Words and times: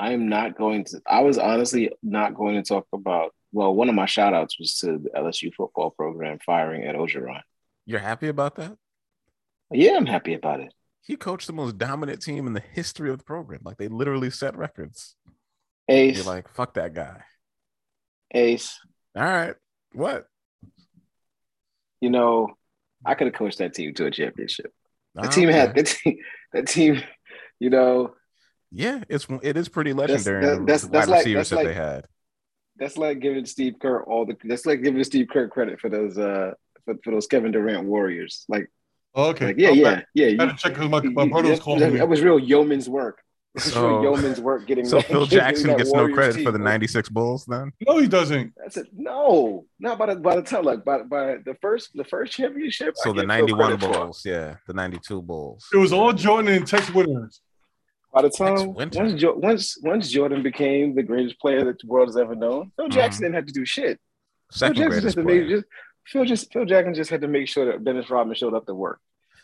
I'm 0.00 0.30
not 0.30 0.56
going 0.56 0.84
to. 0.84 1.02
I 1.06 1.20
was 1.20 1.36
honestly 1.36 1.90
not 2.02 2.34
going 2.34 2.54
to 2.56 2.62
talk 2.62 2.86
about. 2.92 3.34
Well, 3.52 3.74
one 3.74 3.88
of 3.88 3.94
my 3.94 4.06
shout 4.06 4.32
outs 4.32 4.58
was 4.58 4.76
to 4.78 4.98
the 4.98 5.10
LSU 5.14 5.52
football 5.52 5.90
program 5.90 6.38
firing 6.44 6.84
Ed 6.84 6.94
Orgeron. 6.94 7.40
You're 7.84 8.00
happy 8.00 8.28
about 8.28 8.54
that? 8.56 8.76
Yeah, 9.70 9.96
I'm 9.96 10.06
happy 10.06 10.34
about 10.34 10.60
it. 10.60 10.72
He 11.02 11.16
coached 11.16 11.46
the 11.46 11.52
most 11.52 11.76
dominant 11.76 12.22
team 12.22 12.46
in 12.46 12.54
the 12.54 12.62
history 12.72 13.10
of 13.10 13.18
the 13.18 13.24
program. 13.24 13.60
Like 13.64 13.76
they 13.76 13.88
literally 13.88 14.30
set 14.30 14.56
records. 14.56 15.16
Ace, 15.88 16.16
You're 16.16 16.24
like, 16.24 16.48
fuck 16.48 16.74
that 16.74 16.94
guy. 16.94 17.22
Ace. 18.32 18.78
All 19.16 19.24
right. 19.24 19.54
What? 19.92 20.26
You 22.00 22.10
know, 22.10 22.48
I 23.04 23.14
could 23.14 23.26
have 23.26 23.34
coached 23.34 23.58
that 23.58 23.74
team 23.74 23.92
to 23.94 24.06
a 24.06 24.10
championship. 24.10 24.72
The 25.14 25.28
team 25.28 25.48
had 25.48 25.74
that 25.74 25.86
team. 26.04 26.16
That 26.52 26.68
team. 26.68 27.02
You 27.58 27.68
know, 27.70 28.14
Yeah, 28.72 29.02
it's 29.08 29.26
it 29.42 29.56
is 29.56 29.68
pretty 29.68 29.92
That's- 29.92 30.24
legendary. 30.26 30.44
that- 30.46 30.58
the 30.60 30.64
that's- 30.66 30.84
wide 30.88 31.08
like- 31.08 31.18
receivers 31.18 31.50
that's 31.50 31.50
that 31.50 31.56
they 31.56 31.64
like- 31.66 31.74
had. 31.76 32.04
that's 32.76 32.96
like 32.96 33.20
giving 33.20 33.44
Steve 33.46 33.74
Kerr 33.80 34.02
all 34.04 34.24
the. 34.26 34.36
That's 34.44 34.64
like 34.66 34.82
giving 34.82 35.02
Steve 35.04 35.28
Kerr 35.32 35.48
credit 35.48 35.80
for 35.80 35.88
those. 35.88 36.16
Uh, 36.18 36.52
for, 36.84 36.94
for 37.04 37.10
those 37.10 37.26
Kevin 37.26 37.52
Durant 37.52 37.84
Warriors. 37.84 38.46
Like, 38.48 38.70
Okay. 39.14 39.46
like 39.48 39.58
yeah, 39.58 39.68
I'm 39.70 39.76
yeah, 39.76 40.02
yeah. 40.14 40.42
I 40.42 40.46
had 40.46 40.56
to 40.56 40.62
check 40.62 40.72
because 40.74 40.88
my, 40.88 41.00
my 41.02 41.28
brother 41.28 41.50
was 41.50 41.58
that, 41.58 41.64
calling 41.64 41.80
that, 41.80 41.92
me. 41.92 41.98
that 41.98 42.08
was 42.08 42.22
real 42.22 42.38
yeoman's 42.38 42.88
work. 42.88 43.20
So- 43.58 44.00
yeoman's 44.02 44.40
work 44.40 44.66
getting. 44.68 44.86
So 44.86 44.96
that- 44.96 45.06
Phil 45.06 45.26
Jackson 45.36 45.66
that 45.70 45.78
gets 45.78 45.92
no 45.92 46.08
credit 46.08 46.36
team. 46.36 46.44
for 46.44 46.52
the 46.52 46.58
'96 46.58 47.08
Bulls. 47.08 47.44
Then 47.46 47.72
No, 47.86 47.98
he 47.98 48.06
doesn't. 48.06 48.54
That's 48.56 48.76
it. 48.76 48.86
No, 48.96 49.66
not 49.80 49.98
by 49.98 50.06
the 50.14 50.20
by 50.20 50.36
the 50.36 50.42
time. 50.42 50.62
Like 50.64 50.84
by 50.84 51.02
by 51.02 51.38
the 51.44 51.54
first 51.60 51.90
the 51.94 52.04
first 52.04 52.32
championship. 52.32 52.94
I 53.00 53.02
so 53.04 53.12
the 53.12 53.26
'91 53.26 53.58
credit 53.78 53.80
for. 53.92 53.92
Bulls, 54.04 54.22
yeah, 54.24 54.54
the 54.68 54.72
'92 54.72 55.20
Bulls. 55.20 55.66
It 55.74 55.78
was 55.78 55.92
all 55.92 56.12
Jordan 56.12 56.54
and 56.54 56.66
Tex 56.66 56.88
Winters. 56.94 57.40
By 58.12 58.22
the 58.22 58.30
time 58.30 58.74
once, 58.74 58.96
jo- 59.14 59.34
once 59.36 59.78
once 59.82 60.10
Jordan 60.10 60.42
became 60.42 60.94
the 60.94 61.02
greatest 61.02 61.38
player 61.38 61.64
that 61.64 61.78
the 61.78 61.86
world 61.86 62.08
has 62.08 62.16
ever 62.16 62.34
known, 62.34 62.72
Phil 62.76 62.86
mm-hmm. 62.86 62.94
Jackson 62.94 63.22
didn't 63.22 63.36
have 63.36 63.46
to 63.46 63.52
do 63.52 63.64
shit. 63.64 64.00
Second 64.50 64.76
Phil 64.76 64.84
Jackson 64.84 65.02
just 65.02 65.16
had 65.16 65.26
to 65.26 65.34
make 65.34 65.48
just 65.48 65.64
Phil 66.06 66.24
just 66.24 66.52
Phil 66.52 66.64
Jackson 66.64 66.94
just 66.94 67.10
had 67.10 67.20
to 67.20 67.28
make 67.28 67.46
sure 67.48 67.66
that 67.66 67.84
Dennis 67.84 68.10
Rodman 68.10 68.34
showed 68.34 68.54
up 68.54 68.66
to 68.66 68.74
work. 68.74 69.00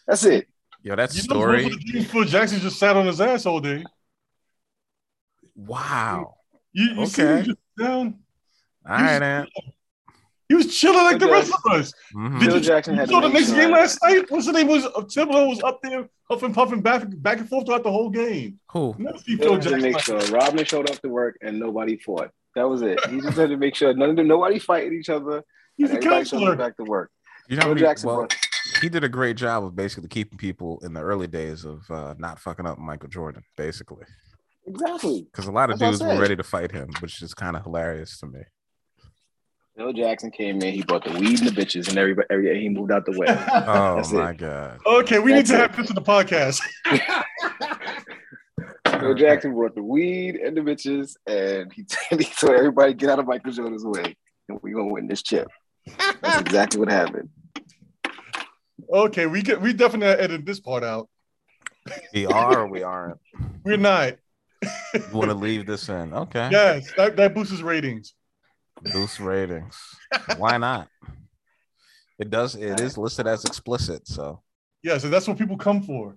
That's 0.06 0.24
it. 0.24 0.48
Yo, 0.82 0.96
that 0.96 1.14
You 1.14 1.22
story. 1.22 1.62
most 1.62 1.74
of 1.74 1.80
the 1.80 1.92
teams, 1.92 2.10
Phil 2.10 2.24
Jackson 2.24 2.58
just 2.60 2.78
sat 2.78 2.96
on 2.96 3.06
his 3.06 3.20
ass 3.20 3.46
all 3.46 3.60
day. 3.60 3.84
Wow. 5.54 6.34
You, 6.72 7.00
you 7.00 7.06
see 7.06 7.22
Okay. 7.22 7.36
him 7.38 7.44
just 7.44 7.58
down. 7.78 8.18
All 8.88 8.96
right, 8.96 9.22
Ant. 9.22 9.48
He 10.48 10.54
was 10.54 10.76
chilling 10.78 11.02
like 11.04 11.18
the 11.18 11.26
Phil 11.26 11.34
rest 11.34 11.52
of 11.64 11.72
us. 11.72 11.92
Mhm. 12.14 12.38
Did 12.40 12.46
Phil 12.46 12.54
you, 12.58 12.60
Jackson 12.62 12.94
you 12.94 13.00
had 13.00 13.08
saw 13.08 13.20
the 13.20 13.28
next 13.28 13.50
game 13.52 13.70
last 13.72 13.98
night? 14.02 14.30
What's 14.30 14.46
the 14.46 14.52
name? 14.52 14.68
Was 14.68 14.84
uh, 14.84 14.90
Thibodeau 15.00 15.48
was 15.48 15.60
up 15.64 15.80
there 15.82 16.08
huffing 16.30 16.54
puffing 16.54 16.80
back 16.82 17.02
back 17.22 17.38
and 17.38 17.48
forth 17.48 17.66
throughout 17.66 17.82
the 17.82 17.90
whole 17.90 18.10
game. 18.10 18.60
Who? 18.70 18.94
Never 18.98 19.18
see 19.18 19.36
Phil 19.36 19.38
Phil 19.38 19.54
had 19.54 19.62
to 19.62 19.68
Jackson. 19.70 19.82
make 19.92 19.98
sure 20.00 20.18
Rodman 20.36 20.64
showed 20.64 20.88
up 20.90 21.00
to 21.02 21.08
work 21.08 21.36
and 21.42 21.58
nobody 21.58 21.96
fought. 21.98 22.30
That 22.54 22.68
was 22.68 22.82
it. 22.82 22.98
He 23.10 23.20
just 23.20 23.36
had 23.36 23.50
to 23.50 23.56
make 23.56 23.74
sure 23.74 23.92
none 23.92 24.10
of 24.10 24.16
them, 24.16 24.28
nobody 24.28 24.58
fighting 24.58 24.94
each 24.94 25.08
other 25.10 25.42
He's 25.76 25.90
a 25.90 25.98
counselor. 25.98 26.56
back 26.56 26.76
to 26.78 26.84
work. 26.84 27.10
You 27.48 27.56
know, 27.56 27.62
Phil 27.64 27.74
Jackson 27.74 28.08
well, 28.08 28.28
he 28.80 28.88
did 28.88 29.04
a 29.04 29.08
great 29.08 29.36
job 29.36 29.64
of 29.64 29.74
basically 29.76 30.08
keeping 30.08 30.38
people 30.38 30.78
in 30.82 30.92
the 30.94 31.00
early 31.00 31.26
days 31.26 31.64
of 31.64 31.82
uh, 31.90 32.14
not 32.18 32.38
fucking 32.38 32.66
up 32.66 32.78
Michael 32.78 33.08
Jordan, 33.08 33.42
basically, 33.56 34.04
Exactly. 34.66 35.26
because 35.30 35.46
a 35.46 35.52
lot 35.52 35.70
of 35.70 35.78
That's 35.78 35.98
dudes 35.98 36.12
were 36.14 36.20
ready 36.20 36.34
to 36.36 36.42
fight 36.42 36.72
him, 36.72 36.88
which 37.00 37.20
is 37.22 37.34
kind 37.34 37.56
of 37.56 37.62
hilarious 37.64 38.18
to 38.20 38.26
me. 38.26 38.40
Phil 39.76 39.92
Jackson 39.92 40.30
came 40.30 40.62
in, 40.62 40.72
he 40.72 40.82
brought 40.82 41.04
the 41.04 41.12
weed 41.18 41.40
and 41.40 41.48
the 41.48 41.52
bitches, 41.52 41.88
and 41.88 41.98
everybody, 41.98 42.26
every 42.30 42.60
he 42.60 42.68
moved 42.68 42.90
out 42.90 43.04
the 43.04 43.18
way. 43.18 43.26
Oh 43.28 43.36
That's 43.96 44.12
my 44.12 44.30
it. 44.30 44.38
god! 44.38 44.78
okay, 44.86 45.18
we 45.18 45.34
need 45.34 45.46
to 45.46 45.54
it. 45.54 45.60
have 45.60 45.76
this 45.76 45.90
in 45.90 45.94
the 45.94 46.02
podcast. 46.02 46.60
Phil 49.00 49.14
Jackson 49.14 49.52
brought 49.52 49.74
the 49.74 49.82
weed 49.82 50.36
and 50.36 50.56
the 50.56 50.62
bitches, 50.62 51.16
and 51.26 51.70
he, 51.72 51.84
he 52.16 52.24
told 52.24 52.54
everybody 52.54 52.94
get 52.94 53.10
out 53.10 53.18
of 53.18 53.26
Michael 53.26 53.52
Jordan's 53.52 53.84
way, 53.84 54.16
and 54.48 54.58
we're 54.62 54.74
gonna 54.74 54.92
win 54.92 55.06
this 55.06 55.22
chip. 55.22 55.48
That's 56.22 56.40
exactly 56.40 56.80
what 56.80 56.88
happened. 56.88 57.28
okay, 58.90 59.26
we 59.26 59.42
get 59.42 59.60
we 59.60 59.74
definitely 59.74 60.08
edited 60.08 60.46
this 60.46 60.60
part 60.60 60.84
out. 60.84 61.08
We 62.14 62.26
are 62.26 62.60
or 62.60 62.68
we 62.68 62.82
aren't. 62.82 63.18
We're 63.62 63.76
not. 63.76 64.14
You 64.94 65.02
want 65.12 65.28
to 65.28 65.34
leave 65.34 65.66
this 65.66 65.90
in? 65.90 66.14
Okay. 66.14 66.48
Yes, 66.50 66.90
that, 66.96 67.16
that 67.16 67.34
boosts 67.34 67.60
ratings. 67.60 68.14
Boost 68.82 69.20
ratings. 69.20 69.76
Why 70.36 70.58
not? 70.58 70.88
It 72.18 72.30
does. 72.30 72.54
It 72.54 72.80
is 72.80 72.96
listed 72.96 73.26
as 73.26 73.44
explicit, 73.44 74.06
so 74.06 74.42
Yeah, 74.82 74.98
so 74.98 75.08
that's 75.10 75.26
what 75.28 75.38
people 75.38 75.56
come 75.56 75.82
for. 75.82 76.16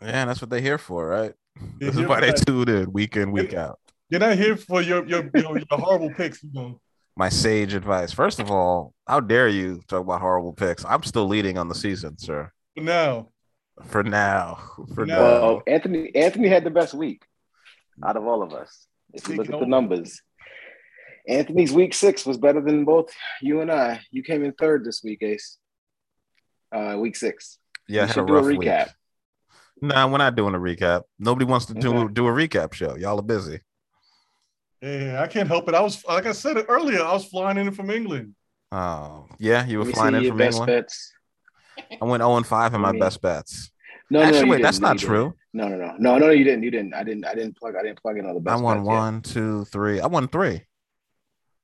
yeah, 0.00 0.24
that's 0.24 0.40
what 0.40 0.50
they're 0.50 0.60
here 0.60 0.78
for, 0.78 1.06
right? 1.08 1.32
They're 1.78 1.90
This 1.90 2.00
is 2.00 2.06
why 2.06 2.20
they 2.20 2.30
that. 2.30 2.46
tune 2.46 2.68
in 2.68 2.92
week 2.92 3.16
in, 3.16 3.32
week 3.32 3.52
out. 3.54 3.78
You're 4.10 4.20
not 4.20 4.36
here 4.38 4.56
for 4.56 4.80
your 4.80 5.06
your, 5.06 5.28
your, 5.34 5.58
your 5.58 5.66
horrible 5.70 6.10
picks. 6.14 6.42
You 6.42 6.50
know. 6.52 6.80
My 7.16 7.28
sage 7.28 7.74
advice. 7.74 8.12
First 8.12 8.38
of 8.38 8.50
all, 8.50 8.94
how 9.06 9.20
dare 9.20 9.48
you 9.48 9.80
talk 9.88 10.02
about 10.02 10.20
horrible 10.20 10.52
picks? 10.52 10.84
I'm 10.84 11.02
still 11.02 11.26
leading 11.26 11.58
on 11.58 11.68
the 11.68 11.74
season, 11.74 12.16
sir. 12.16 12.50
But 12.76 12.84
now, 12.84 13.28
For 13.88 14.02
now. 14.04 14.60
For 14.94 15.04
No. 15.04 15.14
now. 15.14 15.20
Well, 15.42 15.62
Anthony 15.66 16.14
Anthony 16.14 16.48
had 16.48 16.64
the 16.64 16.70
best 16.70 16.94
week 16.94 17.24
out 18.04 18.16
of 18.16 18.24
all 18.24 18.42
of 18.42 18.52
us. 18.52 18.86
If 19.12 19.28
you 19.28 19.34
look 19.36 19.50
at 19.50 19.58
the 19.58 19.66
numbers, 19.66 20.22
Anthony's 21.28 21.72
week 21.72 21.92
six 21.94 22.24
was 22.24 22.38
better 22.38 22.60
than 22.60 22.84
both 22.84 23.10
you 23.42 23.60
and 23.60 23.70
I. 23.70 24.00
You 24.10 24.22
came 24.22 24.44
in 24.44 24.52
third 24.52 24.84
this 24.84 25.02
week, 25.04 25.22
Ace. 25.22 25.58
Uh, 26.72 26.96
week 26.98 27.16
six. 27.16 27.58
Yeah, 27.88 28.02
I 28.02 28.04
we 28.04 28.08
had 28.08 28.10
a 28.10 28.12
should 28.14 28.26
do 28.26 28.32
a 28.32 28.36
rough 28.36 28.46
week. 28.46 28.60
recap. 28.60 28.90
Nah, 29.80 30.08
we're 30.08 30.18
not 30.18 30.34
doing 30.34 30.54
a 30.54 30.58
recap. 30.58 31.02
Nobody 31.18 31.44
wants 31.44 31.66
to 31.66 31.74
do 31.74 31.94
Okay. 31.96 32.12
do 32.14 32.26
a 32.26 32.30
recap 32.30 32.72
show. 32.72 32.96
Y'all 32.96 33.18
are 33.18 33.22
busy. 33.22 33.60
yeah, 34.82 35.20
I 35.22 35.26
can't 35.26 35.48
help 35.48 35.68
it. 35.68 35.74
I 35.74 35.80
was 35.80 36.04
like 36.06 36.26
I 36.26 36.32
said 36.32 36.56
it 36.56 36.66
earlier. 36.68 37.02
I 37.02 37.12
was 37.12 37.26
flying 37.26 37.58
in 37.58 37.70
from 37.72 37.90
England. 37.90 38.34
Oh, 38.72 39.26
yeah, 39.38 39.64
you 39.66 39.78
were 39.78 39.84
Let 39.84 39.94
flying 39.94 40.14
in 40.14 40.28
from 40.28 40.36
best 40.38 40.58
England. 40.58 40.82
bets. 40.84 41.12
I 42.02 42.04
went 42.04 42.22
0 42.22 42.36
and 42.36 42.46
5 42.46 42.74
in 42.74 42.80
my 42.80 42.88
Let 42.88 42.94
me- 42.94 43.00
best 43.00 43.22
bets. 43.22 43.70
No, 44.10 44.20
Actually, 44.20 44.38
no, 44.40 44.44
you 44.46 44.50
wait, 44.52 44.62
that's 44.62 44.78
didn't. 44.78 44.82
not 44.88 45.02
You 45.02 45.08
didn't. 45.08 45.14
true. 45.14 45.34
No, 45.52 45.68
no, 45.68 45.76
no, 45.76 45.86
no, 45.86 45.96
no, 45.98 46.18
no. 46.18 46.30
You 46.30 46.44
didn't. 46.44 46.62
You 46.62 46.70
didn't. 46.70 46.94
I 46.94 47.02
didn't. 47.04 47.24
I 47.26 47.34
didn't 47.34 47.56
plug. 47.58 47.74
I 47.76 47.82
didn't 47.82 48.00
plug 48.00 48.16
in 48.18 48.26
all 48.26 48.34
the 48.34 48.40
best. 48.40 48.54
Bets. 48.54 48.60
I 48.60 48.64
won 48.64 48.76
bets 48.78 48.86
yet. 48.88 48.94
one, 48.94 49.22
two, 49.22 49.64
three. 49.66 50.00
I 50.00 50.06
won 50.06 50.28
three. 50.28 50.62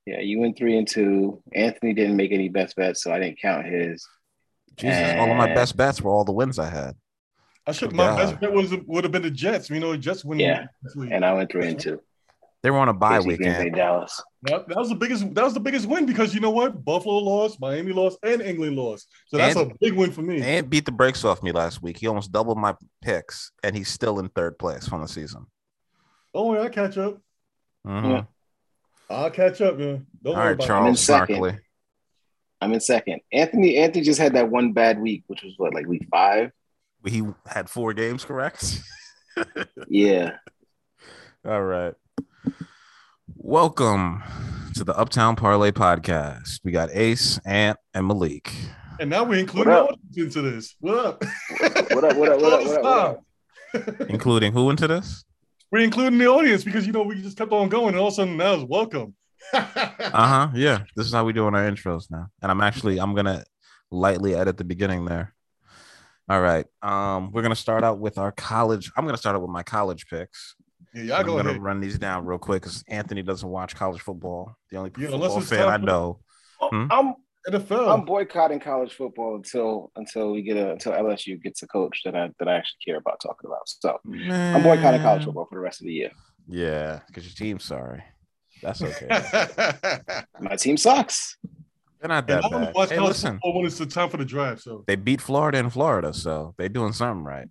Yeah, 0.07 0.21
you 0.21 0.39
went 0.41 0.57
three 0.59 0.77
and 0.77 0.87
two. 0.87 1.43
Anthony 1.55 1.95
didn't 1.95 2.17
make 2.17 2.31
any 2.33 2.49
best 2.49 2.77
bets, 2.77 3.03
so 3.03 3.13
I 3.13 3.19
didn't 3.19 3.39
count 3.41 3.67
his. 3.67 4.07
Jesus, 4.77 5.15
all 5.19 5.31
of 5.31 5.37
my 5.37 5.55
best 5.55 5.77
bets 5.77 6.01
were 6.03 6.11
all 6.11 6.25
the 6.25 6.33
wins 6.33 6.59
I 6.59 6.69
had. 6.69 6.97
I 7.67 7.73
should 7.73 7.91
Good 7.91 7.97
my 7.97 8.07
God. 8.09 8.17
best 8.19 8.41
bet 8.41 8.53
was 8.53 8.75
would 8.87 9.05
have 9.05 9.13
been 9.13 9.23
the 9.23 9.31
Jets. 9.31 9.71
You 9.71 9.81
know, 9.81 9.93
the 9.93 9.99
Jets 9.99 10.25
win. 10.25 10.39
Yeah. 10.39 10.67
And 11.11 11.25
I 11.25 11.33
went 11.33 11.51
three 11.51 11.67
and 11.69 11.81
two. 11.81 12.01
They 12.63 12.71
were 12.71 12.79
on 12.79 12.89
a 12.89 12.95
bye 12.95 13.19
KC 13.19 13.25
Green 13.25 13.39
weekend. 13.39 13.75
Dallas. 13.77 14.23
That, 14.43 14.69
that 14.69 14.77
was 14.77 14.89
the 14.91 14.95
biggest. 14.95 15.35
That 15.35 15.45
was 15.45 15.55
the 15.55 15.61
biggest 15.61 15.87
win 15.87 16.05
because 16.07 16.35
you 16.35 16.41
know 16.41 16.51
what? 16.51 16.85
Buffalo 16.85 17.17
lost, 17.19 17.61
Miami 17.61 17.93
lost, 17.93 18.19
and 18.23 18.43
England 18.43 18.77
lost. 18.77 19.09
So 19.29 19.37
that's 19.39 19.57
And- 19.57 19.73
a 19.73 19.75
big 19.81 19.95
win 19.95 20.11
for 20.13 20.23
me. 20.23 20.43
And 20.43 20.69
beat 20.69 20.85
the 20.85 20.93
brakes 20.93 21.25
off 21.25 21.43
me 21.43 21.53
last 21.53 21.83
week. 21.83 21.97
He 21.99 22.07
almost 22.07 22.31
doubled 22.33 22.59
my 22.59 22.75
picks, 23.01 23.53
and 23.63 23.75
he's 23.77 23.89
still 23.89 24.19
in 24.19 24.29
third 24.31 24.59
place 24.59 24.87
from 24.87 25.01
the 25.03 25.09
season. 25.09 25.47
Don't 26.35 26.49
worry, 26.49 26.61
I'll 26.61 26.69
catch 26.71 26.99
up. 26.99 27.19
Mhm. 27.87 28.11
Yeah. 28.11 28.25
I'll 29.11 29.31
catch 29.31 29.61
up, 29.61 29.79
man. 29.79 30.07
Don't 30.23 30.35
All 30.35 30.41
worry 30.41 30.47
right, 30.49 30.55
about 30.55 30.67
Charles. 30.67 31.07
Barkley. 31.07 31.59
I'm 32.61 32.73
in 32.73 32.81
second. 32.81 33.21
Anthony. 33.33 33.77
Anthony 33.77 34.05
just 34.05 34.21
had 34.21 34.35
that 34.35 34.51
one 34.51 34.73
bad 34.73 34.99
week, 35.01 35.25
which 35.27 35.43
was 35.43 35.55
what, 35.59 35.75
like 35.75 35.87
week 35.87 36.07
five. 36.11 36.51
He 37.07 37.23
had 37.47 37.69
four 37.69 37.93
games 37.93 38.25
correct. 38.25 38.81
Yeah. 39.89 40.37
All 41.45 41.61
right. 41.65 41.95
Welcome 43.37 44.23
to 44.77 44.85
the 44.85 44.97
Uptown 44.97 45.35
Parlay 45.35 45.73
Podcast. 45.73 46.61
We 46.63 46.71
got 46.71 46.91
Ace, 46.93 47.41
Ant, 47.45 47.77
and 47.95 48.07
Malik. 48.07 48.53
And 49.01 49.11
now 49.11 49.25
we're 49.25 49.41
including 49.41 49.73
What 49.73 49.91
up? 49.95 49.99
into 50.17 50.41
this. 50.41 50.77
What 50.79 51.05
up? 51.05 51.25
What 51.59 51.77
up? 51.77 51.91
What 51.91 52.05
up? 52.05 52.17
What 52.17 52.29
up? 52.29 52.41
What 52.41 52.53
up? 52.53 53.25
What 53.73 53.87
up? 53.89 54.01
Including 54.09 54.53
who 54.53 54.71
into 54.71 54.87
this? 54.87 55.25
We're 55.75 55.81
including 55.83 56.21
the 56.21 56.27
audience 56.29 56.63
because 56.63 56.87
you 56.87 56.93
know 56.93 57.03
we 57.03 57.21
just 57.21 57.37
kept 57.37 57.51
on 57.51 57.69
going, 57.69 57.89
and 57.89 57.97
all 57.97 58.07
of 58.07 58.13
a 58.13 58.15
sudden 58.15 58.37
now 58.37 58.55
it's 58.55 58.63
welcome. 58.63 59.17
Uh-huh. 59.53 60.49
Yeah. 60.55 60.85
This 60.95 61.07
is 61.09 61.13
how 61.13 61.25
we 61.25 61.33
do 61.33 61.47
on 61.47 61.55
our 61.57 61.69
intros 61.69 62.09
now. 62.13 62.29
And 62.41 62.53
I'm 62.53 62.61
actually 62.61 63.01
I'm 63.01 63.13
gonna 63.17 63.43
lightly 63.91 64.37
edit 64.37 64.57
the 64.57 64.63
beginning 64.63 65.05
there. 65.05 65.35
All 66.29 66.41
right. 66.41 66.65
Um, 66.81 67.33
we're 67.33 67.43
gonna 67.43 67.57
start 67.57 67.83
out 67.83 67.99
with 67.99 68.19
our 68.19 68.31
college. 68.31 68.93
I'm 68.97 69.05
gonna 69.05 69.19
start 69.19 69.35
out 69.35 69.43
with 69.43 69.51
my 69.51 69.65
college 69.65 70.07
picks. 70.07 70.55
yeah, 70.95 71.03
y'all 71.03 71.17
I'm 71.17 71.27
go 71.27 71.37
gonna 71.39 71.49
ahead. 71.51 71.63
run 71.63 71.81
these 71.81 71.99
down 71.99 72.25
real 72.25 72.39
quick 72.39 72.63
because 72.63 72.85
Anthony 72.87 73.23
doesn't 73.25 73.49
watch 73.49 73.75
college 73.75 74.01
football. 74.01 74.57
The 74.71 74.77
only 74.77 74.93
Yeah, 74.97 75.09
football 75.09 75.41
fan 75.41 75.69
I 75.69 75.79
for- 75.79 75.85
know. 75.85 76.21
Hmm? 76.61 76.87
I'm 76.89 77.15
NFL. 77.49 77.93
I'm 77.93 78.05
boycotting 78.05 78.59
college 78.61 78.95
football 78.95 79.37
until 79.37 79.91
until 79.97 80.33
we 80.33 80.43
get 80.43 80.57
a 80.57 80.73
until 80.73 80.93
LSU 80.93 81.41
gets 81.43 81.63
a 81.63 81.67
coach 81.67 82.01
that 82.05 82.15
I 82.17 82.31
that 82.39 82.49
I 82.49 82.55
actually 82.55 82.79
care 82.85 82.97
about 82.97 83.21
talking 83.21 83.49
about. 83.51 83.69
So 83.69 83.99
I'm 84.33 84.63
boycotting 84.63 85.03
college 85.03 85.25
football 85.25 85.47
for 85.51 85.57
the 85.57 85.61
rest 85.61 85.81
of 85.81 85.87
the 85.87 85.93
year. 85.93 86.11
Yeah, 86.49 87.01
because 87.07 87.25
your 87.25 87.35
team's 87.35 87.65
sorry. 87.65 88.03
That's 88.63 88.81
okay. 88.83 89.09
My 90.41 90.57
team 90.57 90.77
sucks. 90.77 91.37
They're 92.01 92.09
not 92.09 92.29
And 92.31 92.43
that 92.43 92.45
I 92.45 92.55
only 92.55 92.67
bad. 92.67 92.75
watch 92.75 92.89
Hey, 92.91 92.97
college 92.97 93.09
listen, 93.11 93.33
football 93.35 93.55
when 93.57 93.67
it's 93.67 93.79
the 93.79 93.87
time 93.87 94.09
for 94.11 94.17
the 94.17 94.25
drive. 94.25 94.61
So 94.61 94.85
they 94.87 94.97
beat 94.97 95.21
Florida 95.21 95.59
in 95.59 95.71
Florida, 95.71 96.15
so 96.15 96.55
they're 96.57 96.69
doing 96.69 96.93
something 96.93 97.25
right. 97.25 97.49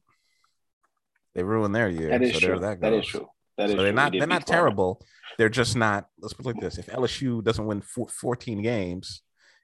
They 1.36 1.44
ruined 1.44 1.74
their 1.75 1.89
year. 1.89 2.10
That 2.10 2.22
is 2.22 2.34
so 2.34 2.39
true. 2.39 2.48
there 2.50 2.60
that 2.60 2.81
That 2.81 2.89
goes. 2.92 3.04
is 3.04 3.10
true. 3.10 3.28
That 3.57 3.66
is 3.66 3.72
So 3.72 3.78
they're 3.78 3.88
true. 3.92 3.96
not 3.96 4.12
they're 4.12 4.22
not 4.28 4.46
Florida. 4.46 4.51
terrible. 4.51 5.01
They're 5.38 5.50
just 5.50 5.75
not. 5.75 6.07
Let's 6.19 6.34
put 6.34 6.46
it 6.46 6.50
like 6.50 6.60
this: 6.62 6.78
if 6.78 6.88
LSU 6.88 7.44
doesn't 7.44 7.66
win 7.66 7.81
four, 7.81 8.07
14 8.07 8.62
games, 8.62 9.22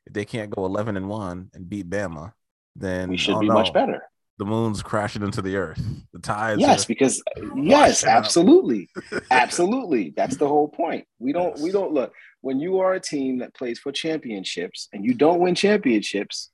if 0.10 0.14
they 0.14 0.26
can't 0.26 0.50
go 0.50 0.66
11 0.66 0.98
and 0.98 1.08
one 1.08 1.50
and 1.54 1.70
beat 1.70 1.88
Bama, 1.88 2.34
then 2.76 3.10
We 3.10 3.18
should 3.18 3.36
oh 3.36 3.40
be 3.40 3.48
much 3.48 3.72
better. 3.72 4.02
The 4.40 4.46
moon's 4.46 4.82
crashing 4.82 5.22
into 5.22 5.42
the 5.42 5.56
earth. 5.56 5.82
The 6.14 6.20
tides. 6.20 6.62
Yes, 6.62 6.86
because 6.86 7.22
yes, 7.56 8.04
absolutely, 8.04 8.90
absolutely. 9.32 10.14
That's 10.16 10.38
the 10.38 10.48
whole 10.48 10.68
point. 10.68 11.06
We 11.20 11.32
don't 11.32 11.60
we 11.60 11.72
don't 11.72 11.92
look 11.94 12.14
when 12.42 12.60
you 12.60 12.80
are 12.80 12.94
a 12.94 13.00
team 13.00 13.40
that 13.40 13.54
plays 13.54 13.80
for 13.80 13.92
championships 13.92 14.88
and 14.94 15.06
you 15.06 15.14
don't 15.14 15.40
win 15.40 15.56
championships. 15.56 16.50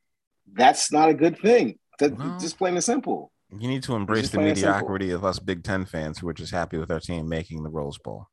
That's 0.52 0.92
not 0.92 1.10
a 1.10 1.14
good 1.14 1.40
thing. 1.40 1.80
That, 2.00 2.18
No. 2.18 2.38
Just 2.40 2.58
plain 2.58 2.74
and 2.74 2.84
simple. 2.84 3.32
you 3.58 3.68
need 3.70 3.84
to 3.84 3.96
embrace 3.96 4.30
the 4.30 4.38
plain 4.38 4.50
and 4.50 4.58
simple. 4.58 4.74
mediocrity 4.74 5.12
of 5.12 5.24
us 5.24 5.40
Big 5.40 5.64
Ten 5.64 5.86
fans 5.86 6.20
who 6.20 6.28
are 6.28 6.34
just 6.34 6.52
happy 6.52 6.78
with 6.78 6.92
our 6.92 7.00
team 7.00 7.30
making 7.30 7.64
the 7.64 7.70
Rose 7.70 8.00
Bowl. 8.00 8.28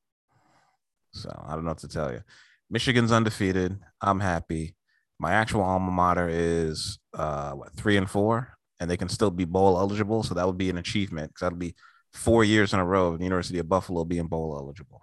So 1.13 1.31
I 1.47 1.55
don't 1.55 1.65
know 1.65 1.71
what 1.71 1.79
to 1.79 1.89
tell 1.89 2.11
you. 2.11 2.23
Michigan's 2.71 3.13
undefeated. 3.13 3.79
I'm 4.01 4.19
happy. 4.19 4.75
My 5.23 5.35
actual 5.35 5.63
alma 5.63 5.93
mater 5.93 6.29
is 6.29 6.99
uh 7.15 7.53
what 7.53 7.73
three 7.75 7.97
and 7.97 8.11
four, 8.11 8.59
and 8.81 8.91
they 8.91 8.97
can 8.97 9.09
still 9.09 9.31
be 9.31 9.45
bowl 9.45 9.79
eligible. 9.79 10.25
So 10.25 10.35
that 10.35 10.45
would 10.45 10.59
be 10.59 10.69
an 10.69 10.79
achievement 10.79 11.31
because 11.31 11.43
that'll 11.43 11.59
be 11.59 11.77
four 12.13 12.43
years 12.43 12.73
in 12.73 12.81
a 12.81 12.85
row 12.85 13.07
of 13.07 13.19
the 13.19 13.25
University 13.25 13.61
of 13.61 13.69
Buffalo 13.69 14.05
being 14.05 14.27
bowl 14.27 14.57
eligible. 14.59 15.01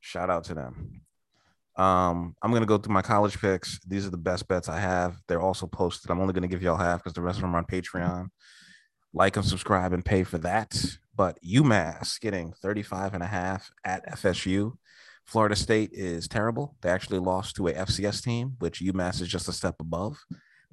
Shout 0.00 0.30
out 0.30 0.44
to 0.44 0.54
them. 0.54 1.02
Um, 1.76 2.34
I'm 2.40 2.52
gonna 2.54 2.64
go 2.64 2.78
through 2.78 2.94
my 2.94 3.02
college 3.02 3.38
picks. 3.38 3.78
These 3.86 4.06
are 4.06 4.10
the 4.10 4.16
best 4.16 4.48
bets 4.48 4.70
I 4.70 4.80
have. 4.80 5.18
They're 5.28 5.42
also 5.42 5.66
posted. 5.66 6.10
I'm 6.10 6.20
only 6.20 6.32
gonna 6.32 6.48
give 6.48 6.62
y'all 6.62 6.78
half 6.78 7.00
because 7.00 7.12
the 7.12 7.20
rest 7.20 7.36
of 7.36 7.42
them 7.42 7.54
are 7.54 7.58
on 7.58 7.66
Patreon. 7.66 8.28
Like 9.12 9.36
and 9.36 9.44
subscribe 9.44 9.92
and 9.92 10.02
pay 10.02 10.24
for 10.24 10.38
that. 10.38 10.74
But 11.14 11.38
UMass 11.42 12.18
getting 12.18 12.54
35 12.62 13.12
and 13.12 13.22
a 13.22 13.26
half 13.26 13.70
at 13.84 14.08
FSU. 14.08 14.72
Florida 15.24 15.56
State 15.56 15.90
is 15.92 16.28
terrible. 16.28 16.76
They 16.82 16.90
actually 16.90 17.18
lost 17.18 17.56
to 17.56 17.68
a 17.68 17.72
FCS 17.72 18.22
team, 18.22 18.56
which 18.58 18.80
UMass 18.80 19.20
is 19.20 19.28
just 19.28 19.48
a 19.48 19.52
step 19.52 19.76
above. 19.80 20.18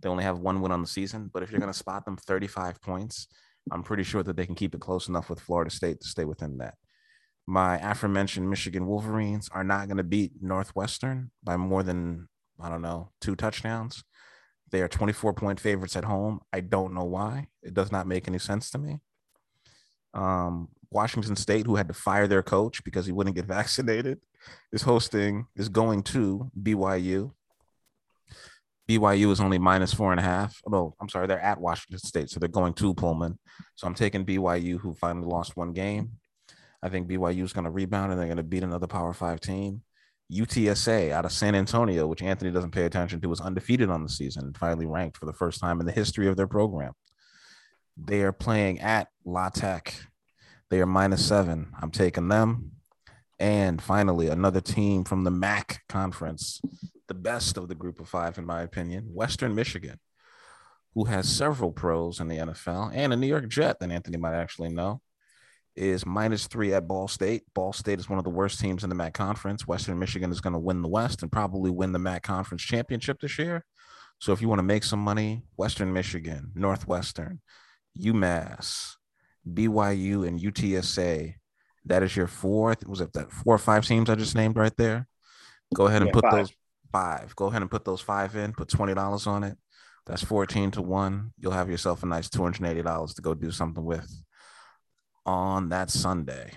They 0.01 0.09
only 0.09 0.23
have 0.23 0.39
one 0.39 0.61
win 0.61 0.71
on 0.71 0.81
the 0.81 0.87
season, 0.87 1.29
but 1.33 1.43
if 1.43 1.51
you're 1.51 1.59
going 1.59 1.71
to 1.71 1.77
spot 1.77 2.05
them 2.05 2.17
35 2.17 2.81
points, 2.81 3.27
I'm 3.71 3.83
pretty 3.83 4.03
sure 4.03 4.23
that 4.23 4.35
they 4.35 4.45
can 4.45 4.55
keep 4.55 4.73
it 4.73 4.81
close 4.81 5.07
enough 5.07 5.29
with 5.29 5.39
Florida 5.39 5.69
State 5.69 6.01
to 6.01 6.07
stay 6.07 6.25
within 6.25 6.57
that. 6.57 6.75
My 7.45 7.77
aforementioned 7.77 8.49
Michigan 8.49 8.85
Wolverines 8.85 9.49
are 9.51 9.63
not 9.63 9.87
going 9.87 9.97
to 9.97 10.03
beat 10.03 10.33
Northwestern 10.41 11.31
by 11.43 11.57
more 11.57 11.83
than, 11.83 12.27
I 12.59 12.69
don't 12.69 12.81
know, 12.81 13.11
two 13.21 13.35
touchdowns. 13.35 14.03
They 14.71 14.81
are 14.81 14.87
24 14.87 15.33
point 15.33 15.59
favorites 15.59 15.95
at 15.95 16.03
home. 16.05 16.41
I 16.53 16.59
don't 16.61 16.93
know 16.93 17.05
why. 17.05 17.47
It 17.63 17.73
does 17.73 17.91
not 17.91 18.07
make 18.07 18.27
any 18.27 18.39
sense 18.39 18.69
to 18.71 18.77
me. 18.77 18.99
Um, 20.13 20.69
Washington 20.91 21.35
State, 21.35 21.65
who 21.65 21.75
had 21.75 21.87
to 21.87 21.93
fire 21.93 22.27
their 22.27 22.43
coach 22.43 22.83
because 22.83 23.05
he 23.05 23.11
wouldn't 23.11 23.35
get 23.35 23.45
vaccinated, 23.57 24.19
is 24.71 24.81
hosting, 24.81 25.47
is 25.55 25.69
going 25.69 26.03
to 26.03 26.51
BYU. 26.61 27.31
BYU 28.89 29.31
is 29.31 29.39
only 29.39 29.59
minus 29.59 29.93
four 29.93 30.11
and 30.11 30.19
a 30.19 30.23
half. 30.23 30.59
Oh, 30.65 30.71
no, 30.71 30.95
I'm 30.99 31.09
sorry, 31.09 31.27
they're 31.27 31.39
at 31.39 31.61
Washington 31.61 31.99
State, 31.99 32.29
so 32.29 32.39
they're 32.39 32.49
going 32.49 32.73
to 32.73 32.95
Pullman. 32.95 33.37
So 33.75 33.85
I'm 33.85 33.93
taking 33.93 34.25
BYU, 34.25 34.79
who 34.79 34.95
finally 34.95 35.27
lost 35.27 35.55
one 35.55 35.73
game. 35.73 36.13
I 36.81 36.89
think 36.89 37.07
BYU 37.07 37.43
is 37.43 37.53
going 37.53 37.65
to 37.65 37.71
rebound 37.71 38.11
and 38.11 38.19
they're 38.19 38.27
going 38.27 38.37
to 38.37 38.43
beat 38.43 38.63
another 38.63 38.87
Power 38.87 39.13
Five 39.13 39.41
team. 39.41 39.83
UTSA 40.31 41.11
out 41.11 41.25
of 41.25 41.31
San 41.31 41.55
Antonio, 41.55 42.07
which 42.07 42.21
Anthony 42.21 42.51
doesn't 42.51 42.71
pay 42.71 42.85
attention 42.85 43.19
to, 43.19 43.29
was 43.29 43.41
undefeated 43.41 43.89
on 43.89 44.03
the 44.03 44.09
season 44.09 44.45
and 44.45 44.57
finally 44.57 44.85
ranked 44.85 45.17
for 45.17 45.25
the 45.25 45.33
first 45.33 45.59
time 45.59 45.79
in 45.79 45.85
the 45.85 45.91
history 45.91 46.27
of 46.27 46.37
their 46.37 46.47
program. 46.47 46.93
They 47.97 48.21
are 48.21 48.31
playing 48.31 48.79
at 48.79 49.07
La 49.25 49.49
Tech. 49.49 49.93
They 50.69 50.79
are 50.81 50.85
minus 50.85 51.25
seven. 51.25 51.71
I'm 51.81 51.91
taking 51.91 52.27
them. 52.27 52.71
And 53.39 53.81
finally, 53.81 54.27
another 54.27 54.61
team 54.61 55.03
from 55.03 55.23
the 55.23 55.31
MAC 55.31 55.81
conference, 55.87 56.61
the 57.07 57.13
best 57.13 57.57
of 57.57 57.69
the 57.69 57.75
group 57.75 57.99
of 57.99 58.09
five, 58.09 58.37
in 58.37 58.45
my 58.45 58.61
opinion, 58.61 59.05
Western 59.13 59.55
Michigan, 59.55 59.99
who 60.93 61.05
has 61.05 61.29
several 61.29 61.71
pros 61.71 62.19
in 62.19 62.27
the 62.27 62.37
NFL 62.37 62.91
and 62.93 63.13
a 63.13 63.15
New 63.15 63.27
York 63.27 63.47
Jet 63.47 63.79
that 63.79 63.91
Anthony 63.91 64.17
might 64.17 64.35
actually 64.35 64.69
know, 64.69 65.01
is 65.75 66.05
minus 66.05 66.47
three 66.47 66.73
at 66.73 66.87
Ball 66.87 67.07
State. 67.07 67.43
Ball 67.53 67.71
State 67.71 67.99
is 67.99 68.09
one 68.09 68.17
of 68.17 68.25
the 68.25 68.29
worst 68.29 68.59
teams 68.59 68.83
in 68.83 68.89
the 68.89 68.95
MAC 68.95 69.13
conference. 69.13 69.65
Western 69.65 69.97
Michigan 69.97 70.31
is 70.31 70.41
going 70.41 70.53
to 70.53 70.59
win 70.59 70.81
the 70.81 70.89
West 70.89 71.21
and 71.21 71.31
probably 71.31 71.71
win 71.71 71.93
the 71.93 71.99
MAC 71.99 72.23
conference 72.23 72.63
championship 72.63 73.21
this 73.21 73.39
year. 73.39 73.63
So 74.19 74.33
if 74.33 74.41
you 74.41 74.49
want 74.49 74.59
to 74.59 74.63
make 74.63 74.83
some 74.83 74.99
money, 74.99 75.43
Western 75.55 75.93
Michigan, 75.93 76.51
Northwestern, 76.53 77.39
UMass, 77.97 78.95
BYU, 79.47 80.27
and 80.27 80.39
UTSA. 80.39 81.35
That 81.85 82.03
is 82.03 82.15
your 82.15 82.27
fourth. 82.27 82.87
Was 82.87 83.01
it 83.01 83.13
that 83.13 83.31
four 83.31 83.55
or 83.55 83.59
five 83.59 83.85
teams 83.85 84.09
I 84.09 84.15
just 84.15 84.35
named 84.35 84.57
right 84.57 84.75
there? 84.77 85.07
Go 85.73 85.87
ahead 85.87 86.01
and 86.01 86.09
Yeah, 86.09 86.13
put 86.13 86.23
five. 86.23 86.31
those 86.33 86.53
five. 86.91 87.35
Go 87.35 87.45
ahead 87.47 87.61
and 87.61 87.71
put 87.71 87.85
those 87.85 88.01
five 88.01 88.35
in. 88.35 88.53
Put 88.53 88.69
twenty 88.69 88.93
dollars 88.93 89.27
on 89.27 89.43
it. 89.43 89.57
That's 90.05 90.23
fourteen 90.23 90.71
to 90.71 90.81
one. 90.81 91.33
You'll 91.39 91.51
have 91.51 91.69
yourself 91.69 92.03
a 92.03 92.05
nice 92.05 92.29
two 92.29 92.41
hundred 92.41 92.61
and 92.61 92.71
eighty 92.71 92.81
dollars 92.81 93.13
to 93.15 93.21
go 93.21 93.33
do 93.33 93.51
something 93.51 93.83
with 93.83 94.09
on 95.25 95.69
that 95.69 95.89
Sunday. 95.89 96.51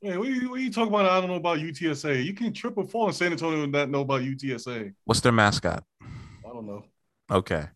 Hey, 0.00 0.16
what 0.16 0.28
you, 0.28 0.50
what 0.50 0.60
you 0.60 0.72
talking 0.72 0.94
about? 0.94 1.04
I 1.06 1.20
don't 1.20 1.28
know 1.28 1.36
about 1.36 1.58
UTSA. 1.58 2.24
You 2.24 2.32
can 2.32 2.54
trip 2.54 2.78
and 2.78 2.90
fall 2.90 3.06
in 3.08 3.12
San 3.12 3.32
Antonio 3.32 3.62
and 3.64 3.72
not 3.72 3.90
know 3.90 4.00
about 4.00 4.22
UTSA. 4.22 4.94
What's 5.04 5.20
their 5.20 5.32
mascot? 5.32 5.84
I 6.02 6.48
don't 6.48 6.66
know. 6.66 6.84
Okay. 7.30 7.66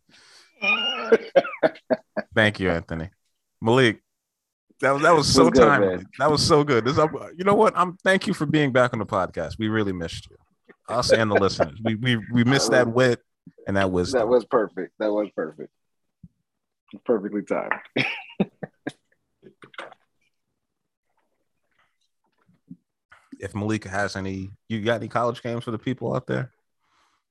Thank 2.35 2.61
you, 2.61 2.71
Anthony. 2.71 3.11
Malik. 3.61 4.01
That 4.85 4.93
was 4.93 5.03
that 5.03 5.17
was 5.17 5.35
so 5.35 5.49
good, 5.49 5.63
timely. 5.63 5.97
man? 5.97 6.07
That 6.19 6.31
was 6.31 6.47
so 6.47 6.63
good. 6.63 6.85
This, 6.85 6.99
you 7.39 7.45
know 7.45 7.55
what? 7.55 7.73
I'm 7.75 7.97
thank 8.05 8.27
you 8.27 8.35
for 8.35 8.45
being 8.45 8.71
back 8.71 8.93
on 8.93 8.99
the 8.99 9.07
podcast. 9.07 9.59
We 9.59 9.69
really 9.69 9.95
missed 9.95 10.29
you. 10.29 10.37
Us 10.91 11.11
and 11.11 11.31
the 11.31 11.37
listeners. 11.37 11.81
We 11.83 11.95
we 11.95 12.19
we 12.31 12.45
missed 12.45 12.71
that 12.73 12.87
wit 12.87 13.23
and 13.67 13.79
that 13.79 13.91
wisdom. 13.91 14.21
That 14.21 14.27
was 14.27 14.45
perfect. 14.45 14.93
That 14.99 15.11
was 15.11 15.31
perfect. 15.35 15.71
Perfectly 17.07 17.41
timed. 17.45 17.73
if 23.41 23.55
Malika 23.55 23.89
has 23.89 24.17
any, 24.17 24.51
you 24.69 24.83
got 24.83 24.97
any 24.97 25.09
college 25.09 25.43
games 25.43 25.65
for 25.65 25.71
the 25.71 25.79
people 25.79 26.15
out 26.15 26.27
there? 26.27 26.51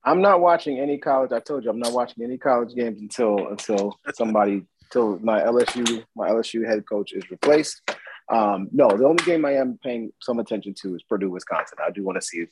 I'm 0.03 0.21
not 0.21 0.41
watching 0.41 0.79
any 0.79 0.97
college. 0.97 1.31
I 1.31 1.39
told 1.39 1.65
you 1.65 1.69
I'm 1.69 1.77
not 1.77 1.94
watching 1.94 2.23
any 2.23 2.39
college 2.39 2.73
games 2.73 3.00
until 3.00 3.50
until 3.50 4.00
somebody 4.15 4.65
till 4.91 5.19
my 5.19 5.41
LSU 5.41 6.03
my 6.15 6.30
LSU 6.30 6.65
head 6.65 6.85
coach 6.88 7.13
is 7.13 7.30
replaced. 7.31 7.81
Um, 8.30 8.69
no, 8.71 8.88
the 8.95 9.06
only 9.06 9.24
game 9.25 9.45
I 9.45 9.53
am 9.56 9.77
paying 9.83 10.12
some 10.21 10.39
attention 10.39 10.74
to 10.81 10.95
is 10.95 11.03
Purdue 11.03 11.30
Wisconsin. 11.30 11.77
I 11.86 11.91
do 11.91 12.03
want 12.03 12.15
to 12.19 12.22
see 12.22 12.39
if 12.39 12.50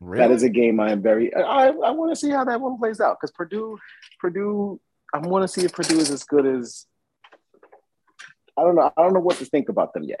Really? 0.00 0.18
that 0.26 0.30
is 0.34 0.42
a 0.42 0.48
game 0.48 0.80
I 0.80 0.92
am 0.92 1.02
very. 1.02 1.34
I 1.34 1.68
I 1.68 1.90
want 1.90 2.10
to 2.10 2.16
see 2.16 2.30
how 2.30 2.44
that 2.44 2.60
one 2.60 2.78
plays 2.78 3.00
out 3.00 3.18
because 3.20 3.32
Purdue 3.32 3.78
Purdue. 4.18 4.80
I 5.12 5.18
want 5.18 5.42
to 5.42 5.48
see 5.48 5.64
if 5.64 5.72
Purdue 5.72 5.98
is 5.98 6.10
as 6.10 6.24
good 6.24 6.46
as. 6.46 6.86
I 8.56 8.62
don't 8.62 8.76
know. 8.76 8.90
I 8.96 9.02
don't 9.02 9.12
know 9.12 9.20
what 9.20 9.36
to 9.38 9.44
think 9.44 9.68
about 9.68 9.92
them 9.92 10.04
yet. 10.04 10.20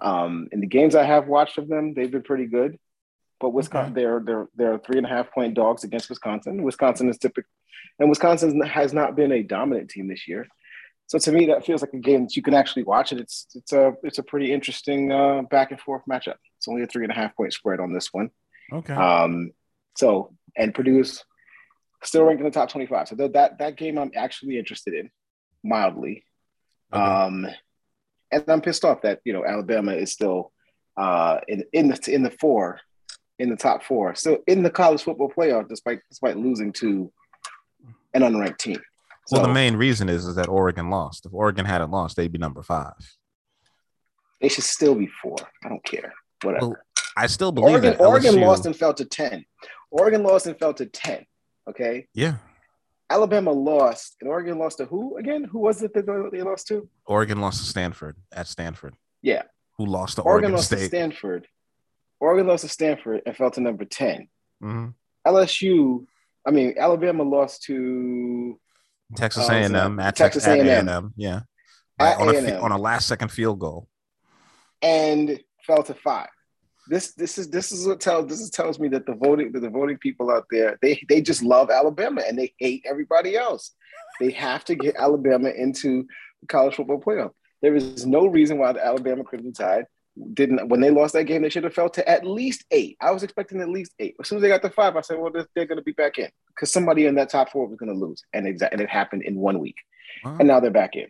Um, 0.00 0.48
in 0.52 0.60
the 0.60 0.66
games 0.66 0.94
I 0.94 1.04
have 1.04 1.26
watched 1.26 1.58
of 1.58 1.68
them, 1.68 1.94
they've 1.94 2.10
been 2.10 2.22
pretty 2.22 2.46
good. 2.46 2.78
But 3.40 3.50
Wisconsin, 3.50 3.94
they're 3.94 4.20
they're 4.24 4.48
they're 4.54 4.78
three 4.78 4.98
and 4.98 5.06
a 5.06 5.10
half 5.10 5.32
point 5.32 5.54
dogs 5.54 5.82
against 5.84 6.08
Wisconsin. 6.08 6.62
Wisconsin 6.62 7.08
is 7.08 7.18
typical, 7.18 7.50
and 7.98 8.08
Wisconsin 8.08 8.60
has 8.62 8.92
not 8.92 9.16
been 9.16 9.32
a 9.32 9.42
dominant 9.42 9.90
team 9.90 10.06
this 10.08 10.28
year. 10.28 10.46
So 11.06 11.18
to 11.18 11.32
me, 11.32 11.46
that 11.46 11.66
feels 11.66 11.82
like 11.82 11.92
a 11.92 11.98
game 11.98 12.24
that 12.24 12.36
you 12.36 12.42
can 12.42 12.54
actually 12.54 12.84
watch 12.84 13.12
it. 13.12 13.20
It's 13.20 13.46
it's 13.54 13.72
a 13.72 13.94
it's 14.02 14.18
a 14.18 14.22
pretty 14.22 14.52
interesting 14.52 15.12
uh, 15.12 15.42
back 15.42 15.70
and 15.70 15.80
forth 15.80 16.02
matchup. 16.10 16.36
It's 16.56 16.68
only 16.68 16.82
a 16.82 16.86
three 16.86 17.04
and 17.04 17.12
a 17.12 17.14
half 17.14 17.36
point 17.36 17.52
spread 17.52 17.80
on 17.80 17.92
this 17.92 18.08
one. 18.12 18.30
okay. 18.72 18.94
Um, 18.94 19.52
so 19.96 20.34
and 20.56 20.74
Purdue's 20.74 21.24
still 22.02 22.24
ranked 22.24 22.40
in 22.40 22.46
the 22.46 22.50
top 22.50 22.70
twenty 22.70 22.86
five. 22.86 23.08
So 23.08 23.16
th- 23.16 23.32
that 23.32 23.58
that 23.58 23.76
game 23.76 23.98
I'm 23.98 24.12
actually 24.16 24.58
interested 24.58 24.94
in, 24.94 25.10
mildly. 25.62 26.24
Okay. 26.92 27.02
Um, 27.02 27.46
and 28.30 28.44
I'm 28.48 28.60
pissed 28.60 28.84
off 28.84 29.02
that 29.02 29.20
you 29.24 29.32
know 29.32 29.44
Alabama 29.44 29.92
is 29.92 30.10
still 30.10 30.52
uh, 30.96 31.40
in 31.48 31.64
in 31.72 31.88
the 31.88 32.12
in 32.12 32.22
the 32.22 32.30
four, 32.30 32.80
in 33.38 33.50
the 33.50 33.56
top 33.56 33.82
four, 33.82 34.14
still 34.14 34.38
in 34.46 34.62
the 34.62 34.70
college 34.70 35.02
football 35.02 35.30
playoff, 35.30 35.68
despite 35.68 36.00
despite 36.08 36.36
losing 36.36 36.72
to 36.74 37.12
an 38.14 38.22
unranked 38.22 38.58
team. 38.58 38.80
Well, 39.30 39.42
the 39.42 39.52
main 39.52 39.76
reason 39.76 40.08
is 40.08 40.26
is 40.26 40.34
that 40.36 40.48
Oregon 40.48 40.90
lost. 40.90 41.26
If 41.26 41.32
Oregon 41.34 41.64
hadn't 41.64 41.90
lost, 41.90 42.16
they'd 42.16 42.30
be 42.32 42.38
number 42.38 42.62
five. 42.62 42.94
they 44.40 44.48
should 44.48 44.64
still 44.64 44.94
be 44.94 45.06
four. 45.22 45.36
I 45.64 45.68
don't 45.68 45.84
care. 45.84 46.12
Whatever. 46.42 46.68
Well, 46.68 46.76
I 47.16 47.26
still 47.28 47.52
believe 47.52 47.72
Oregon 47.72 47.90
that 47.92 48.00
Oregon 48.00 48.40
lost 48.40 48.66
and 48.66 48.76
fell 48.76 48.92
to 48.94 49.04
ten. 49.04 49.44
Oregon 49.90 50.22
lost 50.22 50.46
and 50.46 50.58
fell 50.58 50.74
to 50.74 50.86
ten. 50.86 51.24
Okay. 51.70 52.06
Yeah, 52.12 52.36
Alabama 53.08 53.52
lost, 53.52 54.16
and 54.20 54.28
Oregon 54.28 54.58
lost 54.58 54.78
to 54.78 54.86
who 54.86 55.16
again? 55.16 55.44
Who 55.44 55.60
was 55.60 55.82
it 55.82 55.94
that 55.94 56.06
they 56.32 56.42
lost 56.42 56.66
to? 56.68 56.88
Oregon 57.06 57.40
lost 57.40 57.60
to 57.60 57.66
Stanford 57.68 58.16
at 58.32 58.46
Stanford. 58.48 58.94
Yeah. 59.22 59.42
Who 59.78 59.86
lost 59.86 60.16
to 60.16 60.22
Oregon, 60.22 60.50
Oregon, 60.50 60.56
lost 60.56 60.70
to 60.70 60.76
State? 60.76 60.88
Stanford. 60.88 61.46
Oregon 62.20 62.46
lost 62.46 62.62
to 62.62 62.68
Stanford 62.68 63.22
and 63.26 63.36
fell 63.36 63.50
to 63.52 63.60
number 63.60 63.84
10. 63.84 64.28
Mhm. 64.62 64.94
LSU, 65.26 66.06
I 66.46 66.50
mean, 66.50 66.74
Alabama 66.78 67.22
lost 67.24 67.62
to 67.64 68.58
Texas 69.16 69.46
Oh, 69.48 69.52
A&M 69.52 69.72
so- 69.72 70.02
at 70.02 70.16
Texas 70.16 70.44
Texas 70.44 70.66
A&M. 70.68 70.88
A&M. 70.88 71.12
Yeah, 71.16 71.40
At 71.98 72.18
on 72.20 72.28
a, 72.28 72.38
A&M. 72.38 72.62
on 72.62 72.72
a 72.72 72.78
last 72.78 73.06
second 73.06 73.28
field 73.30 73.58
goal. 73.60 73.88
and 74.82 75.40
fell 75.66 75.82
to 75.82 75.94
five. 75.94 76.28
This 76.88 77.14
this 77.14 77.38
is 77.38 77.48
this 77.48 77.72
is 77.72 77.86
what 77.86 78.00
tells 78.00 78.26
this 78.28 78.40
is 78.40 78.50
tells 78.50 78.78
me 78.78 78.88
that 78.88 79.06
the 79.06 79.14
voting 79.14 79.52
that 79.52 79.60
the 79.60 79.70
voting 79.70 79.96
people 79.98 80.30
out 80.30 80.44
there 80.50 80.78
they 80.82 81.02
they 81.08 81.22
just 81.22 81.42
love 81.42 81.70
Alabama 81.70 82.22
and 82.28 82.38
they 82.38 82.52
hate 82.58 82.84
everybody 82.86 83.36
else. 83.36 83.70
They 84.20 84.30
have 84.32 84.64
to 84.66 84.74
get 84.74 84.94
Alabama 84.96 85.48
into 85.48 86.06
the 86.42 86.46
college 86.46 86.74
football 86.74 87.00
playoff. 87.00 87.30
There 87.62 87.74
is 87.74 88.04
no 88.06 88.26
reason 88.26 88.58
why 88.58 88.72
the 88.72 88.84
Alabama 88.84 89.24
Crimson 89.24 89.54
Tide 89.54 89.86
didn't 90.32 90.68
when 90.68 90.80
they 90.80 90.90
lost 90.90 91.12
that 91.14 91.24
game 91.24 91.42
they 91.42 91.48
should 91.48 91.64
have 91.64 91.74
fell 91.74 91.90
to 91.90 92.08
at 92.08 92.24
least 92.24 92.64
eight. 92.70 92.96
I 93.00 93.10
was 93.10 93.22
expecting 93.22 93.60
at 93.60 93.68
least 93.68 93.92
eight. 93.98 94.14
As 94.20 94.28
soon 94.28 94.38
as 94.38 94.42
they 94.42 94.48
got 94.48 94.62
to 94.62 94.70
five, 94.70 94.96
I 94.96 95.00
said, 95.00 95.18
well, 95.18 95.32
they're, 95.32 95.66
going 95.66 95.78
to 95.78 95.82
be 95.82 95.92
back 95.92 96.18
in 96.18 96.28
because 96.48 96.72
somebody 96.72 97.06
in 97.06 97.16
that 97.16 97.30
top 97.30 97.50
four 97.50 97.66
was 97.66 97.76
going 97.76 97.92
to 97.92 97.98
lose, 97.98 98.22
and 98.32 98.46
exa- 98.46 98.68
and 98.70 98.80
it 98.80 98.88
happened 98.88 99.22
in 99.22 99.36
one 99.36 99.58
week, 99.58 99.76
Well, 100.24 100.36
and 100.38 100.48
now 100.48 100.60
they're 100.60 100.70
back 100.70 100.94
in. 100.94 101.08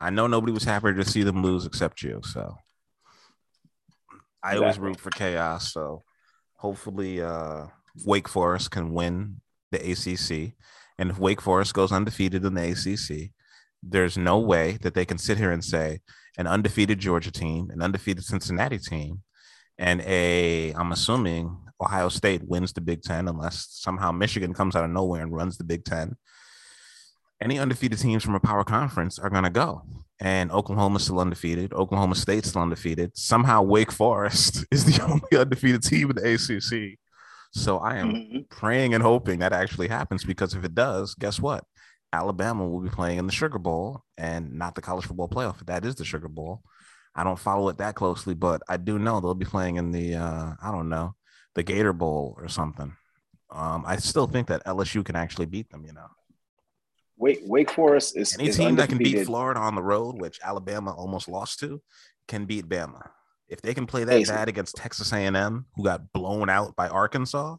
I 0.00 0.10
know 0.10 0.26
nobody 0.26 0.52
was 0.52 0.64
happy 0.64 0.92
to 0.92 1.04
see 1.04 1.22
them 1.22 1.42
lose 1.42 1.64
except 1.64 2.02
you. 2.02 2.20
So 2.24 2.56
I 4.42 4.56
always 4.56 4.78
root 4.78 5.00
for 5.00 5.10
chaos. 5.10 5.72
So 5.72 6.02
hopefully 6.56 7.22
uh 7.22 7.66
Wake 8.04 8.28
Forest 8.28 8.70
can 8.70 8.92
win 8.92 9.40
the 9.70 9.78
ACC. 9.78 10.54
And 10.98 11.10
if 11.10 11.18
Wake 11.18 11.40
Forest 11.40 11.74
goes 11.74 11.92
undefeated 11.92 12.44
in 12.44 12.54
the 12.54 12.70
ACC, 12.70 13.30
there's 13.82 14.18
no 14.18 14.38
way 14.38 14.78
that 14.82 14.94
they 14.94 15.04
can 15.04 15.18
sit 15.18 15.38
here 15.38 15.52
and 15.52 15.64
say 15.64 16.00
an 16.38 16.46
undefeated 16.46 16.98
Georgia 16.98 17.30
team, 17.30 17.70
an 17.70 17.82
undefeated 17.82 18.24
Cincinnati 18.24 18.78
team, 18.78 19.22
and 19.78 20.00
a 20.02 20.72
I'm 20.72 20.92
assuming 20.92 21.56
Ohio 21.80 22.08
State 22.08 22.42
wins 22.46 22.72
the 22.72 22.80
Big 22.80 23.02
Ten 23.02 23.28
unless 23.28 23.66
somehow 23.70 24.12
Michigan 24.12 24.54
comes 24.54 24.76
out 24.76 24.84
of 24.84 24.90
nowhere 24.90 25.22
and 25.22 25.32
runs 25.32 25.58
the 25.58 25.64
Big 25.64 25.84
Ten. 25.84 26.16
Any 27.40 27.58
undefeated 27.58 27.98
teams 27.98 28.22
from 28.22 28.36
a 28.36 28.40
power 28.40 28.62
conference 28.62 29.18
are 29.18 29.28
going 29.30 29.42
to 29.42 29.50
go. 29.50 29.82
And 30.20 30.52
Oklahoma's 30.52 31.02
still 31.02 31.18
undefeated. 31.18 31.72
Oklahoma 31.72 32.14
State's 32.14 32.50
still 32.50 32.62
undefeated. 32.62 33.10
Somehow 33.16 33.62
Wake 33.62 33.90
Forest 33.90 34.64
is 34.70 34.84
the 34.84 35.02
only 35.02 35.36
undefeated 35.36 35.82
team 35.82 36.10
in 36.10 36.16
the 36.16 36.34
ACC. 36.34 36.98
So 37.52 37.78
I 37.78 37.96
am 37.96 38.12
Mhm. 38.12 38.48
praying 38.48 38.94
and 38.94 39.02
hoping 39.02 39.40
that 39.40 39.52
actually 39.52 39.88
happens 39.88 40.22
because 40.24 40.54
if 40.54 40.64
it 40.64 40.74
does, 40.76 41.16
guess 41.16 41.40
what? 41.40 41.64
Alabama 42.12 42.66
will 42.66 42.80
be 42.80 42.90
playing 42.90 43.18
in 43.18 43.26
the 43.26 43.32
Sugar 43.32 43.58
Bowl 43.58 44.04
and 44.18 44.54
not 44.58 44.74
the 44.74 44.82
college 44.82 45.06
football 45.06 45.28
playoff. 45.28 45.64
That 45.66 45.84
is 45.84 45.94
the 45.94 46.04
Sugar 46.04 46.28
Bowl. 46.28 46.62
I 47.14 47.24
don't 47.24 47.38
follow 47.38 47.68
it 47.68 47.78
that 47.78 47.94
closely, 47.94 48.34
but 48.34 48.62
I 48.68 48.76
do 48.76 48.98
know 48.98 49.20
they'll 49.20 49.34
be 49.34 49.44
playing 49.44 49.76
in 49.76 49.92
the 49.92 50.16
uh, 50.16 50.52
I 50.62 50.70
don't 50.70 50.88
know, 50.88 51.14
the 51.54 51.62
Gator 51.62 51.92
Bowl 51.92 52.36
or 52.38 52.48
something. 52.48 52.94
Um, 53.50 53.84
I 53.86 53.96
still 53.96 54.26
think 54.26 54.48
that 54.48 54.64
LSU 54.64 55.04
can 55.04 55.16
actually 55.16 55.46
beat 55.46 55.70
them, 55.70 55.84
you 55.84 55.92
know. 55.92 56.06
Wake 57.18 57.40
Wake 57.44 57.70
Forest 57.70 58.16
is 58.16 58.36
Any 58.38 58.48
is 58.48 58.56
team 58.56 58.76
that 58.76 58.88
can 58.88 58.98
beat. 58.98 59.26
Florida 59.26 59.60
on 59.60 59.74
the 59.74 59.82
road, 59.82 60.20
which 60.20 60.40
Alabama 60.42 60.94
almost 60.94 61.28
lost 61.28 61.60
to, 61.60 61.82
can 62.28 62.46
beat 62.46 62.68
Bama. 62.68 63.10
If 63.48 63.60
they 63.60 63.74
can 63.74 63.86
play 63.86 64.04
that 64.04 64.18
Easy. 64.18 64.32
bad 64.32 64.48
against 64.48 64.76
Texas 64.76 65.12
A&M, 65.12 65.66
who 65.76 65.84
got 65.84 66.12
blown 66.12 66.48
out 66.48 66.74
by 66.74 66.88
Arkansas, 66.88 67.56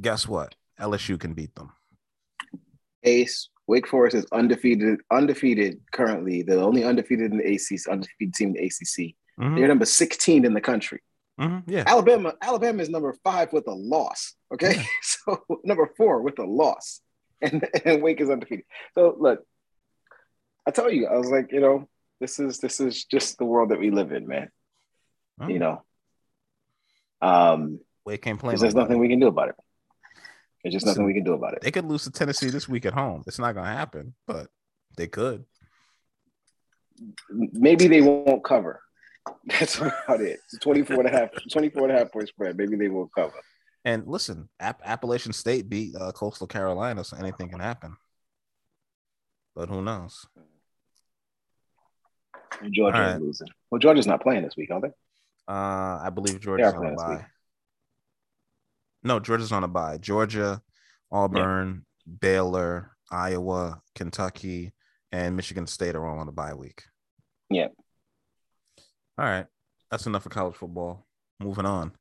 guess 0.00 0.28
what? 0.28 0.54
LSU 0.80 1.18
can 1.18 1.34
beat 1.34 1.54
them. 1.56 1.72
Ace 3.02 3.48
Wake 3.72 3.88
Forest 3.88 4.14
is 4.16 4.26
undefeated. 4.32 5.00
Undefeated 5.10 5.80
currently. 5.92 6.42
The 6.42 6.60
only 6.62 6.84
undefeated 6.84 7.30
in 7.32 7.38
the 7.38 7.54
ACC. 7.54 7.90
Undefeated 7.90 8.34
team 8.34 8.48
in 8.48 8.54
the 8.54 8.64
ACC. 8.66 9.16
Mhm, 9.40 9.56
They're 9.56 9.66
number 9.66 9.86
16 9.86 10.44
in 10.44 10.52
the 10.52 10.60
country. 10.60 11.00
mhm, 11.40 11.62
yeah, 11.66 11.84
Alabama. 11.86 12.34
Alabama 12.42 12.82
is 12.82 12.90
number 12.90 13.14
five 13.24 13.50
with 13.50 13.66
a 13.68 13.72
loss. 13.72 14.34
Okay, 14.52 14.74
so 15.02 15.42
number 15.64 15.86
four 15.96 16.20
with 16.20 16.38
a 16.38 16.44
loss, 16.44 17.00
and 17.40 17.66
and 17.86 18.02
Wake 18.02 18.20
is 18.20 18.28
undefeated. 18.28 18.66
So 18.94 19.16
look, 19.18 19.38
I 20.66 20.70
tell 20.70 20.90
you, 20.92 21.06
I 21.06 21.16
was 21.16 21.30
like, 21.30 21.50
you 21.50 21.60
know, 21.60 21.88
this 22.20 22.38
is 22.38 22.58
this 22.58 22.78
is 22.78 23.04
just 23.06 23.38
the 23.38 23.46
world 23.46 23.70
that 23.70 23.80
we 23.80 23.90
live 23.90 24.12
in, 24.12 24.26
man. 24.26 24.50
Oh, 25.40 25.48
You 25.48 25.60
know, 25.64 25.82
um, 27.22 27.80
Wake 28.04 28.20
can't 28.20 28.38
play. 28.38 28.54
there's 28.54 28.74
nothing 28.74 28.98
we 28.98 29.08
can 29.08 29.18
do 29.20 29.28
about 29.28 29.48
it. 29.48 29.54
There's 30.62 30.74
just 30.74 30.86
Listen, 30.86 31.02
nothing 31.02 31.06
we 31.06 31.14
can 31.14 31.24
do 31.24 31.34
about 31.34 31.54
it. 31.54 31.62
They 31.62 31.70
could 31.70 31.84
lose 31.84 32.04
to 32.04 32.10
Tennessee 32.10 32.50
this 32.50 32.68
week 32.68 32.86
at 32.86 32.92
home. 32.92 33.24
It's 33.26 33.38
not 33.38 33.52
going 33.52 33.66
to 33.66 33.72
happen, 33.72 34.14
but 34.26 34.48
they 34.96 35.08
could. 35.08 35.44
Maybe 37.30 37.88
they 37.88 38.00
won't 38.00 38.44
cover. 38.44 38.80
That's 39.46 39.76
about 39.76 40.20
it. 40.20 40.40
It's 40.52 40.58
24 40.60 41.00
and 41.00 41.08
a 41.08 41.10
half, 41.10 41.30
24 41.50 41.82
and 41.88 41.92
a 41.92 41.98
half 41.98 42.12
point 42.12 42.28
spread. 42.28 42.56
Maybe 42.56 42.76
they 42.76 42.88
won't 42.88 43.12
cover. 43.14 43.34
And 43.84 44.06
listen, 44.06 44.48
App- 44.60 44.82
Appalachian 44.84 45.32
State 45.32 45.68
beat 45.68 45.96
uh, 45.96 46.12
Coastal 46.12 46.46
Carolina, 46.46 47.02
so 47.02 47.16
anything 47.16 47.48
can 47.48 47.58
happen. 47.58 47.96
But 49.56 49.68
who 49.68 49.82
knows? 49.82 50.24
And 52.60 52.72
Georgia 52.72 53.02
is 53.02 53.12
right. 53.14 53.20
losing. 53.20 53.48
Well, 53.70 53.80
Georgia's 53.80 54.06
not 54.06 54.22
playing 54.22 54.44
this 54.44 54.56
week, 54.56 54.70
are 54.70 54.80
they? 54.80 54.92
Uh, 55.48 56.00
I 56.02 56.10
believe 56.14 56.40
Georgia's 56.40 56.72
are 56.72 56.76
on 56.76 56.76
a 56.76 56.80
playing 56.80 56.96
this 56.96 57.02
bye. 57.02 57.14
week. 57.16 57.24
No, 59.02 59.20
Georgia's 59.20 59.52
on 59.52 59.64
a 59.64 59.68
bye. 59.68 59.98
Georgia, 59.98 60.62
Auburn, 61.10 61.84
Baylor, 62.20 62.96
Iowa, 63.10 63.80
Kentucky, 63.94 64.72
and 65.10 65.36
Michigan 65.36 65.66
State 65.66 65.94
are 65.94 66.06
all 66.06 66.18
on 66.18 66.28
a 66.28 66.32
bye 66.32 66.54
week. 66.54 66.84
Yeah. 67.50 67.68
All 69.18 69.24
right. 69.26 69.46
That's 69.90 70.06
enough 70.06 70.22
for 70.22 70.30
college 70.30 70.56
football. 70.56 71.06
Moving 71.38 71.66
on. 71.66 71.92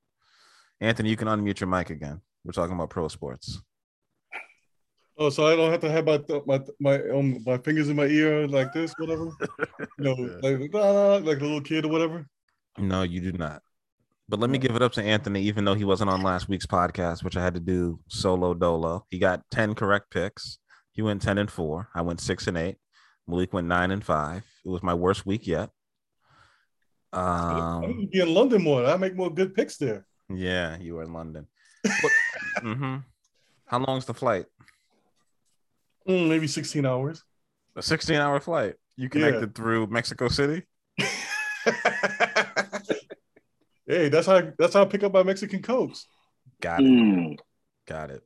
Anthony, 0.79 1.09
you 1.09 1.17
can 1.17 1.27
unmute 1.27 1.59
your 1.59 1.67
mic 1.67 1.89
again. 1.89 2.21
We're 2.43 2.53
talking 2.53 2.73
about 2.73 2.89
pro 2.89 3.07
sports. 3.07 3.61
Oh, 5.17 5.29
so 5.29 5.45
I 5.45 5.55
don't 5.55 5.71
have 5.71 5.81
to 5.81 5.91
have 5.91 6.05
my 6.05 6.17
th- 6.17 6.43
my 6.47 6.59
my 6.79 6.95
um 7.09 7.43
my 7.45 7.57
fingers 7.57 7.89
in 7.89 7.95
my 7.95 8.05
ear 8.05 8.47
like 8.47 8.73
this, 8.73 8.93
whatever. 8.97 9.29
You 9.99 10.05
know, 10.05 10.39
like, 10.41 10.73
la, 10.73 10.89
la, 10.89 11.15
like 11.17 11.39
a 11.39 11.43
little 11.43 11.61
kid 11.61 11.85
or 11.85 11.89
whatever. 11.89 12.25
No, 12.79 13.03
you 13.03 13.19
do 13.19 13.37
not. 13.37 13.61
But 14.31 14.39
let 14.39 14.49
me 14.49 14.57
give 14.59 14.77
it 14.77 14.81
up 14.81 14.93
to 14.93 15.03
Anthony, 15.03 15.41
even 15.41 15.65
though 15.65 15.73
he 15.73 15.83
wasn't 15.83 16.09
on 16.09 16.21
last 16.21 16.47
week's 16.47 16.65
podcast, 16.65 17.21
which 17.21 17.35
I 17.35 17.43
had 17.43 17.53
to 17.55 17.59
do 17.59 17.99
solo 18.07 18.53
dolo. 18.53 19.05
He 19.09 19.19
got 19.19 19.41
10 19.51 19.75
correct 19.75 20.09
picks. 20.09 20.57
He 20.93 21.01
went 21.01 21.21
10 21.21 21.37
and 21.37 21.51
4. 21.51 21.89
I 21.93 22.01
went 22.01 22.21
6 22.21 22.47
and 22.47 22.57
8. 22.57 22.77
Malik 23.27 23.51
went 23.51 23.67
9 23.67 23.91
and 23.91 24.01
5. 24.05 24.37
It 24.65 24.69
was 24.69 24.81
my 24.83 24.93
worst 24.93 25.25
week 25.25 25.45
yet. 25.47 25.69
I'm 27.11 27.59
Um, 27.59 27.81
gonna 27.81 28.07
be 28.07 28.21
in 28.21 28.33
London 28.33 28.63
more. 28.63 28.85
I 28.85 28.95
make 28.95 29.17
more 29.17 29.29
good 29.29 29.53
picks 29.53 29.75
there. 29.75 30.05
yeah, 30.33 30.77
you 30.79 30.95
were 30.95 31.03
in 31.03 31.11
London. 31.11 31.47
hmm 32.61 32.97
How 33.65 33.79
long's 33.79 34.05
the 34.05 34.13
flight? 34.13 34.45
Mm, 36.07 36.29
maybe 36.29 36.47
16 36.47 36.85
hours. 36.85 37.21
A 37.75 37.81
16 37.81 38.15
hour 38.15 38.39
flight. 38.39 38.75
You 38.95 39.09
connected 39.09 39.53
through 39.55 39.87
Mexico 39.87 40.29
City? 40.29 40.63
Hey, 43.87 44.09
that's 44.09 44.27
how 44.27 44.41
that's 44.57 44.73
how 44.73 44.83
I 44.83 44.85
pick 44.85 45.03
up 45.03 45.13
my 45.13 45.23
Mexican 45.23 45.61
cokes. 45.61 46.05
Got 46.61 46.81
it. 46.81 46.85
Mm. 46.85 47.37
Got 47.87 48.11
it. 48.11 48.21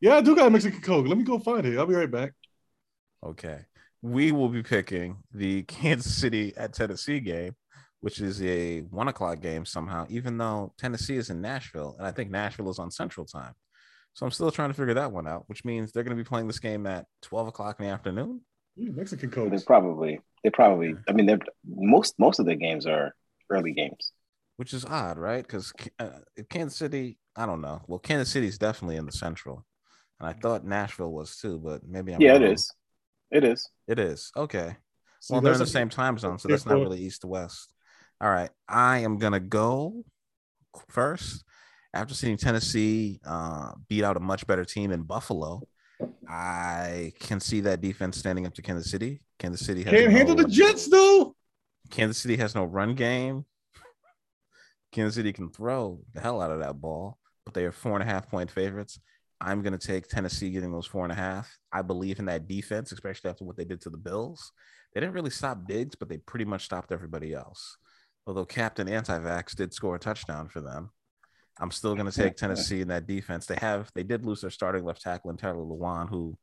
Yeah, 0.00 0.16
I 0.16 0.20
do 0.20 0.34
got 0.36 0.46
a 0.46 0.50
Mexican 0.50 0.80
coke. 0.80 1.06
Let 1.06 1.18
me 1.18 1.24
go 1.24 1.38
find 1.38 1.66
it. 1.66 1.78
I'll 1.78 1.86
be 1.86 1.94
right 1.94 2.10
back. 2.10 2.32
Okay. 3.24 3.60
We 4.02 4.32
will 4.32 4.48
be 4.48 4.62
picking 4.62 5.18
the 5.32 5.62
Kansas 5.68 6.14
City 6.14 6.54
at 6.56 6.72
Tennessee 6.72 7.20
game, 7.20 7.54
which 8.00 8.20
is 8.20 8.42
a 8.42 8.80
one 8.82 9.08
o'clock 9.08 9.40
game 9.40 9.64
somehow, 9.64 10.06
even 10.08 10.38
though 10.38 10.72
Tennessee 10.78 11.16
is 11.16 11.28
in 11.30 11.40
Nashville. 11.40 11.96
And 11.98 12.06
I 12.06 12.12
think 12.12 12.30
Nashville 12.30 12.70
is 12.70 12.78
on 12.78 12.90
Central 12.90 13.26
Time. 13.26 13.52
So 14.14 14.26
I'm 14.26 14.32
still 14.32 14.50
trying 14.50 14.70
to 14.70 14.74
figure 14.74 14.94
that 14.94 15.12
one 15.12 15.26
out, 15.28 15.44
which 15.48 15.64
means 15.64 15.92
they're 15.92 16.02
going 16.02 16.16
to 16.16 16.22
be 16.22 16.26
playing 16.26 16.46
this 16.46 16.58
game 16.58 16.86
at 16.86 17.06
12 17.22 17.48
o'clock 17.48 17.76
in 17.78 17.86
the 17.86 17.92
afternoon. 17.92 18.40
Ooh, 18.80 18.92
Mexican 18.92 19.30
They 19.30 19.36
cokes. 19.36 19.64
probably, 19.64 20.20
they 20.42 20.50
probably. 20.50 20.94
I 21.08 21.12
mean, 21.12 21.26
they're 21.26 21.38
most 21.66 22.18
most 22.18 22.38
of 22.38 22.46
their 22.46 22.56
games 22.56 22.86
are 22.86 23.14
early 23.50 23.72
games. 23.72 24.12
Which 24.60 24.74
is 24.74 24.84
odd, 24.84 25.16
right? 25.16 25.42
Because 25.42 25.72
uh, 25.98 26.10
Kansas 26.50 26.76
City, 26.76 27.16
I 27.34 27.46
don't 27.46 27.62
know. 27.62 27.80
Well, 27.86 27.98
Kansas 27.98 28.28
City 28.28 28.46
is 28.46 28.58
definitely 28.58 28.96
in 28.96 29.06
the 29.06 29.10
Central, 29.10 29.64
and 30.20 30.28
I 30.28 30.34
thought 30.34 30.66
Nashville 30.66 31.12
was 31.12 31.38
too, 31.38 31.58
but 31.64 31.80
maybe 31.88 32.12
I'm 32.12 32.20
yeah, 32.20 32.34
it 32.34 32.42
wrong. 32.42 32.52
is. 32.52 32.70
It 33.30 33.42
is. 33.42 33.70
It 33.88 33.98
is 33.98 34.30
okay. 34.36 34.76
See, 35.18 35.32
Well, 35.32 35.40
they're 35.40 35.54
in 35.54 35.60
the 35.60 35.66
same 35.66 35.88
time 35.88 36.18
zone, 36.18 36.38
so 36.38 36.46
that's 36.46 36.66
not 36.66 36.74
really 36.74 37.00
east 37.00 37.22
to 37.22 37.28
west. 37.28 37.72
All 38.20 38.28
right, 38.28 38.50
I 38.68 38.98
am 38.98 39.16
gonna 39.16 39.40
go 39.40 40.04
first. 40.90 41.42
After 41.94 42.12
seeing 42.12 42.36
Tennessee 42.36 43.18
uh, 43.26 43.72
beat 43.88 44.04
out 44.04 44.18
a 44.18 44.20
much 44.20 44.46
better 44.46 44.66
team 44.66 44.92
in 44.92 45.04
Buffalo, 45.04 45.62
I 46.28 47.14
can 47.18 47.40
see 47.40 47.62
that 47.62 47.80
defense 47.80 48.18
standing 48.18 48.46
up 48.46 48.52
to 48.56 48.62
Kansas 48.62 48.90
City. 48.90 49.22
Kansas 49.38 49.66
City 49.66 49.84
has 49.84 49.90
Can't 49.94 50.12
handle 50.12 50.34
the 50.34 50.44
Jets 50.44 50.86
though. 50.86 51.34
Kansas 51.90 52.18
City 52.18 52.36
has 52.36 52.54
no 52.54 52.64
run 52.64 52.94
game. 52.94 53.46
Kansas 54.92 55.14
City 55.14 55.32
can 55.32 55.50
throw 55.50 56.00
the 56.14 56.20
hell 56.20 56.40
out 56.40 56.50
of 56.50 56.60
that 56.60 56.80
ball, 56.80 57.18
but 57.44 57.54
they 57.54 57.64
are 57.64 57.72
four 57.72 57.94
and 57.94 58.02
a 58.02 58.12
half 58.12 58.28
point 58.28 58.50
favorites. 58.50 58.98
I'm 59.40 59.62
going 59.62 59.76
to 59.76 59.86
take 59.86 60.06
Tennessee 60.06 60.50
getting 60.50 60.72
those 60.72 60.86
four 60.86 61.04
and 61.04 61.12
a 61.12 61.16
half. 61.16 61.58
I 61.72 61.82
believe 61.82 62.18
in 62.18 62.26
that 62.26 62.46
defense, 62.46 62.92
especially 62.92 63.30
after 63.30 63.44
what 63.44 63.56
they 63.56 63.64
did 63.64 63.80
to 63.82 63.90
the 63.90 63.96
Bills. 63.96 64.52
They 64.92 65.00
didn't 65.00 65.14
really 65.14 65.30
stop 65.30 65.66
Diggs, 65.66 65.94
but 65.94 66.08
they 66.08 66.18
pretty 66.18 66.44
much 66.44 66.64
stopped 66.64 66.92
everybody 66.92 67.32
else. 67.32 67.76
Although 68.26 68.44
Captain 68.44 68.86
Antivax 68.86 69.56
did 69.56 69.72
score 69.72 69.96
a 69.96 69.98
touchdown 69.98 70.48
for 70.48 70.60
them. 70.60 70.90
I'm 71.58 71.70
still 71.70 71.94
going 71.94 72.10
to 72.10 72.16
take 72.16 72.36
Tennessee 72.36 72.82
in 72.82 72.88
that 72.88 73.06
defense. 73.06 73.46
They 73.46 73.56
have, 73.56 73.90
they 73.94 74.02
did 74.02 74.26
lose 74.26 74.42
their 74.42 74.50
starting 74.50 74.84
left 74.84 75.02
tackle 75.02 75.30
in 75.30 75.36
Taylor 75.36 75.64
Lewan, 75.64 76.08
who 76.08 76.36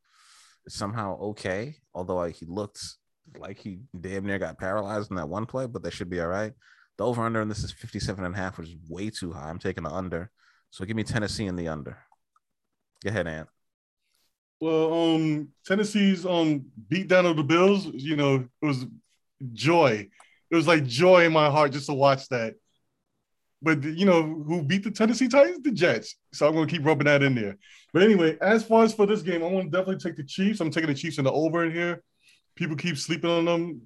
is 0.66 0.74
somehow 0.74 1.20
okay, 1.20 1.76
although 1.94 2.24
he 2.24 2.46
looked 2.48 2.82
like 3.38 3.60
he 3.60 3.80
damn 4.00 4.26
near 4.26 4.40
got 4.40 4.58
paralyzed 4.58 5.12
in 5.12 5.18
that 5.18 5.30
one 5.30 5.46
play, 5.46 5.68
but 5.68 5.84
they 5.84 5.90
should 5.90 6.10
be 6.10 6.22
all 6.22 6.28
right. 6.28 6.54
The 6.98 7.06
over 7.06 7.24
under 7.24 7.42
and 7.42 7.50
this 7.50 7.64
is 7.64 7.72
57 7.72 8.24
and 8.24 8.34
a 8.34 8.38
half, 8.38 8.58
which 8.58 8.70
is 8.70 8.76
way 8.90 9.10
too 9.10 9.32
high. 9.32 9.50
I'm 9.50 9.60
taking 9.60 9.84
the 9.84 9.92
under. 9.92 10.32
So 10.72 10.84
give 10.86 10.96
me 10.96 11.04
Tennessee 11.04 11.46
in 11.46 11.56
the 11.56 11.68
under. 11.68 11.98
Go 13.04 13.10
ahead, 13.10 13.28
Ant. 13.28 13.48
Well, 14.60 14.94
um, 14.94 15.50
Tennessee's 15.66 16.26
um 16.26 16.66
beat 16.90 17.08
down 17.08 17.28
of 17.28 17.38
the 17.38 17.44
Bills, 17.44 17.86
you 17.86 18.16
know, 18.16 18.48
it 18.62 18.66
was 18.66 18.86
joy. 19.54 20.10
It 20.50 20.56
was 20.56 20.68
like 20.68 20.86
joy 20.86 21.26
in 21.26 21.34
my 21.34 21.50
heart 21.50 21.72
just 21.72 21.88
to 21.88 21.94
watch 21.94 22.28
that. 22.30 22.56
But 23.62 23.84
you 23.84 24.06
know 24.06 24.22
who 24.24 24.62
beat 24.62 24.84
the 24.84 24.92
Tennessee 24.92 25.28
Titans? 25.28 25.62
The 25.62 25.72
Jets. 25.72 26.16
So 26.34 26.48
I'm 26.48 26.54
gonna 26.54 26.68
keep 26.68 26.86
rubbing 26.86 27.06
that 27.06 27.24
in 27.24 27.36
there. 27.36 27.58
But 27.94 28.04
anyway, 28.04 28.38
as 28.42 28.64
far 28.64 28.84
as 28.84 28.94
for 28.94 29.06
this 29.06 29.22
game, 29.22 29.44
I 29.44 29.48
want 29.48 29.72
to 29.72 29.78
definitely 29.78 29.98
take 29.98 30.18
the 30.18 30.24
Chiefs. 30.24 30.60
I'm 30.60 30.72
taking 30.72 30.90
the 30.90 30.96
Chiefs 30.96 31.18
in 31.18 31.26
the 31.26 31.32
over 31.32 31.66
in 31.66 31.72
here. 31.72 32.04
People 32.56 32.76
keep 32.76 32.98
sleeping 32.98 33.30
on 33.30 33.46
them. 33.46 33.82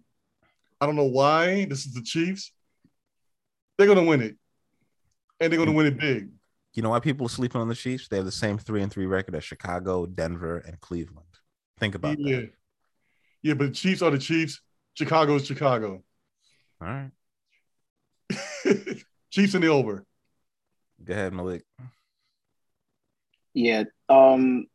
I 0.80 0.86
don't 0.86 0.96
know 0.96 1.06
why. 1.06 1.66
This 1.66 1.86
is 1.86 1.94
the 1.94 2.02
Chiefs. 2.02 2.52
They're 3.82 3.88
gonna 3.96 4.08
win 4.08 4.22
it, 4.22 4.36
and 5.40 5.52
they're 5.52 5.58
gonna 5.58 5.72
win 5.72 5.88
it 5.88 5.98
big. 5.98 6.30
You 6.76 6.84
know 6.84 6.92
why 6.92 7.00
people 7.00 7.26
are 7.26 7.30
sleeping 7.30 7.60
on 7.62 7.68
the 7.68 7.74
Chiefs? 7.74 8.08
They 8.08 8.18
have 8.18 8.26
the 8.26 8.32
same 8.32 8.60
three 8.60 8.84
and 8.84 8.92
three 8.92 9.08
record 9.08 9.34
as 9.34 9.44
Chicago, 9.44 10.06
Denver, 10.06 10.60
and 10.60 10.80
Cleveland. 10.80 11.26
Think 11.80 11.96
about 11.96 12.20
yeah. 12.20 12.42
that. 12.42 12.52
Yeah, 13.42 13.54
but 13.56 13.70
the 13.70 13.74
Chiefs 13.74 14.04
are 14.04 14.12
the 14.12 14.20
Chiefs. 14.20 14.62
Chicago 14.94 15.34
is 15.34 15.48
Chicago. 15.48 16.04
All 16.80 16.88
right. 16.88 17.10
Chiefs 19.32 19.56
in 19.56 19.62
the 19.62 19.70
over. 19.70 20.06
Go 21.04 21.14
ahead, 21.14 21.34
Malik. 21.34 21.64
Yeah. 23.56 23.86
Um 24.10 24.68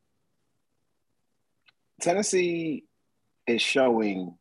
Tennessee 2.00 2.86
is 3.46 3.62
showing 3.62 4.36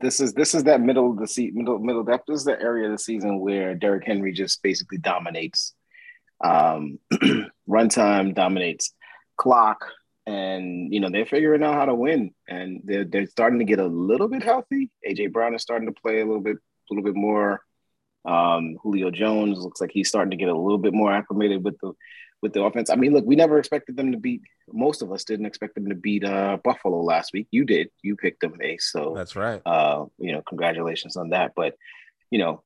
this 0.00 0.20
is 0.20 0.34
this 0.34 0.54
is 0.54 0.64
that 0.64 0.80
middle 0.80 1.10
of 1.10 1.18
the 1.18 1.26
seat 1.26 1.54
middle 1.54 1.78
middle 1.78 2.04
depth. 2.04 2.24
this 2.26 2.40
is 2.40 2.44
the 2.44 2.60
area 2.60 2.86
of 2.86 2.92
the 2.92 2.98
season 2.98 3.40
where 3.40 3.74
Derrick 3.74 4.06
Henry 4.06 4.32
just 4.32 4.62
basically 4.62 4.98
dominates 4.98 5.74
um 6.44 6.98
runtime 7.68 8.34
dominates 8.34 8.92
clock 9.36 9.86
and 10.26 10.92
you 10.92 11.00
know 11.00 11.08
they're 11.08 11.24
figuring 11.24 11.62
out 11.62 11.74
how 11.74 11.86
to 11.86 11.94
win. 11.94 12.32
And 12.48 12.80
they're 12.84 13.04
they're 13.04 13.26
starting 13.26 13.60
to 13.60 13.64
get 13.64 13.78
a 13.78 13.86
little 13.86 14.28
bit 14.28 14.42
healthy. 14.42 14.90
AJ 15.08 15.32
Brown 15.32 15.54
is 15.54 15.62
starting 15.62 15.86
to 15.86 16.00
play 16.00 16.20
a 16.20 16.26
little 16.26 16.40
bit 16.40 16.56
a 16.56 16.94
little 16.94 17.04
bit 17.04 17.16
more. 17.16 17.60
Um 18.28 18.76
Julio 18.82 19.10
Jones 19.10 19.58
looks 19.58 19.80
like 19.80 19.90
he's 19.92 20.08
starting 20.08 20.32
to 20.32 20.36
get 20.36 20.48
a 20.48 20.58
little 20.58 20.78
bit 20.78 20.92
more 20.92 21.12
acclimated 21.12 21.64
with 21.64 21.78
the 21.80 21.92
with 22.42 22.52
the 22.52 22.62
offense. 22.62 22.90
I 22.90 22.96
mean, 22.96 23.12
look, 23.12 23.24
we 23.24 23.36
never 23.36 23.58
expected 23.58 23.96
them 23.96 24.12
to 24.12 24.18
beat. 24.18 24.42
Most 24.72 25.02
of 25.02 25.12
us 25.12 25.24
didn't 25.24 25.46
expect 25.46 25.74
them 25.74 25.88
to 25.88 25.94
beat 25.94 26.24
uh, 26.24 26.58
Buffalo 26.62 27.02
last 27.02 27.32
week. 27.32 27.48
You 27.50 27.64
did. 27.64 27.90
You 28.02 28.16
picked 28.16 28.40
them, 28.40 28.54
Ace. 28.60 28.90
So 28.92 29.14
That's 29.16 29.36
right. 29.36 29.62
uh, 29.64 30.06
you 30.18 30.32
know, 30.32 30.42
congratulations 30.42 31.16
on 31.16 31.30
that. 31.30 31.52
But 31.56 31.76
you 32.30 32.38
know, 32.38 32.62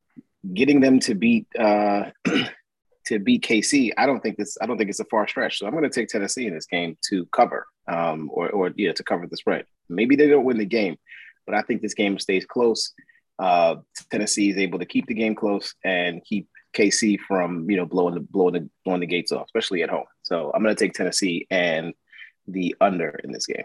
getting 0.55 0.81
them 0.81 1.01
to 1.01 1.15
beat 1.15 1.47
uh, 1.59 2.11
to 3.07 3.19
beat 3.19 3.43
KC, 3.43 3.93
I 3.97 4.07
don't 4.07 4.21
think 4.21 4.37
this. 4.37 4.57
I 4.61 4.67
don't 4.67 4.79
think 4.79 4.91
it's 4.91 5.01
a 5.01 5.05
far 5.05 5.27
stretch. 5.29 5.59
So 5.59 5.67
I'm 5.67 5.73
going 5.73 5.85
to 5.85 5.91
take 5.91 6.09
Tennessee 6.09 6.47
in 6.47 6.55
this 6.55 6.67
game 6.67 6.97
to 7.11 7.27
cover, 7.27 7.67
um, 7.89 8.31
or 8.33 8.51
or 8.51 8.73
yeah, 8.77 8.93
to 8.93 9.05
cover 9.05 9.27
the 9.27 9.37
spread. 9.37 9.67
Maybe 9.89 10.17
they 10.17 10.29
don't 10.29 10.45
win 10.45 10.59
the 10.59 10.65
game, 10.65 10.97
but 11.47 11.55
I 11.55 11.63
think 11.63 11.83
this 11.83 11.95
game 11.95 12.19
stays 12.19 12.45
close. 12.47 12.93
Uh, 13.39 13.77
Tennessee 14.11 14.51
is 14.51 14.59
able 14.59 14.79
to 14.79 14.85
keep 14.85 15.07
the 15.07 15.15
game 15.15 15.35
close 15.35 15.75
and 15.83 16.23
keep 16.25 16.47
KC 16.77 17.19
from 17.21 17.69
you 17.71 17.77
know 17.77 17.87
blowing 17.87 18.15
the 18.15 18.21
blowing 18.21 18.55
the 18.55 18.69
blowing 18.85 19.01
the 19.01 19.07
gates 19.07 19.33
off, 19.33 19.47
especially 19.47 19.83
at 19.83 19.91
home. 19.91 20.05
So 20.23 20.51
I'm 20.55 20.63
going 20.63 20.75
to 20.75 20.85
take 20.85 20.95
Tennessee 20.95 21.47
and 21.51 21.95
the 22.47 22.75
under 22.81 23.21
in 23.25 23.33
this 23.33 23.47
game. 23.47 23.65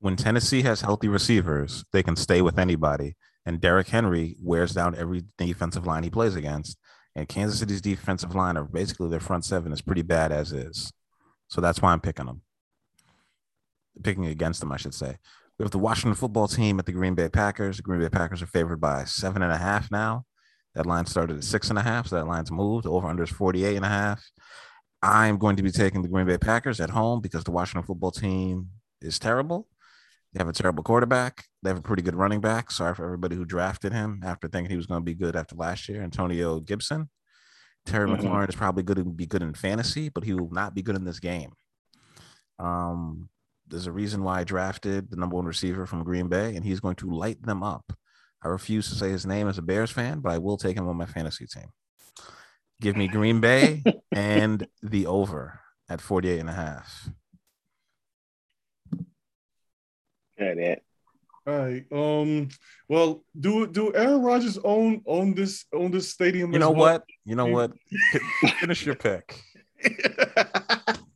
When 0.00 0.16
Tennessee 0.16 0.62
has 0.62 0.80
healthy 0.80 1.08
receivers, 1.08 1.84
they 1.92 2.02
can 2.02 2.16
stay 2.16 2.40
with 2.42 2.58
anybody. 2.58 3.16
And 3.46 3.60
Derrick 3.60 3.88
Henry 3.88 4.36
wears 4.42 4.72
down 4.72 4.94
every 4.94 5.24
defensive 5.38 5.86
line 5.86 6.02
he 6.02 6.10
plays 6.10 6.36
against. 6.36 6.78
And 7.14 7.28
Kansas 7.28 7.58
City's 7.58 7.80
defensive 7.80 8.34
line, 8.34 8.56
or 8.56 8.64
basically 8.64 9.08
their 9.08 9.20
front 9.20 9.44
seven, 9.44 9.72
is 9.72 9.82
pretty 9.82 10.02
bad 10.02 10.32
as 10.32 10.52
is. 10.52 10.92
So 11.48 11.60
that's 11.60 11.82
why 11.82 11.92
I'm 11.92 12.00
picking 12.00 12.26
them. 12.26 12.42
Picking 14.02 14.26
against 14.26 14.60
them, 14.60 14.72
I 14.72 14.76
should 14.76 14.94
say. 14.94 15.16
We 15.58 15.64
have 15.64 15.72
the 15.72 15.78
Washington 15.78 16.14
football 16.14 16.48
team 16.48 16.78
at 16.78 16.86
the 16.86 16.92
Green 16.92 17.14
Bay 17.14 17.28
Packers. 17.28 17.76
The 17.76 17.82
Green 17.82 18.00
Bay 18.00 18.08
Packers 18.08 18.40
are 18.40 18.46
favored 18.46 18.80
by 18.80 19.04
seven 19.04 19.42
and 19.42 19.52
a 19.52 19.58
half 19.58 19.90
now. 19.90 20.24
That 20.74 20.86
line 20.86 21.06
started 21.06 21.36
at 21.38 21.44
six 21.44 21.68
and 21.70 21.78
a 21.78 21.82
half, 21.82 22.08
so 22.08 22.16
that 22.16 22.26
line's 22.26 22.50
moved. 22.52 22.86
Over 22.86 23.08
under 23.08 23.24
is 23.24 23.30
48 23.30 23.76
and 23.76 23.84
a 23.84 23.88
half. 23.88 24.24
I'm 25.02 25.38
going 25.38 25.56
to 25.56 25.62
be 25.62 25.70
taking 25.70 26.02
the 26.02 26.08
Green 26.08 26.26
Bay 26.26 26.38
Packers 26.38 26.80
at 26.80 26.90
home 26.90 27.20
because 27.20 27.44
the 27.44 27.50
Washington 27.50 27.86
football 27.86 28.10
team 28.10 28.68
is 29.00 29.18
terrible. 29.18 29.66
They 30.32 30.38
have 30.38 30.48
a 30.48 30.52
terrible 30.52 30.84
quarterback. 30.84 31.46
They 31.62 31.70
have 31.70 31.78
a 31.78 31.82
pretty 31.82 32.02
good 32.02 32.14
running 32.14 32.40
back. 32.40 32.70
Sorry 32.70 32.94
for 32.94 33.04
everybody 33.04 33.34
who 33.34 33.44
drafted 33.44 33.92
him 33.92 34.20
after 34.24 34.46
thinking 34.46 34.70
he 34.70 34.76
was 34.76 34.86
going 34.86 35.00
to 35.00 35.04
be 35.04 35.14
good 35.14 35.34
after 35.34 35.56
last 35.56 35.88
year. 35.88 36.02
Antonio 36.02 36.60
Gibson. 36.60 37.08
Terry 37.86 38.08
Mhm. 38.08 38.18
McLaurin 38.20 38.48
is 38.48 38.54
probably 38.54 38.82
going 38.82 38.98
to 38.98 39.10
be 39.10 39.26
good 39.26 39.42
in 39.42 39.54
fantasy, 39.54 40.08
but 40.10 40.22
he 40.22 40.34
will 40.34 40.50
not 40.52 40.74
be 40.74 40.82
good 40.82 40.94
in 40.96 41.04
this 41.04 41.18
game. 41.18 41.52
Um, 42.58 43.28
there's 43.66 43.86
a 43.86 43.92
reason 43.92 44.22
why 44.22 44.40
I 44.40 44.44
drafted 44.44 45.10
the 45.10 45.16
number 45.16 45.36
one 45.36 45.46
receiver 45.46 45.86
from 45.86 46.04
Green 46.04 46.28
Bay, 46.28 46.54
and 46.56 46.64
he's 46.64 46.80
going 46.80 46.96
to 46.96 47.10
light 47.10 47.42
them 47.42 47.62
up. 47.62 47.92
I 48.42 48.48
refuse 48.48 48.88
to 48.88 48.94
say 48.94 49.10
his 49.10 49.26
name 49.26 49.48
as 49.48 49.58
a 49.58 49.62
Bears 49.62 49.90
fan, 49.90 50.20
but 50.20 50.32
I 50.32 50.38
will 50.38 50.56
take 50.56 50.76
him 50.76 50.88
on 50.88 50.96
my 50.96 51.06
fantasy 51.06 51.46
team. 51.46 51.68
Give 52.80 52.96
me 52.96 53.08
Green 53.08 53.40
Bay 53.40 53.82
and 54.12 54.66
the 54.82 55.06
over 55.06 55.60
at 55.88 56.00
48 56.00 56.40
and 56.40 56.48
a 56.48 56.54
half. 56.54 57.08
Yeah, 60.38 60.54
that. 60.54 60.82
All 61.46 61.58
right. 61.58 61.84
Um. 61.92 62.48
Well, 62.88 63.24
do 63.38 63.66
do 63.66 63.94
Aaron 63.94 64.22
Rodgers 64.22 64.58
own 64.62 65.02
own 65.06 65.34
this 65.34 65.64
own 65.72 65.90
this 65.90 66.08
stadium? 66.08 66.52
You 66.52 66.58
know 66.58 66.70
well? 66.70 66.80
what? 66.80 67.04
You 67.24 67.34
know 67.34 67.46
what? 67.46 67.72
Finish 68.60 68.86
your 68.86 68.94
pick. 68.94 69.42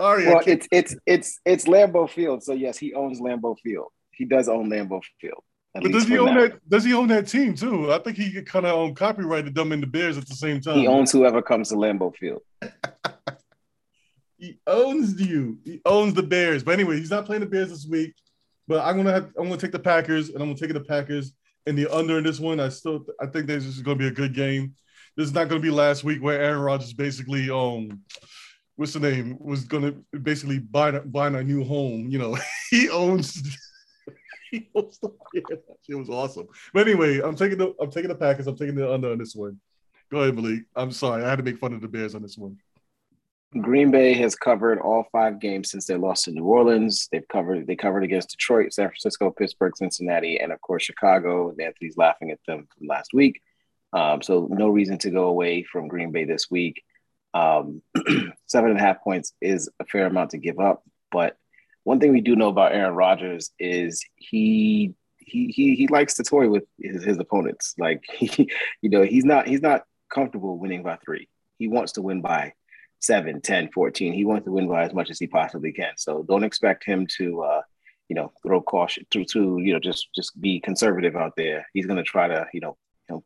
Sorry. 0.00 0.26
Well, 0.26 0.42
it's 0.46 0.66
it's 0.72 0.96
it's 1.06 1.40
it's 1.44 1.64
Lambeau 1.66 2.08
Field. 2.08 2.42
So 2.42 2.54
yes, 2.54 2.78
he 2.78 2.94
owns 2.94 3.20
Lambeau 3.20 3.56
Field. 3.58 3.88
He 4.12 4.24
does 4.24 4.48
own 4.48 4.70
Lambeau 4.70 5.02
Field. 5.20 5.42
but 5.74 5.92
does 5.92 6.08
he 6.08 6.18
own 6.18 6.34
now. 6.34 6.40
that? 6.40 6.68
Does 6.68 6.84
he 6.84 6.94
own 6.94 7.08
that 7.08 7.28
team 7.28 7.54
too? 7.54 7.92
I 7.92 7.98
think 7.98 8.16
he 8.16 8.32
could 8.32 8.46
kind 8.46 8.66
of 8.66 8.88
um, 8.88 8.94
copyrighted 8.94 9.54
them 9.54 9.72
in 9.72 9.80
the 9.80 9.86
Bears 9.86 10.16
at 10.16 10.26
the 10.26 10.34
same 10.34 10.60
time. 10.60 10.78
He 10.78 10.86
owns 10.86 11.12
whoever 11.12 11.42
comes 11.42 11.68
to 11.68 11.74
Lambeau 11.76 12.14
Field. 12.16 12.42
He 14.40 14.58
owns 14.66 15.20
you. 15.20 15.58
He 15.64 15.82
owns 15.84 16.14
the 16.14 16.22
Bears. 16.22 16.64
But 16.64 16.72
anyway, 16.72 16.96
he's 16.96 17.10
not 17.10 17.26
playing 17.26 17.40
the 17.40 17.46
Bears 17.46 17.68
this 17.68 17.86
week. 17.86 18.14
But 18.66 18.82
I'm 18.86 18.96
gonna 18.96 19.12
have 19.12 19.30
I'm 19.36 19.44
gonna 19.44 19.58
take 19.58 19.70
the 19.70 19.78
Packers 19.78 20.30
and 20.30 20.38
I'm 20.38 20.48
gonna 20.48 20.58
take 20.58 20.72
the 20.72 20.80
Packers 20.80 21.34
and 21.66 21.76
the 21.76 21.94
under 21.94 22.16
in 22.16 22.24
this 22.24 22.40
one. 22.40 22.58
I 22.58 22.70
still 22.70 23.04
I 23.20 23.26
think 23.26 23.46
this 23.46 23.66
is 23.66 23.82
gonna 23.82 23.96
be 23.96 24.06
a 24.06 24.12
good 24.12 24.34
game. 24.34 24.74
This 25.14 25.26
is 25.26 25.34
not 25.34 25.50
gonna 25.50 25.60
be 25.60 25.70
last 25.70 26.04
week 26.04 26.22
where 26.22 26.40
Aaron 26.40 26.62
Rodgers 26.62 26.94
basically 26.94 27.50
um 27.50 28.00
what's 28.80 28.94
the 28.94 28.98
name 28.98 29.36
was 29.38 29.64
gonna 29.64 29.92
basically 30.22 30.58
buy 30.58 30.90
buying 31.00 31.34
a 31.34 31.44
new 31.44 31.62
home. 31.62 32.08
You 32.08 32.18
know, 32.18 32.38
he 32.70 32.88
owns 32.88 33.58
he 34.50 34.70
owns 34.74 34.98
the 35.00 35.12
it 35.34 35.94
was 35.94 36.08
awesome. 36.08 36.48
But 36.72 36.88
anyway, 36.88 37.20
I'm 37.20 37.36
taking 37.36 37.58
the 37.58 37.74
I'm 37.78 37.90
taking 37.90 38.08
the 38.08 38.14
Packers. 38.14 38.46
I'm 38.46 38.56
taking 38.56 38.74
the 38.74 38.90
under 38.90 39.12
on 39.12 39.18
this 39.18 39.34
one. 39.34 39.60
Go 40.10 40.22
ahead, 40.22 40.34
Malik. 40.34 40.62
I'm 40.74 40.92
sorry. 40.92 41.22
I 41.22 41.28
had 41.28 41.36
to 41.36 41.42
make 41.42 41.58
fun 41.58 41.74
of 41.74 41.82
the 41.82 41.88
Bears 41.88 42.14
on 42.14 42.22
this 42.22 42.38
one. 42.38 42.56
Green 43.60 43.90
Bay 43.90 44.14
has 44.14 44.34
covered 44.34 44.78
all 44.78 45.04
five 45.12 45.40
games 45.40 45.70
since 45.70 45.84
they 45.84 45.96
lost 45.96 46.24
to 46.24 46.30
New 46.30 46.44
Orleans. 46.44 47.06
They've 47.12 47.28
covered 47.28 47.66
they 47.66 47.76
covered 47.76 48.02
against 48.02 48.30
Detroit, 48.30 48.72
San 48.72 48.88
Francisco, 48.88 49.30
Pittsburgh, 49.30 49.76
Cincinnati, 49.76 50.40
and 50.40 50.52
of 50.52 50.60
course 50.62 50.84
Chicago. 50.84 51.50
Anthony's 51.50 51.98
laughing 51.98 52.30
at 52.30 52.38
them 52.46 52.66
from 52.78 52.86
last 52.86 53.10
week. 53.12 53.42
Um, 53.92 54.22
so 54.22 54.48
no 54.50 54.70
reason 54.70 54.96
to 54.98 55.10
go 55.10 55.24
away 55.24 55.64
from 55.64 55.86
Green 55.86 56.12
Bay 56.12 56.24
this 56.24 56.50
week. 56.50 56.82
Um, 57.32 57.82
seven 58.46 58.70
and 58.70 58.78
a 58.78 58.82
half 58.82 59.02
points 59.02 59.32
is 59.40 59.68
a 59.78 59.84
fair 59.84 60.06
amount 60.06 60.30
to 60.30 60.38
give 60.38 60.58
up, 60.58 60.82
but 61.12 61.36
one 61.84 62.00
thing 62.00 62.12
we 62.12 62.20
do 62.20 62.36
know 62.36 62.48
about 62.48 62.72
Aaron 62.72 62.94
Rodgers 62.94 63.50
is 63.58 64.04
he 64.16 64.94
he 65.18 65.46
he, 65.48 65.74
he 65.74 65.86
likes 65.88 66.14
to 66.14 66.22
toy 66.22 66.48
with 66.48 66.64
his, 66.78 67.04
his 67.04 67.18
opponents. 67.18 67.74
Like 67.78 68.04
he, 68.12 68.50
you 68.82 68.90
know, 68.90 69.02
he's 69.02 69.24
not 69.24 69.46
he's 69.46 69.62
not 69.62 69.84
comfortable 70.12 70.58
winning 70.58 70.82
by 70.82 70.96
three. 70.96 71.28
He 71.58 71.68
wants 71.68 71.92
to 71.92 72.02
win 72.02 72.20
by 72.20 72.54
7, 73.00 73.40
10, 73.40 73.70
14. 73.72 74.12
He 74.12 74.24
wants 74.24 74.44
to 74.44 74.52
win 74.52 74.68
by 74.68 74.84
as 74.84 74.94
much 74.94 75.10
as 75.10 75.18
he 75.18 75.26
possibly 75.26 75.72
can. 75.72 75.92
So 75.96 76.22
don't 76.22 76.44
expect 76.44 76.84
him 76.84 77.06
to, 77.18 77.42
uh, 77.42 77.62
you 78.08 78.16
know, 78.16 78.32
throw 78.42 78.60
caution 78.60 79.06
to, 79.10 79.24
to, 79.26 79.58
you 79.60 79.72
know, 79.72 79.78
just 79.78 80.08
just 80.14 80.38
be 80.40 80.60
conservative 80.60 81.16
out 81.16 81.32
there. 81.36 81.66
He's 81.72 81.86
going 81.86 81.96
to 81.96 82.02
try 82.02 82.28
to, 82.28 82.46
you 82.52 82.60
know, 82.60 82.76
you 83.08 83.16
know, 83.16 83.24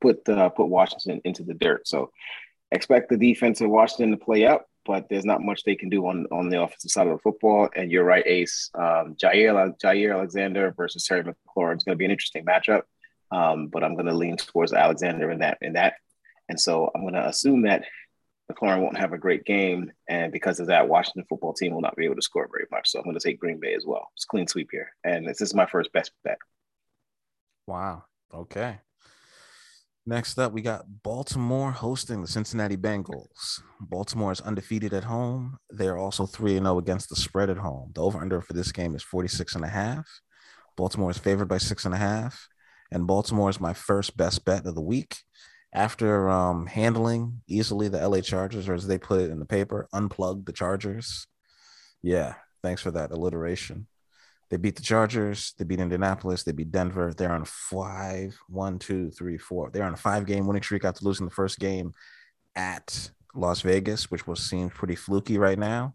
put 0.00 0.28
uh, 0.28 0.48
put 0.50 0.66
Washington 0.66 1.20
into 1.24 1.42
the 1.42 1.54
dirt. 1.54 1.86
So 1.86 2.10
expect 2.74 3.08
the 3.08 3.16
defense 3.16 3.60
of 3.60 3.70
Washington 3.70 4.10
to 4.10 4.24
play 4.24 4.46
up, 4.46 4.66
but 4.84 5.08
there's 5.08 5.24
not 5.24 5.42
much 5.42 5.62
they 5.62 5.76
can 5.76 5.88
do 5.88 6.06
on 6.06 6.26
on 6.30 6.48
the 6.48 6.62
offensive 6.62 6.90
side 6.90 7.06
of 7.06 7.14
the 7.14 7.22
football. 7.22 7.68
And 7.74 7.90
you're 7.90 8.04
right, 8.04 8.26
Ace. 8.26 8.70
Um, 8.74 9.16
Jaire 9.16 9.74
Jaire 9.82 10.14
Alexander 10.14 10.72
versus 10.76 11.04
Terry 11.04 11.22
McLaurin 11.22 11.78
is 11.78 11.84
going 11.84 11.94
to 11.94 11.98
be 11.98 12.04
an 12.04 12.10
interesting 12.10 12.44
matchup. 12.44 12.82
Um, 13.30 13.68
but 13.68 13.82
I'm 13.82 13.94
going 13.94 14.06
to 14.06 14.14
lean 14.14 14.36
towards 14.36 14.72
Alexander 14.72 15.30
in 15.30 15.40
that 15.40 15.58
in 15.62 15.72
that. 15.74 15.94
And 16.48 16.60
so 16.60 16.90
I'm 16.94 17.02
going 17.02 17.14
to 17.14 17.26
assume 17.26 17.62
that 17.62 17.84
McLaurin 18.52 18.82
won't 18.82 18.98
have 18.98 19.14
a 19.14 19.18
great 19.18 19.44
game, 19.44 19.90
and 20.06 20.30
because 20.30 20.60
of 20.60 20.66
that, 20.66 20.88
Washington 20.88 21.24
football 21.28 21.54
team 21.54 21.72
will 21.72 21.80
not 21.80 21.96
be 21.96 22.04
able 22.04 22.16
to 22.16 22.22
score 22.22 22.46
very 22.52 22.66
much. 22.70 22.90
So 22.90 22.98
I'm 22.98 23.04
going 23.04 23.18
to 23.18 23.26
take 23.26 23.40
Green 23.40 23.58
Bay 23.58 23.74
as 23.74 23.86
well. 23.86 24.10
It's 24.14 24.26
clean 24.26 24.46
sweep 24.46 24.68
here, 24.70 24.90
and 25.02 25.26
this 25.26 25.40
is 25.40 25.54
my 25.54 25.64
first 25.64 25.90
best 25.92 26.12
bet. 26.24 26.38
Wow. 27.66 28.04
Okay. 28.32 28.80
Next 30.06 30.38
up, 30.38 30.52
we 30.52 30.60
got 30.60 31.02
Baltimore 31.02 31.72
hosting 31.72 32.20
the 32.20 32.28
Cincinnati 32.28 32.76
Bengals. 32.76 33.62
Baltimore 33.80 34.32
is 34.32 34.40
undefeated 34.42 34.92
at 34.92 35.04
home. 35.04 35.56
They're 35.70 35.96
also 35.96 36.26
3 36.26 36.58
0 36.58 36.78
against 36.78 37.08
the 37.08 37.16
spread 37.16 37.48
at 37.48 37.56
home. 37.56 37.92
The 37.94 38.02
over 38.02 38.18
under 38.18 38.42
for 38.42 38.52
this 38.52 38.70
game 38.70 38.94
is 38.94 39.02
46 39.02 39.54
and 39.54 39.64
a 39.64 39.68
half. 39.68 40.06
Baltimore 40.76 41.10
is 41.10 41.16
favored 41.16 41.48
by 41.48 41.56
six 41.56 41.86
and 41.86 41.94
a 41.94 41.98
half. 41.98 42.48
And 42.90 43.06
Baltimore 43.06 43.48
is 43.48 43.60
my 43.60 43.72
first 43.72 44.14
best 44.16 44.44
bet 44.44 44.66
of 44.66 44.74
the 44.74 44.82
week. 44.82 45.16
After 45.72 46.28
um, 46.28 46.66
handling 46.66 47.40
easily 47.48 47.88
the 47.88 48.06
LA 48.06 48.20
Chargers, 48.20 48.68
or 48.68 48.74
as 48.74 48.86
they 48.86 48.98
put 48.98 49.20
it 49.20 49.30
in 49.30 49.40
the 49.40 49.46
paper, 49.46 49.88
unplug 49.92 50.44
the 50.44 50.52
Chargers. 50.52 51.26
Yeah, 52.02 52.34
thanks 52.62 52.82
for 52.82 52.90
that 52.92 53.10
alliteration. 53.10 53.88
They 54.50 54.56
beat 54.56 54.76
the 54.76 54.82
Chargers. 54.82 55.54
They 55.58 55.64
beat 55.64 55.80
Indianapolis. 55.80 56.42
They 56.42 56.52
beat 56.52 56.70
Denver. 56.70 57.12
They're 57.16 57.32
on 57.32 57.42
a 57.42 57.46
five, 57.46 58.38
one, 58.48 58.78
two, 58.78 59.10
three, 59.10 59.38
four. 59.38 59.70
They're 59.70 59.84
on 59.84 59.94
a 59.94 59.98
five 59.98 60.26
game 60.26 60.46
winning 60.46 60.62
streak 60.62 60.84
after 60.84 61.04
losing 61.04 61.26
the 61.26 61.34
first 61.34 61.58
game 61.58 61.92
at 62.54 63.10
Las 63.34 63.62
Vegas, 63.62 64.10
which 64.10 64.26
was 64.26 64.40
seems 64.40 64.72
pretty 64.72 64.94
fluky 64.94 65.38
right 65.38 65.58
now, 65.58 65.94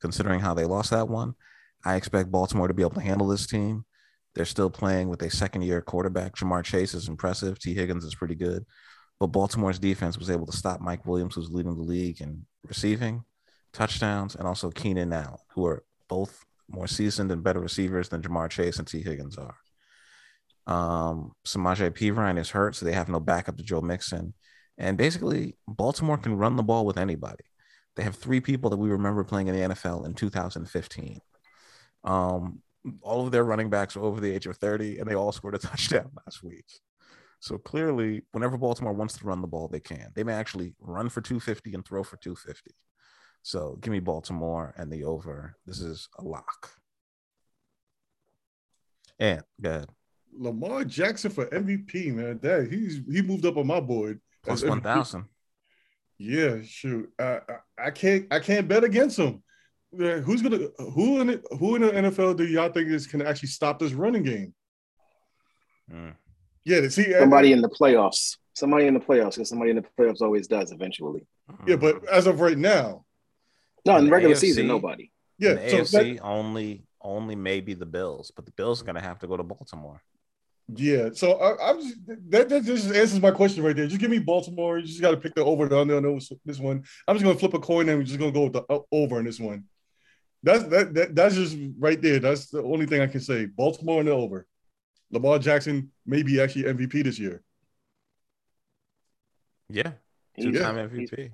considering 0.00 0.40
how 0.40 0.54
they 0.54 0.64
lost 0.64 0.90
that 0.90 1.08
one. 1.08 1.34
I 1.84 1.96
expect 1.96 2.30
Baltimore 2.30 2.68
to 2.68 2.74
be 2.74 2.82
able 2.82 2.94
to 2.94 3.00
handle 3.00 3.28
this 3.28 3.46
team. 3.46 3.84
They're 4.34 4.44
still 4.44 4.70
playing 4.70 5.08
with 5.08 5.22
a 5.22 5.30
second 5.30 5.62
year 5.62 5.82
quarterback. 5.82 6.36
Ja'Marr 6.36 6.64
Chase 6.64 6.94
is 6.94 7.08
impressive. 7.08 7.58
Tee 7.58 7.74
Higgins 7.74 8.04
is 8.04 8.14
pretty 8.14 8.34
good. 8.34 8.64
But 9.20 9.28
Baltimore's 9.28 9.78
defense 9.78 10.18
was 10.18 10.30
able 10.30 10.46
to 10.46 10.56
stop 10.56 10.80
Mike 10.80 11.06
Williams, 11.06 11.34
who's 11.34 11.50
leading 11.50 11.76
the 11.76 11.82
league 11.82 12.20
in 12.20 12.46
receiving 12.66 13.24
touchdowns, 13.72 14.34
and 14.34 14.46
also 14.46 14.70
Keenan 14.70 15.12
Allen, 15.12 15.38
who 15.54 15.66
are 15.66 15.84
both 16.08 16.44
more 16.72 16.86
seasoned 16.86 17.30
and 17.30 17.42
better 17.42 17.60
receivers 17.60 18.08
than 18.08 18.22
Ja'Marr 18.22 18.50
Chase 18.50 18.78
and 18.78 18.86
Tee 18.86 19.02
Higgins 19.02 19.38
are. 19.38 19.56
Um, 20.66 21.32
Samaje 21.44 21.90
Perine 21.90 22.38
is 22.38 22.50
hurt, 22.50 22.74
so 22.74 22.86
they 22.86 22.92
have 22.92 23.08
no 23.08 23.20
backup 23.20 23.56
to 23.56 23.62
Joe 23.62 23.80
Mixon. 23.80 24.34
And 24.78 24.96
basically, 24.96 25.56
Baltimore 25.68 26.18
can 26.18 26.36
run 26.36 26.56
the 26.56 26.62
ball 26.62 26.86
with 26.86 26.98
anybody. 26.98 27.44
They 27.96 28.02
have 28.02 28.16
three 28.16 28.40
people 28.40 28.70
that 28.70 28.78
we 28.78 28.90
remember 28.90 29.22
playing 29.24 29.48
in 29.48 29.54
the 29.54 29.74
NFL 29.74 30.06
in 30.06 30.14
2015. 30.14 31.20
Um, 32.04 32.62
all 33.02 33.24
of 33.24 33.32
their 33.32 33.44
running 33.44 33.70
backs 33.70 33.96
are 33.96 34.02
over 34.02 34.20
the 34.20 34.32
age 34.32 34.46
of 34.46 34.56
30, 34.56 34.98
and 34.98 35.08
they 35.08 35.14
all 35.14 35.32
scored 35.32 35.54
a 35.54 35.58
touchdown 35.58 36.10
last 36.24 36.42
week. 36.42 36.64
So 37.40 37.58
clearly, 37.58 38.22
whenever 38.32 38.56
Baltimore 38.56 38.92
wants 38.92 39.18
to 39.18 39.26
run 39.26 39.40
the 39.40 39.48
ball, 39.48 39.68
they 39.68 39.80
can. 39.80 40.12
They 40.14 40.22
may 40.22 40.32
actually 40.32 40.74
run 40.80 41.08
for 41.08 41.20
250 41.20 41.74
and 41.74 41.84
throw 41.84 42.04
for 42.04 42.16
250. 42.16 42.70
So 43.42 43.76
give 43.80 43.92
me 43.92 44.00
Baltimore 44.00 44.72
and 44.76 44.90
the 44.90 45.04
over. 45.04 45.56
This 45.66 45.80
is 45.80 46.08
a 46.18 46.22
lock. 46.22 46.70
And 49.18 49.42
good. 49.60 49.88
Lamar 50.34 50.84
Jackson 50.84 51.30
for 51.30 51.46
MVP, 51.46 52.14
man. 52.14 52.38
That 52.42 52.68
he's 52.70 53.00
he 53.10 53.22
moved 53.22 53.44
up 53.44 53.56
on 53.56 53.66
my 53.66 53.80
board. 53.80 54.20
Plus 54.42 54.64
one 54.64 54.80
thousand. 54.80 55.26
Yeah, 56.18 56.58
shoot. 56.64 57.10
I, 57.18 57.40
I, 57.48 57.86
I 57.86 57.90
can't 57.90 58.26
I 58.32 58.38
can't 58.38 58.68
bet 58.68 58.84
against 58.84 59.18
him. 59.18 59.42
Who's 59.94 60.40
gonna 60.40 60.68
who 60.94 61.20
in 61.20 61.30
it, 61.30 61.44
who 61.58 61.74
in 61.74 61.82
the 61.82 61.90
NFL 61.90 62.36
do 62.36 62.46
y'all 62.46 62.70
think 62.70 62.88
is 62.88 63.06
can 63.06 63.22
actually 63.22 63.48
stop 63.48 63.78
this 63.78 63.92
running 63.92 64.22
game? 64.22 64.54
Mm. 65.92 66.14
Yeah, 66.64 66.88
see 66.88 67.12
somebody 67.12 67.52
in 67.52 67.60
the 67.60 67.68
playoffs. 67.68 68.36
Somebody 68.54 68.86
in 68.86 68.94
the 68.94 69.00
playoffs, 69.00 69.34
because 69.34 69.48
somebody 69.48 69.70
in 69.70 69.76
the 69.76 69.84
playoffs 69.98 70.20
always 70.20 70.46
does 70.46 70.72
eventually. 70.72 71.26
Yeah, 71.66 71.76
but 71.76 72.06
as 72.08 72.26
of 72.26 72.40
right 72.40 72.56
now, 72.56 73.04
no, 73.84 73.96
in, 73.96 74.04
in 74.04 74.10
regular 74.10 74.34
AFC, 74.34 74.38
season, 74.38 74.66
nobody. 74.66 75.10
Yeah, 75.38 75.58
in 75.58 75.86
so 75.86 75.98
AFC 75.98 76.16
that, 76.16 76.22
only 76.22 76.84
only 77.00 77.34
maybe 77.34 77.74
the 77.74 77.86
Bills, 77.86 78.32
but 78.34 78.46
the 78.46 78.52
Bills 78.52 78.80
are 78.80 78.84
going 78.84 78.94
to 78.96 79.00
have 79.00 79.18
to 79.20 79.26
go 79.26 79.36
to 79.36 79.42
Baltimore. 79.42 80.00
Yeah, 80.74 81.10
so 81.12 81.32
I, 81.32 81.70
am 81.70 81.82
just 81.82 81.96
that, 82.30 82.48
that 82.48 82.64
just 82.64 82.86
answers 82.86 83.20
my 83.20 83.30
question 83.30 83.62
right 83.62 83.74
there. 83.74 83.86
Just 83.86 84.00
give 84.00 84.10
me 84.10 84.20
Baltimore. 84.20 84.78
You 84.78 84.86
just 84.86 85.00
got 85.00 85.10
to 85.10 85.16
pick 85.16 85.34
the 85.34 85.44
over 85.44 85.68
the 85.68 85.78
under 85.78 85.96
on 85.96 86.20
this 86.44 86.58
one. 86.58 86.84
I'm 87.06 87.16
just 87.16 87.24
going 87.24 87.36
to 87.36 87.40
flip 87.40 87.54
a 87.54 87.58
coin 87.58 87.88
and 87.88 87.98
we're 87.98 88.04
just 88.04 88.18
going 88.18 88.32
to 88.32 88.38
go 88.38 88.44
with 88.44 88.52
the 88.54 88.64
uh, 88.70 88.80
over 88.92 89.18
on 89.18 89.24
this 89.24 89.40
one. 89.40 89.64
That's 90.42 90.64
that, 90.64 90.94
that 90.94 91.14
that's 91.14 91.34
just 91.34 91.56
right 91.78 92.00
there. 92.00 92.20
That's 92.20 92.46
the 92.50 92.62
only 92.62 92.86
thing 92.86 93.00
I 93.00 93.06
can 93.06 93.20
say. 93.20 93.46
Baltimore 93.46 94.00
and 94.00 94.08
the 94.08 94.12
over. 94.12 94.46
Lamar 95.10 95.38
Jackson 95.38 95.90
may 96.06 96.22
be 96.22 96.40
actually 96.40 96.64
MVP 96.64 97.04
this 97.04 97.18
year. 97.18 97.42
Yeah, 99.68 99.92
two-time 100.40 100.76
yeah. 100.76 100.86
MVP. 100.86 101.18
He's, 101.18 101.30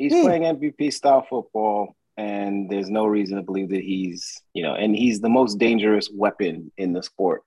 he's 0.00 0.12
playing 0.12 0.42
MVP 0.42 0.92
style 0.92 1.26
football, 1.28 1.94
and 2.16 2.70
there's 2.70 2.88
no 2.88 3.04
reason 3.04 3.36
to 3.36 3.42
believe 3.42 3.68
that 3.70 3.82
he's, 3.82 4.40
you 4.54 4.62
know, 4.62 4.74
and 4.74 4.96
he's 4.96 5.20
the 5.20 5.28
most 5.28 5.58
dangerous 5.58 6.08
weapon 6.12 6.72
in 6.76 6.92
the 6.92 7.02
sport. 7.02 7.42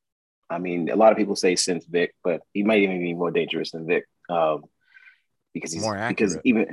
I 0.50 0.60
mean, 0.60 0.90
a 0.90 0.96
lot 0.96 1.12
of 1.12 1.18
people 1.18 1.36
say 1.36 1.56
since 1.56 1.86
Vick, 1.86 2.14
but 2.24 2.42
he 2.54 2.64
might 2.64 2.82
even 2.82 3.02
be 3.02 3.14
more 3.14 3.32
dangerous 3.32 3.72
than 3.72 3.88
Vick 3.88 4.06
um, 4.30 4.64
because 5.54 5.74
he's 5.74 5.82
more 5.82 5.98
accurate. 5.98 6.18
because 6.18 6.38
even 6.44 6.68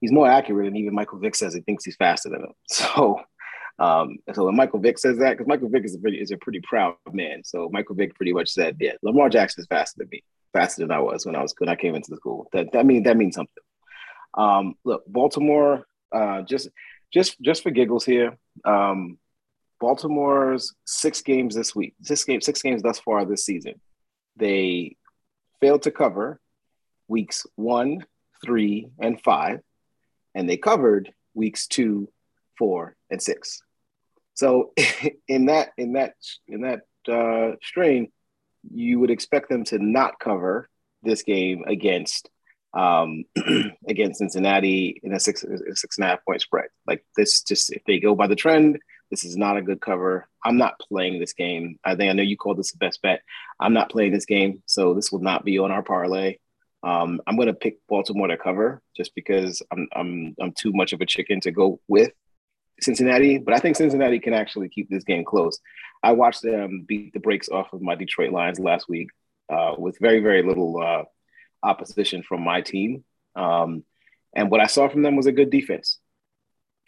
he's 0.00 0.12
more 0.12 0.28
accurate, 0.28 0.68
and 0.68 0.76
even 0.76 0.94
Michael 0.94 1.18
Vick 1.18 1.34
says 1.34 1.52
he 1.52 1.60
thinks 1.60 1.84
he's 1.84 1.96
faster 1.96 2.30
than 2.30 2.42
him. 2.42 2.52
So, 2.70 3.20
um, 3.78 4.18
so 4.32 4.44
when 4.44 4.54
Michael 4.54 4.78
Vick 4.78 4.98
says 4.98 5.18
that, 5.18 5.32
because 5.32 5.48
Michael 5.48 5.68
Vick 5.68 5.84
is 5.84 5.96
a 5.96 5.98
pretty 5.98 6.20
is 6.20 6.30
a 6.30 6.36
pretty 6.36 6.60
proud 6.60 6.94
man, 7.12 7.42
so 7.42 7.68
Michael 7.72 7.96
Vick 7.96 8.14
pretty 8.14 8.32
much 8.32 8.50
said, 8.50 8.76
"Yeah, 8.78 8.92
Lamar 9.02 9.28
Jackson 9.28 9.62
is 9.62 9.66
faster 9.66 9.98
than 9.98 10.08
me, 10.12 10.22
faster 10.52 10.82
than 10.82 10.92
I 10.92 11.00
was 11.00 11.26
when 11.26 11.34
I 11.34 11.42
was 11.42 11.54
when 11.58 11.68
I 11.68 11.74
came 11.74 11.96
into 11.96 12.10
the 12.10 12.16
school." 12.16 12.48
That 12.52 12.70
that 12.72 12.86
means 12.86 13.04
that 13.04 13.16
means 13.16 13.34
something. 13.34 13.62
Um, 14.34 14.74
look, 14.84 15.04
Baltimore, 15.06 15.86
uh, 16.12 16.42
just 16.42 16.68
just 17.12 17.40
just 17.40 17.62
for 17.62 17.70
giggles 17.70 18.04
here. 18.04 18.38
Um, 18.64 19.18
Baltimore's 19.80 20.74
six 20.84 21.22
games 21.22 21.54
this 21.54 21.74
week, 21.74 21.94
six 22.02 22.24
games, 22.24 22.46
six 22.46 22.62
games 22.62 22.82
thus 22.82 22.98
far 23.00 23.24
this 23.24 23.44
season. 23.44 23.80
They 24.36 24.96
failed 25.60 25.82
to 25.82 25.90
cover 25.90 26.40
weeks 27.08 27.46
one, 27.56 28.06
three, 28.44 28.88
and 28.98 29.20
five 29.20 29.60
and 30.34 30.48
they 30.48 30.56
covered 30.56 31.12
weeks 31.34 31.66
two, 31.66 32.08
four, 32.58 32.96
and 33.10 33.22
six. 33.22 33.62
So 34.34 34.72
in 35.28 35.46
that 35.46 35.70
in 35.76 35.94
that 35.94 36.14
in 36.46 36.62
that 36.62 36.80
uh, 37.08 37.56
strain, 37.62 38.10
you 38.72 39.00
would 39.00 39.10
expect 39.10 39.48
them 39.48 39.64
to 39.64 39.78
not 39.78 40.18
cover 40.18 40.68
this 41.02 41.22
game 41.22 41.64
against 41.66 42.30
um, 42.74 43.24
against 43.88 44.18
Cincinnati 44.18 45.00
in 45.02 45.12
a 45.12 45.20
six 45.20 45.44
six 45.74 45.98
and 45.98 46.04
a 46.04 46.08
half 46.08 46.24
point 46.24 46.40
spread. 46.40 46.68
Like 46.86 47.04
this, 47.16 47.42
just 47.42 47.72
if 47.72 47.82
they 47.86 47.98
go 47.98 48.14
by 48.14 48.26
the 48.26 48.36
trend, 48.36 48.78
this 49.10 49.24
is 49.24 49.36
not 49.36 49.56
a 49.56 49.62
good 49.62 49.80
cover. 49.80 50.26
I'm 50.44 50.56
not 50.56 50.80
playing 50.80 51.20
this 51.20 51.34
game. 51.34 51.78
I 51.84 51.94
think 51.94 52.10
I 52.10 52.14
know 52.14 52.22
you 52.22 52.36
called 52.36 52.58
this 52.58 52.72
the 52.72 52.78
best 52.78 53.02
bet. 53.02 53.22
I'm 53.60 53.74
not 53.74 53.90
playing 53.90 54.12
this 54.12 54.24
game, 54.24 54.62
so 54.66 54.94
this 54.94 55.12
will 55.12 55.20
not 55.20 55.44
be 55.44 55.58
on 55.58 55.70
our 55.70 55.82
parlay. 55.82 56.38
Um, 56.82 57.20
I'm 57.26 57.36
going 57.36 57.46
to 57.46 57.54
pick 57.54 57.78
Baltimore 57.88 58.26
to 58.26 58.36
cover 58.36 58.82
just 58.96 59.14
because 59.14 59.62
I'm 59.70 59.88
I'm 59.94 60.34
I'm 60.40 60.52
too 60.52 60.72
much 60.72 60.92
of 60.92 61.00
a 61.00 61.06
chicken 61.06 61.40
to 61.40 61.52
go 61.52 61.80
with 61.88 62.12
Cincinnati, 62.80 63.38
but 63.38 63.54
I 63.54 63.58
think 63.58 63.76
Cincinnati 63.76 64.18
can 64.18 64.34
actually 64.34 64.68
keep 64.68 64.88
this 64.88 65.04
game 65.04 65.24
close. 65.24 65.58
I 66.02 66.12
watched 66.12 66.42
them 66.42 66.84
beat 66.88 67.12
the 67.12 67.20
brakes 67.20 67.48
off 67.48 67.72
of 67.72 67.82
my 67.82 67.94
Detroit 67.94 68.32
Lions 68.32 68.58
last 68.58 68.88
week 68.88 69.10
uh, 69.52 69.74
with 69.78 69.98
very 70.00 70.20
very 70.20 70.42
little 70.42 70.82
uh, 70.82 71.04
opposition 71.62 72.22
from 72.22 72.42
my 72.42 72.60
team, 72.60 73.04
um, 73.36 73.84
and 74.34 74.50
what 74.50 74.60
I 74.60 74.66
saw 74.66 74.88
from 74.88 75.02
them 75.02 75.16
was 75.16 75.26
a 75.26 75.32
good 75.32 75.50
defense, 75.50 75.98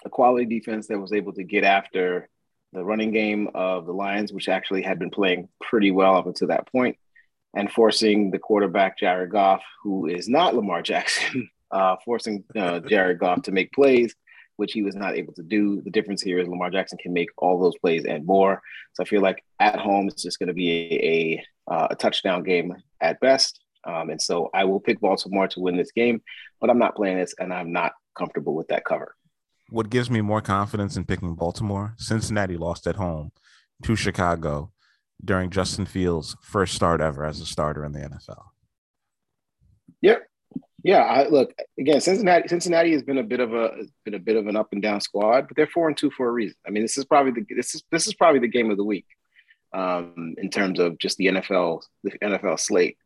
a 0.05 0.11
quality 0.11 0.47
defense 0.47 0.89
that 0.89 0.99
was 0.99 1.13
able 1.13 1.33
to 1.35 1.45
get 1.45 1.65
after 1.65 2.29
the 2.73 2.85
running 2.85 3.13
game 3.13 3.51
of 3.55 3.87
the 3.87 3.93
Lions, 3.93 4.33
which 4.33 4.49
actually 4.49 4.83
had 4.83 4.99
been 4.99 5.11
playing 5.11 5.49
pretty 5.61 5.91
well 5.91 6.17
up 6.17 6.27
until 6.27 6.49
that 6.49 6.71
point 6.71 6.97
and 7.55 7.71
forcing 7.71 8.31
the 8.31 8.39
quarterback 8.39 8.99
Jared 8.99 9.31
Goff, 9.31 9.63
who 9.83 10.07
is 10.07 10.29
not 10.29 10.55
Lamar 10.55 10.83
Jackson, 10.83 11.49
uh, 11.71 11.97
forcing 12.05 12.45
uh, 12.57 12.81
Jared 12.81 13.21
Goff 13.21 13.43
to 13.43 13.53
make 13.53 13.73
plays, 13.73 14.15
which 14.57 14.73
he 14.73 14.83
was 14.83 14.97
not 14.97 15.15
able 15.15 15.33
to 15.35 15.43
do. 15.43 15.81
The 15.83 15.91
difference 15.91 16.21
here 16.21 16.39
is 16.39 16.49
Lamar 16.49 16.71
Jackson 16.71 16.99
can 16.99 17.13
make 17.13 17.29
all 17.39 17.61
those 17.61 17.79
plays 17.79 18.05
and 18.05 18.27
more. 18.27 18.61
So 18.95 19.05
I 19.05 19.07
feel 19.07 19.23
like 19.23 19.45
at 19.61 19.79
home 19.79 20.09
it's 20.09 20.23
just 20.23 20.39
going 20.39 20.49
to 20.49 20.55
be 20.55 20.71
a, 20.71 21.73
a, 21.73 21.73
uh, 21.73 21.89
a, 21.91 21.97
touchdown 21.97 22.43
game 22.43 22.75
at 23.01 23.21
best. 23.21 23.64
Um, 23.87 24.11
and 24.11 24.21
so 24.21 24.51
I 24.55 24.65
will 24.65 24.81
pick 24.81 25.01
Baltimore 25.01 25.49
to 25.49 25.61
win 25.61 25.77
this 25.77 25.93
game, 25.93 26.23
but 26.61 26.71
I'm 26.71 26.79
not 26.79 26.97
playing 26.97 27.19
this, 27.19 27.35
and 27.39 27.53
I'm 27.53 27.73
not 27.73 27.93
comfortable 28.17 28.55
with 28.55 28.69
that 28.69 28.85
cover. 28.85 29.15
What 29.71 29.91
gives 29.91 30.11
me 30.11 30.21
more 30.21 30.41
confidence 30.41 30.97
in 30.97 31.05
picking 31.05 31.35
Baltimore? 31.35 31.95
Cincinnati 31.99 32.57
lost 32.57 32.87
at 32.87 32.97
home 32.97 33.33
to 33.83 33.97
Chicago 33.97 34.73
during 35.25 35.51
Justin 35.51 35.87
Fields' 35.87 36.37
first 36.43 36.75
start 36.75 37.01
ever 37.01 37.25
as 37.25 37.41
a 37.41 37.47
starter 37.47 37.85
in 37.85 37.93
the 37.93 38.01
NFL. 38.01 38.45
Yep. 40.03 40.23
Yeah, 40.83 40.99
I 40.99 41.29
look 41.29 41.55
again. 41.79 42.03
Cincinnati. 42.03 42.47
Cincinnati 42.47 42.93
has 42.93 43.03
been 43.03 43.17
a 43.17 43.23
bit 43.23 43.41
of 43.41 43.55
a 43.55 43.85
been 44.05 44.15
a 44.15 44.19
bit 44.19 44.37
of 44.37 44.47
an 44.49 44.57
up 44.57 44.69
and 44.73 44.83
down 44.83 45.01
squad, 45.01 45.49
but 45.49 45.57
they're 45.57 45.67
four 45.67 45.89
and 45.89 45.97
two 45.97 46.11
for 46.11 46.29
a 46.29 46.31
reason. 46.31 46.57
I 46.67 46.71
mean, 46.71 46.83
this 46.83 46.99
is 46.99 47.07
probably 47.07 47.33
the 47.33 47.55
this 47.55 47.75
is 47.75 47.83
this 47.91 48.07
is 48.07 48.13
probably 48.13 48.41
the 48.41 48.49
game 48.49 48.71
of 48.71 48.77
the 48.77 48.85
week 48.85 49.07
um, 49.73 50.35
in 50.37 50.51
terms 50.51 50.79
of 50.79 50.99
just 50.99 51.17
the 51.17 51.27
NFL 51.27 51.83
the 52.03 52.13
NFL 52.19 52.61
slate. 52.61 52.99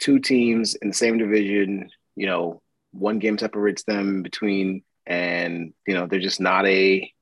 Two 0.00 0.18
teams 0.18 0.74
in 0.74 0.88
the 0.88 0.94
same 0.94 1.18
division. 1.18 1.90
You 2.16 2.26
know, 2.26 2.62
one 2.92 3.18
game 3.18 3.38
separates 3.38 3.84
them 3.84 4.22
between, 4.22 4.82
and 5.06 5.72
you 5.86 5.94
know 5.94 6.06
they're 6.06 6.20
just 6.20 6.40
not 6.40 6.66
a 6.66 7.12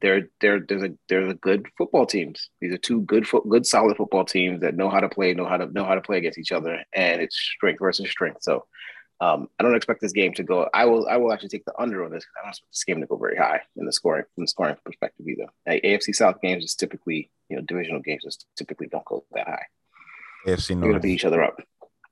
they're 0.00 0.28
they're 0.40 0.60
they're 0.60 0.84
a, 0.84 0.90
they're 1.08 1.28
the 1.28 1.34
good 1.34 1.66
football 1.78 2.06
teams. 2.06 2.50
These 2.60 2.74
are 2.74 2.78
two 2.78 3.00
good 3.02 3.26
foot 3.26 3.48
good 3.48 3.66
solid 3.66 3.96
football 3.96 4.24
teams 4.24 4.60
that 4.60 4.76
know 4.76 4.90
how 4.90 5.00
to 5.00 5.08
play, 5.08 5.32
know 5.34 5.46
how 5.46 5.56
to 5.56 5.66
know 5.66 5.84
how 5.84 5.94
to 5.94 6.00
play 6.00 6.18
against 6.18 6.38
each 6.38 6.52
other, 6.52 6.84
and 6.92 7.20
it's 7.20 7.36
strength 7.36 7.80
versus 7.80 8.10
strength. 8.10 8.42
So 8.42 8.66
um, 9.20 9.48
I 9.58 9.62
don't 9.62 9.76
expect 9.76 10.00
this 10.00 10.12
game 10.12 10.34
to 10.34 10.42
go. 10.42 10.68
I 10.74 10.84
will. 10.86 11.08
I 11.08 11.16
will 11.16 11.32
actually 11.32 11.50
take 11.50 11.64
the 11.64 11.72
under 11.78 12.04
on 12.04 12.10
this. 12.10 12.26
I 12.36 12.42
don't 12.42 12.50
expect 12.50 12.72
this 12.72 12.84
game 12.84 13.00
to 13.00 13.06
go 13.06 13.16
very 13.16 13.36
high 13.36 13.60
in 13.76 13.86
the 13.86 13.92
scoring 13.92 14.24
from 14.34 14.44
the 14.44 14.48
scoring 14.48 14.76
perspective 14.84 15.26
either. 15.26 15.46
Like, 15.66 15.82
AFC 15.82 16.14
South 16.14 16.40
games 16.42 16.64
is 16.64 16.74
typically, 16.74 17.30
you 17.48 17.56
know, 17.56 17.62
divisional 17.62 18.00
games 18.00 18.24
just 18.24 18.44
typically 18.56 18.88
don't 18.88 19.04
go 19.04 19.24
that 19.32 19.46
high. 19.46 19.66
AFC 20.46 20.68
They're 20.80 20.90
gonna 20.90 21.00
beat 21.00 21.14
each 21.14 21.24
other 21.24 21.42
up. 21.42 21.60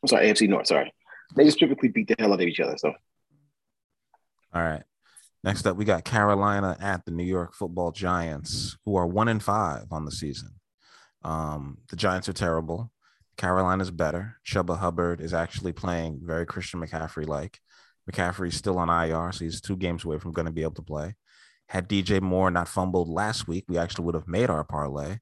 I'm 0.02 0.08
sorry, 0.08 0.26
AFC 0.26 0.48
North. 0.48 0.66
Sorry, 0.66 0.92
they 1.36 1.44
just 1.44 1.58
typically 1.58 1.88
beat 1.88 2.08
the 2.08 2.16
hell 2.18 2.32
out 2.32 2.40
of 2.40 2.46
each 2.46 2.60
other. 2.60 2.76
So 2.76 2.92
All 4.54 4.62
right. 4.62 4.82
Next 5.44 5.66
up, 5.66 5.76
we 5.76 5.84
got 5.84 6.04
Carolina 6.04 6.76
at 6.80 7.04
the 7.04 7.10
New 7.10 7.24
York 7.24 7.54
Football 7.54 7.90
Giants, 7.90 8.76
who 8.84 8.94
are 8.94 9.06
one 9.06 9.28
in 9.28 9.40
five 9.40 9.86
on 9.90 10.04
the 10.04 10.12
season. 10.12 10.50
Um, 11.24 11.78
the 11.90 11.96
Giants 11.96 12.28
are 12.28 12.32
terrible. 12.32 12.92
Carolina's 13.36 13.90
better. 13.90 14.36
Chuba 14.46 14.78
Hubbard 14.78 15.20
is 15.20 15.34
actually 15.34 15.72
playing 15.72 16.20
very 16.22 16.46
Christian 16.46 16.80
McCaffrey 16.80 17.26
like. 17.26 17.58
McCaffrey's 18.10 18.56
still 18.56 18.78
on 18.78 18.88
IR, 18.88 19.32
so 19.32 19.44
he's 19.44 19.60
two 19.60 19.76
games 19.76 20.04
away 20.04 20.18
from 20.18 20.32
going 20.32 20.46
to 20.46 20.52
be 20.52 20.62
able 20.62 20.74
to 20.74 20.82
play. 20.82 21.14
Had 21.68 21.88
DJ 21.88 22.20
Moore 22.20 22.50
not 22.50 22.68
fumbled 22.68 23.08
last 23.08 23.48
week, 23.48 23.64
we 23.68 23.78
actually 23.78 24.04
would 24.04 24.14
have 24.14 24.28
made 24.28 24.50
our 24.50 24.64
parlay, 24.64 25.18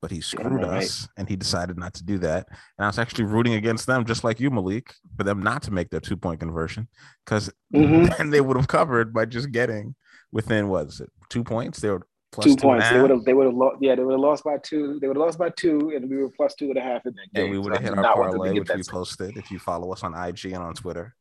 but 0.00 0.10
he 0.10 0.20
screwed 0.20 0.62
right. 0.62 0.82
us 0.84 1.08
and 1.16 1.28
he 1.28 1.36
decided 1.36 1.78
not 1.78 1.94
to 1.94 2.04
do 2.04 2.18
that. 2.18 2.46
And 2.78 2.84
I 2.84 2.86
was 2.86 2.98
actually 2.98 3.24
rooting 3.24 3.54
against 3.54 3.86
them, 3.86 4.04
just 4.04 4.24
like 4.24 4.40
you, 4.40 4.50
Malik, 4.50 4.94
for 5.16 5.24
them 5.24 5.42
not 5.42 5.62
to 5.64 5.70
make 5.70 5.90
their 5.90 6.00
two 6.00 6.16
point 6.16 6.40
conversion 6.40 6.88
because 7.24 7.50
Mhm. 7.74 8.18
and 8.18 8.32
they 8.32 8.40
would 8.40 8.56
have 8.56 8.68
covered 8.68 9.12
by 9.12 9.24
just 9.26 9.50
getting 9.52 9.94
within 10.32 10.68
what 10.68 10.86
is 10.86 11.00
it 11.00 11.10
two 11.28 11.44
points? 11.44 11.80
They 11.80 11.90
were 11.90 12.06
plus 12.32 12.46
two 12.46 12.56
two 12.56 12.62
points. 12.62 12.88
They 12.88 13.00
would 13.00 13.10
have. 13.10 13.24
They 13.24 13.34
would 13.34 13.46
have 13.46 13.54
lost. 13.54 13.76
Yeah, 13.80 13.94
they 13.94 14.02
would 14.04 14.12
have 14.12 14.20
lost 14.20 14.44
by 14.44 14.56
two. 14.62 14.98
They 15.00 15.08
would 15.08 15.16
have 15.16 15.26
lost 15.26 15.38
by 15.38 15.50
two, 15.50 15.92
and 15.94 16.08
we 16.08 16.16
were 16.16 16.30
plus 16.30 16.54
two 16.54 16.66
and 16.66 16.78
a 16.78 16.82
half 16.82 17.04
in 17.04 17.14
that 17.14 17.32
game. 17.34 17.44
and 17.44 17.50
we 17.52 17.58
would 17.58 17.72
have 17.72 17.82
do 17.82 17.88
hit 17.88 17.96
our 17.96 18.02
not 18.02 18.18
want 18.18 18.30
them 18.32 18.40
to 18.40 18.46
parlay, 18.46 18.58
which 18.60 18.68
we 18.74 18.82
posted. 18.90 19.36
If 19.36 19.50
you 19.50 19.58
follow 19.58 19.92
us 19.92 20.02
on 20.02 20.14
IG 20.14 20.46
and 20.46 20.62
on 20.62 20.74
Twitter, 20.74 21.14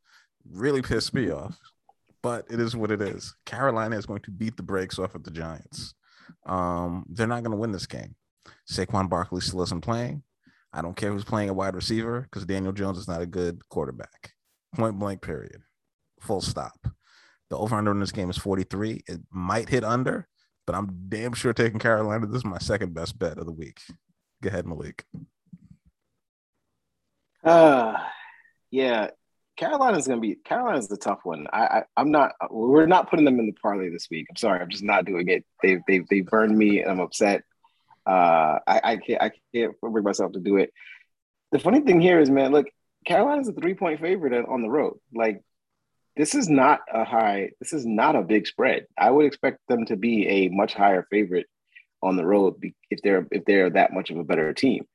really 0.49 0.81
pissed 0.81 1.13
me 1.13 1.31
off. 1.31 1.57
But 2.21 2.45
it 2.49 2.59
is 2.59 2.75
what 2.75 2.91
it 2.91 3.01
is. 3.01 3.33
Carolina 3.45 3.97
is 3.97 4.05
going 4.05 4.21
to 4.23 4.31
beat 4.31 4.57
the 4.57 4.63
brakes 4.63 4.99
off 4.99 5.15
of 5.15 5.23
the 5.23 5.31
Giants. 5.31 5.93
Um, 6.45 7.05
they're 7.09 7.27
not 7.27 7.43
going 7.43 7.51
to 7.51 7.57
win 7.57 7.71
this 7.71 7.87
game. 7.87 8.15
Saquon 8.69 9.09
Barkley 9.09 9.41
still 9.41 9.61
isn't 9.63 9.81
playing. 9.81 10.23
I 10.71 10.81
don't 10.81 10.95
care 10.95 11.11
who's 11.11 11.23
playing 11.23 11.49
a 11.49 11.53
wide 11.53 11.75
receiver 11.75 12.21
because 12.21 12.45
Daniel 12.45 12.71
Jones 12.73 12.97
is 12.97 13.07
not 13.07 13.21
a 13.21 13.25
good 13.25 13.67
quarterback. 13.69 14.33
Point 14.75 14.99
blank, 14.99 15.21
period. 15.21 15.61
Full 16.21 16.41
stop. 16.41 16.77
The 17.49 17.57
over 17.57 17.75
under 17.75 17.91
in 17.91 17.99
this 17.99 18.11
game 18.11 18.29
is 18.29 18.37
43. 18.37 19.03
It 19.07 19.21
might 19.31 19.69
hit 19.69 19.83
under, 19.83 20.27
but 20.67 20.75
I'm 20.75 21.07
damn 21.09 21.33
sure 21.33 21.53
taking 21.53 21.79
Carolina. 21.79 22.27
This 22.27 22.39
is 22.39 22.45
my 22.45 22.59
second 22.59 22.93
best 22.93 23.17
bet 23.17 23.39
of 23.39 23.45
the 23.45 23.51
week. 23.51 23.79
Go 24.43 24.49
ahead, 24.49 24.67
Malik. 24.67 25.03
Uh, 27.43 27.97
yeah, 28.69 29.09
Carolina's 29.57 30.07
gonna 30.07 30.21
be 30.21 30.35
Carolina's 30.35 30.87
the 30.87 30.97
tough 30.97 31.19
one. 31.23 31.47
I, 31.51 31.59
I 31.59 31.83
I'm 31.97 32.11
not. 32.11 32.31
We're 32.49 32.85
not 32.85 33.09
putting 33.09 33.25
them 33.25 33.39
in 33.39 33.47
the 33.47 33.53
parlay 33.53 33.89
this 33.89 34.07
week. 34.09 34.27
I'm 34.29 34.35
sorry. 34.35 34.61
I'm 34.61 34.69
just 34.69 34.83
not 34.83 35.05
doing 35.05 35.27
it. 35.27 35.43
They 35.61 35.79
they 35.87 36.01
they 36.09 36.21
burned 36.21 36.57
me, 36.57 36.81
and 36.81 36.91
I'm 36.91 36.99
upset. 36.99 37.43
Uh, 38.09 38.59
I 38.65 38.81
I 38.83 38.97
can't 38.97 39.21
I 39.21 39.31
can't 39.53 39.79
bring 39.81 40.03
myself 40.03 40.31
to 40.33 40.39
do 40.39 40.57
it. 40.57 40.73
The 41.51 41.59
funny 41.59 41.81
thing 41.81 42.01
here 42.01 42.19
is, 42.19 42.29
man, 42.29 42.51
look, 42.51 42.67
Carolina's 43.05 43.47
a 43.47 43.53
three 43.53 43.75
point 43.75 44.01
favorite 44.01 44.45
on 44.47 44.61
the 44.61 44.69
road. 44.69 44.97
Like, 45.13 45.43
this 46.15 46.33
is 46.33 46.49
not 46.49 46.79
a 46.91 47.03
high. 47.03 47.51
This 47.59 47.73
is 47.73 47.85
not 47.85 48.15
a 48.15 48.23
big 48.23 48.47
spread. 48.47 48.87
I 48.97 49.11
would 49.11 49.25
expect 49.25 49.59
them 49.67 49.85
to 49.85 49.95
be 49.95 50.27
a 50.27 50.49
much 50.49 50.73
higher 50.73 51.05
favorite 51.11 51.47
on 52.01 52.15
the 52.15 52.25
road 52.25 52.55
if 52.89 52.99
they're 53.03 53.27
if 53.31 53.45
they're 53.45 53.69
that 53.69 53.93
much 53.93 54.09
of 54.09 54.17
a 54.17 54.23
better 54.23 54.53
team. 54.53 54.85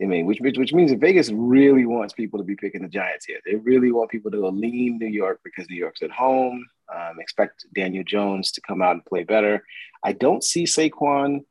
I 0.00 0.04
mean, 0.04 0.26
which, 0.26 0.40
which 0.40 0.74
means 0.74 0.90
that 0.90 1.00
Vegas 1.00 1.30
really 1.32 1.86
wants 1.86 2.12
people 2.12 2.38
to 2.38 2.44
be 2.44 2.54
picking 2.54 2.82
the 2.82 2.88
Giants 2.88 3.24
here. 3.24 3.38
They 3.46 3.54
really 3.54 3.92
want 3.92 4.10
people 4.10 4.30
to 4.30 4.48
lean 4.48 4.98
New 4.98 5.06
York 5.06 5.40
because 5.42 5.70
New 5.70 5.76
York's 5.76 6.02
at 6.02 6.10
home. 6.10 6.66
Um, 6.94 7.18
expect 7.18 7.64
Daniel 7.74 8.04
Jones 8.04 8.52
to 8.52 8.60
come 8.60 8.82
out 8.82 8.92
and 8.92 9.04
play 9.06 9.24
better. 9.24 9.64
I 10.04 10.12
don't 10.12 10.44
see 10.44 10.64
Saquon 10.64 11.44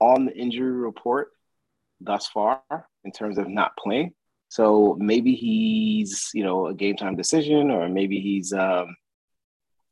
on 0.00 0.26
the 0.26 0.36
injury 0.36 0.72
report 0.72 1.28
thus 2.00 2.26
far 2.26 2.62
in 3.04 3.12
terms 3.12 3.38
of 3.38 3.48
not 3.48 3.76
playing. 3.76 4.12
So 4.48 4.96
maybe 4.98 5.34
he's 5.34 6.30
you 6.34 6.42
know 6.42 6.66
a 6.66 6.74
game 6.74 6.96
time 6.96 7.16
decision, 7.16 7.70
or 7.70 7.88
maybe 7.88 8.20
he's 8.20 8.52
um, 8.52 8.96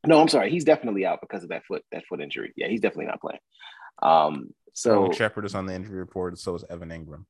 no, 0.06 0.20
I'm 0.20 0.28
sorry, 0.28 0.50
he's 0.50 0.64
definitely 0.64 1.06
out 1.06 1.20
because 1.20 1.42
of 1.42 1.50
that 1.50 1.64
foot 1.66 1.84
that 1.92 2.06
foot 2.06 2.20
injury. 2.20 2.52
Yeah, 2.56 2.68
he's 2.68 2.80
definitely 2.80 3.06
not 3.06 3.20
playing. 3.20 3.40
Um, 4.02 4.54
so 4.74 4.90
Sterling 4.90 5.12
Shepard 5.12 5.44
is 5.44 5.54
on 5.54 5.66
the 5.66 5.74
injury 5.74 5.98
report, 5.98 6.38
so 6.38 6.54
is 6.54 6.64
Evan 6.70 6.90
Engram. 6.90 7.24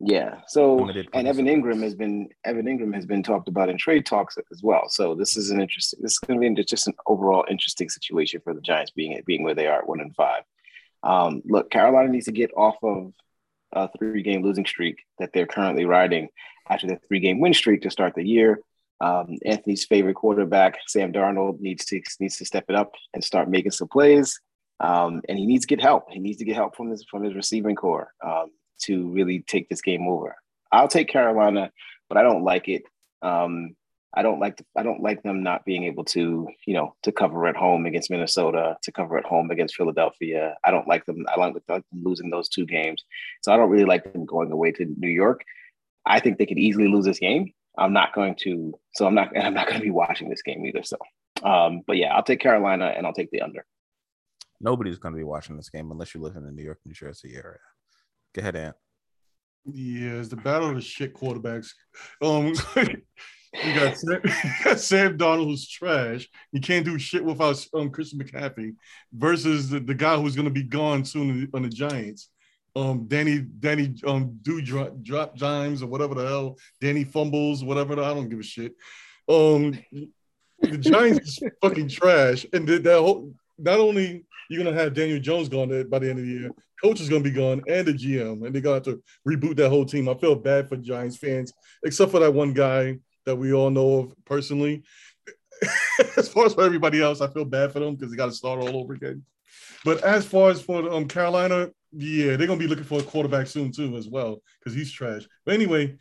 yeah. 0.00 0.40
So 0.48 0.86
and 1.14 1.26
Evan. 1.28 1.46
Engram 1.46 1.82
has 1.82 1.94
been 1.94 2.28
Evan 2.44 2.66
Engram 2.66 2.94
has 2.94 3.06
been 3.06 3.22
talked 3.22 3.48
about 3.48 3.68
in 3.68 3.78
trade 3.78 4.04
talks 4.04 4.36
as 4.52 4.62
well. 4.62 4.88
So 4.88 5.14
this 5.14 5.36
is 5.36 5.50
an 5.50 5.60
interesting. 5.60 6.00
This 6.02 6.12
is 6.12 6.18
going 6.18 6.40
to 6.40 6.54
be 6.54 6.64
just 6.64 6.88
an 6.88 6.94
overall 7.06 7.44
interesting 7.50 7.88
situation 7.88 8.40
for 8.42 8.54
the 8.54 8.60
Giants 8.60 8.90
being 8.90 9.18
being 9.26 9.44
where 9.44 9.54
they 9.54 9.66
are 9.66 9.78
at 9.78 9.88
one 9.88 10.00
and 10.00 10.14
five. 10.14 10.42
Um, 11.06 11.42
look, 11.44 11.70
Carolina 11.70 12.08
needs 12.08 12.24
to 12.24 12.32
get 12.32 12.50
off 12.56 12.76
of 12.82 13.12
a 13.72 13.88
three 13.96 14.22
game 14.22 14.42
losing 14.42 14.66
streak 14.66 15.04
that 15.18 15.30
they're 15.32 15.46
currently 15.46 15.84
riding 15.84 16.28
after 16.68 16.86
the 16.86 16.98
three 17.06 17.20
game 17.20 17.40
win 17.40 17.54
streak 17.54 17.82
to 17.82 17.90
start 17.90 18.14
the 18.14 18.26
year. 18.26 18.60
Um, 19.00 19.36
Anthony's 19.44 19.84
favorite 19.84 20.14
quarterback, 20.16 20.78
Sam 20.88 21.12
Darnold, 21.12 21.60
needs 21.60 21.84
to 21.86 22.00
needs 22.18 22.38
to 22.38 22.44
step 22.44 22.64
it 22.68 22.74
up 22.74 22.92
and 23.14 23.22
start 23.22 23.48
making 23.48 23.70
some 23.70 23.88
plays. 23.88 24.40
Um, 24.80 25.22
and 25.28 25.38
he 25.38 25.46
needs 25.46 25.64
to 25.64 25.74
get 25.74 25.80
help. 25.82 26.10
He 26.10 26.18
needs 26.18 26.38
to 26.38 26.44
get 26.44 26.56
help 26.56 26.76
from 26.76 26.90
his 26.90 27.04
from 27.08 27.22
his 27.22 27.34
receiving 27.34 27.76
core 27.76 28.12
um, 28.24 28.50
to 28.82 29.08
really 29.10 29.44
take 29.46 29.68
this 29.68 29.82
game 29.82 30.08
over. 30.08 30.34
I'll 30.72 30.88
take 30.88 31.08
Carolina, 31.08 31.70
but 32.08 32.18
I 32.18 32.22
don't 32.22 32.42
like 32.42 32.68
it. 32.68 32.82
Um, 33.22 33.76
I 34.16 34.22
don't 34.22 34.40
like 34.40 34.56
the, 34.56 34.64
I 34.74 34.82
don't 34.82 35.02
like 35.02 35.22
them 35.22 35.42
not 35.42 35.66
being 35.66 35.84
able 35.84 36.04
to 36.06 36.48
you 36.66 36.74
know 36.74 36.94
to 37.02 37.12
cover 37.12 37.46
at 37.46 37.54
home 37.54 37.84
against 37.84 38.10
Minnesota, 38.10 38.76
to 38.82 38.92
cover 38.92 39.18
at 39.18 39.26
home 39.26 39.50
against 39.50 39.76
Philadelphia. 39.76 40.56
I 40.64 40.70
don't 40.70 40.88
like 40.88 41.04
them. 41.04 41.26
I 41.30 41.36
don't 41.36 41.54
like 41.54 41.66
them 41.66 41.82
losing 41.92 42.30
those 42.30 42.48
two 42.48 42.64
games. 42.64 43.04
So 43.42 43.52
I 43.52 43.56
don't 43.56 43.70
really 43.70 43.84
like 43.84 44.10
them 44.12 44.24
going 44.24 44.50
away 44.50 44.72
to 44.72 44.86
New 44.96 45.10
York. 45.10 45.42
I 46.06 46.20
think 46.20 46.38
they 46.38 46.46
could 46.46 46.58
easily 46.58 46.88
lose 46.88 47.04
this 47.04 47.18
game. 47.18 47.52
I'm 47.78 47.92
not 47.92 48.14
going 48.14 48.36
to. 48.42 48.72
So 48.94 49.06
I'm 49.06 49.14
not. 49.14 49.36
And 49.36 49.46
I'm 49.46 49.54
not 49.54 49.66
going 49.66 49.78
to 49.78 49.84
be 49.84 49.90
watching 49.90 50.30
this 50.30 50.42
game 50.42 50.64
either. 50.64 50.82
So, 50.82 50.96
um, 51.42 51.82
but 51.86 51.98
yeah, 51.98 52.14
I'll 52.14 52.22
take 52.22 52.40
Carolina 52.40 52.94
and 52.96 53.06
I'll 53.06 53.12
take 53.12 53.30
the 53.30 53.42
under. 53.42 53.66
Nobody's 54.60 54.98
going 54.98 55.12
to 55.12 55.18
be 55.18 55.24
watching 55.24 55.56
this 55.56 55.68
game 55.68 55.90
unless 55.90 56.14
you 56.14 56.22
live 56.22 56.36
in 56.36 56.44
the 56.44 56.52
New 56.52 56.64
York, 56.64 56.78
New 56.86 56.94
Jersey 56.94 57.34
area. 57.34 57.58
Go 58.34 58.40
ahead, 58.40 58.56
Ant. 58.56 58.76
Yeah, 59.66 60.12
it's 60.12 60.28
the 60.28 60.36
battle 60.36 60.70
of 60.70 60.76
the 60.76 60.80
shit 60.80 61.12
quarterbacks. 61.14 61.72
Um, 62.22 62.54
you 63.52 63.74
got 63.74 63.96
Sam, 63.98 64.20
you 64.24 64.64
got 64.64 64.80
Sam 64.80 65.18
Darnold 65.18 65.46
who's 65.46 65.68
trash. 65.68 66.28
You 66.52 66.60
can't 66.60 66.84
do 66.84 66.98
shit 66.98 67.24
without 67.24 67.64
um 67.74 67.90
Christian 67.90 68.18
McCaffrey 68.18 68.74
versus 69.12 69.70
the, 69.70 69.80
the 69.80 69.94
guy 69.94 70.16
who's 70.16 70.36
gonna 70.36 70.50
be 70.50 70.62
gone 70.62 71.04
soon 71.04 71.48
on 71.54 71.62
the 71.62 71.68
Giants. 71.68 72.28
Um, 72.74 73.06
Danny 73.08 73.38
Danny 73.38 73.94
um 74.06 74.38
do 74.42 74.60
drop 74.60 75.02
drop 75.02 75.36
dimes 75.36 75.82
or 75.82 75.86
whatever 75.86 76.14
the 76.14 76.26
hell. 76.26 76.58
Danny 76.80 77.04
fumbles 77.04 77.64
whatever. 77.64 77.94
The, 77.94 78.04
I 78.04 78.14
don't 78.14 78.28
give 78.28 78.40
a 78.40 78.42
shit. 78.42 78.74
Um, 79.28 79.78
the 80.60 80.78
Giants 80.78 81.28
is 81.28 81.42
fucking 81.62 81.88
trash, 81.88 82.46
and 82.52 82.66
the, 82.66 82.78
that 82.78 82.98
whole 82.98 83.32
not 83.58 83.80
only 83.80 84.24
you're 84.48 84.62
gonna 84.62 84.76
have 84.76 84.94
Daniel 84.94 85.18
Jones 85.18 85.48
gone 85.48 85.68
by 85.88 85.98
the 85.98 86.10
end 86.10 86.18
of 86.18 86.26
the 86.26 86.30
year, 86.30 86.50
coach 86.82 87.00
is 87.00 87.08
gonna 87.08 87.24
be 87.24 87.30
gone, 87.30 87.62
and 87.66 87.86
the 87.86 87.92
GM, 87.92 88.44
and 88.44 88.54
they're 88.54 88.62
gonna 88.62 88.74
have 88.74 88.84
to 88.84 89.02
reboot 89.26 89.56
that 89.56 89.70
whole 89.70 89.86
team. 89.86 90.08
I 90.08 90.14
feel 90.14 90.34
bad 90.34 90.68
for 90.68 90.76
Giants 90.76 91.16
fans, 91.16 91.52
except 91.84 92.10
for 92.10 92.20
that 92.20 92.34
one 92.34 92.52
guy 92.52 92.98
that 93.26 93.36
we 93.36 93.52
all 93.52 93.70
know 93.70 93.98
of 93.98 94.24
personally. 94.24 94.84
as 96.16 96.28
far 96.28 96.46
as 96.46 96.54
for 96.54 96.64
everybody 96.64 97.02
else, 97.02 97.20
I 97.20 97.28
feel 97.28 97.44
bad 97.44 97.72
for 97.72 97.80
them 97.80 97.94
because 97.94 98.10
they 98.10 98.16
got 98.16 98.26
to 98.26 98.32
start 98.32 98.60
all 98.60 98.76
over 98.76 98.94
again. 98.94 99.22
But 99.84 100.02
as 100.02 100.26
far 100.26 100.50
as 100.50 100.60
for 100.60 100.90
um, 100.92 101.06
Carolina, 101.06 101.70
yeah, 101.92 102.36
they're 102.36 102.46
gonna 102.46 102.58
be 102.58 102.66
looking 102.66 102.84
for 102.84 103.00
a 103.00 103.04
quarterback 103.04 103.46
soon 103.46 103.72
too, 103.72 103.96
as 103.96 104.08
well, 104.08 104.42
because 104.58 104.74
he's 104.74 104.90
trash. 104.90 105.26
But 105.44 105.54
anyway, 105.54 105.96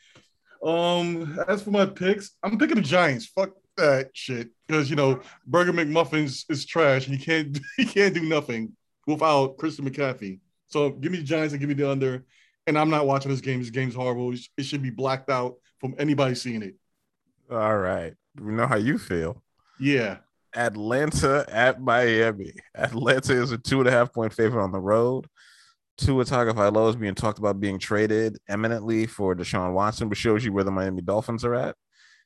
um, 0.63 1.39
as 1.47 1.61
for 1.61 1.71
my 1.71 1.85
picks, 1.85 2.31
I'm 2.43 2.57
picking 2.57 2.77
the 2.77 2.81
Giants. 2.81 3.27
Fuck 3.27 3.51
that 3.77 4.09
shit, 4.13 4.49
because 4.67 4.89
you 4.89 4.95
know 4.95 5.21
Burger 5.45 5.73
McMuffins 5.73 6.45
is 6.49 6.65
trash, 6.65 7.05
he 7.05 7.17
can't 7.17 7.59
he 7.77 7.85
can't 7.85 8.13
do 8.13 8.23
nothing 8.23 8.75
without 9.07 9.57
Christian 9.57 9.89
McCaffrey. 9.89 10.39
So 10.67 10.89
give 10.89 11.11
me 11.11 11.19
the 11.19 11.23
Giants 11.23 11.53
and 11.53 11.59
give 11.59 11.69
me 11.69 11.75
the 11.75 11.89
under. 11.89 12.25
And 12.67 12.79
I'm 12.79 12.89
not 12.89 13.05
watching 13.05 13.29
this 13.29 13.41
game. 13.41 13.59
This 13.59 13.69
game's 13.69 13.93
horrible. 13.93 14.33
It 14.33 14.65
should 14.65 14.81
be 14.81 14.89
blacked 14.89 15.29
out 15.29 15.57
from 15.79 15.93
anybody 15.99 16.33
seeing 16.33 16.63
it. 16.63 16.75
All 17.51 17.77
right. 17.77 18.13
We 18.39 18.53
know 18.53 18.67
how 18.67 18.77
you 18.77 18.97
feel. 18.97 19.41
Yeah. 19.79 20.17
Atlanta 20.55 21.45
at 21.49 21.81
Miami. 21.81 22.53
Atlanta 22.75 23.33
is 23.33 23.51
a 23.51 23.57
two 23.57 23.79
and 23.79 23.87
a 23.87 23.91
half 23.91 24.13
point 24.13 24.33
favorite 24.33 24.63
on 24.63 24.71
the 24.71 24.79
road. 24.79 25.27
Tua 25.97 26.25
Tagovailoa 26.25 26.89
is 26.89 26.95
being 26.95 27.15
talked 27.15 27.39
about 27.39 27.59
being 27.59 27.79
traded 27.79 28.37
eminently 28.49 29.05
for 29.05 29.35
Deshaun 29.35 29.73
Watson, 29.73 30.09
which 30.09 30.19
shows 30.19 30.43
you 30.43 30.51
where 30.51 30.63
the 30.63 30.71
Miami 30.71 31.01
Dolphins 31.01 31.45
are 31.45 31.55
at. 31.55 31.75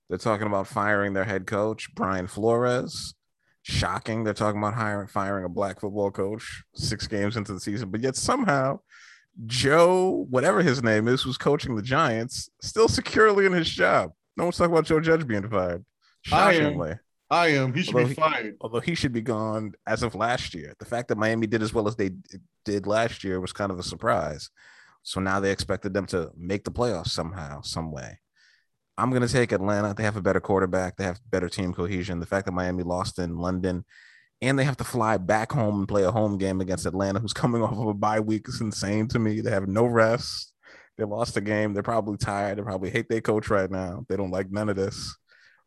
They're 0.09 0.17
talking 0.17 0.47
about 0.47 0.67
firing 0.67 1.13
their 1.13 1.23
head 1.23 1.45
coach, 1.45 1.93
Brian 1.93 2.27
Flores. 2.27 3.13
Shocking. 3.61 4.23
They're 4.23 4.33
talking 4.33 4.59
about 4.59 4.73
hiring 4.73 5.07
firing 5.07 5.45
a 5.45 5.49
black 5.49 5.81
football 5.81 6.09
coach 6.09 6.63
six 6.73 7.07
games 7.07 7.37
into 7.37 7.53
the 7.53 7.59
season, 7.59 7.89
but 7.89 8.01
yet 8.01 8.15
somehow 8.15 8.79
Joe, 9.45 10.25
whatever 10.29 10.61
his 10.63 10.81
name 10.81 11.07
is, 11.07 11.21
who's 11.21 11.37
coaching 11.37 11.75
the 11.75 11.81
Giants, 11.81 12.49
still 12.61 12.87
securely 12.87 13.45
in 13.45 13.53
his 13.53 13.69
job. 13.69 14.11
No 14.39 14.45
one's 14.45 14.57
talking 14.57 14.71
about 14.71 14.85
Joe 14.85 15.01
Judge 15.01 15.27
being 15.27 15.49
fired. 15.49 15.83
Shockingly. 16.21 16.93
I 17.29 17.47
am. 17.49 17.73
He 17.73 17.83
should 17.83 17.95
although 17.95 18.07
be 18.07 18.13
fired. 18.13 18.45
He, 18.45 18.51
although 18.61 18.79
he 18.79 18.95
should 18.95 19.11
be 19.11 19.21
gone 19.21 19.73
as 19.85 20.01
of 20.01 20.15
last 20.15 20.53
year. 20.53 20.75
The 20.79 20.85
fact 20.85 21.09
that 21.09 21.17
Miami 21.17 21.45
did 21.45 21.61
as 21.61 21.73
well 21.73 21.89
as 21.89 21.97
they 21.97 22.11
did 22.63 22.87
last 22.87 23.25
year 23.25 23.41
was 23.41 23.51
kind 23.51 23.69
of 23.69 23.79
a 23.79 23.83
surprise. 23.83 24.49
So 25.03 25.19
now 25.19 25.41
they 25.41 25.51
expected 25.51 25.93
them 25.93 26.05
to 26.07 26.31
make 26.37 26.63
the 26.63 26.71
playoffs 26.71 27.09
somehow, 27.09 27.61
some 27.61 27.91
way. 27.91 28.19
I'm 28.97 29.09
going 29.09 29.27
to 29.27 29.31
take 29.31 29.51
Atlanta. 29.51 29.93
They 29.93 30.03
have 30.03 30.15
a 30.15 30.21
better 30.21 30.39
quarterback. 30.39 30.95
They 30.95 31.03
have 31.03 31.19
better 31.29 31.49
team 31.49 31.73
cohesion. 31.73 32.21
The 32.21 32.25
fact 32.25 32.45
that 32.45 32.53
Miami 32.53 32.83
lost 32.83 33.19
in 33.19 33.37
London 33.37 33.83
and 34.41 34.57
they 34.57 34.63
have 34.63 34.77
to 34.77 34.85
fly 34.85 35.17
back 35.17 35.51
home 35.51 35.79
and 35.79 35.87
play 35.87 36.03
a 36.03 36.11
home 36.11 36.37
game 36.37 36.61
against 36.61 36.85
Atlanta, 36.85 37.19
who's 37.19 37.33
coming 37.43 37.61
off 37.61 37.77
of 37.77 37.87
a 37.87 37.93
bye 37.93 38.21
week, 38.21 38.47
is 38.47 38.61
insane 38.61 39.09
to 39.09 39.19
me. 39.19 39.41
They 39.41 39.51
have 39.51 39.67
no 39.67 39.85
rest. 39.85 40.53
They 40.99 41.05
lost 41.05 41.33
the 41.33 41.41
game. 41.41 41.73
They're 41.73 41.81
probably 41.81 42.17
tired. 42.17 42.57
They 42.57 42.61
probably 42.61 42.89
hate 42.89 43.07
their 43.07 43.21
coach 43.21 43.49
right 43.49 43.71
now. 43.71 44.05
They 44.09 44.17
don't 44.17 44.31
like 44.31 44.51
none 44.51 44.67
of 44.67 44.75
this. 44.75 45.15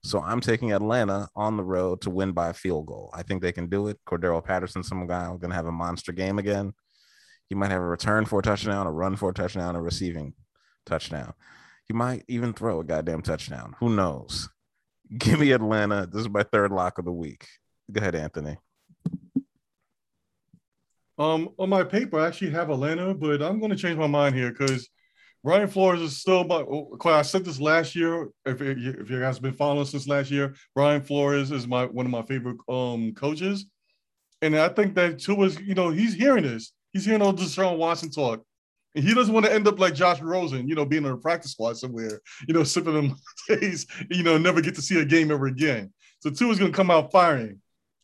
So 0.05 0.21
I'm 0.21 0.43
taking 0.43 0.73
Atlanta 0.73 1.27
on 1.35 1.57
the 1.57 1.65
road 1.65 2.03
to 2.03 2.11
win 2.11 2.33
by 2.33 2.51
a 2.51 2.55
field 2.55 2.85
goal. 2.87 3.09
I 3.15 3.23
think 3.23 3.41
they 3.41 3.53
can 3.53 3.69
do 3.69 3.89
it. 3.89 3.99
Cordarrelle 4.07 4.45
Patterson, 4.45 4.83
some 4.83 5.07
guy, 5.07 5.25
going 5.29 5.49
to 5.49 5.55
have 5.55 5.65
a 5.65 5.73
monster 5.73 6.13
game 6.13 6.39
again. 6.39 6.75
He 7.49 7.55
might 7.55 7.71
have 7.71 7.81
a 7.81 7.87
return 7.87 8.27
for 8.27 8.41
a 8.41 8.43
touchdown, 8.43 8.87
a 8.87 8.93
run 8.93 9.17
for 9.17 9.31
a 9.31 9.35
touchdown, 9.35 9.75
a 9.75 9.81
receiving 9.81 10.35
touchdown. 10.85 11.33
He 11.87 11.95
might 11.95 12.25
even 12.29 12.53
throw 12.53 12.81
a 12.81 12.85
goddamn 12.85 13.23
touchdown. 13.23 13.75
Who 13.79 13.89
knows? 13.89 14.51
Give 15.17 15.41
me 15.41 15.53
Atlanta. 15.53 16.07
This 16.13 16.23
is 16.23 16.29
my 16.29 16.43
third 16.43 16.73
lock 16.73 16.99
of 16.99 17.07
the 17.07 17.13
week. 17.13 17.47
Go 17.91 18.01
ahead, 18.01 18.15
Anthony. 18.15 18.59
Um, 21.17 21.49
on 21.59 21.71
my 21.71 21.85
paper, 21.85 22.21
I 22.21 22.27
actually 22.27 22.51
have 22.51 22.69
Atlanta, 22.69 23.15
but 23.15 23.41
I'm 23.41 23.61
going 23.61 23.71
to 23.71 23.77
change 23.77 23.97
my 23.97 24.07
mind 24.07 24.35
here 24.35 24.51
because 24.51 24.91
Brian 25.45 25.69
Flores 25.69 26.01
is 26.01 26.17
still 26.17 26.45
my. 26.45 26.65
I 27.11 27.23
said 27.23 27.45
this 27.45 27.61
last 27.61 27.97
year. 27.97 28.29
If, 28.47 28.61
if 28.63 29.11
you 29.11 29.21
guys 29.21 29.37
have 29.37 29.43
been 29.43 29.53
following 29.53 29.85
since 29.85 30.07
last 30.07 30.31
year, 30.31 30.55
Brian 30.75 31.03
Flores 31.03 31.51
is 31.51 31.67
my 31.67 31.87
one 31.87 32.07
of 32.07 32.13
my 32.13 32.23
favorite 32.23 32.59
um 32.69 33.13
coaches, 33.15 33.67
and 34.41 34.57
I 34.57 34.69
think 34.69 34.95
that 34.95 35.19
too 35.19 35.43
is 35.43 35.59
you 35.61 35.75
know 35.75 35.91
he's 35.91 36.15
hearing 36.15 36.45
this. 36.45 36.73
He's 36.93 37.05
hearing 37.05 37.23
all 37.23 37.33
the 37.33 37.43
Deshaun 37.43 37.79
Watson 37.79 38.11
talk. 38.11 38.45
And 38.95 39.05
he 39.05 39.15
doesn't 39.15 39.33
want 39.33 39.47
to 39.47 39.53
end 39.53 39.67
up 39.67 39.79
like 39.79 39.95
Josh 39.95 40.21
Rosen, 40.21 40.69
you 40.69 40.75
know, 40.75 40.85
being 40.85 41.07
on 41.07 41.13
a 41.13 41.17
practice 41.17 41.53
squad 41.53 41.79
somewhere, 41.79 42.21
you 42.47 42.53
know, 42.53 42.63
sipping 42.65 42.95
them 42.95 43.17
days, 43.49 43.87
you 44.11 44.23
know, 44.23 44.37
never 44.37 44.61
get 44.61 44.75
to 44.75 44.83
see 44.83 45.01
a 45.01 45.05
game 45.05 45.31
ever 45.31 45.47
again. 45.47 45.93
So 46.21 46.31
two 46.31 46.51
is 46.51 46.59
going 46.59 46.71
to 46.71 46.77
come 46.77 46.91
out 46.91 47.11
firing. 47.11 47.61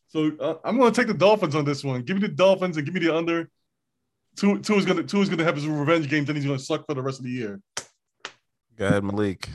So 0.07 0.31
uh, 0.39 0.55
I'm 0.63 0.77
going 0.77 0.91
to 0.91 0.99
take 0.99 1.07
the 1.07 1.13
Dolphins 1.13 1.53
on 1.53 1.65
this 1.65 1.83
one. 1.83 2.01
Give 2.01 2.17
me 2.17 2.27
the 2.27 2.33
Dolphins 2.33 2.77
and 2.77 2.85
give 2.85 2.95
me 2.95 3.01
the 3.01 3.15
under. 3.15 3.49
Two, 4.39 4.59
two 4.59 4.75
is 4.75 4.85
going 4.85 4.97
to 4.97 5.03
two 5.03 5.21
is 5.21 5.27
going 5.27 5.39
to 5.39 5.43
have 5.43 5.55
his 5.55 5.67
revenge 5.67 6.09
game. 6.09 6.23
Then 6.23 6.35
he's 6.35 6.45
going 6.45 6.57
to 6.57 6.63
suck 6.63 6.85
for 6.85 6.93
the 6.93 7.01
rest 7.01 7.19
of 7.19 7.25
the 7.25 7.31
year. 7.31 7.59
Go 8.77 8.87
ahead, 8.87 9.03
Malik. 9.03 9.49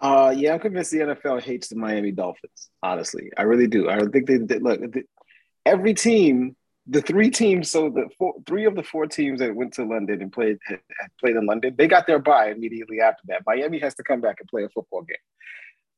Uh, 0.00 0.34
yeah, 0.36 0.54
I'm 0.54 0.60
convinced 0.60 0.90
the 0.90 0.98
NFL 0.98 1.40
hates 1.40 1.68
the 1.68 1.76
Miami 1.76 2.10
Dolphins. 2.10 2.68
Honestly, 2.82 3.30
I 3.36 3.42
really 3.42 3.68
do. 3.68 3.88
I 3.88 4.00
think 4.00 4.26
they, 4.26 4.38
they 4.38 4.58
look. 4.58 4.80
They, 4.92 5.04
every 5.64 5.94
team 5.94 6.56
the 6.88 7.02
three 7.02 7.30
teams, 7.30 7.70
so 7.70 7.90
the 7.90 8.08
four, 8.16 8.34
three 8.46 8.64
of 8.64 8.76
the 8.76 8.82
four 8.82 9.06
teams 9.06 9.40
that 9.40 9.54
went 9.54 9.74
to 9.74 9.84
London 9.84 10.22
and 10.22 10.32
played 10.32 10.58
had 10.68 10.80
played 11.20 11.36
in 11.36 11.46
London, 11.46 11.74
they 11.76 11.88
got 11.88 12.06
their 12.06 12.18
bye 12.18 12.50
immediately 12.50 13.00
after 13.00 13.22
that. 13.26 13.42
Miami 13.46 13.78
has 13.80 13.94
to 13.96 14.04
come 14.04 14.20
back 14.20 14.36
and 14.40 14.48
play 14.48 14.64
a 14.64 14.68
football 14.68 15.02
game. 15.02 15.16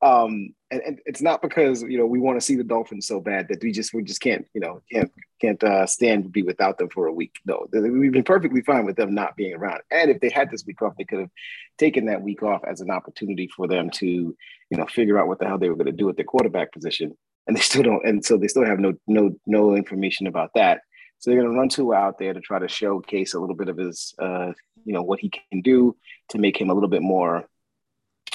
Um, 0.01 0.55
and, 0.71 0.81
and 0.83 1.01
it's 1.07 1.23
not 1.23 1.43
because 1.43 1.83
you 1.83 1.99
know 1.99 2.07
we 2.07 2.21
want 2.21 2.39
to 2.39 2.45
see 2.45 2.55
the 2.55 2.63
Dolphins 2.63 3.07
so 3.07 3.21
bad 3.21 3.49
that 3.49 3.63
we 3.63 3.73
just 3.73 3.93
we 3.93 4.03
just 4.03 4.21
can't 4.21 4.47
you 4.55 4.61
know 4.61 4.81
can't 4.93 5.11
can't 5.41 5.63
uh, 5.65 5.87
stand 5.87 6.25
to 6.25 6.31
be 6.31 6.43
without 6.43 6.79
them 6.79 6.89
for 6.89 7.07
a 7.07 7.13
week. 7.13 7.35
No, 7.47 7.67
we've 7.73 8.13
been 8.13 8.23
perfectly 8.23 8.61
fine 8.63 8.85
with 8.85 8.97
them 8.97 9.15
not 9.15 9.37
being 9.37 9.55
around. 9.55 9.81
And 9.91 10.11
if 10.11 10.21
they 10.21 10.29
had 10.29 10.51
this 10.51 10.65
week 10.67 10.83
off, 10.83 10.95
they 10.97 11.05
could 11.05 11.21
have 11.21 11.31
taken 11.79 12.07
that 12.07 12.23
week 12.23 12.43
off 12.43 12.63
as 12.65 12.81
an 12.81 12.91
opportunity 12.91 13.49
for 13.57 13.67
them 13.67 13.91
to 13.91 14.07
you 14.07 14.77
know 14.77 14.87
figure 14.87 15.19
out 15.19 15.27
what 15.27 15.41
the 15.41 15.47
hell 15.47 15.59
they 15.59 15.69
were 15.69 15.77
going 15.77 15.87
to 15.87 15.93
do 15.93 16.09
at 16.09 16.17
their 16.17 16.25
quarterback 16.25 16.73
position 16.73 17.17
and 17.49 17.57
they 17.57 17.61
still 17.61 17.83
don't, 17.83 18.07
and 18.07 18.25
so 18.25 18.37
they 18.37 18.47
still 18.47 18.65
have 18.65 18.79
no 18.79 18.93
no 19.09 19.35
no 19.47 19.75
information 19.75 20.29
about 20.29 20.51
that. 20.55 20.83
So 21.19 21.31
they're 21.31 21.41
going 21.41 21.53
to 21.53 21.59
run 21.59 21.69
Tua 21.69 21.97
out 21.97 22.19
there 22.19 22.33
to 22.33 22.41
try 22.41 22.61
to 22.61 22.69
showcase 22.69 23.35
a 23.35 23.41
little 23.41 23.57
bit 23.57 23.69
of 23.69 23.77
his, 23.77 24.15
uh, 24.21 24.53
you 24.85 24.93
know, 24.93 25.03
what 25.03 25.19
he 25.19 25.31
can 25.31 25.63
do 25.63 25.97
to 26.29 26.39
make 26.39 26.61
him 26.61 26.71
a 26.71 26.75
little 26.75 26.89
bit 26.89 27.03
more, 27.03 27.49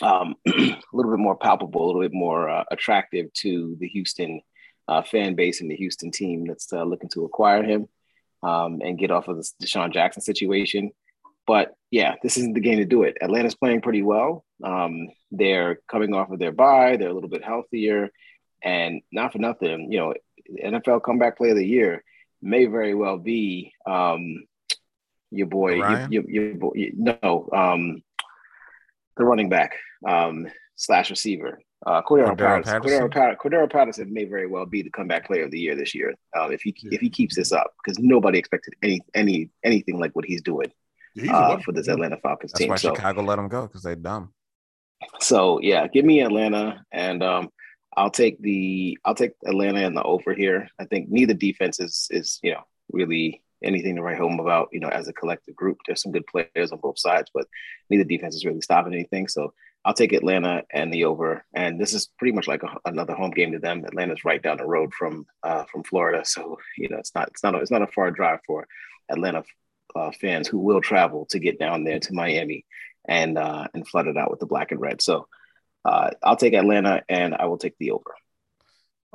um, 0.02 0.36
a 0.48 0.78
little 0.94 1.12
bit 1.12 1.20
more 1.20 1.36
palpable, 1.36 1.86
a 1.86 1.88
little 1.88 2.02
bit 2.02 2.14
more 2.14 2.50
uh, 2.50 2.64
attractive 2.72 3.32
to 3.34 3.78
the 3.80 3.88
Houston 3.90 4.42
uh, 4.88 5.02
fan 5.04 5.36
base 5.36 5.62
and 5.62 5.70
the 5.70 5.76
Houston 5.76 6.12
team 6.12 6.46
that's 6.46 6.72
uh, 6.74 6.84
looking 6.84 7.10
to 7.10 7.26
acquire 7.26 7.64
him 7.64 7.88
um, 8.42 8.82
and 8.84 8.98
get 8.98 9.12
off 9.12 9.28
of 9.28 9.38
the 9.38 9.50
DeSean 9.62 9.94
Jackson 9.94 10.22
situation. 10.22 10.92
But 11.46 11.76
yeah, 11.92 12.16
this 12.24 12.38
isn't 12.38 12.54
the 12.54 12.62
game 12.62 12.78
to 12.78 12.86
do 12.86 13.04
it. 13.04 13.18
Atlanta's 13.22 13.56
playing 13.56 13.82
pretty 13.82 14.02
well. 14.02 14.46
Um, 14.64 15.10
they're 15.32 15.80
coming 15.90 16.14
off 16.14 16.32
of 16.32 16.40
their 16.40 16.52
bye. 16.52 16.98
They're 16.98 17.10
a 17.10 17.14
little 17.14 17.30
bit 17.30 17.44
healthier. 17.44 18.10
And 18.64 19.02
not 19.12 19.34
for 19.34 19.40
nothing, 19.40 19.92
you 19.92 20.00
know, 20.00 20.14
NFL 20.64 21.04
comeback 21.04 21.38
player 21.38 21.52
of 21.52 21.58
the 21.58 21.68
year 21.68 22.04
may 22.42 22.66
very 22.66 22.96
well 22.96 23.18
be 23.18 23.74
um, 23.86 24.46
your 25.32 25.48
boy, 25.48 25.76
your, 25.76 26.08
your, 26.10 26.24
your, 26.30 26.56
boy, 26.56 26.92
no, 26.96 27.50
um, 27.52 28.04
the 29.18 29.26
running 29.26 29.50
back 29.50 29.76
um, 30.08 30.48
slash 30.76 31.10
receiver. 31.10 31.60
Uh, 31.86 32.02
Cordarrelle, 32.02 32.38
Patterson. 32.38 32.82
Patterson. 32.82 33.10
Cordero, 33.10 33.38
Cordarrelle 33.38 33.72
Patterson 33.72 34.14
may 34.14 34.24
very 34.24 34.48
well 34.48 34.66
be 34.66 34.82
the 34.82 34.90
comeback 34.90 35.28
player 35.28 35.44
of 35.44 35.52
the 35.52 35.60
year 35.60 35.76
this 35.76 35.94
year 35.94 36.14
um, 36.38 36.52
if 36.52 36.62
he 36.62 36.74
yeah. 36.82 36.92
if 36.94 37.02
he 37.02 37.10
keeps 37.10 37.36
this 37.36 37.52
up 37.52 37.74
because 37.84 38.00
nobody 38.00 38.40
expected 38.40 38.74
any 38.82 39.02
any 39.14 39.50
anything 39.66 40.00
like 40.00 40.16
what 40.16 40.24
he's 40.24 40.42
doing 40.42 40.72
yeah, 41.16 41.36
uh, 41.36 41.60
for 41.60 41.74
this 41.74 41.90
Atlanta 41.90 42.18
Falcons 42.18 42.54
That's 42.54 42.60
team. 42.60 42.70
That's 42.70 42.84
why 42.84 42.90
so, 42.92 42.96
Chicago 42.96 43.22
let 43.22 43.38
him 43.38 43.50
go 43.50 43.64
because 43.64 43.84
they're 43.84 43.96
dumb. 43.98 44.34
So 45.20 45.60
yeah, 45.60 45.88
give 45.88 46.06
me 46.06 46.22
Atlanta 46.22 46.86
and 46.94 47.22
um, 47.22 47.50
I'll 47.98 48.12
take 48.12 48.42
the 48.42 48.98
I'll 49.04 49.16
take 49.16 49.34
Atlanta 49.46 49.86
and 49.86 49.96
the 49.98 50.04
over 50.04 50.34
here. 50.34 50.70
I 50.80 50.86
think 50.86 51.10
neither 51.10 51.34
defense 51.34 51.80
is 51.82 52.08
is 52.12 52.40
you 52.42 52.54
know 52.54 52.62
really 52.92 53.43
anything 53.64 53.96
to 53.96 54.02
write 54.02 54.18
home 54.18 54.40
about. 54.40 54.70
You 54.72 54.80
know, 54.80 54.90
as 54.90 55.08
a 55.08 55.14
collective 55.14 55.56
group, 55.56 55.80
there's 55.86 56.02
some 56.02 56.12
good 56.12 56.28
players 56.28 56.72
on 56.72 56.80
both 56.80 57.00
sides, 57.00 57.30
but 57.34 57.48
neither 57.90 58.04
defense 58.04 58.36
is 58.36 58.46
really 58.46 58.62
stopping 58.62 58.94
anything. 58.94 59.28
So 59.28 59.54
I'll 59.86 59.94
take 59.94 60.14
Atlanta 60.14 60.64
and 60.72 60.94
the 60.94 61.06
over. 61.06 61.44
And 61.54 61.80
this 61.80 61.94
is 61.94 62.10
pretty 62.18 62.34
much 62.34 62.48
like 62.48 62.64
a, 62.64 62.78
another 62.86 63.14
home 63.14 63.32
game 63.32 63.52
to 63.52 63.60
them. 63.60 63.84
Atlanta's 63.86 64.26
right 64.26 64.42
down 64.42 64.58
the 64.58 64.66
road 64.66 64.94
from 64.94 65.26
uh, 65.44 65.66
from 65.66 65.84
Florida, 65.84 66.24
so 66.26 66.58
you 66.78 66.90
know 66.90 66.98
it's 66.98 67.14
not 67.16 67.30
it's 67.30 67.44
not 67.44 67.56
a, 67.56 67.60
it's 67.60 67.72
not 67.72 67.82
a 67.82 67.88
far 67.88 68.12
drive 68.12 68.40
for 68.46 68.68
Atlanta 69.10 69.44
uh, 69.96 70.12
fans 70.12 70.48
who 70.48 70.60
will 70.60 70.82
travel 70.82 71.26
to 71.30 71.40
get 71.40 71.60
down 71.60 71.84
there 71.84 72.00
to 72.00 72.14
Miami 72.14 72.66
and 73.08 73.38
uh, 73.38 73.68
and 73.74 73.88
flood 73.88 74.08
it 74.08 74.18
out 74.18 74.32
with 74.32 74.40
the 74.40 74.46
black 74.46 74.72
and 74.72 74.80
red. 74.80 75.02
So 75.02 75.28
uh, 75.86 76.12
I'll 76.24 76.38
take 76.38 76.54
Atlanta 76.54 77.04
and 77.10 77.36
I 77.36 77.46
will 77.46 77.58
take 77.58 77.78
the 77.78 77.92
over. 77.92 78.14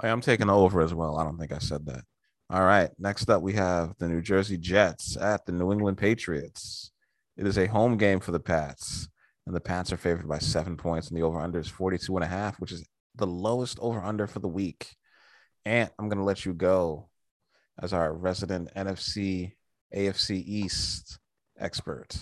I'm 0.01 0.21
taking 0.21 0.47
the 0.47 0.55
over 0.55 0.81
as 0.81 0.95
well. 0.95 1.17
I 1.17 1.25
don't 1.25 1.39
think 1.39 1.53
I 1.53 1.59
said 1.59 1.87
that. 1.87 2.05
All 2.51 2.65
right. 2.65 2.91
Next 2.99 3.29
up, 3.29 3.43
we 3.43 3.53
have 3.55 3.95
the 3.99 4.09
New 4.09 4.23
Jersey 4.23 4.57
Jets 4.57 5.19
at 5.19 5.45
the 5.45 5.53
New 5.53 5.71
England 5.71 5.99
Patriots. 5.99 6.93
It 7.37 7.47
is 7.47 7.59
a 7.59 7.67
home 7.67 7.99
game 7.99 8.21
for 8.21 8.33
the 8.33 8.41
Pats, 8.41 9.09
and 9.47 9.55
the 9.55 9.61
Pats 9.61 9.93
are 9.93 9.99
favored 9.99 10.27
by 10.27 10.39
seven 10.39 10.77
points, 10.77 11.09
and 11.09 11.17
the 11.17 11.23
over 11.23 11.39
under 11.39 11.59
is 11.59 11.69
42 11.69 12.17
and 12.17 12.25
a 12.25 12.29
half, 12.29 12.59
which 12.59 12.73
is 12.73 12.87
the 13.17 13.27
lowest 13.27 13.79
over 13.81 14.01
under 14.01 14.27
for 14.27 14.39
the 14.39 14.49
week. 14.49 14.97
And 15.67 15.91
I'm 15.99 16.09
going 16.09 16.19
to 16.19 16.25
let 16.25 16.47
you 16.47 16.55
go 16.55 17.11
as 17.81 17.93
our 17.93 18.15
resident 18.15 18.71
NFC 18.75 19.53
AFC 19.95 20.43
East 20.47 21.19
expert. 21.59 22.17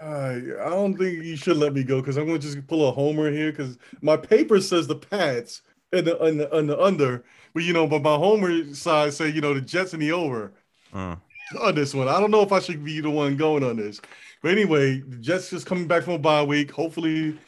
I 0.00 0.42
I 0.60 0.70
don't 0.70 0.96
think 0.96 1.24
you 1.24 1.34
should 1.34 1.56
let 1.56 1.74
me 1.74 1.82
go 1.82 2.00
because 2.00 2.16
I'm 2.16 2.26
going 2.26 2.40
to 2.40 2.46
just 2.46 2.64
pull 2.68 2.88
a 2.88 2.92
homer 2.92 3.32
here 3.32 3.50
because 3.50 3.78
my 4.00 4.16
paper 4.16 4.60
says 4.60 4.86
the 4.86 4.94
Pats 4.94 5.62
and 5.92 6.06
the, 6.06 6.22
and 6.22 6.40
the, 6.40 6.56
and 6.56 6.68
the 6.68 6.80
under, 6.80 7.24
but 7.54 7.62
you 7.62 7.72
know, 7.72 7.86
but 7.86 8.02
my 8.02 8.16
homer 8.16 8.74
side 8.74 9.12
say 9.14 9.28
you 9.28 9.40
know 9.40 9.54
the 9.54 9.60
Jets 9.60 9.92
and 9.92 10.02
the 10.02 10.12
over 10.12 10.52
uh. 10.92 11.16
on 11.60 11.74
this 11.74 11.94
one. 11.94 12.08
I 12.08 12.20
don't 12.20 12.30
know 12.30 12.42
if 12.42 12.52
I 12.52 12.60
should 12.60 12.84
be 12.84 13.00
the 13.00 13.10
one 13.10 13.36
going 13.36 13.64
on 13.64 13.76
this, 13.76 14.00
but 14.42 14.52
anyway, 14.52 15.00
the 15.00 15.16
Jets 15.16 15.50
just 15.50 15.66
coming 15.66 15.86
back 15.86 16.02
from 16.02 16.14
a 16.14 16.18
bye 16.18 16.42
week. 16.42 16.70
Hopefully, 16.70 17.38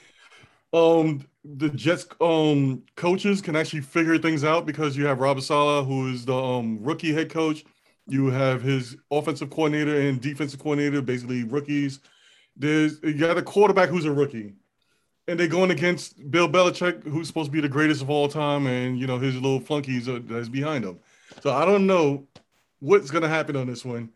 um, 0.72 1.26
the 1.44 1.68
Jets 1.70 2.06
um 2.20 2.82
coaches 2.96 3.40
can 3.40 3.56
actually 3.56 3.82
figure 3.82 4.18
things 4.18 4.44
out 4.44 4.66
because 4.66 4.96
you 4.96 5.06
have 5.06 5.20
Robert 5.20 5.42
Saleh, 5.42 5.86
who 5.86 6.12
is 6.12 6.24
the 6.24 6.36
um 6.36 6.78
rookie 6.82 7.12
head 7.12 7.30
coach. 7.30 7.64
You 8.06 8.26
have 8.26 8.62
his 8.62 8.96
offensive 9.10 9.50
coordinator 9.50 10.00
and 10.00 10.20
defensive 10.20 10.58
coordinator, 10.58 11.00
basically 11.02 11.44
rookies 11.44 12.00
there's 12.60 13.00
you 13.02 13.14
got 13.14 13.38
a 13.38 13.42
quarterback 13.42 13.88
who's 13.88 14.04
a 14.04 14.12
rookie, 14.12 14.52
and 15.30 15.38
they're 15.38 15.46
going 15.46 15.70
against 15.70 16.30
Bill 16.30 16.48
Belichick, 16.48 17.04
who's 17.04 17.28
supposed 17.28 17.46
to 17.46 17.52
be 17.52 17.60
the 17.60 17.68
greatest 17.68 18.02
of 18.02 18.10
all 18.10 18.28
time, 18.28 18.66
and 18.66 18.98
you 18.98 19.06
know 19.06 19.18
his 19.18 19.34
little 19.34 19.60
flunkies 19.60 20.08
are, 20.08 20.18
that's 20.18 20.48
behind 20.48 20.84
him. 20.84 20.98
So 21.40 21.52
I 21.52 21.64
don't 21.64 21.86
know 21.86 22.26
what's 22.80 23.10
going 23.10 23.22
to 23.22 23.28
happen 23.28 23.56
on 23.56 23.66
this 23.66 23.84
one. 23.84 24.10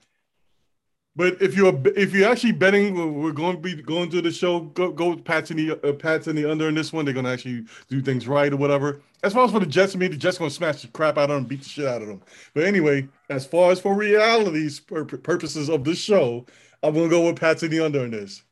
But 1.16 1.40
if 1.40 1.56
you're 1.56 1.80
if 1.96 2.12
you're 2.12 2.28
actually 2.28 2.52
betting, 2.52 3.20
we're 3.20 3.30
going 3.30 3.54
to 3.54 3.62
be 3.62 3.80
going 3.80 4.10
to 4.10 4.20
the 4.20 4.32
show. 4.32 4.60
Go 4.60 4.90
go 4.90 5.16
Pats 5.16 5.52
in 5.52 5.56
the 5.56 5.88
uh, 5.88 5.92
Pats 5.92 6.26
in 6.26 6.34
the 6.34 6.50
under 6.50 6.68
in 6.68 6.74
this 6.74 6.92
one. 6.92 7.04
They're 7.04 7.14
going 7.14 7.26
to 7.26 7.30
actually 7.30 7.64
do 7.88 8.02
things 8.02 8.26
right 8.26 8.52
or 8.52 8.56
whatever. 8.56 9.00
As 9.22 9.32
far 9.32 9.44
as 9.44 9.52
for 9.52 9.60
the 9.60 9.66
Jets, 9.66 9.94
I 9.94 9.98
mean, 9.98 10.10
the 10.10 10.16
Jets 10.16 10.38
going 10.38 10.50
to 10.50 10.56
smash 10.56 10.82
the 10.82 10.88
crap 10.88 11.16
out 11.16 11.30
of 11.30 11.36
them, 11.36 11.44
beat 11.44 11.62
the 11.62 11.68
shit 11.68 11.86
out 11.86 12.02
of 12.02 12.08
them. 12.08 12.20
But 12.52 12.64
anyway, 12.64 13.08
as 13.30 13.46
far 13.46 13.70
as 13.70 13.80
for 13.80 13.94
realities 13.94 14.80
purposes 14.80 15.70
of 15.70 15.84
this 15.84 15.98
show, 15.98 16.44
I'm 16.82 16.94
going 16.94 17.08
to 17.08 17.10
go 17.10 17.26
with 17.26 17.38
Pats 17.38 17.62
in 17.62 17.70
the 17.70 17.84
under 17.84 18.04
in 18.04 18.10
this, 18.10 18.42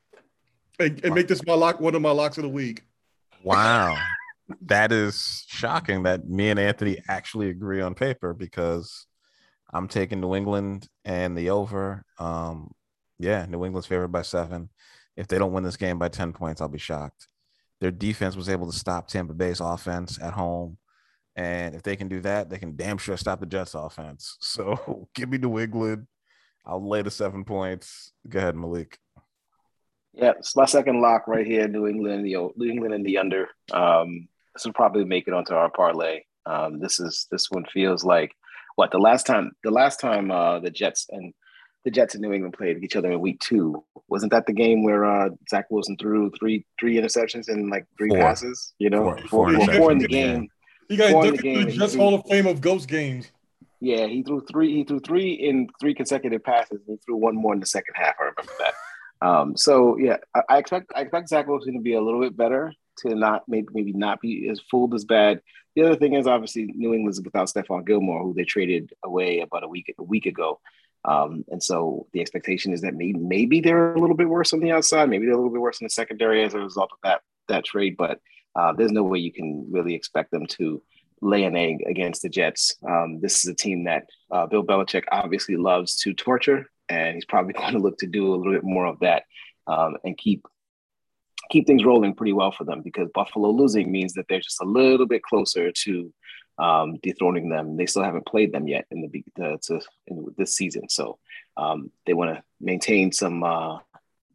and, 0.82 1.04
and 1.04 1.14
make 1.14 1.28
this 1.28 1.44
my 1.46 1.54
lock 1.54 1.80
one 1.80 1.94
of 1.94 2.02
my 2.02 2.10
locks 2.10 2.36
of 2.36 2.42
the 2.42 2.48
week. 2.48 2.82
Wow, 3.42 3.96
that 4.62 4.92
is 4.92 5.44
shocking 5.48 6.02
that 6.04 6.28
me 6.28 6.50
and 6.50 6.60
Anthony 6.60 6.98
actually 7.08 7.50
agree 7.50 7.80
on 7.80 7.94
paper 7.94 8.34
because 8.34 9.06
I'm 9.72 9.88
taking 9.88 10.20
New 10.20 10.34
England 10.34 10.88
and 11.04 11.36
the 11.36 11.50
over. 11.50 12.04
Um, 12.18 12.72
yeah, 13.18 13.46
New 13.46 13.64
England's 13.64 13.86
favored 13.86 14.12
by 14.12 14.22
seven. 14.22 14.68
If 15.16 15.28
they 15.28 15.38
don't 15.38 15.52
win 15.52 15.64
this 15.64 15.76
game 15.76 15.98
by 15.98 16.08
10 16.08 16.32
points, 16.32 16.60
I'll 16.60 16.68
be 16.68 16.78
shocked. 16.78 17.26
Their 17.80 17.90
defense 17.90 18.36
was 18.36 18.48
able 18.48 18.70
to 18.70 18.76
stop 18.76 19.08
Tampa 19.08 19.34
Bay's 19.34 19.60
offense 19.60 20.18
at 20.20 20.32
home. 20.32 20.78
And 21.34 21.74
if 21.74 21.82
they 21.82 21.96
can 21.96 22.08
do 22.08 22.20
that, 22.20 22.50
they 22.50 22.58
can 22.58 22.76
damn 22.76 22.98
sure 22.98 23.16
stop 23.16 23.40
the 23.40 23.46
Jets 23.46 23.74
offense. 23.74 24.36
So 24.40 25.08
give 25.14 25.30
me 25.30 25.38
New 25.38 25.58
England. 25.58 26.06
I'll 26.64 26.86
lay 26.86 27.02
the 27.02 27.10
seven 27.10 27.44
points. 27.44 28.12
Go 28.28 28.38
ahead, 28.38 28.54
Malik. 28.54 28.98
Yeah, 30.14 30.32
it's 30.38 30.54
my 30.54 30.66
second 30.66 31.00
lock 31.00 31.26
right 31.26 31.46
here. 31.46 31.66
New 31.68 31.86
England, 31.86 32.24
the 32.24 32.50
New 32.56 32.70
England 32.70 32.94
and 32.94 33.04
the 33.04 33.18
under. 33.18 33.48
Um, 33.72 34.28
this 34.54 34.64
will 34.64 34.72
probably 34.72 35.04
make 35.04 35.26
it 35.26 35.34
onto 35.34 35.54
our 35.54 35.70
parlay. 35.70 36.24
Um, 36.44 36.80
this 36.80 37.00
is 37.00 37.26
this 37.30 37.50
one 37.50 37.64
feels 37.72 38.04
like 38.04 38.34
what 38.76 38.90
the 38.90 38.98
last 38.98 39.26
time 39.26 39.52
the 39.64 39.70
last 39.70 40.00
time 40.00 40.30
uh, 40.30 40.58
the 40.58 40.70
Jets 40.70 41.06
and 41.10 41.32
the 41.84 41.90
Jets 41.90 42.14
and 42.14 42.22
New 42.22 42.32
England 42.32 42.54
played 42.54 42.82
each 42.84 42.96
other 42.96 43.10
in 43.10 43.20
week 43.20 43.40
two. 43.40 43.82
Wasn't 44.08 44.32
that 44.32 44.46
the 44.46 44.52
game 44.52 44.84
where 44.84 45.04
uh, 45.04 45.30
Zach 45.48 45.70
Wilson 45.70 45.96
threw 45.96 46.30
three 46.38 46.64
three 46.78 46.96
interceptions 46.96 47.48
and 47.48 47.70
like 47.70 47.86
three 47.96 48.10
four. 48.10 48.18
passes? 48.18 48.74
You 48.78 48.90
know, 48.90 49.16
four, 49.28 49.28
four, 49.28 49.54
four, 49.54 49.74
four 49.74 49.92
in 49.92 49.98
the 49.98 50.08
game. 50.08 50.48
You 50.90 50.98
guys 50.98 51.14
look 51.14 51.36
at 51.36 51.40
the 51.40 51.64
Jets 51.66 51.94
Hall 51.94 52.14
of 52.14 52.22
Fame 52.28 52.46
of 52.46 52.60
ghost 52.60 52.88
games. 52.88 53.30
Yeah, 53.80 54.06
he 54.06 54.22
threw 54.22 54.44
three. 54.44 54.72
He 54.74 54.84
threw 54.84 55.00
three 55.00 55.32
in 55.32 55.68
three 55.80 55.94
consecutive 55.94 56.44
passes. 56.44 56.80
And 56.86 56.98
he 56.98 57.04
threw 57.04 57.16
one 57.16 57.34
more 57.34 57.54
in 57.54 57.60
the 57.60 57.66
second 57.66 57.94
half. 57.96 58.14
I 58.20 58.24
remember 58.24 58.52
that. 58.60 58.74
Um, 59.22 59.56
so 59.56 59.96
yeah, 59.98 60.16
I, 60.34 60.42
I, 60.48 60.58
expect 60.58 60.92
I 60.96 61.02
expect 61.02 61.28
Zach 61.28 61.46
Wilson 61.46 61.74
to 61.74 61.80
be 61.80 61.94
a 61.94 62.00
little 62.00 62.20
bit 62.20 62.36
better 62.36 62.72
to 62.98 63.14
not 63.14 63.42
maybe 63.48 63.68
maybe 63.72 63.92
not 63.92 64.20
be 64.20 64.48
as 64.48 64.60
fooled 64.70 64.94
as 64.94 65.04
bad. 65.04 65.40
The 65.76 65.82
other 65.82 65.96
thing 65.96 66.14
is 66.14 66.26
obviously 66.26 66.64
New 66.64 66.92
England's 66.92 67.20
without 67.20 67.48
Stephon 67.48 67.86
Gilmore, 67.86 68.22
who 68.22 68.34
they 68.34 68.44
traded 68.44 68.92
away 69.04 69.40
about 69.40 69.62
a 69.62 69.68
week 69.68 69.94
a 69.98 70.02
week 70.02 70.26
ago. 70.26 70.60
Um, 71.04 71.44
and 71.48 71.62
so 71.62 72.06
the 72.12 72.20
expectation 72.20 72.72
is 72.72 72.80
that 72.82 72.94
maybe 72.94 73.18
maybe 73.18 73.60
they're 73.60 73.94
a 73.94 74.00
little 74.00 74.16
bit 74.16 74.28
worse 74.28 74.52
on 74.52 74.60
the 74.60 74.72
outside, 74.72 75.08
maybe 75.08 75.26
they're 75.26 75.34
a 75.34 75.38
little 75.38 75.52
bit 75.52 75.60
worse 75.60 75.80
in 75.80 75.84
the 75.84 75.90
secondary 75.90 76.44
as 76.44 76.54
a 76.54 76.58
result 76.58 76.90
of 76.92 76.98
that 77.04 77.22
that 77.48 77.64
trade. 77.64 77.96
But 77.96 78.20
uh, 78.56 78.72
there's 78.72 78.92
no 78.92 79.04
way 79.04 79.18
you 79.18 79.32
can 79.32 79.66
really 79.70 79.94
expect 79.94 80.32
them 80.32 80.46
to 80.46 80.82
lay 81.20 81.44
an 81.44 81.56
egg 81.56 81.84
against 81.86 82.22
the 82.22 82.28
Jets. 82.28 82.74
Um, 82.86 83.20
this 83.20 83.44
is 83.44 83.50
a 83.50 83.54
team 83.54 83.84
that 83.84 84.06
uh, 84.30 84.46
Bill 84.46 84.64
Belichick 84.64 85.04
obviously 85.12 85.56
loves 85.56 85.96
to 86.00 86.12
torture, 86.12 86.70
and 86.88 87.14
he's 87.14 87.24
probably 87.24 87.52
going 87.58 87.72
to 87.72 87.78
look 87.78 87.98
to 87.98 88.06
do 88.06 88.34
a 88.34 88.36
little 88.36 88.52
bit 88.52 88.64
more 88.64 88.86
of 88.86 89.00
that 89.00 89.24
um, 89.66 89.96
and 90.04 90.16
keep 90.16 90.46
keep 91.50 91.66
things 91.66 91.84
rolling 91.84 92.14
pretty 92.14 92.32
well 92.32 92.52
for 92.52 92.64
them 92.64 92.80
because 92.82 93.08
Buffalo 93.14 93.50
losing 93.50 93.92
means 93.92 94.14
that 94.14 94.26
they're 94.28 94.40
just 94.40 94.62
a 94.62 94.66
little 94.66 95.06
bit 95.06 95.22
closer 95.22 95.70
to 95.70 96.12
um, 96.58 96.96
dethroning 97.02 97.48
them. 97.48 97.76
They 97.76 97.86
still 97.86 98.04
haven't 98.04 98.26
played 98.26 98.52
them 98.52 98.68
yet 98.68 98.86
in 98.90 99.02
the 99.02 99.44
uh, 99.44 99.56
to, 99.62 99.80
in 100.06 100.34
this 100.36 100.54
season, 100.54 100.88
so 100.88 101.18
um, 101.56 101.90
they 102.06 102.14
want 102.14 102.34
to 102.34 102.42
maintain 102.60 103.12
some 103.12 103.42
uh, 103.42 103.78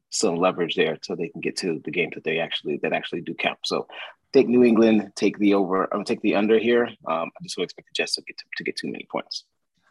some 0.10 0.36
leverage 0.36 0.76
there 0.76 0.98
so 1.02 1.16
they 1.16 1.30
can 1.30 1.42
get 1.42 1.58
to 1.58 1.82
the 1.84 1.92
games 1.92 2.14
that 2.16 2.24
they 2.24 2.40
actually 2.40 2.78
that 2.84 2.94
actually 2.94 3.22
do 3.22 3.34
count. 3.34 3.60
So 3.66 3.88
take 4.34 4.48
New 4.48 4.64
England, 4.64 5.12
take 5.16 5.38
the 5.38 5.54
over, 5.54 5.94
um, 5.94 6.04
take 6.04 6.22
the 6.22 6.36
under 6.36 6.60
here. 6.60 6.86
Um, 7.08 7.32
I 7.40 7.44
just 7.44 7.56
don't 7.56 7.64
expect 7.64 7.88
the 7.88 7.94
Jets 7.94 8.16
to 8.16 8.22
get 8.22 8.38
to, 8.38 8.46
to 8.58 8.64
get 8.64 8.76
too 8.76 8.92
many 8.92 9.08
points. 9.10 9.46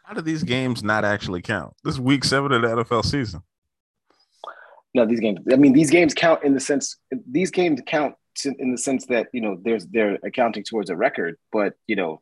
How 0.07 0.13
do 0.13 0.21
these 0.21 0.43
games 0.43 0.83
not 0.83 1.03
actually 1.03 1.41
count? 1.41 1.73
This 1.83 1.95
is 1.95 1.99
week 1.99 2.23
seven 2.23 2.53
of 2.53 2.61
the 2.61 2.67
NFL 2.69 3.03
season 3.03 3.41
no, 4.97 5.05
these 5.05 5.19
games. 5.19 5.39
I 5.51 5.55
mean, 5.55 5.73
these 5.73 5.91
games 5.91 6.13
count 6.13 6.43
in 6.43 6.53
the 6.53 6.59
sense. 6.59 6.97
These 7.29 7.51
games 7.51 7.81
count 7.85 8.15
in 8.45 8.71
the 8.71 8.77
sense 8.77 9.05
that 9.07 9.27
you 9.31 9.41
know 9.41 9.57
there's 9.61 9.85
they're 9.85 10.17
accounting 10.23 10.63
towards 10.63 10.89
a 10.89 10.95
record, 10.95 11.37
but 11.51 11.73
you 11.85 11.95
know, 11.95 12.21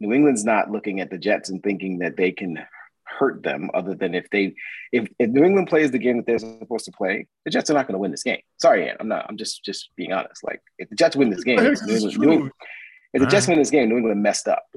New 0.00 0.12
England's 0.12 0.44
not 0.44 0.70
looking 0.70 1.00
at 1.00 1.10
the 1.10 1.18
Jets 1.18 1.50
and 1.50 1.62
thinking 1.62 1.98
that 1.98 2.16
they 2.16 2.32
can 2.32 2.58
hurt 3.04 3.42
them. 3.42 3.70
Other 3.74 3.94
than 3.94 4.14
if 4.14 4.28
they, 4.30 4.54
if, 4.92 5.08
if 5.18 5.30
New 5.30 5.44
England 5.44 5.68
plays 5.68 5.90
the 5.90 5.98
game 5.98 6.16
that 6.16 6.26
they're 6.26 6.38
supposed 6.38 6.86
to 6.86 6.92
play, 6.92 7.26
the 7.44 7.50
Jets 7.50 7.68
are 7.68 7.74
not 7.74 7.86
going 7.86 7.94
to 7.94 7.98
win 7.98 8.10
this 8.10 8.22
game. 8.22 8.40
Sorry, 8.58 8.90
I'm 8.98 9.08
not. 9.08 9.26
I'm 9.28 9.36
just 9.36 9.62
just 9.62 9.90
being 9.94 10.12
honest. 10.12 10.42
Like 10.42 10.62
if 10.78 10.88
the 10.88 10.96
Jets 10.96 11.16
win 11.16 11.28
this 11.28 11.44
game, 11.44 11.56
New 11.56 11.68
England, 11.68 12.18
New 12.18 12.32
England, 12.32 12.52
if 13.12 13.20
the 13.20 13.28
Jets 13.28 13.46
win 13.46 13.58
this 13.58 13.70
game, 13.70 13.90
New 13.90 13.98
England 13.98 14.22
messed 14.22 14.48
up. 14.48 14.64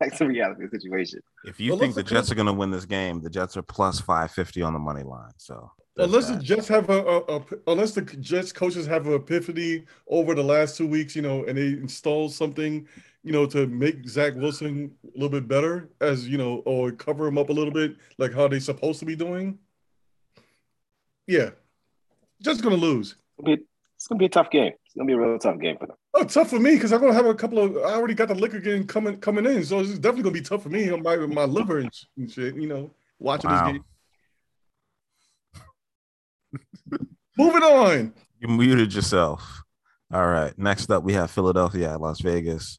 That's 0.00 0.18
the 0.18 0.26
reality 0.26 0.64
of 0.64 0.70
the 0.70 0.80
situation. 0.80 1.20
If 1.44 1.60
you 1.60 1.72
well, 1.72 1.80
think 1.80 1.94
the 1.94 2.02
Jets 2.02 2.30
are 2.30 2.34
going 2.34 2.46
to 2.46 2.52
win 2.52 2.70
this 2.70 2.84
game, 2.84 3.20
the 3.20 3.30
Jets 3.30 3.56
are 3.56 3.62
plus 3.62 4.00
five 4.00 4.30
fifty 4.30 4.62
on 4.62 4.72
the 4.72 4.78
money 4.78 5.02
line. 5.02 5.32
So 5.36 5.70
unless 5.96 6.28
that. 6.28 6.38
the 6.38 6.44
Jets 6.44 6.68
have 6.68 6.90
a, 6.90 7.00
a, 7.00 7.36
a, 7.36 7.42
unless 7.66 7.92
the 7.92 8.02
Jets 8.02 8.52
coaches 8.52 8.86
have 8.86 9.06
an 9.06 9.14
epiphany 9.14 9.84
over 10.08 10.34
the 10.34 10.42
last 10.42 10.76
two 10.76 10.86
weeks, 10.86 11.16
you 11.16 11.22
know, 11.22 11.44
and 11.44 11.56
they 11.56 11.68
install 11.68 12.28
something, 12.28 12.86
you 13.22 13.32
know, 13.32 13.46
to 13.46 13.66
make 13.66 14.08
Zach 14.08 14.34
Wilson 14.34 14.92
a 15.04 15.18
little 15.18 15.28
bit 15.28 15.48
better, 15.48 15.90
as 16.00 16.28
you 16.28 16.38
know, 16.38 16.62
or 16.66 16.92
cover 16.92 17.26
him 17.26 17.38
up 17.38 17.48
a 17.48 17.52
little 17.52 17.72
bit, 17.72 17.96
like 18.18 18.32
how 18.32 18.48
they're 18.48 18.60
supposed 18.60 18.98
to 19.00 19.06
be 19.06 19.16
doing. 19.16 19.58
Yeah, 21.26 21.50
just 22.40 22.62
gonna 22.62 22.76
lose. 22.76 23.16
It's 23.38 24.06
gonna 24.08 24.18
be 24.18 24.26
a 24.26 24.28
tough 24.28 24.50
game. 24.50 24.72
It's 24.84 24.94
gonna 24.94 25.06
be 25.06 25.14
a 25.14 25.18
real 25.18 25.38
tough 25.38 25.58
game 25.58 25.76
for 25.78 25.86
them. 25.86 25.96
Oh, 26.18 26.24
tough 26.24 26.48
for 26.48 26.58
me 26.58 26.76
because 26.76 26.94
I'm 26.94 27.00
gonna 27.00 27.12
have 27.12 27.26
a 27.26 27.34
couple 27.34 27.58
of. 27.58 27.76
I 27.76 27.94
already 27.94 28.14
got 28.14 28.28
the 28.28 28.34
liquor 28.34 28.58
game 28.58 28.86
coming 28.86 29.18
coming 29.18 29.44
in, 29.44 29.62
so 29.64 29.80
it's 29.80 29.98
definitely 29.98 30.22
gonna 30.22 30.32
be 30.32 30.40
tough 30.40 30.62
for 30.62 30.70
me 30.70 30.88
on 30.90 31.02
my 31.02 31.16
my 31.16 31.44
liver 31.44 31.78
and, 31.78 31.92
shit. 32.30 32.56
You 32.56 32.66
know, 32.66 32.90
watching 33.18 33.50
wow. 33.50 33.72
this 33.72 33.82
game. 36.92 37.04
Moving 37.36 37.62
on. 37.62 38.14
You 38.40 38.48
muted 38.48 38.94
yourself. 38.94 39.62
All 40.10 40.26
right. 40.26 40.56
Next 40.58 40.90
up, 40.90 41.02
we 41.02 41.12
have 41.12 41.30
Philadelphia 41.30 41.92
at 41.92 42.00
Las 42.00 42.20
Vegas. 42.20 42.78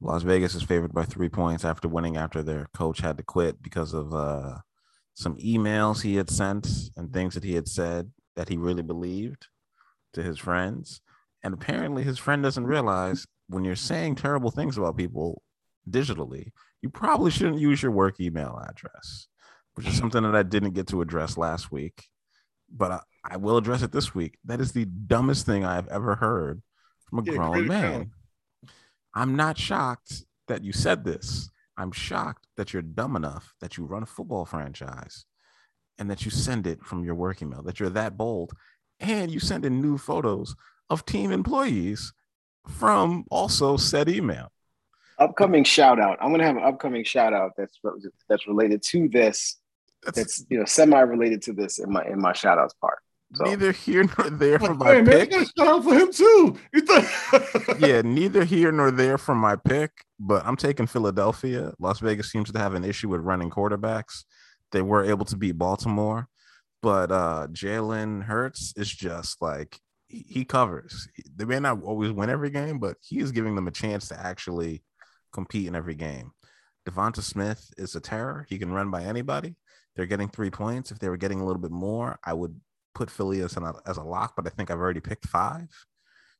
Las 0.00 0.22
Vegas 0.22 0.54
is 0.54 0.62
favored 0.62 0.94
by 0.94 1.04
three 1.04 1.28
points 1.28 1.66
after 1.66 1.86
winning 1.86 2.16
after 2.16 2.42
their 2.42 2.68
coach 2.72 3.00
had 3.00 3.18
to 3.18 3.22
quit 3.22 3.62
because 3.62 3.92
of 3.92 4.14
uh, 4.14 4.56
some 5.12 5.36
emails 5.36 6.00
he 6.00 6.16
had 6.16 6.30
sent 6.30 6.66
and 6.96 7.12
things 7.12 7.34
that 7.34 7.44
he 7.44 7.54
had 7.54 7.68
said 7.68 8.10
that 8.36 8.48
he 8.48 8.56
really 8.56 8.82
believed 8.82 9.48
to 10.14 10.22
his 10.22 10.38
friends. 10.38 11.02
And 11.42 11.54
apparently, 11.54 12.02
his 12.02 12.18
friend 12.18 12.42
doesn't 12.42 12.66
realize 12.66 13.26
when 13.48 13.64
you're 13.64 13.76
saying 13.76 14.16
terrible 14.16 14.50
things 14.50 14.76
about 14.76 14.96
people 14.96 15.42
digitally, 15.88 16.50
you 16.82 16.90
probably 16.90 17.30
shouldn't 17.30 17.60
use 17.60 17.82
your 17.82 17.92
work 17.92 18.20
email 18.20 18.60
address, 18.68 19.28
which 19.74 19.86
is 19.86 19.96
something 19.96 20.22
that 20.22 20.34
I 20.34 20.42
didn't 20.42 20.74
get 20.74 20.88
to 20.88 21.00
address 21.00 21.36
last 21.36 21.72
week 21.72 22.08
but 22.70 22.90
I, 22.90 23.00
I, 23.24 23.36
will 23.36 23.56
address 23.56 23.82
it 23.82 23.92
this 23.92 24.14
week. 24.14 24.38
That 24.44 24.60
is 24.60 24.72
the 24.72 24.84
dumbest 24.84 25.46
thing 25.46 25.64
I've 25.64 25.88
ever 25.88 26.16
heard 26.16 26.62
from 27.08 27.20
a 27.20 27.22
yeah, 27.22 27.32
grown 27.32 27.66
man. 27.66 28.10
I'm 29.14 29.36
not 29.36 29.58
shocked 29.58 30.24
that 30.48 30.62
you 30.62 30.72
said 30.72 31.04
this. 31.04 31.50
I'm 31.76 31.92
shocked 31.92 32.46
that 32.56 32.72
you're 32.72 32.82
dumb 32.82 33.16
enough 33.16 33.54
that 33.60 33.76
you 33.76 33.84
run 33.84 34.02
a 34.02 34.06
football 34.06 34.44
franchise 34.44 35.24
and 35.98 36.10
that 36.10 36.24
you 36.24 36.30
send 36.30 36.66
it 36.66 36.84
from 36.84 37.04
your 37.04 37.14
work 37.14 37.40
email, 37.42 37.62
that 37.62 37.80
you're 37.80 37.88
that 37.90 38.16
bold, 38.16 38.52
and 39.00 39.30
you 39.30 39.40
send 39.40 39.64
in 39.64 39.80
new 39.80 39.96
photos 39.96 40.54
of 40.90 41.04
team 41.04 41.30
employees 41.30 42.12
from 42.68 43.24
also 43.30 43.76
said 43.76 44.08
email. 44.08 44.52
Upcoming 45.18 45.64
shout 45.64 45.98
out. 45.98 46.18
I'm 46.20 46.30
gonna 46.30 46.44
have 46.44 46.56
an 46.56 46.62
upcoming 46.62 47.04
shout 47.04 47.32
out 47.32 47.52
that's 47.56 47.78
that's 48.28 48.46
related 48.46 48.82
to 48.82 49.08
this 49.08 49.56
that's, 50.14 50.44
you 50.48 50.58
know 50.58 50.64
semi 50.64 51.00
related 51.00 51.42
to 51.42 51.52
this 51.52 51.78
in 51.78 51.92
my 51.92 52.04
in 52.04 52.20
my 52.20 52.32
shout 52.32 52.58
outs 52.58 52.74
part. 52.74 52.98
So. 53.34 53.44
Neither 53.44 53.72
here 53.72 54.08
nor 54.16 54.30
there 54.30 54.58
for 54.58 54.74
my 54.74 54.94
hey, 54.94 55.02
pick. 55.02 55.30
Man, 55.30 55.44
shout 55.44 55.68
out 55.68 55.84
for 55.84 55.94
him 55.94 56.10
too. 56.10 56.58
yeah, 57.86 58.00
neither 58.00 58.42
here 58.44 58.72
nor 58.72 58.90
there 58.90 59.18
for 59.18 59.34
my 59.34 59.54
pick, 59.54 59.90
but 60.18 60.46
I'm 60.46 60.56
taking 60.56 60.86
Philadelphia. 60.86 61.74
Las 61.78 61.98
Vegas 61.98 62.32
seems 62.32 62.50
to 62.50 62.58
have 62.58 62.72
an 62.72 62.84
issue 62.84 63.10
with 63.10 63.20
running 63.20 63.50
quarterbacks. 63.50 64.24
They 64.72 64.80
were 64.80 65.04
able 65.04 65.26
to 65.26 65.36
beat 65.36 65.58
Baltimore, 65.58 66.28
but 66.80 67.12
uh 67.12 67.48
Jalen 67.50 68.24
Hurts 68.24 68.72
is 68.76 68.88
just 68.88 69.42
like 69.42 69.78
he, 70.08 70.44
covers. 70.44 71.08
They 71.36 71.44
may 71.44 71.60
not 71.60 71.82
always 71.82 72.12
win 72.12 72.30
every 72.30 72.50
game, 72.50 72.78
but 72.78 72.96
he 73.00 73.18
is 73.18 73.32
giving 73.32 73.54
them 73.54 73.68
a 73.68 73.72
chance 73.72 74.08
to 74.08 74.18
actually 74.18 74.82
compete 75.32 75.66
in 75.66 75.74
every 75.74 75.94
game. 75.94 76.32
Devonta 76.88 77.22
Smith 77.22 77.70
is 77.76 77.94
a 77.94 78.00
terror. 78.00 78.46
He 78.48 78.58
can 78.58 78.72
run 78.72 78.90
by 78.90 79.02
anybody. 79.02 79.56
They're 79.94 80.06
getting 80.06 80.28
three 80.28 80.50
points. 80.50 80.90
If 80.90 80.98
they 80.98 81.08
were 81.08 81.16
getting 81.16 81.40
a 81.40 81.44
little 81.44 81.60
bit 81.60 81.70
more, 81.70 82.18
I 82.24 82.32
would 82.32 82.58
put 82.94 83.10
Philly 83.10 83.40
as, 83.40 83.56
an, 83.56 83.70
as 83.86 83.96
a 83.96 84.02
lock, 84.02 84.34
but 84.36 84.46
I 84.46 84.50
think 84.50 84.70
I've 84.70 84.78
already 84.78 85.00
picked 85.00 85.26
five. 85.26 85.68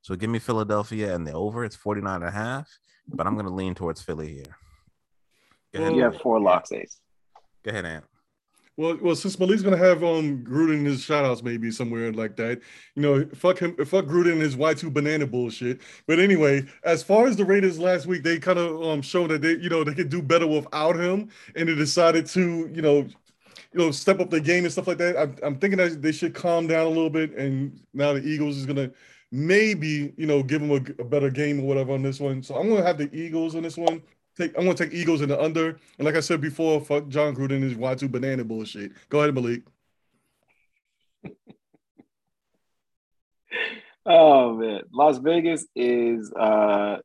So 0.00 0.14
give 0.14 0.30
me 0.30 0.38
Philadelphia 0.38 1.14
and 1.14 1.26
the 1.26 1.32
over. 1.32 1.64
It's 1.64 1.76
49 1.76 2.16
and 2.16 2.24
a 2.24 2.30
half, 2.30 2.68
but 3.06 3.26
I'm 3.26 3.34
going 3.34 3.46
to 3.46 3.52
lean 3.52 3.74
towards 3.74 4.00
Philly 4.00 4.32
here. 4.32 4.56
Go 5.74 5.82
ahead. 5.82 5.96
You 5.96 6.02
have 6.02 6.20
four 6.20 6.40
locks, 6.40 6.72
Ace. 6.72 6.98
Go 7.64 7.70
ahead, 7.70 7.84
Ant. 7.84 8.04
Well, 8.78 8.96
well, 9.02 9.16
since 9.16 9.36
Malik's 9.40 9.62
gonna 9.62 9.76
have 9.76 10.04
um 10.04 10.44
Gruden 10.44 10.78
in 10.78 10.84
his 10.84 11.00
shoutouts 11.04 11.42
maybe 11.42 11.68
somewhere 11.72 12.12
like 12.12 12.36
that, 12.36 12.60
you 12.94 13.02
know, 13.02 13.26
fuck 13.34 13.58
him, 13.58 13.74
fuck 13.84 14.04
Gruden 14.04 14.34
and 14.34 14.40
his 14.40 14.56
Y 14.56 14.72
two 14.72 14.88
banana 14.88 15.26
bullshit. 15.26 15.80
But 16.06 16.20
anyway, 16.20 16.64
as 16.84 17.02
far 17.02 17.26
as 17.26 17.36
the 17.36 17.44
Raiders 17.44 17.80
last 17.80 18.06
week, 18.06 18.22
they 18.22 18.38
kind 18.38 18.58
of 18.58 18.80
um 18.84 19.02
showed 19.02 19.30
that 19.32 19.42
they, 19.42 19.56
you 19.56 19.68
know, 19.68 19.82
they 19.82 19.94
could 19.94 20.10
do 20.10 20.22
better 20.22 20.46
without 20.46 20.94
him, 20.96 21.28
and 21.56 21.68
they 21.68 21.74
decided 21.74 22.26
to, 22.26 22.70
you 22.72 22.80
know, 22.82 22.98
you 22.98 23.80
know, 23.80 23.90
step 23.90 24.20
up 24.20 24.30
their 24.30 24.40
game 24.40 24.64
and 24.64 24.72
stuff 24.72 24.86
like 24.86 24.98
that. 24.98 25.18
I'm, 25.18 25.36
I'm 25.42 25.58
thinking 25.58 25.78
that 25.78 26.00
they 26.02 26.12
should 26.12 26.34
calm 26.34 26.68
down 26.68 26.86
a 26.86 26.90
little 26.90 27.10
bit, 27.10 27.32
and 27.36 27.80
now 27.94 28.12
the 28.12 28.22
Eagles 28.22 28.56
is 28.58 28.66
gonna 28.66 28.92
maybe, 29.32 30.14
you 30.16 30.26
know, 30.26 30.42
give 30.42 30.60
them 30.60 30.70
a, 30.70 31.02
a 31.02 31.04
better 31.04 31.30
game 31.30 31.60
or 31.60 31.64
whatever 31.66 31.92
on 31.94 32.02
this 32.02 32.20
one. 32.20 32.42
So 32.44 32.54
I'm 32.56 32.68
gonna 32.68 32.84
have 32.84 32.98
the 32.98 33.14
Eagles 33.14 33.56
on 33.56 33.62
this 33.62 33.76
one 33.76 34.02
take 34.38 34.56
I'm 34.56 34.64
gonna 34.64 34.74
take 34.76 34.92
Eagles 34.92 35.20
in 35.20 35.28
the 35.28 35.40
under. 35.40 35.78
And 35.98 36.06
like 36.06 36.14
I 36.14 36.20
said 36.20 36.40
before, 36.40 36.80
fuck 36.80 37.08
Jon 37.08 37.34
Gruden 37.34 37.56
and 37.56 37.64
his 37.64 37.74
Y2 37.74 38.10
banana 38.10 38.44
bullshit. 38.44 38.92
Go 39.08 39.20
ahead, 39.20 39.34
Malik. 39.34 39.62
oh 44.06 44.54
man. 44.54 44.82
Las 44.92 45.18
Vegas 45.18 45.66
is 45.74 46.32
uh 46.32 46.98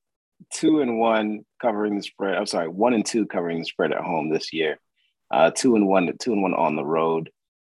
two 0.53 0.81
and 0.81 0.99
one 0.99 1.45
covering 1.61 1.95
the 1.95 2.03
spread. 2.03 2.35
I'm 2.35 2.45
sorry, 2.45 2.67
one 2.67 2.93
and 2.93 3.05
two 3.05 3.25
covering 3.25 3.59
the 3.59 3.65
spread 3.65 3.91
at 3.91 4.01
home 4.01 4.29
this 4.29 4.53
year. 4.53 4.79
Uh 5.31 5.51
two 5.51 5.75
and 5.75 5.87
one, 5.87 6.11
two 6.19 6.33
and 6.33 6.41
one 6.41 6.53
on 6.53 6.75
the 6.75 6.85
road. 6.85 7.29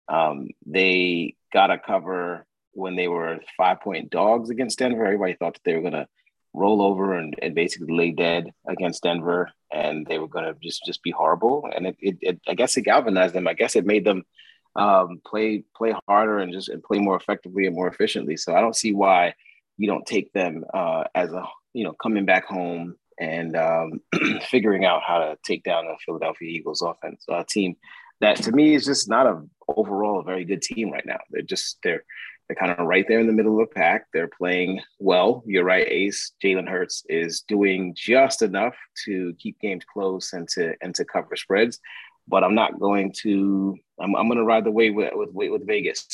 Um, 0.08 0.48
they 0.66 1.36
got 1.52 1.70
a 1.70 1.78
cover 1.78 2.44
when 2.72 2.96
they 2.96 3.06
were 3.08 3.38
five 3.56 3.80
point 3.80 4.10
dogs 4.10 4.50
against 4.50 4.78
Denver. 4.78 5.04
Everybody 5.04 5.34
thought 5.34 5.54
that 5.54 5.62
they 5.64 5.74
were 5.74 5.82
gonna 5.82 6.08
roll 6.52 6.82
over 6.82 7.14
and, 7.14 7.34
and 7.40 7.54
basically 7.54 7.96
lay 7.96 8.10
dead 8.10 8.52
against 8.66 9.02
Denver, 9.02 9.50
and 9.72 10.06
they 10.06 10.18
were 10.18 10.28
going 10.28 10.44
to 10.44 10.54
just 10.60 10.84
just 10.84 11.02
be 11.02 11.10
horrible. 11.10 11.68
And 11.74 11.86
it, 11.86 11.96
it, 12.00 12.18
it, 12.20 12.40
I 12.48 12.54
guess 12.54 12.76
it 12.76 12.82
galvanized 12.82 13.34
them. 13.34 13.48
I 13.48 13.54
guess 13.54 13.76
it 13.76 13.86
made 13.86 14.04
them 14.04 14.24
um, 14.76 15.20
play 15.24 15.64
play 15.76 15.94
harder 16.08 16.38
and 16.38 16.52
just 16.52 16.68
and 16.68 16.82
play 16.82 16.98
more 16.98 17.16
effectively 17.16 17.66
and 17.66 17.74
more 17.74 17.88
efficiently. 17.88 18.36
So 18.36 18.54
I 18.54 18.60
don't 18.60 18.76
see 18.76 18.92
why 18.92 19.34
you 19.76 19.86
don't 19.86 20.06
take 20.06 20.32
them 20.32 20.64
uh, 20.74 21.04
as 21.14 21.32
a 21.32 21.44
you 21.72 21.84
know 21.84 21.92
coming 21.92 22.24
back 22.24 22.46
home 22.46 22.96
and 23.18 23.56
um, 23.56 24.00
figuring 24.48 24.84
out 24.84 25.02
how 25.06 25.18
to 25.18 25.38
take 25.44 25.62
down 25.62 25.86
the 25.86 25.96
Philadelphia 26.04 26.48
Eagles 26.48 26.82
offense 26.82 27.24
uh, 27.28 27.44
team. 27.48 27.76
That 28.20 28.36
to 28.42 28.52
me 28.52 28.74
is 28.74 28.84
just 28.84 29.08
not 29.08 29.26
a 29.26 29.42
overall 29.68 30.20
a 30.20 30.24
very 30.24 30.44
good 30.44 30.62
team 30.62 30.90
right 30.90 31.06
now. 31.06 31.18
They're 31.30 31.42
just 31.42 31.78
they're 31.82 32.04
they're 32.50 32.56
kind 32.56 32.76
of 32.76 32.84
right 32.84 33.06
there 33.06 33.20
in 33.20 33.28
the 33.28 33.32
middle 33.32 33.60
of 33.60 33.68
the 33.68 33.74
pack. 33.74 34.06
They're 34.12 34.26
playing 34.26 34.80
well. 34.98 35.44
You're 35.46 35.62
right, 35.62 35.86
Ace. 35.86 36.32
Jalen 36.42 36.68
Hurts 36.68 37.04
is 37.08 37.42
doing 37.42 37.94
just 37.96 38.42
enough 38.42 38.74
to 39.04 39.32
keep 39.38 39.60
games 39.60 39.84
close 39.84 40.32
and 40.32 40.48
to 40.48 40.74
and 40.80 40.92
to 40.96 41.04
cover 41.04 41.36
spreads. 41.36 41.78
But 42.26 42.42
I'm 42.42 42.56
not 42.56 42.80
going 42.80 43.12
to. 43.22 43.76
I'm, 44.00 44.16
I'm 44.16 44.26
going 44.26 44.38
to 44.38 44.44
ride 44.44 44.64
the 44.64 44.72
wave 44.72 44.96
with, 44.96 45.12
with 45.14 45.30
with 45.32 45.64
Vegas. 45.64 46.08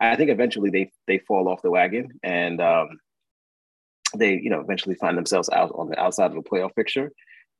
I 0.00 0.14
think 0.14 0.30
eventually 0.30 0.70
they 0.70 0.92
they 1.08 1.18
fall 1.18 1.48
off 1.48 1.62
the 1.62 1.72
wagon 1.72 2.20
and 2.22 2.60
um, 2.60 3.00
they 4.16 4.34
you 4.34 4.50
know 4.50 4.60
eventually 4.60 4.94
find 4.94 5.18
themselves 5.18 5.50
out 5.50 5.72
on 5.74 5.88
the 5.88 5.98
outside 5.98 6.30
of 6.30 6.36
the 6.36 6.48
playoff 6.48 6.76
picture. 6.76 7.10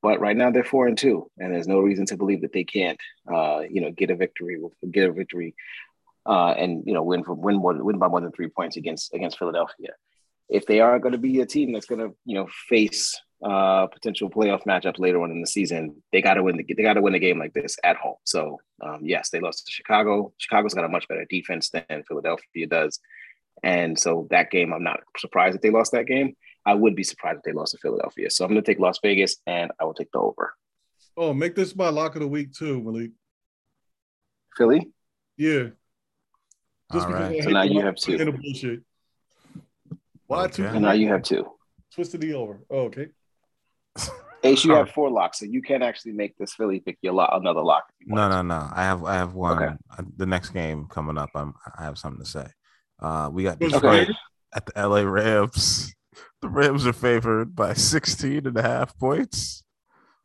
But 0.03 0.21
right 0.21 0.37
now 0.37 0.53
they're 0.53 0.63
four 0.63 0.87
and 0.87 0.97
two, 0.97 1.29
and 1.37 1.53
there's 1.53 1.67
no 1.67 1.81
reason 1.81 2.07
to 2.07 2.17
believe 2.17 2.43
that 2.43 2.53
they 2.53 2.65
can't, 2.65 2.99
uh, 3.29 3.63
you 3.69 3.81
know, 3.81 3.91
get 3.91 4.11
a 4.11 4.15
victory, 4.15 4.57
get 4.89 5.09
a 5.09 5.13
victory 5.13 5.57
uh, 6.27 6.51
and 6.51 6.83
you 6.87 6.95
know 6.95 7.03
win 7.03 7.25
for 7.25 7.35
win 7.35 7.57
more 7.57 7.83
win 7.83 7.99
by 7.99 8.09
more 8.09 8.21
than 8.21 8.33
three 8.33 8.49
points 8.49 8.77
against 8.77 9.13
against 9.15 9.39
Philadelphia. 9.39 9.91
If 10.49 10.67
they 10.67 10.81
are 10.81 10.99
going 10.99 11.13
to 11.13 11.19
be 11.19 11.41
a 11.41 11.47
team 11.47 11.73
that's 11.73 11.87
going 11.87 12.01
to 12.01 12.15
you 12.25 12.35
know 12.35 12.49
face 12.69 13.19
uh, 13.45 13.87
potential 13.87 14.29
playoff 14.29 14.65
matchups 14.65 14.99
later 14.99 15.23
on 15.23 15.31
in 15.31 15.41
the 15.41 15.47
season, 15.47 16.03
they 16.13 16.21
got 16.21 16.35
to 16.35 16.43
win. 16.43 16.57
The, 16.57 16.75
they 16.75 16.83
got 16.83 16.95
to 16.95 17.03
win 17.03 17.15
a 17.15 17.19
game 17.19 17.39
like 17.39 17.55
this 17.55 17.77
at 17.85 17.97
home. 17.97 18.17
So 18.25 18.59
um, 18.83 19.01
yes, 19.03 19.31
they 19.31 19.41
lost 19.41 19.67
to 19.67 19.73
Chicago. 19.73 20.33
Chicago's 20.39 20.75
got 20.75 20.85
a 20.85 20.89
much 20.89 21.09
better 21.09 21.27
defense 21.29 21.71
than 21.71 22.05
Philadelphia 22.07 22.67
does, 22.67 23.01
and 23.63 23.99
so 23.99 24.27
that 24.31 24.51
game, 24.51 24.73
I'm 24.73 24.85
not 24.85 25.01
surprised 25.19 25.55
that 25.55 25.63
they 25.63 25.71
lost 25.71 25.93
that 25.93 26.07
game. 26.07 26.37
I 26.67 26.75
would 26.75 26.95
be 26.95 27.05
surprised 27.05 27.39
if 27.39 27.45
they 27.45 27.53
lost 27.53 27.73
to 27.73 27.79
Philadelphia. 27.79 28.31
So 28.31 28.45
I'm 28.45 28.51
going 28.51 28.63
to 28.63 28.71
take 28.71 28.79
Las 28.79 28.99
Vegas, 29.03 29.37
and 29.47 29.71
I 29.81 29.85
will 29.85 29.95
take 29.95 30.13
the 30.13 30.19
over. 30.19 30.53
Oh, 31.17 31.33
make 31.33 31.55
this 31.55 31.75
my 31.75 31.89
lock 31.89 32.15
of 32.17 32.21
the 32.21 32.29
week 32.29 32.53
too, 32.53 32.83
Malik. 32.83 33.11
Philly. 34.57 34.91
Yeah. 35.37 35.69
Just 36.93 37.07
All 37.07 37.13
right. 37.13 37.43
So 37.43 37.51
now 37.51 37.63
you 37.63 37.81
have 37.81 37.97
two. 37.97 38.33
Bullshit. 38.33 38.83
Why 40.27 40.45
okay. 40.45 40.55
two? 40.55 40.67
And 40.67 40.83
now 40.83 40.93
you 40.93 41.09
have 41.09 41.23
two. 41.23 41.47
Twisted 41.95 42.21
the 42.21 42.35
over. 42.35 42.61
Oh, 42.71 42.83
okay. 42.83 43.09
Ace, 44.43 44.65
you 44.65 44.73
have 44.73 44.91
four 44.91 45.11
locks, 45.11 45.41
so 45.41 45.45
you 45.45 45.61
can't 45.61 45.83
actually 45.83 46.13
make 46.13 46.37
this 46.39 46.55
Philly 46.55 46.81
pick 46.81 46.97
your 47.03 47.13
lock, 47.13 47.31
another 47.35 47.61
lock. 47.61 47.85
No, 48.07 48.29
no, 48.29 48.41
no. 48.41 48.69
I 48.73 48.85
have, 48.85 49.05
I 49.05 49.15
have 49.15 49.35
one. 49.35 49.63
Okay. 49.63 49.75
Uh, 49.99 50.03
the 50.17 50.25
next 50.25 50.51
game 50.51 50.87
coming 50.87 51.19
up, 51.19 51.31
I'm, 51.35 51.53
I 51.79 51.85
have 51.85 51.99
something 51.99 52.25
to 52.25 52.31
say. 52.31 52.47
Uh, 52.99 53.29
we 53.31 53.43
got 53.43 53.59
Detroit 53.59 53.85
okay. 53.85 54.13
at 54.55 54.67
the 54.67 54.89
LA 54.89 55.03
Rams. 55.03 55.95
The 56.43 56.49
Rams 56.49 56.87
are 56.87 56.95
favored 56.95 57.55
by 57.55 57.75
16 57.75 58.47
and 58.47 58.57
a 58.57 58.63
half 58.63 58.99
points 58.99 59.63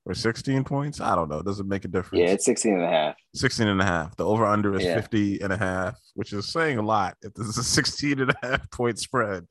or 0.06 0.14
16 0.14 0.64
points. 0.64 1.02
I 1.02 1.16
don't 1.16 1.30
know. 1.30 1.42
Doesn't 1.42 1.68
make 1.68 1.86
a 1.86 1.88
difference. 1.88 2.22
Yeah, 2.22 2.34
it's 2.34 2.46
16 2.46 2.76
and 2.76 2.84
a 2.84 2.90
half. 2.90 3.16
16 3.34 3.68
and 3.68 3.82
a 3.82 3.86
half. 3.86 4.16
The 4.16 4.26
over 4.26 4.46
under 4.46 4.76
is 4.76 4.84
yeah. 4.84 4.96
50 4.96 5.42
and 5.42 5.52
a 5.52 5.58
half, 5.58 5.96
which 6.14 6.32
is 6.32 6.52
saying 6.52 6.78
a 6.78 6.82
lot. 6.82 7.16
If 7.22 7.34
this 7.34 7.48
is 7.48 7.58
a 7.58 7.64
16 7.64 8.20
and 8.20 8.32
a 8.32 8.36
half 8.44 8.70
point 8.72 9.00
spread, 9.00 9.46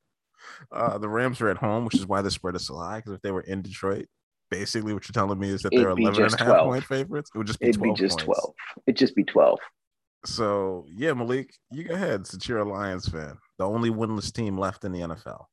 uh, 0.72 0.98
the 0.98 1.08
Rams 1.08 1.40
are 1.40 1.48
at 1.48 1.56
home, 1.56 1.84
which 1.84 1.96
is 1.96 2.06
why 2.06 2.22
the 2.22 2.30
spread 2.30 2.54
is 2.54 2.66
so 2.66 2.76
high. 2.76 2.96
Because 2.96 3.14
if 3.14 3.22
they 3.22 3.32
were 3.32 3.40
in 3.42 3.62
Detroit, 3.62 4.06
basically 4.50 4.94
what 4.94 5.06
you're 5.08 5.12
telling 5.12 5.38
me 5.38 5.50
is 5.50 5.62
that 5.62 5.70
they're 5.72 5.88
11 5.88 6.22
and 6.22 6.34
a 6.34 6.38
half 6.38 6.46
12. 6.46 6.68
point 6.68 6.84
favorites. 6.84 7.30
It 7.34 7.38
would 7.38 7.46
just 7.46 7.58
be 7.58 7.68
It'd 7.68 7.80
12 7.80 7.96
be 7.96 8.00
just 8.00 8.18
points. 8.18 8.40
12. 8.40 8.54
It'd 8.86 8.98
just 8.98 9.16
be 9.16 9.24
12. 9.24 9.58
So 10.26 10.86
yeah, 10.88 11.12
Malik, 11.12 11.52
you 11.72 11.84
go 11.84 11.94
ahead 11.94 12.26
since 12.26 12.48
you're 12.48 12.58
a 12.58 12.64
Lions 12.64 13.08
fan. 13.08 13.36
The 13.58 13.66
only 13.66 13.90
winless 13.90 14.32
team 14.32 14.56
left 14.56 14.84
in 14.84 14.92
the 14.92 15.00
NFL 15.00 15.46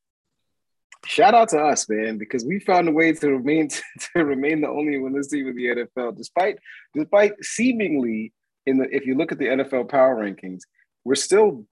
shout 1.05 1.33
out 1.33 1.49
to 1.49 1.59
us, 1.59 1.87
man, 1.89 2.17
because 2.17 2.45
we 2.45 2.59
found 2.59 2.87
a 2.87 2.91
way 2.91 3.13
to 3.13 3.31
remain 3.31 3.69
to 4.15 4.25
remain 4.25 4.61
the 4.61 4.69
only 4.69 4.97
winless 4.97 5.29
team 5.29 5.47
in 5.47 5.55
the 5.55 5.87
NFL, 5.97 6.17
despite 6.17 6.59
despite 6.93 7.33
seemingly 7.43 8.33
in 8.65 8.77
the 8.77 8.95
if 8.95 9.05
you 9.05 9.15
look 9.15 9.31
at 9.31 9.39
the 9.39 9.47
NFL 9.47 9.89
power 9.89 10.15
rankings, 10.15 10.61
we're 11.03 11.15
still 11.15 11.65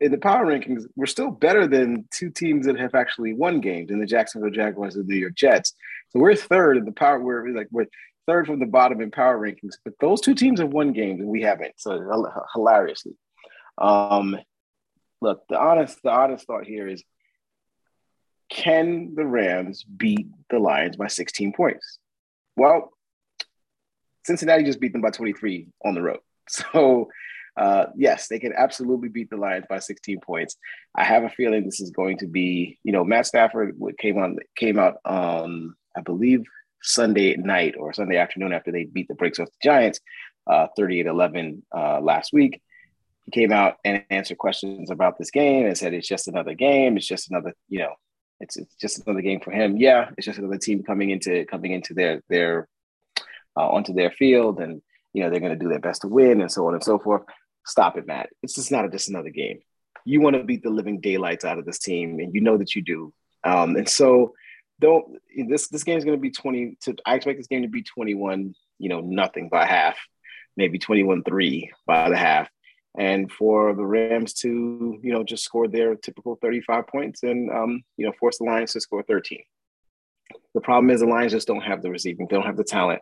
in 0.00 0.10
the 0.10 0.18
power 0.18 0.46
rankings, 0.46 0.84
we're 0.96 1.06
still 1.06 1.30
better 1.30 1.66
than 1.66 2.06
two 2.10 2.30
teams 2.30 2.66
that 2.66 2.78
have 2.78 2.94
actually 2.94 3.34
won 3.34 3.60
games 3.60 3.90
in 3.90 4.00
the 4.00 4.06
Jacksonville 4.06 4.50
Jaguars 4.50 4.96
and 4.96 5.06
the 5.06 5.12
New 5.12 5.20
York 5.20 5.34
Jets. 5.34 5.74
So 6.10 6.18
we're 6.18 6.34
third 6.34 6.76
in 6.76 6.84
the 6.84 6.92
power. 6.92 7.20
We're 7.20 7.54
like 7.54 7.68
we're 7.70 7.86
third 8.26 8.46
from 8.46 8.60
the 8.60 8.66
bottom 8.66 9.00
in 9.00 9.10
power 9.10 9.38
rankings, 9.38 9.74
but 9.84 9.94
those 10.00 10.20
two 10.20 10.34
teams 10.34 10.60
have 10.60 10.72
won 10.72 10.92
games 10.92 11.20
and 11.20 11.28
we 11.28 11.42
haven't. 11.42 11.74
So 11.76 12.24
hilariously, 12.54 13.12
um, 13.78 14.36
look, 15.20 15.42
the 15.48 15.58
honest 15.58 16.02
the 16.02 16.10
honest 16.10 16.46
thought 16.46 16.64
here 16.64 16.88
is 16.88 17.02
can 18.48 19.14
the 19.14 19.26
Rams 19.26 19.84
beat 19.84 20.26
the 20.50 20.58
Lions 20.58 20.96
by 20.96 21.06
16 21.06 21.52
points? 21.52 21.98
Well, 22.56 22.92
Cincinnati 24.24 24.64
just 24.64 24.80
beat 24.80 24.92
them 24.92 25.02
by 25.02 25.10
23 25.10 25.68
on 25.84 25.94
the 25.94 26.02
road. 26.02 26.20
So, 26.50 27.10
uh, 27.58 27.86
yes, 27.94 28.28
they 28.28 28.38
can 28.38 28.54
absolutely 28.56 29.10
beat 29.10 29.28
the 29.28 29.36
Lions 29.36 29.66
by 29.68 29.80
16 29.80 30.20
points. 30.20 30.56
I 30.94 31.04
have 31.04 31.24
a 31.24 31.28
feeling 31.28 31.64
this 31.64 31.80
is 31.80 31.90
going 31.90 32.16
to 32.18 32.26
be, 32.26 32.78
you 32.84 32.92
know, 32.92 33.04
Matt 33.04 33.26
Stafford 33.26 33.78
came 33.98 34.16
on 34.16 34.38
came 34.56 34.78
out 34.78 34.94
um, 35.04 35.74
I 35.94 36.00
believe 36.00 36.44
Sunday 36.82 37.36
night 37.36 37.74
or 37.78 37.92
Sunday 37.92 38.16
afternoon 38.16 38.52
after 38.52 38.72
they 38.72 38.84
beat 38.84 39.08
the 39.08 39.14
brakes 39.14 39.38
off 39.38 39.48
the 39.48 39.68
Giants, 39.68 40.00
uh, 40.46 40.68
38-11 40.78 41.62
uh, 41.76 42.00
last 42.00 42.32
week. 42.32 42.62
He 43.24 43.32
came 43.32 43.52
out 43.52 43.76
and 43.84 44.04
answered 44.08 44.38
questions 44.38 44.90
about 44.90 45.18
this 45.18 45.30
game 45.30 45.66
and 45.66 45.76
said 45.76 45.92
it's 45.92 46.08
just 46.08 46.28
another 46.28 46.54
game. 46.54 46.96
It's 46.96 47.06
just 47.06 47.30
another, 47.30 47.52
you 47.68 47.80
know, 47.80 47.94
it's, 48.40 48.56
it's 48.56 48.74
just 48.76 49.06
another 49.06 49.20
game 49.20 49.40
for 49.40 49.50
him. 49.50 49.76
Yeah, 49.76 50.10
it's 50.16 50.26
just 50.26 50.38
another 50.38 50.58
team 50.58 50.82
coming 50.82 51.10
into 51.10 51.44
coming 51.46 51.72
into 51.72 51.94
their 51.94 52.22
their 52.28 52.68
uh, 53.56 53.68
onto 53.68 53.92
their 53.92 54.10
field, 54.10 54.60
and 54.60 54.80
you 55.12 55.22
know 55.22 55.30
they're 55.30 55.40
going 55.40 55.52
to 55.52 55.58
do 55.58 55.68
their 55.68 55.80
best 55.80 56.02
to 56.02 56.08
win, 56.08 56.40
and 56.40 56.50
so 56.50 56.66
on 56.66 56.74
and 56.74 56.84
so 56.84 56.98
forth. 56.98 57.22
Stop 57.66 57.98
it, 57.98 58.06
Matt. 58.06 58.30
It's 58.42 58.54
just 58.54 58.70
not 58.70 58.84
a, 58.84 58.88
just 58.88 59.08
another 59.08 59.30
game. 59.30 59.60
You 60.04 60.20
want 60.20 60.36
to 60.36 60.44
beat 60.44 60.62
the 60.62 60.70
living 60.70 61.00
daylights 61.00 61.44
out 61.44 61.58
of 61.58 61.64
this 61.64 61.78
team, 61.78 62.20
and 62.20 62.34
you 62.34 62.40
know 62.40 62.56
that 62.58 62.74
you 62.74 62.82
do. 62.82 63.12
Um, 63.44 63.76
and 63.76 63.88
so, 63.88 64.34
don't 64.80 65.18
this 65.48 65.68
this 65.68 65.84
game 65.84 65.98
is 65.98 66.04
going 66.04 66.16
to 66.16 66.22
be 66.22 66.30
twenty. 66.30 66.76
To 66.82 66.94
I 67.04 67.16
expect 67.16 67.38
this 67.38 67.48
game 67.48 67.62
to 67.62 67.68
be 67.68 67.82
twenty 67.82 68.14
one. 68.14 68.54
You 68.78 68.88
know, 68.88 69.00
nothing 69.00 69.48
by 69.48 69.66
half, 69.66 69.98
maybe 70.56 70.78
twenty 70.78 71.02
one 71.02 71.24
three 71.24 71.72
by 71.86 72.08
the 72.08 72.16
half 72.16 72.48
and 72.98 73.30
for 73.30 73.74
the 73.74 73.86
Rams 73.86 74.34
to, 74.34 74.98
you 75.02 75.12
know, 75.12 75.22
just 75.22 75.44
score 75.44 75.68
their 75.68 75.94
typical 75.94 76.36
35 76.42 76.86
points 76.88 77.22
and, 77.22 77.48
um, 77.50 77.82
you 77.96 78.04
know, 78.04 78.12
force 78.18 78.38
the 78.38 78.44
Lions 78.44 78.72
to 78.72 78.80
score 78.80 79.04
13. 79.04 79.40
The 80.54 80.60
problem 80.60 80.90
is 80.90 81.00
the 81.00 81.06
Lions 81.06 81.30
just 81.30 81.46
don't 81.46 81.62
have 81.62 81.80
the 81.80 81.90
receiving, 81.90 82.26
they 82.28 82.34
don't 82.34 82.44
have 82.44 82.56
the 82.56 82.64
talent 82.64 83.00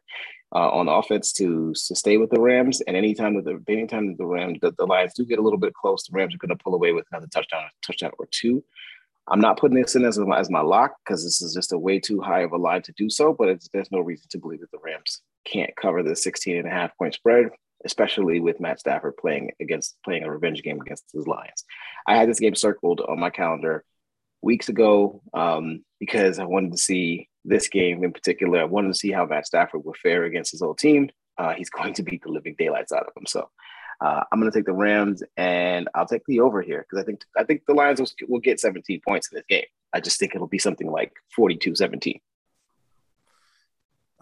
uh, 0.55 0.68
on 0.70 0.88
offense 0.88 1.32
to, 1.34 1.72
to 1.86 1.97
stay 1.97 2.18
with 2.18 2.28
the 2.28 2.40
Rams. 2.40 2.82
And 2.82 2.94
anytime 2.94 3.36
that 3.36 3.47
the 3.47 3.72
anytime 3.72 4.09
that 4.09 4.18
the 4.18 4.26
Rams, 4.26 4.59
the, 4.61 4.72
the 4.76 4.84
Lions 4.84 5.14
do 5.14 5.24
get 5.24 5.38
a 5.38 5.42
little 5.42 5.59
bit 5.59 5.72
close, 5.72 6.07
the 6.07 6.14
Rams 6.14 6.34
are 6.34 6.38
going 6.38 6.57
to 6.57 6.62
pull 6.62 6.74
away 6.74 6.92
with 6.92 7.07
another 7.11 7.28
touchdown, 7.32 7.62
touchdown 7.84 8.12
or 8.18 8.28
two. 8.30 8.62
I'm 9.28 9.40
not 9.40 9.59
putting 9.59 9.80
this 9.80 9.97
in 9.97 10.05
as, 10.05 10.18
a, 10.18 10.26
as 10.36 10.51
my 10.51 10.61
lock 10.61 10.92
because 11.05 11.24
this 11.24 11.40
is 11.40 11.55
just 11.55 11.72
a 11.72 11.78
way 11.78 11.99
too 11.99 12.20
high 12.20 12.42
of 12.42 12.53
a 12.53 12.57
line 12.57 12.82
to 12.82 12.92
do 12.92 13.09
so, 13.09 13.32
but 13.32 13.61
there's 13.72 13.90
no 13.90 14.01
reason 14.01 14.26
to 14.30 14.38
believe 14.38 14.61
that 14.61 14.70
the 14.70 14.78
Rams 14.84 15.22
can't 15.44 15.74
cover 15.74 16.03
the 16.03 16.14
16 16.14 16.59
and 16.59 16.66
a 16.66 16.70
half 16.70 16.97
point 16.99 17.14
spread 17.14 17.49
especially 17.84 18.40
with 18.40 18.60
Matt 18.60 18.80
Stafford 18.80 19.16
playing 19.16 19.52
against 19.60 19.96
playing 20.04 20.24
a 20.24 20.30
revenge 20.30 20.62
game 20.62 20.80
against 20.80 21.04
his 21.12 21.26
Lions. 21.26 21.64
I 22.06 22.16
had 22.16 22.28
this 22.28 22.40
game 22.40 22.54
circled 22.54 23.00
on 23.00 23.20
my 23.20 23.30
calendar 23.30 23.84
weeks 24.42 24.68
ago 24.68 25.22
um, 25.34 25.84
because 25.98 26.38
I 26.38 26.44
wanted 26.44 26.72
to 26.72 26.78
see 26.78 27.28
this 27.44 27.68
game 27.68 28.04
in 28.04 28.12
particular. 28.12 28.60
I 28.60 28.64
wanted 28.64 28.88
to 28.88 28.98
see 28.98 29.12
how 29.12 29.26
Matt 29.26 29.46
Stafford 29.46 29.84
would 29.84 29.96
fare 29.98 30.24
against 30.24 30.52
his 30.52 30.62
old 30.62 30.78
team. 30.78 31.10
Uh, 31.38 31.54
he's 31.54 31.70
going 31.78 31.94
to 31.94 32.02
beat 32.02 32.22
the 32.22 32.30
living 32.30 32.54
daylights 32.58 32.92
out 32.92 33.06
of 33.06 33.16
him. 33.16 33.26
So 33.26 33.50
uh, 34.00 34.22
I'm 34.30 34.40
going 34.40 34.50
to 34.50 34.56
take 34.56 34.66
the 34.66 34.72
Rams, 34.72 35.22
and 35.36 35.88
I'll 35.94 36.06
take 36.06 36.24
the 36.26 36.40
over 36.40 36.60
here 36.60 36.84
because 36.88 37.02
I 37.02 37.06
think 37.06 37.22
I 37.36 37.44
think 37.44 37.62
the 37.66 37.74
Lions 37.74 38.00
will, 38.00 38.08
will, 38.28 38.40
get 38.40 38.60
17 38.60 39.00
points 39.06 39.30
in 39.30 39.36
this 39.36 39.46
game. 39.48 39.64
I 39.92 40.00
just 40.00 40.18
think 40.18 40.34
it'll 40.34 40.46
be 40.46 40.58
something 40.58 40.90
like 40.90 41.12
42-17. 41.38 42.20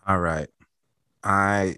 All 0.07 0.21
right, 0.21 0.49
I 1.25 1.77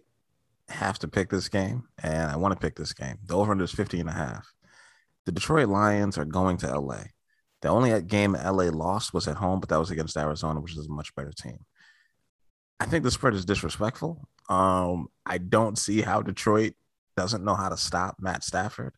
have 0.68 0.98
to 1.00 1.08
pick 1.08 1.30
this 1.30 1.48
game, 1.48 1.84
and 2.02 2.30
I 2.30 2.36
want 2.36 2.52
to 2.52 2.60
pick 2.60 2.76
this 2.76 2.92
game. 2.92 3.18
The 3.24 3.36
over 3.36 3.52
under 3.52 3.64
is 3.64 3.72
50 3.72 4.00
and 4.00 4.08
a 4.08 4.12
half. 4.12 4.52
The 5.24 5.32
Detroit 5.32 5.68
Lions 5.68 6.18
are 6.18 6.24
going 6.24 6.56
to 6.58 6.78
LA. 6.78 7.02
The 7.62 7.68
only 7.68 8.00
game 8.02 8.32
LA 8.32 8.64
lost 8.64 9.14
was 9.14 9.26
at 9.26 9.36
home, 9.36 9.60
but 9.60 9.68
that 9.70 9.78
was 9.78 9.90
against 9.90 10.16
Arizona, 10.16 10.60
which 10.60 10.76
is 10.76 10.86
a 10.86 10.92
much 10.92 11.14
better 11.14 11.32
team. 11.32 11.58
I 12.78 12.86
think 12.86 13.04
the 13.04 13.10
spread 13.10 13.34
is 13.34 13.44
disrespectful. 13.44 14.28
Um, 14.48 15.08
I 15.24 15.38
don't 15.38 15.78
see 15.78 16.02
how 16.02 16.22
Detroit 16.22 16.74
doesn't 17.16 17.44
know 17.44 17.54
how 17.54 17.70
to 17.70 17.76
stop 17.76 18.16
Matt 18.20 18.44
Stafford. 18.44 18.92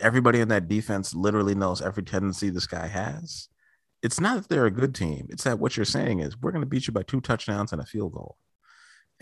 Everybody 0.00 0.40
in 0.40 0.48
that 0.48 0.68
defense 0.68 1.14
literally 1.14 1.54
knows 1.54 1.82
every 1.82 2.02
tendency 2.02 2.48
this 2.48 2.66
guy 2.66 2.86
has. 2.86 3.48
It's 4.02 4.18
not 4.18 4.36
that 4.36 4.48
they're 4.48 4.66
a 4.66 4.70
good 4.70 4.94
team. 4.94 5.26
It's 5.30 5.44
that 5.44 5.58
what 5.58 5.76
you're 5.76 5.84
saying 5.84 6.20
is 6.20 6.40
we're 6.40 6.50
going 6.50 6.62
to 6.62 6.68
beat 6.68 6.86
you 6.86 6.92
by 6.92 7.02
two 7.02 7.20
touchdowns 7.20 7.72
and 7.72 7.80
a 7.80 7.86
field 7.86 8.14
goal. 8.14 8.36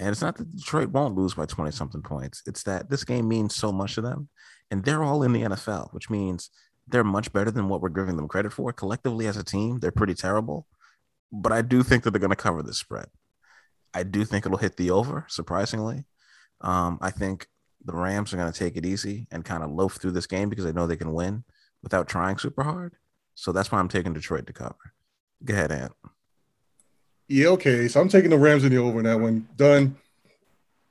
And 0.01 0.09
it's 0.09 0.22
not 0.22 0.36
that 0.38 0.57
Detroit 0.57 0.88
won't 0.88 1.14
lose 1.14 1.34
by 1.34 1.44
20 1.44 1.70
something 1.72 2.01
points. 2.01 2.42
It's 2.46 2.62
that 2.62 2.88
this 2.88 3.05
game 3.05 3.28
means 3.28 3.55
so 3.55 3.70
much 3.70 3.94
to 3.96 4.01
them. 4.01 4.30
And 4.70 4.82
they're 4.82 5.05
all 5.05 5.22
in 5.22 5.34
the 5.34 5.42
NFL, 5.42 5.92
which 5.92 6.09
means 6.09 6.51
they're 6.88 7.05
much 7.05 7.30
better 7.34 7.51
than 7.51 7.68
what 7.68 7.82
we're 7.82 7.90
giving 7.90 8.16
them 8.16 8.26
credit 8.26 8.53
for. 8.53 8.72
Collectively 8.72 9.26
as 9.26 9.36
a 9.36 9.44
team, 9.44 9.78
they're 9.78 9.92
pretty 9.92 10.14
terrible. 10.14 10.66
But 11.30 11.53
I 11.53 11.61
do 11.61 11.82
think 11.82 12.03
that 12.03 12.12
they're 12.12 12.20
going 12.20 12.30
to 12.30 12.36
cover 12.36 12.62
this 12.62 12.78
spread. 12.78 13.09
I 13.92 14.03
do 14.03 14.24
think 14.24 14.46
it'll 14.46 14.57
hit 14.57 14.78
the 14.78 14.90
over, 14.90 15.26
surprisingly. 15.28 16.07
Um, 16.62 16.98
I 17.03 17.11
think 17.11 17.48
the 17.84 17.92
Rams 17.92 18.32
are 18.32 18.38
going 18.38 18.51
to 18.51 18.59
take 18.59 18.78
it 18.78 18.86
easy 18.86 19.26
and 19.30 19.44
kind 19.44 19.62
of 19.62 19.70
loaf 19.70 19.96
through 19.96 20.12
this 20.12 20.26
game 20.26 20.48
because 20.48 20.64
they 20.64 20.72
know 20.72 20.86
they 20.86 20.96
can 20.96 21.12
win 21.12 21.44
without 21.82 22.09
trying 22.09 22.38
super 22.38 22.62
hard. 22.62 22.94
So 23.34 23.53
that's 23.53 23.70
why 23.70 23.78
I'm 23.78 23.88
taking 23.88 24.14
Detroit 24.14 24.46
to 24.46 24.53
cover. 24.55 24.94
Go 25.44 25.53
ahead, 25.55 25.72
Ant. 25.72 25.92
Yeah, 27.31 27.47
okay. 27.51 27.87
So 27.87 28.01
I'm 28.01 28.09
taking 28.09 28.31
the 28.31 28.39
Rams 28.39 28.64
in 28.64 28.72
the 28.72 28.78
over 28.78 28.99
in 28.99 29.05
that 29.05 29.20
one. 29.20 29.47
Done. 29.55 29.95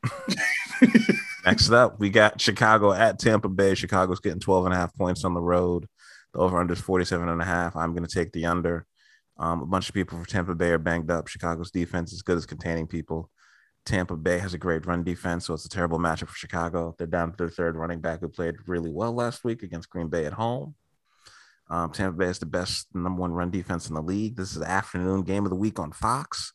Next 1.46 1.70
up, 1.70 2.00
we 2.00 2.10
got 2.10 2.40
Chicago 2.40 2.94
at 2.94 3.20
Tampa 3.20 3.50
Bay. 3.50 3.76
Chicago's 3.76 4.22
getting 4.22 4.40
12 4.40 4.68
and 4.68 4.74
a 4.74 4.78
half 4.78 4.96
points 4.96 5.26
on 5.26 5.34
the 5.34 5.42
road. 5.42 5.86
The 6.34 6.40
over 6.40 6.58
under 6.58 6.74
is 6.74 6.80
47 6.80 7.28
and 7.28 7.42
a 7.42 7.46
half. 7.46 7.76
I'm 7.76 7.92
going 7.92 8.08
to 8.08 8.14
take 8.14 8.32
the 8.32 8.46
under. 8.46 8.86
Um, 9.38 9.62
a 9.62 9.66
bunch 9.66 9.90
of 9.90 9.96
people 9.96 10.18
for 10.18 10.26
Tampa 10.26 10.56
Bay 10.56 10.70
are 10.70 10.78
banged 10.78 11.12
up. 11.12 11.28
Chicago's 11.28 11.72
defense 11.72 12.14
is 12.14 12.22
good 12.22 12.38
as 12.38 12.46
containing 12.46 12.88
people. 12.88 13.30
Tampa 13.86 14.16
Bay 14.16 14.38
has 14.38 14.54
a 14.54 14.58
great 14.58 14.86
run 14.86 15.04
defense, 15.04 15.46
so 15.46 15.54
it's 15.54 15.66
a 15.66 15.70
terrible 15.70 16.00
matchup 16.00 16.30
for 16.30 16.38
Chicago. 16.38 16.96
They're 16.98 17.08
down 17.08 17.32
to 17.32 17.38
their 17.38 17.50
third 17.50 17.76
running 17.76 18.00
back 18.00 18.22
who 18.22 18.30
played 18.30 18.56
really 18.66 18.92
well 18.92 19.12
last 19.12 19.44
week 19.44 19.62
against 19.62 19.90
Green 19.90 20.08
Bay 20.08 20.26
at 20.26 20.34
home. 20.34 20.76
Um, 21.70 21.92
Tampa 21.92 22.18
Bay 22.18 22.26
is 22.26 22.40
the 22.40 22.46
best 22.46 22.88
number 22.94 23.22
one 23.22 23.32
run 23.32 23.52
defense 23.52 23.90
in 23.90 23.96
the 23.96 24.02
league. 24.02 24.36
This 24.36 24.52
is 24.52 24.60
the 24.60 24.70
afternoon 24.70 25.24
game 25.24 25.46
of 25.46 25.52
the 25.52 25.56
week 25.56 25.80
on 25.80 25.92
Fox, 25.92 26.52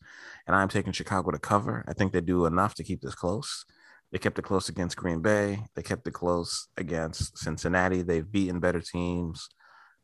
and 0.47 0.57
I'm 0.57 0.69
taking 0.69 0.93
Chicago 0.93 1.31
to 1.31 1.39
cover. 1.39 1.85
I 1.87 1.93
think 1.93 2.13
they 2.13 2.21
do 2.21 2.47
enough 2.47 2.75
to 2.77 2.85
keep 2.85 3.01
this 3.01 3.15
close. 3.15 3.65
They 4.11 4.19
kept 4.19 4.39
it 4.39 4.43
close 4.43 4.69
against 4.69 4.97
Green 4.97 5.21
Bay. 5.21 5.65
They 5.75 5.83
kept 5.83 6.07
it 6.07 6.13
close 6.13 6.69
against 6.77 7.39
Cincinnati. 7.39 8.03
They've 8.03 8.31
beaten 8.31 8.61
better 8.61 8.81
teams. 8.81 9.49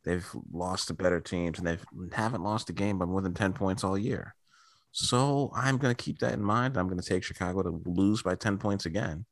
They've 0.03 0.27
lost 0.51 0.87
to 0.87 0.93
better 0.93 1.19
teams, 1.19 1.59
and 1.59 1.67
they 1.67 1.77
haven't 2.13 2.43
lost 2.43 2.69
a 2.69 2.73
game 2.73 2.97
by 2.97 3.05
more 3.05 3.21
than 3.21 3.33
10 3.33 3.53
points 3.53 3.83
all 3.83 3.97
year. 3.97 4.35
So 4.91 5.51
I'm 5.55 5.77
going 5.77 5.95
to 5.95 6.03
keep 6.03 6.19
that 6.19 6.33
in 6.33 6.43
mind. 6.43 6.75
I'm 6.75 6.87
going 6.87 6.99
to 6.99 7.07
take 7.07 7.23
Chicago 7.23 7.61
to 7.63 7.81
lose 7.85 8.21
by 8.21 8.35
10 8.35 8.57
points 8.57 8.85
again. 8.85 9.25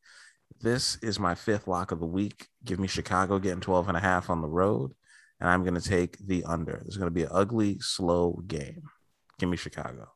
This 0.61 0.97
is 1.01 1.19
my 1.19 1.35
fifth 1.35 1.67
lock 1.67 1.91
of 1.91 1.99
the 1.99 2.05
week. 2.05 2.47
Give 2.63 2.79
me 2.79 2.87
Chicago 2.87 3.39
getting 3.39 3.61
12 3.61 3.87
and 3.87 3.97
a 3.97 4.01
half 4.01 4.29
on 4.29 4.41
the 4.41 4.47
road, 4.47 4.93
and 5.39 5.49
I'm 5.49 5.63
going 5.63 5.75
to 5.75 5.81
take 5.81 6.17
the 6.19 6.43
under. 6.43 6.83
It's 6.85 6.97
going 6.97 7.07
to 7.07 7.11
be 7.13 7.23
an 7.23 7.29
ugly, 7.31 7.79
slow 7.79 8.41
game. 8.47 8.83
Give 9.37 9.49
me 9.49 9.57
Chicago. 9.57 10.09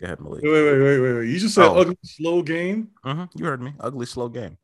Go 0.00 0.04
ahead, 0.04 0.20
Malik. 0.20 0.42
Wait, 0.42 0.50
wait, 0.50 0.78
wait, 0.78 1.00
wait, 1.00 1.14
wait. 1.14 1.28
You 1.28 1.38
just 1.38 1.54
said 1.54 1.64
oh. 1.64 1.80
ugly, 1.80 1.96
slow 2.02 2.42
game? 2.42 2.88
Mm-hmm. 3.04 3.24
You 3.38 3.44
heard 3.46 3.62
me. 3.62 3.72
Ugly, 3.80 4.06
slow 4.06 4.28
game. 4.28 4.58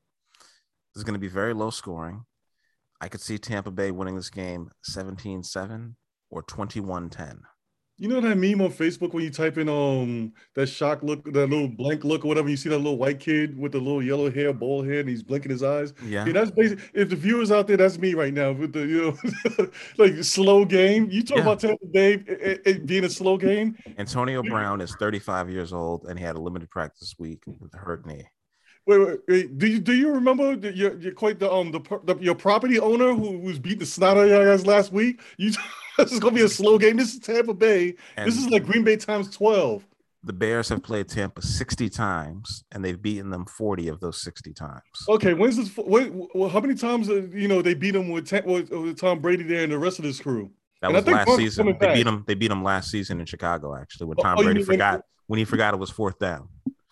This 0.94 1.00
is 1.00 1.04
going 1.04 1.14
to 1.14 1.20
be 1.20 1.28
very 1.28 1.54
low 1.54 1.70
scoring. 1.70 2.24
I 3.00 3.08
could 3.08 3.22
see 3.22 3.38
Tampa 3.38 3.70
Bay 3.70 3.90
winning 3.90 4.14
this 4.14 4.30
game 4.30 4.70
17 4.84 5.42
7 5.42 5.96
or 6.30 6.42
21 6.42 7.08
10. 7.08 7.40
You 8.02 8.08
know 8.08 8.20
that 8.20 8.36
meme 8.36 8.60
on 8.60 8.72
Facebook 8.72 9.12
when 9.14 9.22
you 9.22 9.30
type 9.30 9.58
in 9.58 9.68
um 9.68 10.32
that 10.56 10.66
shock 10.66 11.04
look, 11.04 11.22
that 11.26 11.46
little 11.46 11.68
blank 11.68 12.02
look 12.02 12.24
or 12.24 12.28
whatever, 12.28 12.48
you 12.48 12.56
see 12.56 12.68
that 12.68 12.78
little 12.78 12.98
white 12.98 13.20
kid 13.20 13.56
with 13.56 13.70
the 13.70 13.78
little 13.78 14.02
yellow 14.02 14.28
hair, 14.28 14.52
bald 14.52 14.88
head, 14.88 15.00
and 15.00 15.08
he's 15.08 15.22
blinking 15.22 15.52
his 15.52 15.62
eyes. 15.62 15.94
Yeah, 16.04 16.26
yeah 16.26 16.32
that's 16.32 16.50
basically 16.50 16.82
if 16.94 17.10
the 17.10 17.14
viewers 17.14 17.52
out 17.52 17.68
there, 17.68 17.76
that's 17.76 17.98
me 17.98 18.14
right 18.14 18.34
now 18.34 18.50
with 18.50 18.72
the 18.72 18.80
you 18.80 19.16
know 19.56 19.66
like 19.98 20.24
slow 20.24 20.64
game. 20.64 21.10
You 21.12 21.22
talk 21.22 21.36
yeah. 21.36 21.42
about 21.44 21.60
Tampa 21.60 21.86
Bay 21.92 22.14
it, 22.26 22.62
it 22.66 22.86
being 22.86 23.04
a 23.04 23.08
slow 23.08 23.36
game. 23.36 23.76
Antonio 23.96 24.42
Brown 24.42 24.80
is 24.80 24.92
35 24.96 25.48
years 25.48 25.72
old 25.72 26.06
and 26.08 26.18
he 26.18 26.24
had 26.24 26.34
a 26.34 26.40
limited 26.40 26.70
practice 26.70 27.14
week 27.20 27.44
with 27.60 27.72
a 27.72 27.78
hurt 27.78 28.04
knee. 28.04 28.24
Wait, 28.84 28.98
wait, 28.98 29.20
wait, 29.28 29.58
do 29.58 29.66
you 29.68 29.78
do 29.78 29.94
you 29.94 30.10
remember 30.10 30.56
the, 30.56 30.76
your, 30.76 30.98
your 30.98 31.12
quite 31.12 31.38
the 31.38 31.48
um 31.52 31.70
the, 31.70 31.78
the, 32.02 32.16
your 32.16 32.34
property 32.34 32.80
owner 32.80 33.14
who 33.14 33.38
was 33.38 33.60
beating 33.60 33.78
the 33.78 33.86
snot 33.86 34.16
out 34.16 34.24
of 34.24 34.28
your 34.28 34.44
guys 34.44 34.66
last 34.66 34.90
week? 34.90 35.20
You 35.36 35.52
this 36.04 36.12
is 36.12 36.20
gonna 36.20 36.34
be 36.34 36.42
a 36.42 36.48
slow 36.48 36.78
game. 36.78 36.96
This 36.96 37.14
is 37.14 37.20
Tampa 37.20 37.54
Bay. 37.54 37.94
And 38.16 38.26
this 38.26 38.36
is 38.36 38.48
like 38.48 38.64
Green 38.64 38.84
Bay 38.84 38.96
times 38.96 39.30
twelve. 39.34 39.86
The 40.24 40.32
Bears 40.32 40.68
have 40.68 40.82
played 40.82 41.08
Tampa 41.08 41.42
sixty 41.42 41.88
times, 41.88 42.64
and 42.72 42.84
they've 42.84 43.00
beaten 43.00 43.30
them 43.30 43.44
forty 43.46 43.88
of 43.88 44.00
those 44.00 44.22
sixty 44.22 44.52
times. 44.52 44.82
Okay, 45.08 45.34
when's 45.34 45.56
this? 45.56 45.76
When, 45.76 46.28
well, 46.34 46.48
how 46.48 46.60
many 46.60 46.74
times 46.74 47.08
uh, 47.08 47.22
you 47.32 47.48
know 47.48 47.62
they 47.62 47.74
beat 47.74 47.92
them 47.92 48.08
with, 48.08 48.30
with, 48.44 48.70
with, 48.70 48.98
Tom 48.98 49.20
Brady 49.20 49.42
there 49.42 49.64
and 49.64 49.72
the 49.72 49.78
rest 49.78 49.98
of 49.98 50.04
his 50.04 50.20
crew? 50.20 50.50
That 50.80 50.88
and 50.88 50.94
was 50.94 51.06
last 51.06 51.36
season. 51.36 51.76
They 51.80 51.94
beat 51.94 52.04
them. 52.04 52.24
They 52.26 52.34
beat 52.34 52.48
them 52.48 52.62
last 52.62 52.90
season 52.90 53.20
in 53.20 53.26
Chicago, 53.26 53.76
actually, 53.76 54.06
when 54.06 54.16
oh, 54.20 54.22
Tom 54.22 54.38
oh, 54.38 54.42
Brady 54.44 54.62
forgot 54.62 55.02
when 55.26 55.38
he 55.38 55.44
forgot 55.44 55.74
it 55.74 55.80
was 55.80 55.90
fourth 55.90 56.18
down. 56.18 56.48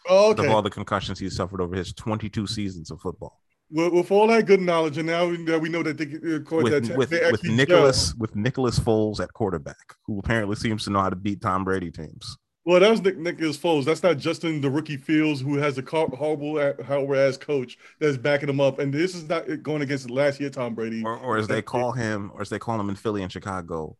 Oh, 0.09 0.31
okay. 0.31 0.47
Of 0.47 0.51
all 0.51 0.63
the 0.63 0.71
concussions 0.71 1.19
he 1.19 1.29
suffered 1.31 1.61
over 1.61 1.77
his 1.77 1.93
22 1.93 2.47
seasons 2.47 2.91
of 2.91 3.01
football. 3.01 3.39
Well, 3.73 3.91
with 3.93 4.11
all 4.11 4.27
that 4.27 4.47
good 4.47 4.61
knowledge, 4.61 4.99
and 4.99 5.07
now 5.07 5.29
we, 5.29 5.37
we 5.59 5.69
know 5.69 5.83
that 5.83 5.97
they 5.97 6.05
uh, 6.05 6.63
with, 6.63 6.87
that 6.87 6.97
with, 6.97 7.11
with 7.11 7.45
Nicholas 7.45 8.15
with 8.15 8.35
Nicholas 8.35 8.79
Foles 8.79 9.21
at 9.21 9.33
quarterback, 9.33 9.95
who 10.07 10.19
apparently 10.19 10.57
seems 10.57 10.85
to 10.85 10.91
know 10.91 11.01
how 11.01 11.11
to 11.11 11.17
beat 11.17 11.41
Tom 11.41 11.65
Brady 11.65 11.91
teams. 11.91 12.37
Well, 12.65 12.81
that 12.81 12.91
was 12.91 13.01
Nick, 13.01 13.17
Nicholas 13.17 13.57
Foles. 13.57 13.85
That's 13.85 14.03
not 14.03 14.19
Justin 14.19 14.61
the 14.61 14.71
rookie 14.71 14.97
Fields, 14.97 15.41
who 15.41 15.57
has 15.57 15.79
a 15.79 15.83
horrible, 15.83 16.61
horrible 16.85 17.17
ass 17.17 17.37
coach 17.37 17.79
that's 17.99 18.19
backing 18.19 18.49
him 18.49 18.61
up. 18.61 18.79
And 18.79 18.93
this 18.93 19.15
is 19.15 19.29
not 19.29 19.63
going 19.63 19.83
against 19.83 20.11
last 20.11 20.41
year 20.41 20.51
Tom 20.51 20.75
Brady, 20.75 21.03
or, 21.05 21.17
or 21.19 21.37
as 21.39 21.49
they 21.49 21.63
call 21.63 21.93
him, 21.93 22.31
or 22.35 22.43
as 22.43 22.49
they 22.49 22.59
call 22.59 22.79
him 22.79 22.91
in 22.91 22.97
Philly 22.97 23.23
and 23.23 23.33
Chicago, 23.33 23.97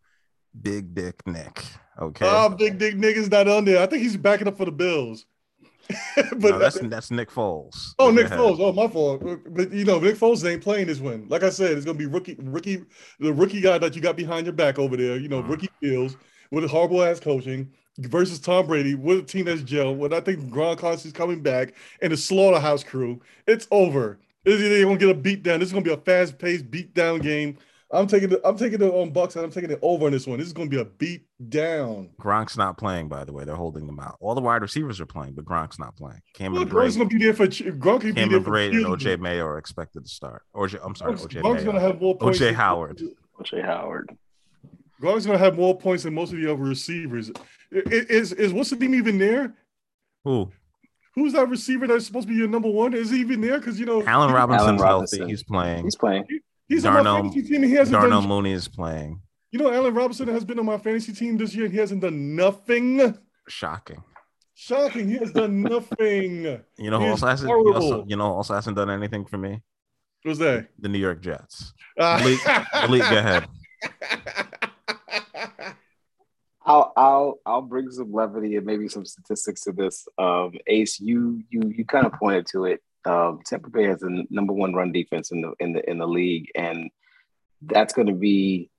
Big 0.61 0.95
Dick 0.95 1.15
Nick. 1.27 1.65
Okay. 1.99 2.27
Oh, 2.29 2.51
Big 2.51 2.79
Dick 2.79 2.97
Nick 2.97 3.17
is 3.17 3.31
not 3.31 3.49
on 3.49 3.65
there. 3.65 3.83
I 3.83 3.87
think 3.87 4.03
he's 4.03 4.17
backing 4.17 4.49
up 4.49 4.59
for 4.59 4.67
the 4.67 4.73
Bills. 4.73 5.27
but 6.17 6.51
no, 6.51 6.59
that's 6.59 6.79
that's 6.81 7.11
Nick 7.11 7.31
Foles. 7.31 7.95
Oh, 7.99 8.11
Nick 8.11 8.27
Foles. 8.27 8.59
Oh, 8.59 8.73
my 8.73 8.89
fault. 8.89 9.23
But 9.49 9.73
you 9.73 9.85
know, 9.85 9.99
Nick 9.99 10.17
Foles 10.17 10.49
ain't 10.49 10.63
playing 10.63 10.87
this 10.87 11.01
one. 11.01 11.27
Like 11.29 11.43
I 11.43 11.51
said, 11.51 11.73
it's 11.73 11.87
gonna 11.87 11.99
be 11.99 12.07
rookie, 12.07 12.37
rookie, 12.39 12.85
the 13.19 13.33
rookie 13.33 13.61
guy 13.61 13.79
that 13.79 13.95
you 13.95 14.03
got 14.03 14.17
behind 14.17 14.47
your 14.47 14.53
back 14.53 14.79
over 14.79 14.97
there. 14.97 15.17
You 15.17 15.29
know, 15.29 15.41
uh-huh. 15.41 15.49
rookie 15.49 15.71
Fields 15.81 16.17
with 16.51 16.65
a 16.65 16.69
horrible 16.69 17.03
ass 17.03 17.21
coaching 17.21 17.71
versus 17.99 18.39
Tom 18.39 18.67
Brady 18.67 18.95
with 18.95 19.19
a 19.19 19.23
team 19.23 19.47
that's 19.47 19.63
gel. 19.63 19.95
When 19.95 20.13
I 20.13 20.21
think 20.21 20.51
Gronkowski 20.51 21.07
is 21.07 21.13
coming 21.13 21.43
back 21.43 21.75
and 22.03 22.13
the 22.13 22.17
slaughterhouse 22.17 22.85
crew, 22.85 23.21
it's 23.47 23.69
over. 23.71 24.19
They're 24.45 24.85
gonna 24.85 24.97
get 24.97 25.11
a 25.11 25.15
beat 25.15 25.43
down. 25.43 25.61
This 25.61 25.69
is 25.69 25.73
gonna 25.73 25.85
be 25.85 25.93
a 25.93 25.99
fast 25.99 26.39
paced 26.39 26.71
beat 26.71 26.95
down 26.95 27.21
game. 27.21 27.59
I'm 27.93 28.07
taking 28.07 28.29
the 28.29 28.47
I'm 28.47 28.57
taking 28.57 28.79
the 28.79 28.95
um, 28.95 29.13
Bucs 29.13 29.35
and 29.35 29.45
I'm 29.45 29.51
taking 29.51 29.71
it 29.71 29.79
over 29.83 30.07
in 30.07 30.13
this 30.13 30.27
one. 30.27 30.39
This 30.39 30.47
is 30.47 30.53
going 30.53 30.71
to 30.71 30.77
be 30.77 30.81
a 30.81 30.85
beat 30.85 31.27
down. 31.49 32.11
Gronk's 32.21 32.57
not 32.57 32.79
playing, 32.79 33.09
by 33.09 33.25
the 33.25 33.33
way. 33.33 33.45
They're 33.45 33.57
holding 33.57 33.87
them 33.87 33.99
out. 33.99 34.17
All 34.21 34.35
the 34.35 34.41
wide 34.41 34.63
receivers 34.63 35.01
are 35.01 35.07
playing, 35.07 35.33
but 35.33 35.45
Gronk's 35.45 35.79
not 35.79 35.97
playing. 35.97 36.21
Cameron 36.35 36.69
well, 36.69 36.85
Gronk's 36.85 36.97
going 36.97 37.09
to 37.09 37.19
be 37.19 37.25
there 37.25 37.35
for 37.35 37.49
Gronk. 37.49 38.03
Cameron 38.03 38.15
be 38.15 38.29
there 38.29 38.41
Brate 38.41 38.77
and 38.77 38.87
OJ 38.87 39.19
Mayo 39.19 39.45
are 39.45 39.59
expected 39.59 40.05
to 40.05 40.11
start. 40.11 40.43
OJ, 40.55 40.79
I'm 40.85 40.95
sorry, 40.95 41.15
Gronk's, 41.15 41.27
OJ. 41.27 41.43
Gronk's 41.43 41.65
going 41.65 41.77
to 41.77 41.83
have 41.83 42.01
more 42.01 42.17
points. 42.17 42.39
OJ 42.39 42.55
Howard. 42.55 43.03
OJ 43.41 43.65
Howard. 43.65 44.17
Gronk's 45.03 45.27
going 45.27 45.39
to 45.39 45.45
have 45.45 45.57
more 45.57 45.77
points 45.77 46.05
than 46.05 46.15
most 46.15 46.33
of 46.33 46.39
the 46.39 46.53
other 46.53 46.63
receivers. 46.63 47.33
Is 47.73 48.33
is 48.33 48.53
what's 48.53 48.71
the 48.71 48.77
team 48.77 48.95
even 48.95 49.19
there? 49.19 49.55
Who? 50.25 50.51
Who's 51.17 51.33
that 51.33 51.49
receiver 51.49 51.89
that's 51.89 52.07
supposed 52.07 52.29
to 52.29 52.33
be 52.33 52.39
your 52.39 52.49
number 52.49 52.71
one? 52.71 52.95
Is 52.95 53.11
he 53.11 53.19
even 53.19 53.41
there? 53.41 53.59
Because 53.59 53.81
you 53.81 53.87
know, 53.87 54.05
Allen 54.05 54.33
Robinson's 54.33 54.81
Robinson. 54.81 55.19
healthy. 55.21 55.33
He's 55.33 55.43
playing. 55.43 55.85
He's 55.85 55.97
playing. 55.97 56.25
He's 56.71 56.85
Darnell, 56.85 57.17
on 57.17 57.25
my 57.27 57.31
fantasy 57.33 57.49
team 57.49 57.63
and 57.63 57.71
he 57.71 57.77
hasn't 57.77 57.93
Darnell 57.93 58.21
done, 58.21 58.29
Mooney 58.29 58.53
is 58.53 58.69
playing. 58.69 59.21
You 59.51 59.59
know, 59.59 59.73
Allen 59.73 59.93
Robinson 59.93 60.29
has 60.29 60.45
been 60.45 60.59
on 60.61 60.65
my 60.67 60.79
fantasy 60.79 61.13
team 61.13 61.37
this 61.37 61.53
year 61.53 61.65
and 61.65 61.75
he 61.75 61.81
hasn't 61.81 62.01
done 62.01 62.37
nothing. 62.37 63.19
Shocking. 63.49 64.03
Shocking. 64.55 65.09
He 65.09 65.17
has 65.19 65.33
done 65.33 65.63
nothing. 65.63 66.63
You 66.79 66.91
know 66.91 67.01
who 67.01 67.09
also 67.09 67.27
hasn't? 67.27 67.51
he 67.51 67.73
also- 67.73 68.05
you 68.07 68.15
know 68.17 68.29
who 68.31 68.35
also 68.37 68.55
hasn't 68.55 68.77
done 68.77 68.89
anything 68.89 69.25
for 69.27 69.37
me? 69.37 69.61
Who's 70.23 70.39
that? 70.39 70.69
The 70.79 70.89
New 70.89 70.99
York 70.99 71.21
Jets. 71.21 71.73
Uh, 71.99 72.19
Malik, 72.21 72.39
Malik, 72.75 73.03
go 73.11 73.19
ahead. 73.19 73.49
I'll 76.65 76.93
I'll 76.97 77.41
I'll 77.47 77.63
bring 77.63 77.91
some 77.91 78.13
levity 78.13 78.57
and 78.57 78.67
maybe 78.67 78.87
some 78.89 79.05
statistics 79.05 79.63
to 79.63 79.73
this. 79.73 80.07
Um, 80.19 80.53
Ace, 80.67 81.01
you 81.01 81.43
you 81.51 81.73
you 81.75 81.85
kind 81.85 82.07
of 82.07 82.13
pointed 82.13 82.47
to 82.49 82.67
it. 82.67 82.83
Um, 83.05 83.41
Tampa 83.45 83.71
Bay 83.71 83.85
has 83.85 84.01
the 84.01 84.25
number 84.31 84.53
one 84.53 84.75
run 84.75 84.93
defense 84.93 85.31
in 85.31 85.41
the 85.41 85.53
in 85.59 85.73
the 85.73 85.89
in 85.89 85.99
the 85.99 86.07
league, 86.07 86.51
and 86.55 86.91
that's 87.63 87.95
going 87.95 88.09
to 88.09 88.15
be. 88.15 88.71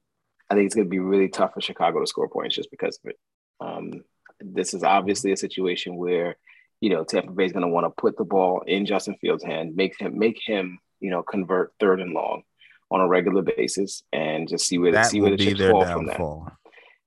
I 0.50 0.54
think 0.54 0.66
it's 0.66 0.76
going 0.76 0.88
to 0.88 0.92
be 0.92 1.00
really 1.00 1.30
tough 1.30 1.54
for 1.54 1.62
Chicago 1.62 2.02
to 2.02 2.08
score 2.08 2.28
points 2.28 2.56
just 2.56 2.72
because 2.72 3.00
of 3.04 3.12
it. 3.12 3.20
Um, 3.62 4.04
this 4.42 4.74
is 4.74 4.84
obviously 4.84 5.32
a 5.32 5.38
situation 5.38 5.96
where 5.96 6.38
you 6.82 6.90
know 6.90 7.04
Tampa 7.04 7.32
Bay 7.32 7.46
is 7.46 7.54
going 7.54 7.66
to 7.66 7.72
want 7.72 7.86
to 7.86 8.02
put 8.02 8.18
the 8.18 8.26
ball 8.26 8.62
in 8.68 8.86
Justin 8.86 9.16
Fields' 9.22 9.44
hand, 9.44 9.76
make 9.76 10.00
him 10.00 10.18
make 10.18 10.40
him 10.44 10.80
you 11.00 11.10
know 11.10 11.24
convert 11.24 11.74
third 11.80 12.02
and 12.02 12.14
long 12.14 12.44
on 12.92 13.02
a 13.02 13.08
regular 13.08 13.42
basis, 13.42 14.04
and 14.12 14.48
just 14.48 14.68
see 14.68 14.78
where 14.78 14.92
That 14.92 15.08
see 15.08 15.22
where 15.22 15.32
the 15.32 15.38
chips 15.38 15.62
fall 15.62 15.86
from 15.86 16.06
that 16.08 16.20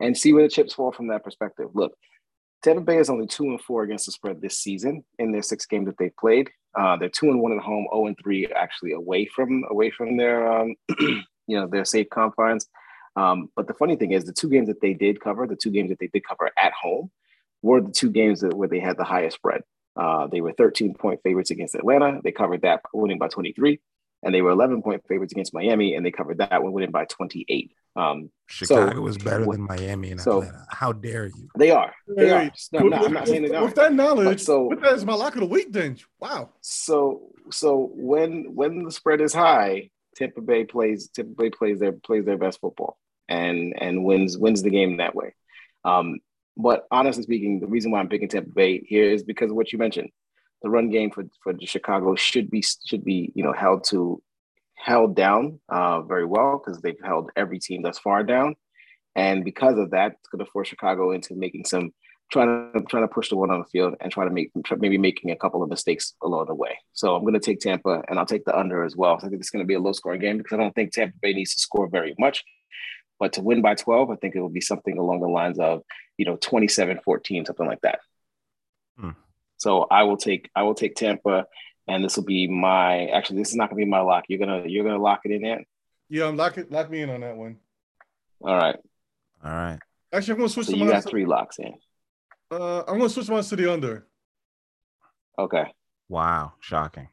and 0.00 0.16
see 0.16 0.32
where 0.32 0.42
the 0.42 0.48
chips 0.48 0.74
fall 0.74 0.92
from 0.92 1.08
that 1.08 1.24
perspective. 1.24 1.70
Look, 1.74 1.96
Tampa 2.62 2.82
Bay 2.82 2.98
is 2.98 3.10
only 3.10 3.26
two 3.26 3.44
and 3.44 3.60
four 3.60 3.82
against 3.82 4.06
the 4.06 4.12
spread 4.12 4.40
this 4.40 4.58
season 4.58 5.04
in 5.18 5.32
their 5.32 5.42
six 5.42 5.66
games 5.66 5.86
that 5.86 5.98
they've 5.98 6.16
played. 6.16 6.50
Uh, 6.76 6.96
they're 6.96 7.08
two 7.08 7.30
and 7.30 7.40
one 7.40 7.52
at 7.52 7.58
home, 7.58 7.86
zero 7.92 8.06
and 8.06 8.18
three 8.22 8.46
actually 8.46 8.92
away 8.92 9.26
from 9.26 9.64
away 9.70 9.90
from 9.90 10.16
their 10.16 10.50
um, 10.50 10.74
you 10.98 11.24
know 11.48 11.66
their 11.66 11.84
safe 11.84 12.08
confines. 12.10 12.68
Um, 13.16 13.48
but 13.54 13.68
the 13.68 13.74
funny 13.74 13.96
thing 13.96 14.12
is, 14.12 14.24
the 14.24 14.32
two 14.32 14.48
games 14.48 14.68
that 14.68 14.80
they 14.80 14.92
did 14.92 15.20
cover, 15.20 15.46
the 15.46 15.56
two 15.56 15.70
games 15.70 15.90
that 15.90 15.98
they 16.00 16.08
did 16.08 16.26
cover 16.26 16.50
at 16.58 16.72
home, 16.72 17.10
were 17.62 17.80
the 17.80 17.92
two 17.92 18.10
games 18.10 18.40
that, 18.40 18.54
where 18.54 18.68
they 18.68 18.80
had 18.80 18.96
the 18.96 19.04
highest 19.04 19.36
spread. 19.36 19.62
Uh, 19.96 20.26
they 20.26 20.40
were 20.40 20.52
13 20.52 20.94
point 20.94 21.20
favorites 21.22 21.50
against 21.50 21.74
Atlanta. 21.74 22.20
They 22.22 22.32
covered 22.32 22.62
that, 22.62 22.80
winning 22.92 23.18
by 23.18 23.28
23. 23.28 23.80
And 24.24 24.34
they 24.34 24.42
were 24.42 24.50
11 24.50 24.82
point 24.82 25.02
favorites 25.06 25.32
against 25.32 25.52
Miami, 25.54 25.94
and 25.94 26.04
they 26.04 26.10
covered 26.10 26.38
that 26.38 26.62
one, 26.62 26.72
winning 26.72 26.90
by 26.90 27.04
28. 27.04 27.72
Um, 27.96 28.30
Chicago 28.46 29.06
is 29.06 29.18
better 29.18 29.44
than 29.44 29.60
Miami 29.60 30.10
and 30.12 30.20
so- 30.20 30.38
Atlanta. 30.42 30.66
How 30.70 30.92
dare 30.92 31.26
you? 31.26 31.48
they 31.56 31.70
are. 31.70 31.92
They 32.08 32.30
are. 32.30 32.50
No, 32.72 32.78
I'm 32.78 32.84
with, 32.84 32.92
not, 32.92 33.04
I'm 33.04 33.12
not 33.12 33.28
saying 33.28 33.42
they 33.42 33.48
with- 33.50 33.58
are. 33.58 33.64
with 33.66 33.74
that 33.76 33.92
knowledge, 33.92 34.26
But 34.26 34.40
so- 34.40 34.64
with 34.68 34.80
that 34.80 34.94
is 34.94 35.04
my 35.04 35.14
lock 35.14 35.34
of 35.34 35.40
the 35.40 35.46
week. 35.46 35.72
Then 35.72 35.98
wow. 36.18 36.50
So 36.62 37.30
so 37.50 37.90
when 37.94 38.54
when 38.54 38.82
the 38.84 38.90
spread 38.90 39.20
is 39.20 39.32
high, 39.34 39.90
Tampa 40.16 40.40
Bay 40.40 40.64
plays 40.64 41.08
Tampa 41.08 41.34
Bay 41.34 41.50
plays 41.50 41.78
their 41.78 41.92
plays 41.92 42.24
their 42.24 42.38
best 42.38 42.60
football 42.60 42.96
and 43.28 43.74
and 43.80 44.04
wins 44.04 44.36
wins 44.38 44.62
the 44.62 44.70
game 44.70 44.96
that 44.96 45.14
way. 45.14 45.34
Um, 45.84 46.18
but 46.56 46.86
honestly 46.90 47.22
speaking, 47.24 47.60
the 47.60 47.66
reason 47.66 47.90
why 47.90 48.00
I'm 48.00 48.08
picking 48.08 48.28
Tampa 48.28 48.50
Bay 48.50 48.80
here 48.84 49.10
is 49.10 49.22
because 49.22 49.50
of 49.50 49.56
what 49.56 49.72
you 49.72 49.78
mentioned. 49.78 50.08
The 50.64 50.70
run 50.70 50.90
game 50.90 51.10
for 51.10 51.24
for 51.42 51.52
the 51.52 51.66
Chicago 51.66 52.16
should 52.16 52.50
be 52.50 52.62
should 52.62 53.04
be 53.04 53.30
you 53.36 53.44
know 53.44 53.52
held 53.52 53.84
to 53.90 54.20
held 54.74 55.14
down 55.14 55.60
uh, 55.68 56.02
very 56.02 56.26
well 56.26 56.58
because 56.58 56.80
they've 56.80 57.04
held 57.04 57.30
every 57.36 57.60
team 57.60 57.82
thus 57.82 57.98
far 57.98 58.24
down, 58.24 58.56
and 59.14 59.44
because 59.44 59.78
of 59.78 59.90
that, 59.92 60.12
it's 60.18 60.28
going 60.28 60.44
to 60.44 60.50
force 60.50 60.68
Chicago 60.68 61.12
into 61.12 61.34
making 61.34 61.64
some 61.64 61.92
trying 62.32 62.72
to 62.72 62.82
trying 62.82 63.04
to 63.04 63.14
push 63.14 63.28
the 63.28 63.36
one 63.36 63.50
on 63.50 63.60
the 63.60 63.66
field 63.66 63.94
and 64.00 64.10
try 64.10 64.24
to 64.24 64.30
make 64.30 64.50
maybe 64.78 64.98
making 64.98 65.30
a 65.30 65.36
couple 65.36 65.62
of 65.62 65.68
mistakes 65.68 66.14
along 66.22 66.46
the 66.46 66.54
way. 66.54 66.78
So 66.92 67.14
I'm 67.14 67.22
going 67.22 67.34
to 67.34 67.40
take 67.40 67.60
Tampa 67.60 68.02
and 68.08 68.18
I'll 68.18 68.26
take 68.26 68.44
the 68.44 68.58
under 68.58 68.84
as 68.84 68.96
well. 68.96 69.18
So 69.18 69.26
I 69.26 69.30
think 69.30 69.40
it's 69.40 69.50
going 69.50 69.62
to 69.62 69.68
be 69.68 69.74
a 69.74 69.80
low 69.80 69.92
scoring 69.92 70.20
game 70.20 70.38
because 70.38 70.52
I 70.52 70.56
don't 70.56 70.74
think 70.74 70.92
Tampa 70.92 71.16
Bay 71.20 71.32
needs 71.32 71.54
to 71.54 71.60
score 71.60 71.88
very 71.88 72.14
much. 72.18 72.42
But 73.20 73.34
to 73.34 73.42
win 73.42 73.62
by 73.62 73.74
12, 73.74 74.10
I 74.10 74.16
think 74.16 74.34
it 74.34 74.40
will 74.40 74.48
be 74.48 74.60
something 74.60 74.98
along 74.98 75.20
the 75.20 75.28
lines 75.28 75.58
of, 75.58 75.82
you 76.18 76.26
know, 76.26 76.36
27-14, 76.36 77.46
something 77.46 77.66
like 77.66 77.80
that. 77.82 78.00
Hmm. 78.98 79.10
So 79.64 79.86
I 79.90 80.02
will 80.02 80.18
take 80.18 80.50
I 80.54 80.62
will 80.62 80.74
take 80.74 80.94
Tampa 80.94 81.46
and 81.88 82.04
this 82.04 82.16
will 82.16 82.24
be 82.24 82.46
my 82.46 83.06
actually 83.06 83.38
this 83.38 83.48
is 83.48 83.56
not 83.56 83.70
gonna 83.70 83.78
be 83.78 83.86
my 83.86 84.00
lock. 84.00 84.24
You're 84.28 84.38
gonna 84.38 84.64
you're 84.66 84.84
gonna 84.84 85.02
lock 85.02 85.20
it 85.24 85.30
in 85.32 85.40
there. 85.40 85.64
Yeah, 86.10 86.26
I'm 86.26 86.36
lock 86.36 86.58
it, 86.58 86.70
lock 86.70 86.90
me 86.90 87.00
in 87.00 87.08
on 87.08 87.22
that 87.22 87.34
one. 87.34 87.56
All 88.42 88.54
right. 88.54 88.76
All 89.42 89.50
right. 89.50 89.78
Actually, 90.12 90.32
I'm 90.32 90.38
gonna 90.40 90.48
switch 90.50 90.66
So 90.66 90.72
to 90.72 90.78
you 90.78 90.84
mine. 90.84 90.92
got 90.92 91.08
three 91.08 91.24
locks 91.24 91.58
in. 91.58 91.72
Uh, 92.50 92.80
I'm 92.80 92.98
gonna 92.98 93.08
switch 93.08 93.30
mine 93.30 93.42
to 93.42 93.56
the 93.56 93.72
under. 93.72 94.06
Okay. 95.38 95.64
Wow. 96.10 96.52
Shocking. 96.60 97.08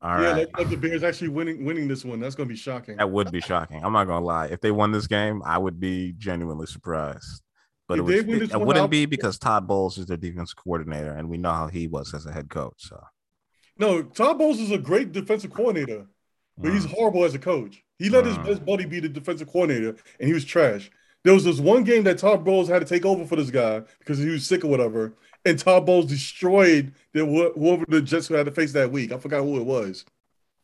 All 0.00 0.22
yeah, 0.22 0.30
right. 0.30 0.36
like, 0.36 0.58
like 0.58 0.70
the 0.70 0.76
Bears 0.76 1.02
actually 1.02 1.28
winning 1.28 1.62
winning 1.62 1.88
this 1.88 2.06
one. 2.06 2.20
That's 2.20 2.36
gonna 2.36 2.48
be 2.48 2.56
shocking. 2.56 2.96
That 2.96 3.10
would 3.10 3.30
be 3.30 3.42
shocking. 3.42 3.84
I'm 3.84 3.92
not 3.92 4.06
gonna 4.06 4.24
lie. 4.24 4.46
If 4.46 4.62
they 4.62 4.70
won 4.70 4.92
this 4.92 5.06
game, 5.06 5.42
I 5.44 5.58
would 5.58 5.78
be 5.78 6.14
genuinely 6.16 6.66
surprised. 6.66 7.42
But 7.88 7.98
it, 7.98 8.02
was, 8.02 8.14
it, 8.16 8.28
it 8.28 8.60
wouldn't 8.60 8.76
I'll- 8.82 8.88
be 8.88 9.06
because 9.06 9.38
Todd 9.38 9.66
Bowles 9.66 9.96
is 9.98 10.06
their 10.06 10.16
defense 10.18 10.52
coordinator, 10.54 11.12
and 11.12 11.28
we 11.28 11.38
know 11.38 11.52
how 11.52 11.68
he 11.68 11.86
was 11.88 12.12
as 12.14 12.26
a 12.26 12.32
head 12.32 12.50
coach. 12.50 12.74
So 12.78 13.02
No, 13.78 14.02
Todd 14.02 14.38
Bowles 14.38 14.60
is 14.60 14.70
a 14.70 14.78
great 14.78 15.12
defensive 15.12 15.52
coordinator, 15.52 16.06
but 16.58 16.72
he's 16.72 16.84
Mm. 16.86 16.90
horrible 16.94 17.24
as 17.24 17.34
a 17.34 17.38
coach. 17.38 17.82
He 17.98 18.10
let 18.10 18.26
his 18.26 18.36
Mm. 18.36 18.44
best 18.44 18.64
buddy 18.66 18.84
be 18.84 19.00
the 19.00 19.08
defensive 19.08 19.48
coordinator, 19.48 19.96
and 20.20 20.28
he 20.28 20.34
was 20.34 20.44
trash. 20.44 20.90
There 21.24 21.32
was 21.34 21.44
this 21.44 21.58
one 21.60 21.82
game 21.82 22.04
that 22.04 22.18
Todd 22.18 22.44
Bowles 22.44 22.68
had 22.68 22.80
to 22.80 22.84
take 22.86 23.04
over 23.06 23.24
for 23.26 23.36
this 23.36 23.50
guy 23.50 23.82
because 24.00 24.18
he 24.18 24.28
was 24.28 24.46
sick 24.46 24.64
or 24.64 24.68
whatever, 24.68 25.14
and 25.44 25.58
Todd 25.58 25.86
Bowles 25.86 26.06
destroyed 26.06 26.92
the 27.12 27.24
wh- 27.24 27.58
whoever 27.58 27.84
the 27.88 28.00
Jets 28.02 28.28
who 28.28 28.34
had 28.34 28.46
to 28.46 28.52
face 28.52 28.72
that 28.72 28.92
week. 28.92 29.12
I 29.12 29.18
forgot 29.18 29.42
who 29.42 29.56
it 29.58 29.64
was. 29.66 30.04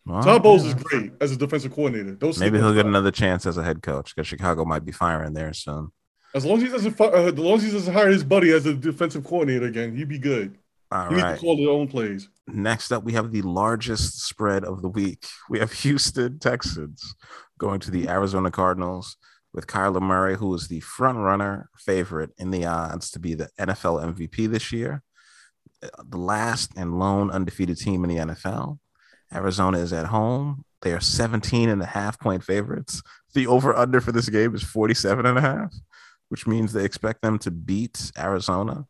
Well, 0.06 0.22
Todd 0.22 0.42
Bowles 0.42 0.62
yeah. 0.64 0.68
is 0.76 0.82
great 0.82 1.12
as 1.22 1.32
a 1.32 1.36
defensive 1.36 1.72
coordinator. 1.72 2.18
Maybe 2.38 2.58
he'll 2.58 2.74
get 2.74 2.84
another 2.86 3.10
chance 3.10 3.46
as 3.46 3.56
a 3.56 3.64
head 3.64 3.82
coach 3.82 4.14
because 4.14 4.26
Chicago 4.28 4.64
might 4.66 4.84
be 4.84 4.92
firing 4.92 5.32
there 5.32 5.52
soon. 5.54 5.90
As 6.34 6.44
long 6.44 6.56
as 6.56 6.62
he 6.64 6.68
doesn't, 6.68 7.00
uh, 7.00 7.10
as 7.10 7.38
long 7.38 7.54
as 7.56 7.62
he 7.62 7.70
doesn't 7.70 7.92
hire 7.92 8.10
his 8.10 8.24
buddy 8.24 8.50
as 8.50 8.66
a 8.66 8.74
defensive 8.74 9.24
coordinator 9.24 9.66
again, 9.66 9.96
he'd 9.96 10.08
be 10.08 10.18
good. 10.18 10.58
All 10.90 11.08
he 11.08 11.14
needs 11.14 11.22
right. 11.22 11.34
to 11.34 11.40
call 11.40 11.56
his 11.56 11.68
own 11.68 11.88
plays. 11.88 12.28
Next 12.46 12.92
up, 12.92 13.04
we 13.04 13.12
have 13.12 13.32
the 13.32 13.42
largest 13.42 14.20
spread 14.26 14.64
of 14.64 14.82
the 14.82 14.88
week. 14.88 15.24
We 15.48 15.58
have 15.58 15.72
Houston 15.72 16.38
Texans 16.38 17.14
going 17.58 17.80
to 17.80 17.90
the 17.90 18.08
Arizona 18.08 18.50
Cardinals 18.50 19.16
with 19.52 19.66
Kyler 19.66 20.02
Murray, 20.02 20.36
who 20.36 20.52
is 20.54 20.68
the 20.68 20.80
front 20.80 21.18
runner 21.18 21.70
favorite 21.78 22.30
in 22.38 22.50
the 22.50 22.66
odds 22.66 23.10
to 23.12 23.18
be 23.20 23.34
the 23.34 23.50
NFL 23.58 24.14
MVP 24.14 24.50
this 24.50 24.72
year, 24.72 25.02
the 25.80 26.18
last 26.18 26.72
and 26.76 26.98
lone 26.98 27.30
undefeated 27.30 27.78
team 27.78 28.04
in 28.04 28.10
the 28.10 28.34
NFL. 28.34 28.78
Arizona 29.32 29.78
is 29.78 29.92
at 29.92 30.06
home. 30.06 30.64
They 30.82 30.92
are 30.92 31.00
17 31.00 31.68
and 31.68 31.82
a 31.82 31.86
half 31.86 32.18
point 32.18 32.44
favorites. 32.44 33.02
The 33.34 33.46
over 33.46 33.74
under 33.74 34.00
for 34.00 34.12
this 34.12 34.28
game 34.28 34.54
is 34.54 34.62
47 34.62 35.24
and 35.24 35.38
a 35.38 35.40
half, 35.40 35.74
which 36.28 36.46
means 36.46 36.72
they 36.72 36.84
expect 36.84 37.22
them 37.22 37.38
to 37.40 37.50
beat 37.50 38.10
Arizona. 38.18 38.86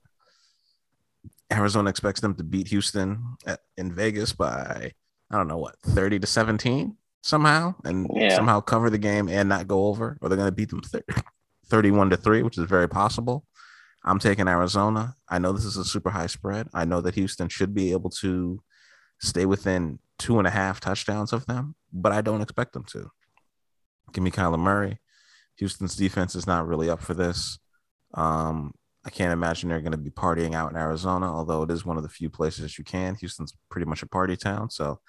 Arizona 1.53 1.91
expects 1.91 2.20
them 2.20 2.35
to 2.35 2.45
beat 2.45 2.68
Houston 2.68 3.37
at, 3.47 3.61
in 3.76 3.93
Vegas 3.93 4.32
by 4.32 4.93
I 5.30 5.37
don't 5.37 5.49
know 5.49 5.59
what 5.59 5.76
30 5.82 6.18
to 6.20 6.26
17 6.26 6.97
somehow 7.22 7.74
and 7.85 8.09
Yeah. 8.14 8.37
somehow 8.37 8.61
cover 8.61 8.91
the 8.91 8.99
game 8.99 9.28
and 9.28 9.49
not 9.49 9.68
go 9.68 9.87
over 9.87 10.18
or 10.20 10.28
they're 10.28 10.37
going 10.37 10.49
to 10.49 10.53
beat 10.55 10.70
them 10.70 10.82
thir- 10.82 11.05
31 11.66 12.11
to 12.11 12.16
3 12.16 12.43
which 12.43 12.59
is 12.59 12.64
very 12.68 12.89
possible. 12.89 13.45
I'm 14.05 14.18
taking 14.18 14.49
Arizona. 14.49 15.16
I 15.28 15.39
know 15.39 15.53
this 15.53 15.64
is 15.64 15.76
a 15.78 15.85
super 15.85 16.11
high 16.11 16.26
spread. 16.26 16.68
I 16.74 16.85
know 16.85 17.01
that 17.01 17.14
Houston 17.14 17.49
should 17.49 17.72
be 17.74 17.93
able 17.93 18.11
to 18.20 18.62
stay 19.20 19.47
within 19.47 19.99
two 20.18 20.39
and 20.39 20.47
a 20.47 20.51
half 20.51 20.78
touchdowns 20.80 21.32
of 21.32 21.47
them, 21.47 21.74
but 21.93 22.12
I 22.12 22.20
don't 22.20 22.43
expect 22.43 22.74
them 22.74 22.85
to. 22.89 23.11
Give 24.12 24.22
me 24.22 24.30
Kyler 24.30 24.59
Murray. 24.59 24.99
Houston's 25.59 25.97
defense 25.97 26.35
is 26.35 26.47
not 26.47 26.67
really 26.67 26.91
up 26.91 27.01
for 27.01 27.15
this. 27.15 27.59
Um, 28.15 28.73
I 29.05 29.11
can't 29.11 29.33
imagine 29.33 29.69
they're 29.69 29.81
going 29.81 29.93
to 29.93 29.99
be 29.99 30.11
partying 30.11 30.55
out 30.55 30.71
in 30.71 30.77
Arizona, 30.77 31.27
although 31.27 31.63
it 31.63 31.71
is 31.71 31.85
one 31.85 31.97
of 31.97 32.03
the 32.03 32.09
few 32.09 32.31
places 32.31 32.63
that 32.63 32.79
you 32.79 32.85
can. 32.85 33.15
Houston's 33.17 33.55
pretty 33.71 33.87
much 33.87 34.03
a 34.03 34.07
party 34.07 34.37
town. 34.37 34.71
So 34.71 35.01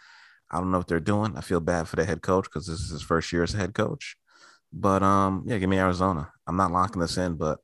I 0.51 0.57
don't 0.57 0.71
know 0.71 0.77
what 0.79 0.87
they're 0.87 0.99
doing. 0.99 1.37
I 1.37 1.41
feel 1.41 1.61
bad 1.61 1.87
for 1.87 1.95
the 1.95 2.05
head 2.05 2.21
coach 2.21 2.45
because 2.45 2.67
this 2.67 2.79
is 2.79 2.91
his 2.91 3.01
first 3.01 3.31
year 3.31 3.43
as 3.43 3.53
a 3.53 3.57
head 3.57 3.73
coach. 3.73 4.17
But 4.73 5.01
um, 5.01 5.43
yeah, 5.47 5.57
give 5.57 5.69
me 5.69 5.79
Arizona. 5.79 6.29
I'm 6.45 6.57
not 6.57 6.71
locking 6.71 7.01
this 7.01 7.17
in, 7.17 7.35
but 7.35 7.59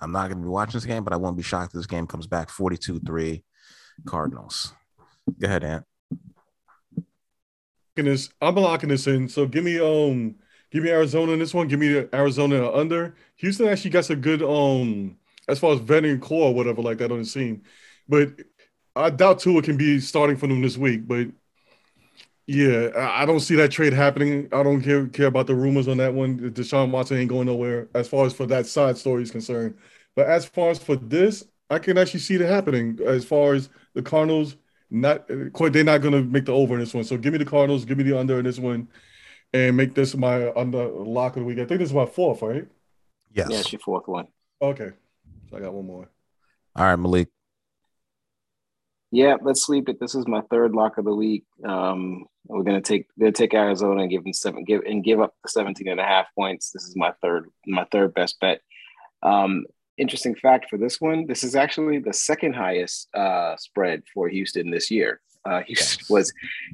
I'm 0.00 0.12
not 0.12 0.28
going 0.28 0.38
to 0.38 0.42
be 0.42 0.48
watching 0.48 0.78
this 0.78 0.86
game, 0.86 1.04
but 1.04 1.12
I 1.12 1.16
won't 1.16 1.36
be 1.36 1.42
shocked 1.42 1.74
if 1.74 1.78
this 1.78 1.86
game 1.86 2.06
comes 2.06 2.26
back 2.26 2.48
42 2.48 3.00
3 3.00 3.44
Cardinals. 4.06 4.72
Go 5.38 5.46
ahead, 5.46 5.64
Ant. 5.64 5.84
I'm 8.40 8.56
locking 8.56 8.88
this 8.88 9.06
in. 9.06 9.28
So 9.28 9.46
give 9.46 9.64
me 9.64 9.78
um 9.78 10.36
give 10.74 10.82
me 10.82 10.90
Arizona 10.90 11.32
in 11.32 11.38
this 11.38 11.54
one. 11.54 11.68
Give 11.68 11.78
me 11.78 11.88
the 11.88 12.14
Arizona 12.14 12.70
under. 12.70 13.14
Houston 13.36 13.68
actually 13.68 13.90
got 13.90 14.04
some 14.04 14.20
good 14.20 14.42
um 14.42 15.16
as 15.48 15.58
far 15.58 15.72
as 15.72 15.80
veteran 15.80 16.20
core 16.20 16.48
or 16.48 16.54
whatever 16.54 16.82
like 16.82 16.98
that 16.98 17.12
on 17.12 17.20
the 17.20 17.24
scene. 17.24 17.62
But 18.08 18.40
I 18.96 19.10
doubt 19.10 19.38
Tua 19.38 19.62
can 19.62 19.76
be 19.76 20.00
starting 20.00 20.36
for 20.36 20.48
them 20.48 20.60
this 20.60 20.76
week. 20.76 21.06
But 21.06 21.28
yeah, 22.46 22.90
I 22.96 23.24
don't 23.24 23.40
see 23.40 23.54
that 23.54 23.70
trade 23.70 23.92
happening. 23.92 24.48
I 24.52 24.62
don't 24.64 24.82
care 24.82 25.06
care 25.06 25.28
about 25.28 25.46
the 25.46 25.54
rumors 25.54 25.86
on 25.86 25.96
that 25.98 26.12
one. 26.12 26.38
Deshaun 26.50 26.90
Watson 26.90 27.18
ain't 27.18 27.30
going 27.30 27.46
nowhere 27.46 27.88
as 27.94 28.08
far 28.08 28.26
as 28.26 28.34
for 28.34 28.46
that 28.46 28.66
side 28.66 28.98
story 28.98 29.22
is 29.22 29.30
concerned. 29.30 29.76
But 30.16 30.26
as 30.26 30.44
far 30.44 30.70
as 30.70 30.78
for 30.78 30.96
this, 30.96 31.44
I 31.70 31.78
can 31.78 31.96
actually 31.98 32.20
see 32.20 32.34
it 32.34 32.40
happening. 32.40 32.98
As 33.06 33.24
far 33.24 33.54
as 33.54 33.68
the 33.94 34.02
Cardinals, 34.02 34.56
not 34.90 35.28
quite, 35.52 35.72
they're 35.72 35.84
not 35.84 36.02
going 36.02 36.14
to 36.14 36.22
make 36.22 36.44
the 36.44 36.52
over 36.52 36.74
in 36.74 36.80
this 36.80 36.94
one. 36.94 37.04
So 37.04 37.16
give 37.16 37.32
me 37.32 37.38
the 37.38 37.44
Cardinals, 37.44 37.84
give 37.84 37.96
me 37.96 38.04
the 38.04 38.18
under 38.18 38.38
in 38.38 38.44
this 38.44 38.58
one, 38.58 38.88
and 39.54 39.76
make 39.76 39.94
this 39.94 40.16
my 40.16 40.50
under 40.50 40.88
lock 40.88 41.36
of 41.36 41.40
the 41.40 41.46
week. 41.46 41.58
I 41.58 41.64
think 41.64 41.78
this 41.78 41.90
is 41.90 41.94
my 41.94 42.06
fourth, 42.06 42.42
right? 42.42 42.66
Yes. 43.32 43.48
Yeah, 43.50 43.58
it's 43.60 43.72
your 43.72 43.78
fourth 43.78 44.08
one. 44.08 44.26
Okay, 44.60 44.90
so 45.48 45.56
I 45.56 45.60
got 45.60 45.72
one 45.72 45.86
more. 45.86 46.08
All 46.76 46.84
right, 46.84 46.96
Malik. 46.96 47.28
Yeah, 49.12 49.36
let's 49.40 49.62
sweep 49.62 49.88
it. 49.88 50.00
This 50.00 50.16
is 50.16 50.26
my 50.26 50.40
third 50.50 50.72
lock 50.72 50.98
of 50.98 51.04
the 51.04 51.14
week. 51.14 51.44
Um, 51.64 52.26
we're 52.46 52.64
gonna 52.64 52.80
take 52.80 53.06
gonna 53.18 53.32
take 53.32 53.54
Arizona 53.54 54.02
and 54.02 54.10
give 54.10 54.24
them 54.24 54.32
seven 54.32 54.64
give 54.64 54.82
and 54.82 55.04
give 55.04 55.20
up 55.20 55.34
the 55.42 55.48
17 55.48 55.88
and 55.88 56.00
a 56.00 56.04
half 56.04 56.26
points. 56.34 56.72
This 56.72 56.82
is 56.82 56.96
my 56.96 57.12
third 57.22 57.48
my 57.66 57.86
third 57.92 58.12
best 58.12 58.40
bet. 58.40 58.60
Um, 59.22 59.66
interesting 59.96 60.34
fact 60.34 60.68
for 60.68 60.78
this 60.78 61.00
one, 61.00 61.26
this 61.26 61.44
is 61.44 61.54
actually 61.54 62.00
the 62.00 62.12
second 62.12 62.54
highest 62.54 63.08
uh, 63.14 63.56
spread 63.56 64.02
for 64.12 64.28
Houston 64.28 64.70
this 64.70 64.90
year. 64.90 65.20
Uh, 65.44 65.62
Houston 65.62 66.00
yes. 66.00 66.10
was 66.10 66.32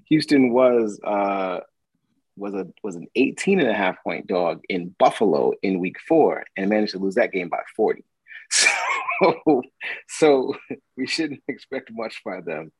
Houston 0.08 0.52
was 0.52 0.98
uh, 1.04 1.60
was 2.40 2.54
a 2.54 2.66
was 2.82 2.96
an 2.96 3.06
18 3.14 3.60
and 3.60 3.68
a 3.68 3.74
half 3.74 4.02
point 4.02 4.26
dog 4.26 4.62
in 4.68 4.94
Buffalo 4.98 5.52
in 5.62 5.78
week 5.78 5.96
four 6.08 6.44
and 6.56 6.70
managed 6.70 6.92
to 6.92 6.98
lose 6.98 7.14
that 7.14 7.32
game 7.32 7.48
by 7.48 7.60
40. 7.76 8.04
So, 9.22 9.62
so 10.08 10.54
we 11.00 11.06
shouldn't 11.06 11.42
expect 11.48 11.90
much 11.92 12.22
by 12.24 12.40
them, 12.40 12.70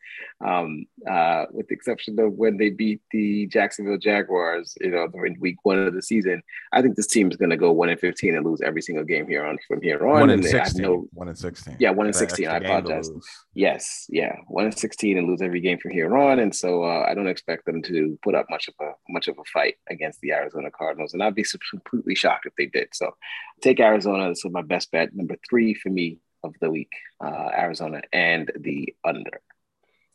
um, 0.45 0.87
uh, 1.11 1.47
with 1.51 1.67
the 1.69 1.75
exception 1.75 2.19
of 2.21 2.35
when 2.35 2.59
they 2.59 2.71
beat 2.71 3.01
the 3.11 3.47
Jacksonville 3.47 3.99
Jaguars, 3.99 4.77
you 4.81 4.91
know, 4.91 5.09
in 5.25 5.37
week 5.41 5.57
one 5.63 5.79
of 5.79 5.95
the 5.95 6.03
season. 6.03 6.43
I 6.73 6.83
think 6.83 6.97
this 6.97 7.07
team 7.07 7.31
is 7.31 7.37
going 7.37 7.51
to 7.51 7.57
go 7.57 7.73
one 7.73 7.89
in 7.89 7.99
fifteen 7.99 8.37
and 8.37 8.45
lose 8.45 8.61
every 8.61 8.83
single 8.83 9.05
game 9.05 9.27
here 9.27 9.45
on 9.45 9.59
from 9.67 9.81
here 9.83 10.07
on. 10.07 10.21
One 10.21 10.31
in 10.31 10.43
sixteen. 10.43 10.83
No, 10.83 11.09
one 11.15 11.29
in 11.29 11.35
sixteen. 11.35 11.77
Yeah, 11.81 11.91
one 11.91 12.07
in 12.07 12.13
sixteen. 12.13 12.49
I 12.49 12.59
apologize. 12.59 13.11
Yes, 13.55 14.07
yeah, 14.11 14.37
one 14.47 14.67
in 14.67 14.73
sixteen 14.73 15.19
and 15.19 15.27
lose 15.27 15.43
every 15.43 15.61
game 15.61 15.79
from 15.79 15.93
here 15.93 16.15
on. 16.17 16.39
And 16.39 16.55
so 16.55 16.85
uh, 16.85 17.07
I 17.09 17.15
don't 17.15 17.29
expect 17.29 17.65
them 17.65 17.83
to 17.83 18.19
put 18.23 18.35
up 18.35 18.47
much 18.51 18.69
of 18.69 18.75
a 18.81 18.93
much 19.09 19.29
of 19.29 19.39
a 19.39 19.45
fight 19.53 19.77
against 19.89 20.21
the 20.21 20.33
Arizona 20.33 20.71
Cardinals, 20.71 21.15
and 21.15 21.23
I'd 21.23 21.35
be 21.35 21.45
completely 21.71 22.15
shocked 22.15 22.47
if 22.47 22.53
they 22.57 22.67
did. 22.67 22.89
So 22.93 23.15
take 23.63 23.81
Arizona. 23.81 24.29
This 24.29 24.45
is 24.45 24.53
my 24.53 24.63
best 24.63 24.91
bet. 24.91 25.15
Number 25.15 25.37
three 25.49 25.75
for 25.75 25.89
me 25.89 26.19
of 26.43 26.55
the 26.61 26.71
week, 26.71 26.93
uh, 27.25 27.51
Arizona 27.57 28.03
and 28.13 28.51
the 28.59 28.95
under. 29.05 29.41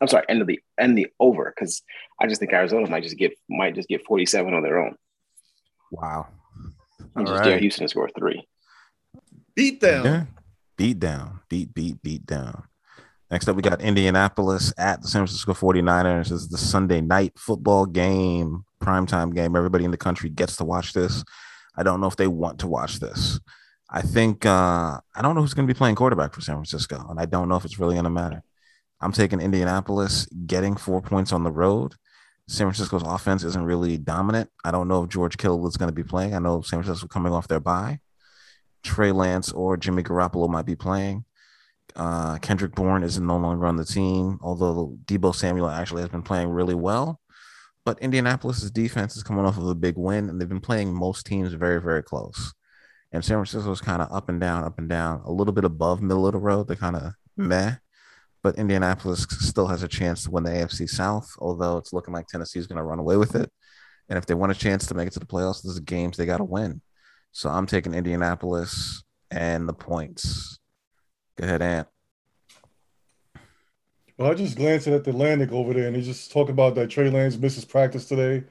I'm 0.00 0.08
sorry, 0.08 0.24
end 0.28 0.42
of 0.42 0.46
the 0.46 0.60
end 0.78 0.98
the 0.98 1.08
over 1.18 1.52
because 1.54 1.82
I 2.20 2.26
just 2.26 2.40
think 2.40 2.52
Arizona 2.52 2.88
might 2.88 3.02
just 3.02 3.16
get 3.16 3.32
might 3.48 3.74
just 3.74 3.88
get 3.88 4.04
47 4.04 4.52
on 4.52 4.62
their 4.62 4.78
own. 4.78 4.96
Wow. 5.90 6.26
And 7.14 7.26
just 7.26 7.38
right. 7.38 7.44
dare 7.44 7.58
Houston 7.58 7.84
to 7.84 7.88
score 7.88 8.10
three. 8.16 8.46
Beat 9.54 9.80
down. 9.80 10.04
Yeah. 10.04 10.24
Beat 10.76 10.98
down. 10.98 11.40
Beat, 11.48 11.72
beat, 11.72 12.02
beat 12.02 12.26
down. 12.26 12.64
Next 13.30 13.48
up, 13.48 13.56
we 13.56 13.62
got 13.62 13.80
Indianapolis 13.80 14.72
at 14.78 15.02
the 15.02 15.08
San 15.08 15.20
Francisco 15.20 15.52
49ers. 15.52 16.28
This 16.28 16.42
is 16.42 16.48
the 16.48 16.58
Sunday 16.58 17.00
night 17.00 17.32
football 17.36 17.86
game, 17.86 18.64
primetime 18.80 19.34
game. 19.34 19.56
Everybody 19.56 19.84
in 19.84 19.90
the 19.90 19.96
country 19.96 20.28
gets 20.28 20.56
to 20.56 20.64
watch 20.64 20.92
this. 20.92 21.24
I 21.76 21.82
don't 21.82 22.00
know 22.00 22.06
if 22.06 22.16
they 22.16 22.28
want 22.28 22.60
to 22.60 22.66
watch 22.68 23.00
this. 23.00 23.40
I 23.88 24.02
think 24.02 24.44
uh, 24.44 25.00
I 25.14 25.22
don't 25.22 25.34
know 25.34 25.40
who's 25.40 25.54
going 25.54 25.66
to 25.66 25.72
be 25.72 25.78
playing 25.78 25.94
quarterback 25.94 26.34
for 26.34 26.40
San 26.40 26.56
Francisco, 26.56 27.06
and 27.08 27.20
I 27.20 27.26
don't 27.26 27.48
know 27.48 27.56
if 27.56 27.64
it's 27.64 27.78
really 27.78 27.94
going 27.94 28.04
to 28.04 28.10
matter. 28.10 28.42
I'm 29.00 29.12
taking 29.12 29.40
Indianapolis 29.40 30.26
getting 30.46 30.76
four 30.76 31.00
points 31.00 31.32
on 31.32 31.44
the 31.44 31.50
road. 31.50 31.94
San 32.48 32.66
Francisco's 32.66 33.02
offense 33.02 33.42
isn't 33.44 33.64
really 33.64 33.98
dominant. 33.98 34.50
I 34.64 34.70
don't 34.70 34.88
know 34.88 35.04
if 35.04 35.10
George 35.10 35.36
Kittle 35.36 35.66
is 35.66 35.76
going 35.76 35.88
to 35.88 35.94
be 35.94 36.04
playing. 36.04 36.34
I 36.34 36.38
know 36.38 36.62
San 36.62 36.82
Francisco 36.82 37.08
coming 37.08 37.32
off 37.32 37.48
their 37.48 37.60
bye. 37.60 38.00
Trey 38.82 39.12
Lance 39.12 39.52
or 39.52 39.76
Jimmy 39.76 40.02
Garoppolo 40.02 40.48
might 40.48 40.66
be 40.66 40.76
playing. 40.76 41.24
Uh, 41.94 42.38
Kendrick 42.38 42.74
Bourne 42.74 43.02
is 43.02 43.18
no 43.18 43.36
longer 43.36 43.66
on 43.66 43.76
the 43.76 43.84
team, 43.84 44.38
although 44.42 44.96
Deebo 45.06 45.34
Samuel 45.34 45.68
actually 45.68 46.02
has 46.02 46.10
been 46.10 46.22
playing 46.22 46.48
really 46.48 46.74
well. 46.74 47.20
But 47.84 48.00
Indianapolis's 48.00 48.70
defense 48.70 49.16
is 49.16 49.22
coming 49.22 49.44
off 49.44 49.58
of 49.58 49.66
a 49.66 49.74
big 49.74 49.96
win, 49.96 50.28
and 50.28 50.40
they've 50.40 50.48
been 50.48 50.60
playing 50.60 50.94
most 50.94 51.26
teams 51.26 51.52
very, 51.52 51.80
very 51.80 52.02
close. 52.02 52.52
And 53.16 53.24
San 53.24 53.38
Francisco 53.38 53.72
is 53.72 53.80
kind 53.80 54.02
of 54.02 54.12
up 54.12 54.28
and 54.28 54.38
down, 54.38 54.64
up 54.64 54.78
and 54.78 54.90
down, 54.90 55.22
a 55.24 55.32
little 55.32 55.54
bit 55.54 55.64
above 55.64 56.02
middle 56.02 56.26
of 56.26 56.34
the 56.34 56.38
road. 56.38 56.68
They're 56.68 56.76
kind 56.76 56.96
of 56.96 57.14
meh. 57.34 57.76
But 58.42 58.56
Indianapolis 58.56 59.26
still 59.30 59.66
has 59.68 59.82
a 59.82 59.88
chance 59.88 60.24
to 60.24 60.30
win 60.30 60.44
the 60.44 60.50
AFC 60.50 60.86
South, 60.86 61.34
although 61.38 61.78
it's 61.78 61.94
looking 61.94 62.12
like 62.12 62.26
Tennessee 62.26 62.58
is 62.58 62.66
going 62.66 62.76
to 62.76 62.82
run 62.82 62.98
away 62.98 63.16
with 63.16 63.34
it. 63.34 63.50
And 64.10 64.18
if 64.18 64.26
they 64.26 64.34
want 64.34 64.52
a 64.52 64.54
chance 64.54 64.86
to 64.88 64.94
make 64.94 65.08
it 65.08 65.14
to 65.14 65.18
the 65.18 65.24
playoffs, 65.24 65.62
this 65.62 65.72
is 65.72 65.80
games 65.80 66.18
they 66.18 66.26
got 66.26 66.36
to 66.36 66.44
win. 66.44 66.82
So 67.32 67.48
I'm 67.48 67.64
taking 67.64 67.94
Indianapolis 67.94 69.02
and 69.30 69.66
the 69.66 69.72
points. 69.72 70.58
Go 71.38 71.46
ahead, 71.46 71.62
Ant. 71.62 71.88
Well, 74.18 74.30
I 74.30 74.34
just 74.34 74.58
glanced 74.58 74.88
at 74.88 75.04
the 75.04 75.10
Athletic 75.10 75.52
over 75.52 75.72
there, 75.72 75.86
and 75.86 75.96
they 75.96 76.02
just 76.02 76.32
talking 76.32 76.52
about 76.52 76.74
that 76.74 76.90
Trey 76.90 77.08
Lance 77.08 77.38
misses 77.38 77.64
practice 77.64 78.06
today. 78.06 78.44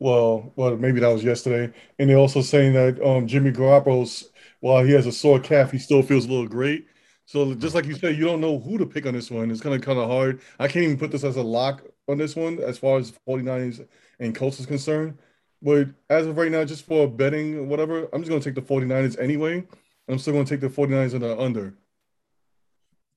Well, 0.00 0.52
well, 0.56 0.76
maybe 0.76 0.98
that 1.00 1.08
was 1.08 1.22
yesterday. 1.22 1.72
And 1.98 2.10
they're 2.10 2.16
also 2.16 2.40
saying 2.40 2.72
that 2.72 3.00
um, 3.06 3.26
Jimmy 3.26 3.52
Garoppolo's, 3.52 4.30
while 4.60 4.82
he 4.82 4.92
has 4.92 5.06
a 5.06 5.12
sore 5.12 5.38
calf, 5.38 5.70
he 5.70 5.78
still 5.78 6.02
feels 6.02 6.24
a 6.24 6.28
little 6.28 6.48
great. 6.48 6.86
So 7.26 7.54
just 7.54 7.74
like 7.76 7.84
you 7.84 7.94
said, 7.94 8.16
you 8.16 8.24
don't 8.24 8.40
know 8.40 8.58
who 8.58 8.78
to 8.78 8.86
pick 8.86 9.06
on 9.06 9.14
this 9.14 9.30
one. 9.30 9.50
It's 9.50 9.60
kind 9.60 9.74
of 9.74 9.82
kind 9.82 9.98
of 9.98 10.08
hard. 10.08 10.40
I 10.58 10.66
can't 10.66 10.84
even 10.84 10.98
put 10.98 11.12
this 11.12 11.22
as 11.22 11.36
a 11.36 11.42
lock 11.42 11.82
on 12.08 12.18
this 12.18 12.34
one 12.34 12.58
as 12.58 12.78
far 12.78 12.98
as 12.98 13.12
49ers 13.28 13.86
and 14.18 14.34
Colts 14.34 14.58
is 14.58 14.66
concerned. 14.66 15.16
But 15.62 15.88
as 16.08 16.26
of 16.26 16.36
right 16.36 16.50
now, 16.50 16.64
just 16.64 16.86
for 16.86 17.06
betting 17.06 17.58
or 17.58 17.64
whatever, 17.64 18.08
I'm 18.12 18.22
just 18.22 18.30
going 18.30 18.40
to 18.40 18.52
take 18.52 18.56
the 18.56 18.74
49ers 18.74 19.20
anyway. 19.20 19.64
I'm 20.08 20.18
still 20.18 20.32
going 20.32 20.46
to 20.46 20.50
take 20.50 20.60
the 20.60 20.68
49ers 20.68 21.14
in 21.14 21.20
the 21.20 21.38
under. 21.38 21.74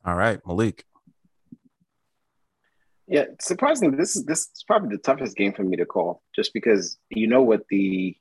All 0.05 0.15
right, 0.15 0.39
Malik. 0.45 0.86
Yeah, 3.07 3.25
surprisingly, 3.41 3.97
this 3.97 4.15
is 4.15 4.25
this 4.25 4.49
is 4.55 4.63
probably 4.65 4.95
the 4.95 5.01
toughest 5.01 5.35
game 5.35 5.53
for 5.53 5.63
me 5.63 5.77
to 5.77 5.85
call, 5.85 6.21
just 6.33 6.53
because 6.53 6.97
you 7.09 7.27
know 7.27 7.41
what 7.41 7.67
the 7.69 8.15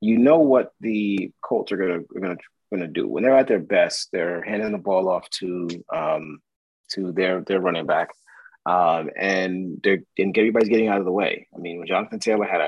you 0.00 0.18
know 0.18 0.38
what 0.38 0.72
the 0.80 1.32
Colts 1.42 1.70
are 1.72 1.76
gonna 1.76 2.00
are 2.16 2.20
gonna 2.20 2.36
gonna 2.72 2.88
do 2.88 3.06
when 3.06 3.22
they're 3.22 3.36
at 3.36 3.48
their 3.48 3.58
best. 3.58 4.08
They're 4.12 4.42
handing 4.42 4.72
the 4.72 4.78
ball 4.78 5.08
off 5.08 5.28
to 5.40 5.68
um, 5.94 6.38
to 6.92 7.12
their 7.12 7.42
their 7.42 7.60
running 7.60 7.86
back, 7.86 8.08
um, 8.64 9.10
and 9.16 9.80
they're 9.82 10.02
and 10.16 10.36
everybody's 10.36 10.70
getting 10.70 10.88
out 10.88 10.98
of 10.98 11.04
the 11.04 11.12
way. 11.12 11.48
I 11.54 11.58
mean, 11.58 11.78
when 11.78 11.86
Jonathan 11.86 12.20
Taylor 12.20 12.46
had 12.46 12.60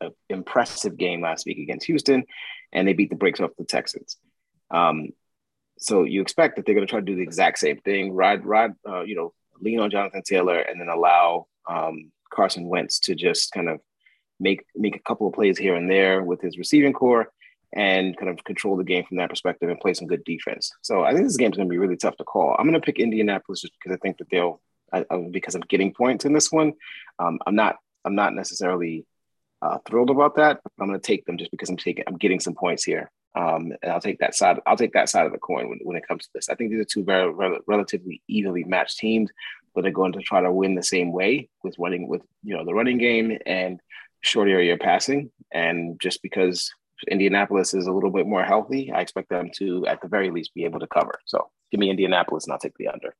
a, 0.00 0.06
a 0.06 0.10
impressive 0.30 0.96
game 0.96 1.20
last 1.20 1.44
week 1.44 1.58
against 1.58 1.86
Houston, 1.86 2.24
and 2.72 2.88
they 2.88 2.94
beat 2.94 3.10
the 3.10 3.16
brakes 3.16 3.40
off 3.40 3.50
the 3.58 3.64
Texans. 3.64 4.16
Um, 4.70 5.10
so 5.78 6.04
you 6.04 6.22
expect 6.22 6.56
that 6.56 6.66
they're 6.66 6.74
going 6.74 6.86
to 6.86 6.90
try 6.90 7.00
to 7.00 7.06
do 7.06 7.14
the 7.14 7.22
exact 7.22 7.58
same 7.58 7.78
thing, 7.78 8.12
ride, 8.12 8.44
ride, 8.44 8.72
uh, 8.86 9.02
you 9.02 9.14
know, 9.14 9.32
lean 9.60 9.80
on 9.80 9.90
Jonathan 9.90 10.22
Taylor 10.22 10.58
and 10.58 10.80
then 10.80 10.88
allow 10.88 11.46
um, 11.68 12.10
Carson 12.32 12.66
Wentz 12.68 12.98
to 13.00 13.14
just 13.14 13.52
kind 13.52 13.68
of 13.68 13.80
make 14.40 14.64
make 14.74 14.96
a 14.96 15.00
couple 15.00 15.26
of 15.26 15.34
plays 15.34 15.58
here 15.58 15.74
and 15.74 15.90
there 15.90 16.22
with 16.22 16.40
his 16.40 16.58
receiving 16.58 16.92
corps 16.92 17.32
and 17.74 18.16
kind 18.16 18.30
of 18.30 18.42
control 18.44 18.76
the 18.76 18.84
game 18.84 19.04
from 19.04 19.18
that 19.18 19.28
perspective 19.28 19.68
and 19.68 19.80
play 19.80 19.92
some 19.92 20.06
good 20.06 20.24
defense. 20.24 20.72
So 20.80 21.04
I 21.04 21.12
think 21.12 21.26
this 21.26 21.36
game 21.36 21.50
is 21.50 21.56
going 21.56 21.68
to 21.68 21.72
be 21.72 21.78
really 21.78 21.96
tough 21.96 22.16
to 22.16 22.24
call. 22.24 22.56
I'm 22.58 22.66
going 22.66 22.80
to 22.80 22.84
pick 22.84 22.98
Indianapolis 22.98 23.60
just 23.60 23.74
because 23.74 23.94
I 23.94 23.98
think 23.98 24.18
that 24.18 24.30
they'll 24.30 24.60
I, 24.92 25.04
I, 25.10 25.28
because 25.30 25.54
I'm 25.54 25.62
getting 25.62 25.92
points 25.92 26.24
in 26.24 26.32
this 26.32 26.50
one. 26.50 26.72
Um, 27.18 27.38
I'm 27.46 27.54
not 27.54 27.76
I'm 28.04 28.14
not 28.14 28.34
necessarily 28.34 29.06
uh, 29.60 29.78
thrilled 29.86 30.10
about 30.10 30.36
that. 30.36 30.60
I'm 30.80 30.86
going 30.86 30.98
to 30.98 31.06
take 31.06 31.26
them 31.26 31.36
just 31.36 31.50
because 31.50 31.68
I'm 31.68 31.76
taking 31.76 32.04
I'm 32.06 32.16
getting 32.16 32.40
some 32.40 32.54
points 32.54 32.84
here. 32.84 33.10
Um, 33.34 33.72
and 33.82 33.92
I'll 33.92 34.00
take 34.00 34.18
that 34.18 34.34
side. 34.34 34.58
I'll 34.66 34.76
take 34.76 34.92
that 34.94 35.08
side 35.08 35.26
of 35.26 35.32
the 35.32 35.38
coin 35.38 35.68
when, 35.68 35.78
when 35.82 35.96
it 35.96 36.06
comes 36.08 36.24
to 36.24 36.30
this. 36.34 36.48
I 36.48 36.54
think 36.54 36.70
these 36.70 36.80
are 36.80 36.84
two 36.84 37.04
very 37.04 37.30
rel- 37.30 37.60
relatively 37.66 38.22
evenly 38.26 38.64
matched 38.64 38.98
teams, 38.98 39.30
but 39.74 39.82
they're 39.82 39.92
going 39.92 40.12
to 40.12 40.20
try 40.20 40.40
to 40.40 40.52
win 40.52 40.74
the 40.74 40.82
same 40.82 41.12
way 41.12 41.48
with 41.62 41.76
running 41.78 42.08
with 42.08 42.22
you 42.42 42.56
know 42.56 42.64
the 42.64 42.74
running 42.74 42.98
game 42.98 43.38
and 43.46 43.80
short 44.22 44.48
area 44.48 44.76
passing. 44.76 45.30
And 45.52 46.00
just 46.00 46.22
because 46.22 46.72
Indianapolis 47.10 47.74
is 47.74 47.86
a 47.86 47.92
little 47.92 48.10
bit 48.10 48.26
more 48.26 48.44
healthy, 48.44 48.90
I 48.90 49.00
expect 49.00 49.28
them 49.28 49.50
to 49.56 49.86
at 49.86 50.00
the 50.00 50.08
very 50.08 50.30
least 50.30 50.54
be 50.54 50.64
able 50.64 50.80
to 50.80 50.86
cover. 50.86 51.18
So 51.26 51.50
give 51.70 51.80
me 51.80 51.90
Indianapolis 51.90 52.44
and 52.44 52.52
I'll 52.52 52.58
take 52.58 52.76
the 52.76 52.88
under. 52.88 53.14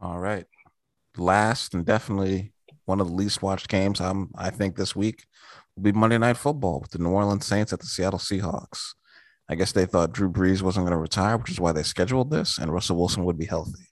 All 0.00 0.18
right. 0.18 0.46
Last 1.16 1.74
and 1.74 1.84
definitely 1.84 2.52
one 2.86 3.00
of 3.00 3.08
the 3.08 3.14
least 3.14 3.42
watched 3.42 3.68
games 3.68 4.00
I'm 4.00 4.30
I 4.34 4.50
think 4.50 4.76
this 4.76 4.96
week 4.96 5.26
be 5.82 5.92
Monday 5.92 6.18
Night 6.18 6.36
Football 6.36 6.80
with 6.80 6.90
the 6.90 6.98
New 6.98 7.10
Orleans 7.10 7.46
Saints 7.46 7.72
at 7.72 7.80
the 7.80 7.86
Seattle 7.86 8.18
Seahawks. 8.18 8.94
I 9.48 9.54
guess 9.54 9.72
they 9.72 9.86
thought 9.86 10.12
Drew 10.12 10.30
Brees 10.30 10.62
wasn't 10.62 10.84
going 10.84 10.92
to 10.92 10.98
retire, 10.98 11.36
which 11.36 11.50
is 11.50 11.60
why 11.60 11.72
they 11.72 11.82
scheduled 11.82 12.30
this, 12.30 12.58
and 12.58 12.72
Russell 12.72 12.96
Wilson 12.96 13.24
would 13.24 13.38
be 13.38 13.46
healthy. 13.46 13.88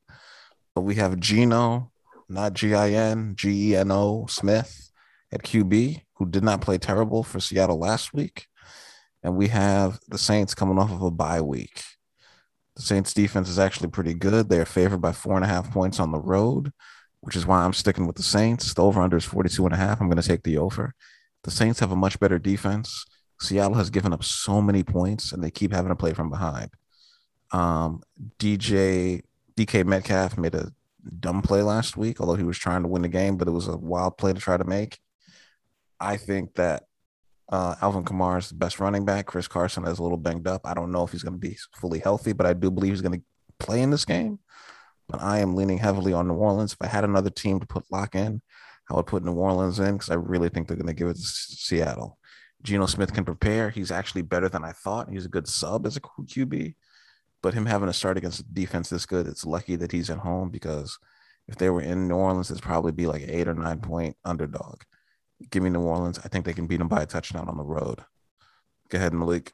But 0.75 0.83
we 0.83 0.95
have 0.97 1.19
Gino, 1.19 1.91
not 2.29 2.55
G 2.55 2.75
I 2.75 2.91
N, 2.91 3.35
G 3.37 3.73
E 3.73 3.77
N 3.77 3.91
O 3.91 4.27
Smith 4.27 4.91
at 5.33 5.43
QB, 5.43 6.03
who 6.15 6.27
did 6.27 6.45
not 6.45 6.61
play 6.61 6.79
terrible 6.79 7.25
for 7.25 7.41
Seattle 7.41 7.79
last 7.79 8.15
week. 8.15 8.47
And 9.23 9.37
we 9.37 9.49
have 9.49 9.99
the 10.09 10.19
Saints 10.19 10.55
coming 10.55 10.79
off 10.79 10.93
of 10.93 11.03
a 11.03 11.11
bye 11.11 11.41
week. 11.41 11.83
The 12.77 12.83
Saints 12.83 13.13
defense 13.13 13.49
is 13.49 13.59
actually 13.59 13.89
pretty 13.89 14.15
good. 14.15 14.49
They're 14.49 14.65
favored 14.65 15.01
by 15.01 15.13
four 15.13 15.35
and 15.35 15.45
a 15.45 15.49
half 15.49 15.73
points 15.73 15.99
on 15.99 16.13
the 16.13 16.21
road, 16.21 16.73
which 17.21 17.35
is 17.35 17.45
why 17.45 17.65
I'm 17.65 17.73
sticking 17.73 18.07
with 18.07 18.15
the 18.15 18.23
Saints. 18.23 18.73
The 18.73 18.85
over 18.85 19.01
under 19.01 19.17
is 19.17 19.25
42 19.25 19.65
and 19.65 19.75
a 19.75 19.77
half. 19.77 20.01
I'm 20.01 20.09
going 20.09 20.23
to 20.23 20.29
take 20.29 20.45
the 20.45 20.59
over. 20.59 20.95
The 21.45 21.51
Saints 21.51 21.81
have 21.81 21.93
a 21.93 21.97
much 21.97 22.19
better 22.21 22.39
defense. 22.39 23.05
Seattle 23.41 23.75
has 23.75 23.91
given 23.91 24.13
up 24.13 24.25
so 24.25 24.61
many 24.61 24.83
points 24.83 25.33
and 25.33 25.43
they 25.43 25.51
keep 25.51 25.73
having 25.73 25.91
to 25.91 25.97
play 25.97 26.13
from 26.13 26.31
behind. 26.31 26.71
Um, 27.53 28.03
DJ 28.39 29.23
DK 29.57 29.85
Metcalf 29.85 30.37
made 30.37 30.55
a 30.55 30.73
dumb 31.21 31.43
play 31.43 31.63
last 31.63 31.97
week, 31.97 32.21
although 32.21 32.35
he 32.35 32.45
was 32.45 32.59
trying 32.59 32.83
to 32.83 32.89
win 32.89 33.03
the 33.03 33.09
game, 33.09 33.37
but 33.37 33.49
it 33.49 33.53
was 33.53 33.69
a 33.69 33.77
wild 33.77 34.19
play 34.19 34.33
to 34.33 34.41
try 34.41 34.57
to 34.57 34.65
make. 34.65 34.99
I 36.01 36.17
think 36.17 36.55
that 36.55 36.85
uh, 37.51 37.77
Alvin 37.81 38.05
Kamara 38.05 38.39
is 38.39 38.51
the 38.51 38.55
best 38.55 38.79
running 38.79 39.05
back. 39.05 39.27
Chris 39.27 39.49
Carson 39.49 39.87
is 39.87 39.99
a 39.99 40.03
little 40.03 40.19
banged 40.19 40.47
up. 40.47 40.63
I 40.65 40.75
don't 40.75 40.93
know 40.93 41.05
if 41.05 41.13
he's 41.13 41.23
going 41.23 41.41
to 41.41 41.49
be 41.49 41.57
fully 41.75 41.99
healthy, 41.99 42.33
but 42.33 42.47
I 42.47 42.53
do 42.53 42.71
believe 42.71 42.93
he's 42.93 43.01
going 43.01 43.19
to 43.21 43.25
play 43.59 43.83
in 43.83 43.91
this 43.91 44.05
game. 44.05 44.39
but 45.09 45.23
I 45.23 45.39
am 45.39 45.55
leaning 45.57 45.79
heavily 45.79 46.13
on 46.13 46.29
New 46.29 46.35
Orleans. 46.35 46.75
If 46.75 46.83
I 46.83 46.87
had 46.87 47.05
another 47.05 47.31
team 47.31 47.61
to 47.61 47.67
put 47.67 47.91
lock 47.91 48.15
in, 48.15 48.43
I 48.91 48.95
would 48.95 49.07
put 49.07 49.25
New 49.25 49.33
Orleans 49.33 49.79
in 49.79 49.95
because 49.95 50.11
I 50.11 50.15
really 50.15 50.49
think 50.49 50.67
they're 50.67 50.77
going 50.77 50.87
to 50.87 50.95
give 50.95 51.09
it 51.09 51.15
to 51.15 51.23
Seattle. 51.23 52.19
Geno 52.63 52.87
Smith 52.87 53.13
can 53.13 53.25
prepare. 53.25 53.71
He's 53.71 53.91
actually 53.91 54.23
better 54.23 54.49
than 54.49 54.65
I 54.65 54.73
thought. 54.73 55.11
He's 55.11 55.27
a 55.27 55.31
good 55.31 55.47
sub 55.47 55.87
as 55.87 55.97
a 55.97 56.01
QB, 56.01 56.75
but 57.43 57.55
him 57.55 57.67
having 57.67 57.89
to 57.89 57.93
start 57.93 58.17
against 58.17 58.41
a 58.41 58.45
defense 58.45 58.89
this 58.89 59.07
good, 59.07 59.27
it's 59.27 59.47
lucky 59.47 59.77
that 59.77 59.93
he's 59.93 60.11
at 60.11 60.19
home 60.19 60.51
because 60.51 60.99
if 61.47 61.57
they 61.57 61.71
were 61.71 61.81
in 61.81 62.09
New 62.09 62.17
Orleans, 62.17 62.51
it's 62.51 62.61
probably 62.61 62.93
be 62.93 63.07
like 63.07 63.23
eight 63.23 63.49
or 63.49 63.55
nine 63.55 63.81
point 63.81 64.17
underdog. 64.25 64.83
Give 65.51 65.63
me 65.63 65.71
New 65.71 65.83
Orleans. 65.83 66.19
I 66.25 66.29
think 66.29 66.45
they 66.45 66.53
can 66.53 66.67
beat 66.67 66.79
them 66.79 66.89
by 66.89 67.03
a 67.03 67.07
touchdown 67.07 67.49
on 67.49 67.57
the 67.57 67.65
road. 67.65 68.01
Go 68.89 68.99
ahead, 68.99 69.13
Malik. 69.13 69.53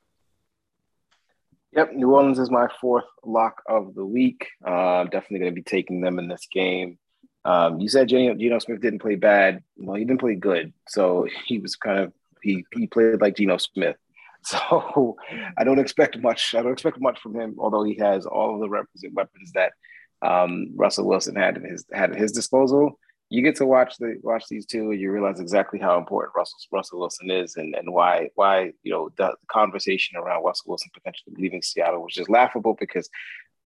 Yep, 1.73 1.95
New 1.95 2.13
Orleans 2.13 2.39
is 2.39 2.51
my 2.51 2.69
fourth 2.81 3.05
lock 3.25 3.61
of 3.69 3.95
the 3.95 4.07
week. 4.07 4.47
Uh, 4.65 5.01
I'm 5.01 5.11
definitely 5.11 5.41
going 5.41 5.53
to 5.53 5.61
be 5.61 5.63
taking 5.63 6.01
them 6.01 6.19
in 6.19 6.29
this 6.29 6.47
game. 6.51 6.99
Um, 7.45 7.81
you 7.81 7.89
said 7.89 8.09
Geno, 8.09 8.59
Smith 8.59 8.81
didn't 8.81 9.01
play 9.01 9.17
bad. 9.17 9.63
Well, 9.77 9.97
he 9.97 10.05
didn't 10.05 10.21
play 10.21 10.35
good, 10.35 10.73
so 10.89 11.27
he 11.47 11.59
was 11.59 11.77
kind 11.77 11.99
of 11.99 12.13
he 12.43 12.65
he 12.75 12.87
played 12.87 13.21
like 13.21 13.37
Geno 13.37 13.59
Smith. 13.59 13.97
So 14.47 15.17
I 15.57 15.65
don't 15.65 15.79
expect 15.79 16.19
much. 16.19 16.55
I 16.55 16.61
don't 16.61 16.75
expect 16.75 17.01
much 17.01 17.19
from 17.19 17.35
him, 17.35 17.57
although 17.59 17.83
he 17.83 17.95
has 17.95 18.27
all 18.27 18.53
of 18.55 18.61
the 18.61 18.69
requisite 18.69 19.15
weapons 19.15 19.53
that 19.55 19.73
um, 20.21 20.69
Russell 20.77 21.09
Wilson 21.09 21.35
had 21.35 21.57
in 21.57 21.65
his 21.65 21.87
had 21.95 22.11
at 22.11 22.19
his 22.19 22.31
disposal. 22.31 22.99
You 23.31 23.41
get 23.41 23.57
to 23.57 23.65
watch 23.65 23.97
the 23.97 24.19
watch 24.23 24.45
these 24.51 24.67
two, 24.67 24.91
and 24.91 25.01
you 25.01 25.11
realize 25.11 25.41
exactly 25.41 25.79
how 25.79 25.97
important 25.97 26.35
Russell 26.37 26.59
Russell 26.71 27.01
Wilson 27.01 27.31
is, 27.31 27.57
and 27.57 27.75
and 27.75 27.91
why 27.91 28.29
why 28.35 28.73
you 28.83 28.93
know 28.93 29.09
the, 29.17 29.29
the 29.29 29.47
conversation 29.51 30.19
around 30.19 30.45
Russell 30.45 30.69
Wilson 30.69 30.91
potentially 30.93 31.35
leaving 31.39 31.63
Seattle 31.63 32.03
was 32.03 32.13
just 32.13 32.29
laughable 32.29 32.77
because 32.79 33.09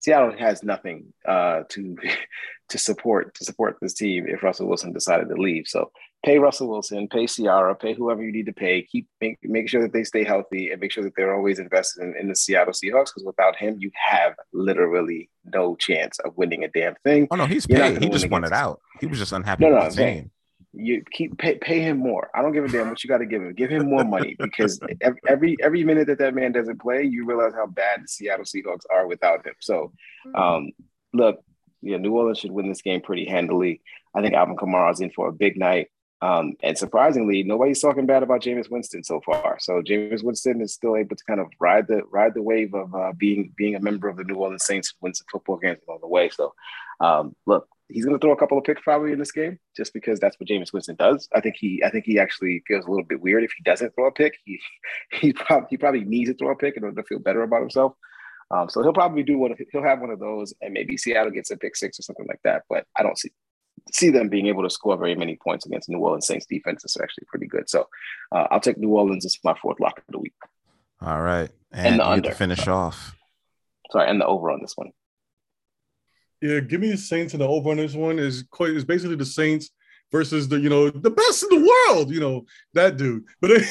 Seattle 0.04 0.36
has 0.38 0.62
nothing 0.62 1.14
uh, 1.26 1.62
to 1.70 1.96
to 2.68 2.78
support 2.78 3.34
to 3.34 3.44
support 3.44 3.78
this 3.80 3.94
team 3.94 4.26
if 4.28 4.42
Russell 4.42 4.68
Wilson 4.68 4.92
decided 4.92 5.28
to 5.30 5.34
leave. 5.34 5.66
So 5.66 5.90
pay 6.22 6.38
Russell 6.38 6.68
Wilson, 6.68 7.08
pay 7.08 7.26
Ciara, 7.26 7.74
pay 7.74 7.94
whoever 7.94 8.22
you 8.22 8.30
need 8.30 8.44
to 8.46 8.52
pay. 8.52 8.82
Keep 8.82 9.08
make 9.22 9.38
make 9.42 9.66
sure 9.66 9.80
that 9.80 9.94
they 9.94 10.04
stay 10.04 10.22
healthy 10.22 10.70
and 10.70 10.80
make 10.80 10.92
sure 10.92 11.02
that 11.04 11.14
they're 11.16 11.34
always 11.34 11.58
invested 11.58 12.02
in, 12.02 12.14
in 12.20 12.28
the 12.28 12.36
Seattle 12.36 12.74
Seahawks 12.74 13.06
because 13.06 13.24
without 13.24 13.56
him, 13.56 13.78
you 13.80 13.90
have 13.94 14.34
literally 14.52 15.30
no 15.46 15.74
chance 15.76 16.18
of 16.18 16.36
winning 16.36 16.64
a 16.64 16.68
damn 16.68 16.96
thing. 16.96 17.26
Oh 17.30 17.36
no, 17.36 17.46
he's 17.46 17.66
paid. 17.66 18.02
He 18.02 18.10
just 18.10 18.28
wanted 18.28 18.52
out. 18.52 18.82
He 19.00 19.06
was 19.06 19.18
just 19.18 19.32
unhappy 19.32 19.64
no, 19.64 19.70
no, 19.70 19.84
with 19.86 19.96
the 19.96 20.04
team. 20.04 20.30
You 20.76 21.02
keep 21.10 21.38
pay, 21.38 21.56
pay 21.56 21.80
him 21.80 21.98
more. 21.98 22.30
I 22.34 22.42
don't 22.42 22.52
give 22.52 22.64
a 22.64 22.68
damn 22.68 22.88
what 22.88 23.02
you 23.04 23.08
got 23.08 23.18
to 23.18 23.26
give 23.26 23.42
him. 23.42 23.52
Give 23.54 23.70
him 23.70 23.88
more 23.88 24.04
money 24.04 24.36
because 24.40 24.80
every 25.26 25.56
every 25.62 25.84
minute 25.84 26.06
that 26.08 26.18
that 26.18 26.34
man 26.34 26.52
doesn't 26.52 26.80
play, 26.80 27.04
you 27.04 27.24
realize 27.24 27.52
how 27.54 27.66
bad 27.66 28.02
the 28.02 28.08
Seattle 28.08 28.44
Seahawks 28.44 28.84
are 28.90 29.06
without 29.06 29.46
him. 29.46 29.54
So, 29.60 29.92
um, 30.34 30.72
look, 31.12 31.40
yeah, 31.82 31.98
New 31.98 32.16
Orleans 32.16 32.38
should 32.38 32.52
win 32.52 32.68
this 32.68 32.82
game 32.82 33.00
pretty 33.00 33.26
handily. 33.26 33.80
I 34.14 34.22
think 34.22 34.34
Alvin 34.34 34.56
Kamara 34.56 34.92
is 34.92 35.00
in 35.00 35.10
for 35.10 35.28
a 35.28 35.32
big 35.32 35.56
night. 35.56 35.88
Um, 36.22 36.54
and 36.62 36.78
surprisingly, 36.78 37.42
nobody's 37.42 37.82
talking 37.82 38.06
bad 38.06 38.22
about 38.22 38.40
Jameis 38.40 38.70
Winston 38.70 39.04
so 39.04 39.20
far. 39.20 39.58
So 39.60 39.82
Jameis 39.82 40.24
Winston 40.24 40.62
is 40.62 40.72
still 40.72 40.96
able 40.96 41.16
to 41.16 41.24
kind 41.24 41.38
of 41.38 41.48
ride 41.60 41.86
the 41.86 42.02
ride 42.10 42.32
the 42.32 42.42
wave 42.42 42.72
of 42.72 42.94
uh, 42.94 43.12
being 43.12 43.52
being 43.56 43.74
a 43.74 43.80
member 43.80 44.08
of 44.08 44.16
the 44.16 44.24
New 44.24 44.36
Orleans 44.36 44.64
Saints, 44.64 44.94
wins 45.02 45.18
some 45.18 45.26
football 45.30 45.58
games 45.58 45.80
along 45.86 46.00
the 46.00 46.08
way. 46.08 46.30
So 46.30 46.54
um, 47.00 47.36
look, 47.44 47.68
he's 47.88 48.04
going 48.04 48.18
to 48.18 48.20
throw 48.24 48.32
a 48.32 48.36
couple 48.36 48.58
of 48.58 48.64
picks 48.64 48.82
probably 48.82 49.12
in 49.12 49.18
this 49.18 49.32
game, 49.32 49.58
just 49.76 49.92
because 49.92 50.18
that's 50.20 50.38
what 50.38 50.48
Jameis 50.48 50.72
Winston 50.72 50.96
does. 50.96 51.28
I 51.34 51.40
think 51.40 51.56
he 51.58 51.82
I 51.84 51.90
think 51.90 52.04
he 52.04 52.18
actually 52.18 52.62
feels 52.66 52.86
a 52.86 52.90
little 52.90 53.04
bit 53.04 53.20
weird 53.20 53.44
if 53.44 53.52
he 53.56 53.62
doesn't 53.62 53.94
throw 53.94 54.06
a 54.06 54.12
pick. 54.12 54.34
He 54.44 54.60
he 55.12 55.32
probably 55.32 55.66
he 55.70 55.76
probably 55.76 56.04
needs 56.04 56.30
to 56.30 56.36
throw 56.36 56.52
a 56.52 56.56
pick 56.56 56.76
in 56.76 56.84
order 56.84 57.00
to 57.00 57.06
feel 57.06 57.18
better 57.18 57.42
about 57.42 57.60
himself. 57.60 57.94
Um, 58.50 58.68
so 58.68 58.82
he'll 58.82 58.92
probably 58.92 59.22
do 59.22 59.38
one. 59.38 59.54
He'll 59.72 59.82
have 59.82 60.00
one 60.00 60.10
of 60.10 60.20
those, 60.20 60.54
and 60.60 60.72
maybe 60.72 60.96
Seattle 60.96 61.32
gets 61.32 61.50
a 61.50 61.56
pick 61.56 61.76
six 61.76 61.98
or 61.98 62.02
something 62.02 62.26
like 62.28 62.40
that. 62.44 62.62
But 62.68 62.86
I 62.96 63.02
don't 63.02 63.18
see 63.18 63.30
see 63.92 64.10
them 64.10 64.28
being 64.28 64.46
able 64.46 64.62
to 64.62 64.70
score 64.70 64.96
very 64.96 65.14
many 65.14 65.36
points 65.42 65.66
against 65.66 65.88
New 65.88 65.98
Orleans 65.98 66.26
Saints 66.26 66.46
defense 66.46 66.84
is 66.84 66.96
actually 67.02 67.24
pretty 67.28 67.46
good. 67.46 67.68
So 67.68 67.88
uh, 68.32 68.46
I'll 68.50 68.60
take 68.60 68.78
New 68.78 68.90
Orleans 68.90 69.26
as 69.26 69.36
my 69.44 69.54
fourth 69.60 69.80
lock 69.80 69.98
of 69.98 70.04
the 70.08 70.18
week. 70.18 70.34
All 71.00 71.20
right, 71.20 71.50
and, 71.72 71.86
and 71.86 72.00
the 72.00 72.08
under 72.08 72.30
finish 72.32 72.66
off. 72.66 73.14
Sorry, 73.90 74.08
and 74.08 74.20
the 74.20 74.26
over 74.26 74.50
on 74.50 74.60
this 74.60 74.76
one. 74.76 74.92
Yeah, 76.44 76.60
give 76.60 76.82
me 76.82 76.90
the 76.90 76.98
Saints 76.98 77.32
and 77.32 77.40
the 77.40 77.48
over 77.48 77.70
on 77.70 77.78
this 77.78 77.94
one 77.94 78.18
is 78.18 78.44
quite 78.50 78.72
is 78.72 78.84
basically 78.84 79.16
the 79.16 79.24
Saints 79.24 79.70
versus 80.12 80.46
the 80.46 80.60
you 80.60 80.68
know 80.68 80.90
the 80.90 81.08
best 81.08 81.42
in 81.42 81.48
the 81.48 81.66
world, 81.66 82.10
you 82.10 82.20
know 82.20 82.44
that 82.74 82.98
dude. 82.98 83.24
But 83.40 83.62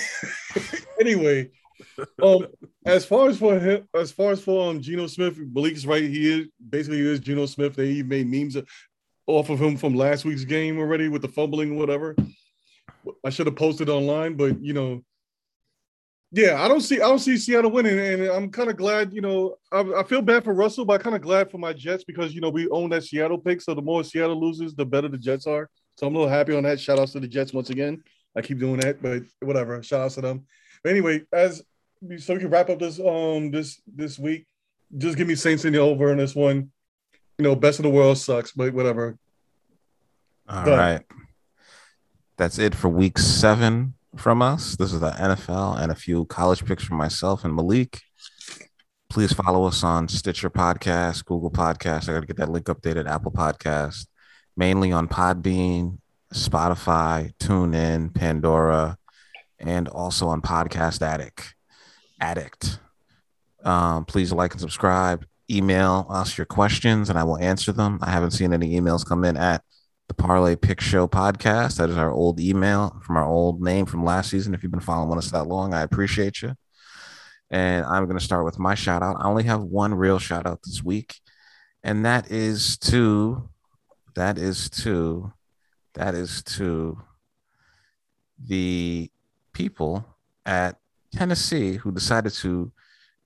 anyway, 0.99 1.51
um, 2.23 2.47
as 2.83 3.05
far 3.05 3.29
as 3.29 3.37
for 3.37 3.59
him, 3.59 3.87
as 3.93 4.11
far 4.11 4.31
as 4.31 4.41
for 4.41 4.71
um 4.71 4.81
Geno 4.81 5.05
Smith, 5.05 5.37
Malik's 5.37 5.85
right. 5.85 6.01
He 6.01 6.27
is 6.27 6.47
basically 6.67 6.97
he 6.97 7.11
is 7.11 7.19
Geno 7.19 7.45
Smith. 7.45 7.75
They 7.75 8.01
made 8.01 8.27
memes 8.27 8.57
off 9.27 9.51
of 9.51 9.61
him 9.61 9.77
from 9.77 9.93
last 9.93 10.25
week's 10.25 10.43
game 10.43 10.79
already 10.79 11.09
with 11.09 11.21
the 11.21 11.27
fumbling, 11.27 11.77
whatever. 11.77 12.15
I 13.23 13.29
should 13.29 13.45
have 13.45 13.55
posted 13.55 13.87
online, 13.87 14.33
but 14.33 14.59
you 14.63 14.73
know, 14.73 15.03
yeah, 16.35 16.63
I 16.63 16.67
don't 16.67 16.81
see 16.81 16.95
I 16.95 17.07
don't 17.07 17.19
see 17.19 17.37
Seattle 17.37 17.69
winning, 17.69 17.99
and 17.99 18.23
I'm 18.23 18.49
kind 18.49 18.67
of 18.67 18.75
glad. 18.75 19.13
You 19.13 19.21
know, 19.21 19.55
I, 19.71 19.81
I, 19.81 20.03
feel 20.03 20.23
bad 20.23 20.43
for 20.43 20.51
Russell, 20.51 20.83
but 20.83 20.95
I'm 20.95 21.01
kind 21.01 21.15
of 21.15 21.21
glad 21.21 21.51
for 21.51 21.59
my 21.59 21.73
Jets 21.73 22.03
because 22.03 22.33
you 22.33 22.41
know 22.41 22.49
we 22.49 22.67
own 22.69 22.89
that 22.89 23.03
Seattle 23.03 23.37
pick. 23.37 23.61
So 23.61 23.75
the 23.75 23.83
more 23.83 24.03
Seattle 24.03 24.41
loses, 24.41 24.73
the 24.73 24.83
better 24.83 25.07
the 25.07 25.19
Jets 25.19 25.45
are. 25.45 25.69
So 25.95 26.07
I'm 26.07 26.15
a 26.15 26.17
little 26.17 26.33
happy 26.33 26.55
on 26.55 26.63
that. 26.63 26.79
Shout 26.79 26.97
outs 26.97 27.11
to 27.11 27.19
the 27.19 27.27
Jets 27.27 27.53
once 27.53 27.69
again. 27.69 28.03
I 28.35 28.41
keep 28.41 28.57
doing 28.57 28.79
that, 28.79 28.99
but 28.99 29.21
whatever. 29.41 29.83
Shout 29.83 30.01
outs 30.01 30.15
to 30.15 30.21
them. 30.21 30.47
But 30.83 30.89
anyway, 30.89 31.21
as 31.31 31.61
so 32.17 32.33
we 32.33 32.39
can 32.39 32.49
wrap 32.49 32.71
up 32.71 32.79
this 32.79 32.99
um 32.99 33.51
this 33.51 33.79
this 33.85 34.17
week. 34.17 34.47
Just 34.97 35.17
give 35.17 35.27
me 35.27 35.35
Saints 35.35 35.65
in 35.65 35.73
the 35.73 35.79
over 35.79 36.11
in 36.11 36.17
this 36.17 36.33
one. 36.33 36.71
You 37.37 37.43
know, 37.43 37.55
best 37.55 37.77
of 37.77 37.83
the 37.83 37.89
world 37.89 38.17
sucks, 38.17 38.51
but 38.53 38.73
whatever. 38.73 39.19
All 40.49 40.65
Done. 40.65 40.79
right, 40.79 41.01
That's 42.37 42.57
it 42.57 42.73
for 42.73 42.89
week 42.89 43.19
seven 43.19 43.93
from 44.15 44.41
us. 44.41 44.75
This 44.75 44.93
is 44.93 44.99
the 44.99 45.11
NFL 45.11 45.81
and 45.81 45.91
a 45.91 45.95
few 45.95 46.25
college 46.25 46.65
picks 46.65 46.83
from 46.83 46.97
myself 46.97 47.43
and 47.43 47.55
Malik. 47.55 48.01
Please 49.09 49.33
follow 49.33 49.65
us 49.65 49.83
on 49.83 50.07
Stitcher 50.07 50.49
Podcast, 50.49 51.25
Google 51.25 51.51
Podcast. 51.51 52.09
I 52.09 52.13
got 52.13 52.21
to 52.21 52.25
get 52.25 52.37
that 52.37 52.49
link 52.49 52.65
updated. 52.65 53.07
Apple 53.07 53.31
Podcast, 53.31 54.07
mainly 54.57 54.91
on 54.91 55.07
Podbean, 55.07 55.99
Spotify, 56.33 57.33
TuneIn, 57.37 58.13
Pandora, 58.13 58.97
and 59.59 59.87
also 59.87 60.27
on 60.27 60.41
Podcast 60.41 61.01
Addict 61.01 61.55
addict. 62.23 62.79
Um, 63.63 64.05
please 64.05 64.31
like 64.31 64.51
and 64.53 64.61
subscribe. 64.61 65.25
Email 65.49 66.07
us 66.09 66.37
your 66.37 66.45
questions 66.45 67.09
and 67.09 67.19
I 67.19 67.23
will 67.23 67.37
answer 67.37 67.71
them. 67.71 67.99
I 68.01 68.09
haven't 68.09 68.31
seen 68.31 68.53
any 68.53 68.79
emails 68.79 69.05
come 69.05 69.25
in 69.25 69.37
at 69.37 69.63
the 70.07 70.13
Parlay 70.13 70.55
Pick 70.55 70.81
Show 70.81 71.07
podcast. 71.07 71.77
That 71.77 71.89
is 71.89 71.97
our 71.97 72.11
old 72.11 72.39
email 72.39 72.99
from 73.03 73.17
our 73.17 73.25
old 73.25 73.61
name 73.61 73.85
from 73.85 74.03
last 74.03 74.29
season. 74.29 74.53
If 74.53 74.63
you've 74.63 74.71
been 74.71 74.81
following 74.81 75.17
us 75.17 75.31
that 75.31 75.47
long, 75.47 75.73
I 75.73 75.81
appreciate 75.81 76.41
you. 76.41 76.55
And 77.49 77.85
I'm 77.85 78.05
going 78.05 78.17
to 78.17 78.23
start 78.23 78.45
with 78.45 78.59
my 78.59 78.75
shout 78.75 79.03
out. 79.03 79.17
I 79.19 79.25
only 79.25 79.43
have 79.43 79.61
one 79.61 79.93
real 79.93 80.19
shout 80.19 80.45
out 80.45 80.61
this 80.63 80.83
week, 80.83 81.19
and 81.83 82.05
that 82.05 82.31
is 82.31 82.77
to, 82.79 83.49
that 84.15 84.37
is 84.37 84.69
to, 84.71 85.31
that 85.93 86.15
is 86.15 86.43
to 86.43 86.99
the 88.43 89.11
people 89.53 90.05
at 90.45 90.77
Tennessee 91.13 91.73
who 91.73 91.91
decided 91.91 92.33
to 92.33 92.71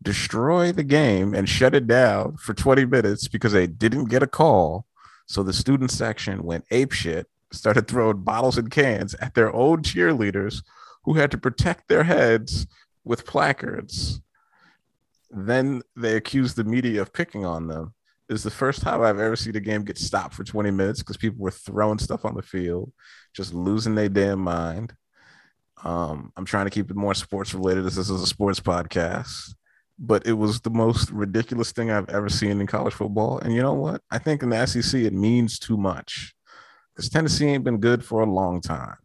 destroy 0.04 0.72
the 0.72 0.84
game 0.84 1.34
and 1.34 1.50
shut 1.50 1.74
it 1.74 1.88
down 1.88 2.38
for 2.38 2.54
20 2.54 2.86
minutes 2.86 3.28
because 3.28 3.54
they 3.54 3.68
didn't 3.68 4.06
get 4.06 4.24
a 4.24 4.28
call. 4.28 4.87
So 5.28 5.44
the 5.44 5.54
student 5.54 5.92
section 5.92 6.44
went 6.44 6.66
ape 6.72 6.94
shit, 6.94 7.28
started 7.52 7.88
throwing 7.88 8.24
bottles 8.24 8.58
and 8.58 8.72
cans 8.72 9.14
at 9.16 9.36
their 9.36 9.54
own 9.54 9.84
cheerleaders 9.84 10.64
who 11.04 11.14
had 11.14 11.32
to 11.32 11.38
protect 11.38 11.88
their 11.88 12.04
heads 12.04 12.66
with 13.04 13.26
placards. 13.26 14.22
Then 15.30 15.82
they 15.96 16.16
accused 16.16 16.56
the 16.56 16.64
media 16.64 17.02
of 17.02 17.14
picking 17.14 17.46
on 17.46 17.68
them. 17.68 17.94
It's 18.30 18.44
the 18.44 18.52
first 18.52 18.82
time 18.82 19.02
I've 19.02 19.20
ever 19.20 19.36
seen 19.36 19.56
a 19.56 19.62
game 19.62 19.84
get 19.84 19.98
stopped 19.98 20.34
for 20.34 20.44
20 20.44 20.72
minutes 20.72 21.00
because 21.00 21.18
people 21.18 21.40
were 21.40 21.52
throwing 21.52 22.00
stuff 22.00 22.26
on 22.26 22.36
the 22.36 22.42
field, 22.42 22.92
just 23.34 23.54
losing 23.54 23.96
their 23.96 24.10
damn 24.10 24.40
mind. 24.40 24.94
Um, 25.84 26.34
I'm 26.36 26.46
trying 26.46 26.66
to 26.66 26.72
keep 26.72 26.90
it 26.90 26.98
more 26.98 27.14
sports 27.14 27.54
related. 27.54 27.86
This 27.86 27.98
is 27.98 28.10
a 28.10 28.28
sports 28.28 28.60
podcast, 28.60 29.56
but 30.00 30.26
it 30.28 30.34
was 30.34 30.62
the 30.62 30.70
most 30.70 31.10
ridiculous 31.12 31.72
thing 31.72 31.90
I've 31.90 32.10
ever 32.10 32.30
seen 32.30 32.62
in 32.62 32.68
college 32.68 32.94
football. 32.94 33.40
And 33.40 33.54
you 33.54 33.62
know 33.62 33.74
what? 33.74 34.02
I 34.12 34.20
think 34.20 34.44
in 34.44 34.50
the 34.50 34.66
SEC 34.66 35.02
it 35.02 35.14
means 35.14 35.58
too 35.60 35.78
much 35.78 36.36
because 36.96 37.10
Tennessee 37.10 37.48
ain't 37.48 37.64
been 37.64 37.80
good 37.80 38.04
for 38.04 38.22
a 38.22 38.26
long 38.26 38.62
time. 38.62 38.98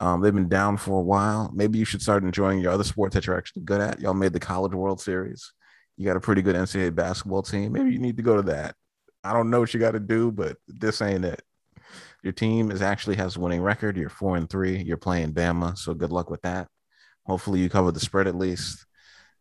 Um, 0.00 0.20
they've 0.20 0.34
been 0.34 0.48
down 0.48 0.76
for 0.76 1.00
a 1.00 1.02
while. 1.02 1.50
Maybe 1.52 1.78
you 1.78 1.84
should 1.84 2.02
start 2.02 2.22
enjoying 2.22 2.60
your 2.60 2.72
other 2.72 2.84
sports 2.84 3.14
that 3.14 3.26
you're 3.26 3.36
actually 3.36 3.62
good 3.62 3.80
at. 3.80 4.00
Y'all 4.00 4.14
made 4.14 4.32
the 4.32 4.40
College 4.40 4.74
World 4.74 5.00
Series. 5.00 5.52
You 5.96 6.06
got 6.06 6.16
a 6.16 6.20
pretty 6.20 6.42
good 6.42 6.54
NCAA 6.54 6.94
basketball 6.94 7.42
team. 7.42 7.72
Maybe 7.72 7.90
you 7.90 7.98
need 7.98 8.16
to 8.16 8.22
go 8.22 8.36
to 8.36 8.42
that. 8.42 8.76
I 9.24 9.32
don't 9.32 9.50
know 9.50 9.60
what 9.60 9.74
you 9.74 9.80
got 9.80 9.92
to 9.92 10.00
do, 10.00 10.30
but 10.30 10.56
this 10.68 11.02
ain't 11.02 11.24
it. 11.24 11.42
Your 12.22 12.32
team 12.32 12.70
is 12.70 12.82
actually 12.82 13.16
has 13.16 13.36
a 13.36 13.40
winning 13.40 13.60
record. 13.60 13.96
You're 13.96 14.08
four 14.08 14.36
and 14.36 14.48
three. 14.48 14.80
You're 14.80 14.96
playing 14.96 15.34
Bama, 15.34 15.76
so 15.76 15.94
good 15.94 16.12
luck 16.12 16.30
with 16.30 16.42
that. 16.42 16.68
Hopefully, 17.26 17.60
you 17.60 17.68
cover 17.68 17.90
the 17.90 18.00
spread 18.00 18.26
at 18.26 18.36
least. 18.36 18.86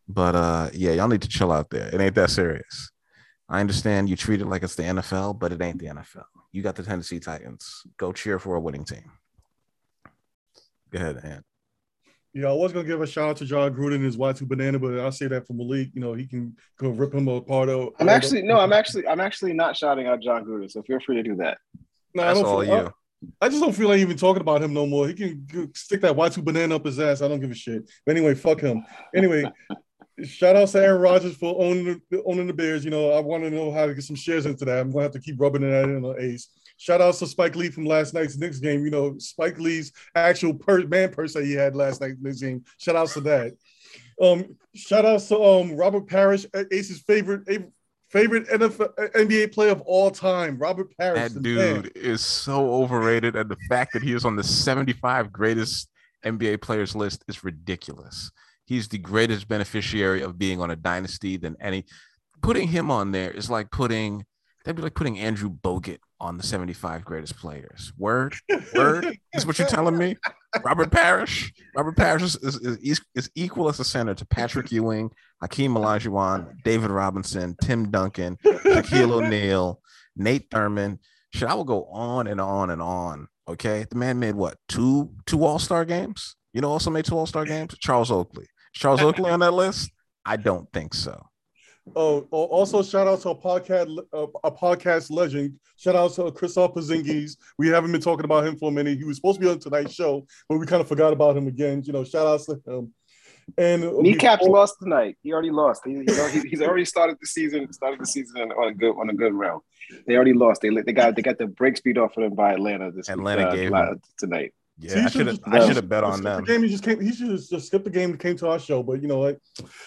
But 0.07 0.35
uh, 0.35 0.69
yeah, 0.73 0.93
y'all 0.93 1.07
need 1.07 1.21
to 1.21 1.27
chill 1.27 1.51
out 1.51 1.69
there. 1.69 1.87
It 1.93 1.99
ain't 1.99 2.15
that 2.15 2.29
serious. 2.29 2.91
I 3.49 3.61
understand 3.61 4.09
you 4.09 4.15
treat 4.15 4.41
it 4.41 4.45
like 4.45 4.63
it's 4.63 4.75
the 4.75 4.83
NFL, 4.83 5.39
but 5.39 5.51
it 5.51 5.61
ain't 5.61 5.79
the 5.79 5.87
NFL. 5.87 6.25
You 6.51 6.61
got 6.61 6.75
the 6.75 6.83
Tennessee 6.83 7.19
Titans. 7.19 7.83
Go 7.97 8.11
cheer 8.11 8.39
for 8.39 8.55
a 8.55 8.59
winning 8.59 8.85
team. 8.85 9.11
Go 10.91 10.99
ahead, 10.99 11.19
Ant. 11.23 11.45
Yeah, 12.33 12.49
I 12.49 12.53
was 12.53 12.71
gonna 12.71 12.85
give 12.85 13.01
a 13.01 13.07
shout 13.07 13.29
out 13.29 13.37
to 13.37 13.45
Jon 13.45 13.73
Gruden 13.73 13.95
and 13.95 14.05
his 14.05 14.17
Y2 14.17 14.47
banana, 14.47 14.77
but 14.77 14.99
I'll 14.99 15.11
say 15.11 15.27
that 15.27 15.47
for 15.47 15.53
Malik. 15.53 15.89
You 15.93 16.01
know, 16.01 16.13
he 16.13 16.27
can 16.27 16.55
go 16.77 16.89
rip 16.89 17.13
him 17.13 17.27
apart. 17.27 17.69
Out, 17.69 17.95
I'm 17.99 18.09
actually 18.09 18.43
no, 18.43 18.59
I'm 18.59 18.73
actually 18.73 19.07
I'm 19.07 19.19
actually 19.19 19.53
not 19.53 19.75
shouting 19.75 20.07
out 20.07 20.21
Jon 20.21 20.45
Gruden, 20.45 20.69
so 20.69 20.83
feel 20.83 20.99
free 20.99 21.15
to 21.15 21.23
do 21.23 21.35
that. 21.37 21.57
No, 22.13 22.23
That's 22.23 22.39
I 22.39 22.41
don't 22.41 22.51
all 22.51 22.61
feel, 22.61 22.77
you. 22.77 22.93
I, 23.41 23.45
I 23.45 23.49
just 23.49 23.61
don't 23.61 23.73
feel 23.73 23.89
like 23.89 23.99
even 23.99 24.17
talking 24.17 24.41
about 24.41 24.61
him 24.61 24.73
no 24.73 24.85
more. 24.85 25.07
He 25.07 25.15
can 25.15 25.73
stick 25.73 26.01
that 26.01 26.15
Y2 26.15 26.43
banana 26.43 26.75
up 26.75 26.85
his 26.85 26.99
ass. 26.99 27.21
I 27.21 27.27
don't 27.27 27.39
give 27.39 27.49
a 27.49 27.55
shit. 27.55 27.89
But 28.05 28.15
anyway, 28.15 28.35
fuck 28.35 28.61
him. 28.61 28.85
Anyway, 29.15 29.51
shout 30.23 30.55
out 30.55 30.69
to 30.69 30.83
Aaron 30.83 31.01
Rodgers 31.01 31.35
for 31.35 31.55
owning 31.61 32.01
the, 32.09 32.23
owning 32.25 32.47
the 32.47 32.53
Bears. 32.53 32.83
You 32.83 32.91
know, 32.91 33.11
I 33.11 33.19
want 33.19 33.43
to 33.43 33.49
know 33.49 33.71
how 33.71 33.85
to 33.85 33.93
get 33.93 34.03
some 34.03 34.15
shares 34.15 34.45
into 34.45 34.65
that. 34.65 34.79
I'm 34.79 34.91
gonna 34.91 35.03
have 35.03 35.11
to 35.11 35.19
keep 35.19 35.39
rubbing 35.39 35.63
it 35.63 35.73
in 35.73 36.03
on 36.03 36.15
Ace. 36.19 36.49
Shout 36.77 37.01
out 37.01 37.15
to 37.15 37.27
Spike 37.27 37.55
Lee 37.55 37.69
from 37.69 37.85
last 37.85 38.13
night's 38.13 38.37
Knicks 38.37 38.59
game. 38.59 38.83
You 38.83 38.91
know, 38.91 39.17
Spike 39.17 39.59
Lee's 39.59 39.91
actual 40.15 40.53
per- 40.53 40.85
man 40.85 41.09
purse 41.11 41.33
that 41.33 41.45
he 41.45 41.53
had 41.53 41.75
last 41.75 42.01
night's 42.01 42.19
Knicks 42.21 42.41
game. 42.41 42.63
Shout 42.77 42.95
out 42.95 43.09
to 43.09 43.21
that. 43.21 43.53
Um, 44.21 44.55
shout 44.75 45.05
out 45.05 45.21
to 45.21 45.41
um 45.41 45.75
Robert 45.75 46.07
Parrish, 46.07 46.45
Ace's 46.71 47.01
favorite 47.01 47.47
favorite 48.09 48.47
NFL, 48.47 48.93
NBA 49.15 49.53
player 49.53 49.71
of 49.71 49.81
all 49.81 50.11
time, 50.11 50.57
Robert 50.57 50.95
Parrish. 50.97 51.33
That 51.33 51.43
the 51.43 51.55
man. 51.55 51.81
dude 51.81 51.97
is 51.97 52.21
so 52.21 52.71
overrated, 52.71 53.35
and 53.35 53.49
the 53.49 53.57
fact 53.69 53.93
that 53.93 54.03
he 54.03 54.13
is 54.13 54.25
on 54.25 54.35
the 54.35 54.43
75 54.43 55.31
greatest 55.31 55.89
NBA 56.25 56.61
players 56.61 56.95
list 56.95 57.23
is 57.27 57.43
ridiculous. 57.43 58.31
He's 58.67 58.89
the 58.89 58.97
greatest 58.97 59.47
beneficiary 59.47 60.21
of 60.21 60.37
being 60.37 60.61
on 60.61 60.69
a 60.69 60.75
dynasty 60.75 61.37
than 61.37 61.55
any. 61.59 61.85
Putting 62.41 62.67
him 62.67 62.91
on 62.91 63.11
there 63.11 63.31
is 63.31 63.49
like 63.49 63.71
putting 63.71 64.25
that'd 64.67 64.75
be 64.75 64.81
like 64.81 64.95
putting 64.95 65.17
Andrew 65.17 65.49
Bogut 65.49 65.99
on 66.19 66.35
the 66.35 66.43
75 66.43 67.05
greatest 67.05 67.37
players. 67.37 67.93
Word, 67.97 68.35
word 68.75 69.17
is 69.33 69.45
what 69.45 69.57
you're 69.57 69.67
telling 69.67 69.97
me. 69.97 70.17
Robert 70.61 70.91
Parrish, 70.91 71.53
Robert 71.73 71.95
Parrish 71.95 72.23
is, 72.23 72.35
is, 72.37 72.57
is, 72.57 73.01
is 73.15 73.31
equal 73.33 73.69
as 73.69 73.79
a 73.79 73.85
center 73.85 74.13
to 74.15 74.25
Patrick 74.25 74.69
Ewing, 74.71 75.09
Hakeem 75.41 75.73
Olajuwon, 75.73 76.61
David 76.63 76.91
Robinson, 76.91 77.55
Tim 77.61 77.89
Duncan, 77.91 78.37
Shaquille 78.43 79.11
O'Neal, 79.11 79.79
Nate 80.17 80.49
Thurmond. 80.49 80.99
Shit, 81.33 81.47
I 81.47 81.53
will 81.53 81.63
go 81.63 81.85
on 81.85 82.27
and 82.27 82.41
on 82.41 82.69
and 82.69 82.81
on. 82.81 83.27
Okay, 83.47 83.85
the 83.89 83.95
man 83.95 84.19
made 84.19 84.35
what 84.35 84.57
two 84.67 85.13
two 85.25 85.45
All 85.45 85.59
Star 85.59 85.85
games? 85.85 86.35
You 86.53 86.59
know, 86.59 86.69
also 86.69 86.89
made 86.89 87.05
two 87.05 87.17
All 87.17 87.25
Star 87.25 87.45
games. 87.45 87.73
Charles 87.79 88.11
Oakley. 88.11 88.47
Is 88.77 88.81
Charles 88.81 89.01
Oakley 89.01 89.31
on 89.31 89.39
that 89.39 89.55
list? 89.55 89.89
I 90.23 90.37
don't 90.37 90.71
think 90.71 90.93
so. 90.93 91.19
Oh, 91.95 92.19
also 92.31 92.83
shout 92.83 93.07
out 93.07 93.21
to 93.21 93.29
a 93.29 93.35
podcast, 93.35 93.97
uh, 94.13 94.27
a 94.43 94.51
podcast 94.51 95.09
legend. 95.09 95.59
Shout 95.77 95.95
out 95.95 96.13
to 96.13 96.23
Kristaps 96.25 96.75
Porzingis. 96.75 97.37
We 97.57 97.69
haven't 97.69 97.91
been 97.91 98.01
talking 98.01 98.25
about 98.25 98.45
him 98.45 98.55
for 98.55 98.69
a 98.69 98.71
minute. 98.71 98.99
He 98.99 99.03
was 99.03 99.15
supposed 99.15 99.39
to 99.39 99.45
be 99.47 99.49
on 99.51 99.57
tonight's 99.57 99.95
show, 99.95 100.27
but 100.47 100.59
we 100.59 100.67
kind 100.67 100.79
of 100.81 100.87
forgot 100.87 101.11
about 101.11 101.35
him 101.35 101.47
again. 101.47 101.81
You 101.85 101.93
know, 101.93 102.03
shout 102.03 102.27
outs 102.27 102.45
to 102.45 102.61
him. 102.67 102.93
And 103.57 103.83
uh, 103.83 103.93
Kneecaps 103.99 104.41
before- 104.41 104.57
lost 104.57 104.75
tonight. 104.79 105.17
He 105.23 105.33
already 105.33 105.49
lost. 105.49 105.81
He, 105.83 105.93
you 105.93 106.03
know, 106.03 106.27
he, 106.27 106.41
he's 106.41 106.61
already 106.61 106.85
started 106.85 107.17
the 107.19 107.25
season. 107.25 107.73
Started 107.73 107.99
the 107.99 108.05
season 108.05 108.51
on 108.51 108.67
a 108.67 108.73
good 108.75 108.91
on 108.95 109.09
a 109.09 109.13
good 109.13 109.33
round. 109.33 109.61
They 110.05 110.13
already 110.15 110.33
lost. 110.33 110.61
They 110.61 110.69
they 110.69 110.93
got 110.93 111.15
they 111.15 111.23
got 111.23 111.39
the 111.39 111.47
break 111.47 111.77
speed 111.77 111.97
off 111.97 112.15
of 112.15 112.23
them 112.23 112.35
by 112.35 112.53
Atlanta 112.53 112.91
this 112.91 113.09
Atlanta 113.09 113.47
uh, 113.47 113.55
gave 113.55 113.71
la- 113.71 113.85
them- 113.85 114.01
tonight. 114.19 114.53
Yeah, 114.79 114.91
See, 114.93 114.99
I 114.99 115.03
he 115.03 115.09
should 115.09 115.27
have 115.27 115.39
I 115.47 115.65
should 115.65 115.75
have 115.77 115.89
bet 115.89 116.03
skip 116.03 116.13
on 116.13 116.21
the 116.21 116.41
game. 116.43 116.61
He 116.63 116.69
just 116.69 116.83
came. 116.83 116.99
He 117.01 117.11
should 117.11 117.31
have 117.31 117.41
just 117.49 117.67
skipped 117.67 117.85
the 117.85 117.89
game 117.91 118.11
and 118.11 118.19
came 118.19 118.35
to 118.37 118.47
our 118.49 118.59
show. 118.59 118.83
But 118.83 119.01
you 119.01 119.07
know, 119.07 119.19
like, 119.19 119.39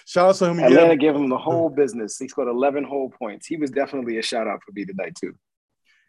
shout 0.05 0.29
out 0.31 0.35
to 0.37 0.47
him. 0.47 0.59
Atlanta 0.59 0.89
Yeah, 0.89 0.95
gave 0.97 1.15
him 1.15 1.29
the 1.29 1.39
whole 1.39 1.69
business. 1.83 2.19
He 2.19 2.27
scored 2.27 2.49
11 2.49 2.83
whole 2.85 3.09
points. 3.11 3.47
He 3.47 3.57
was 3.57 3.71
definitely 3.71 4.19
a 4.19 4.23
shout 4.23 4.49
out 4.49 4.61
for 4.67 4.73
me 4.73 4.85
tonight 4.85 5.15
too. 5.15 5.35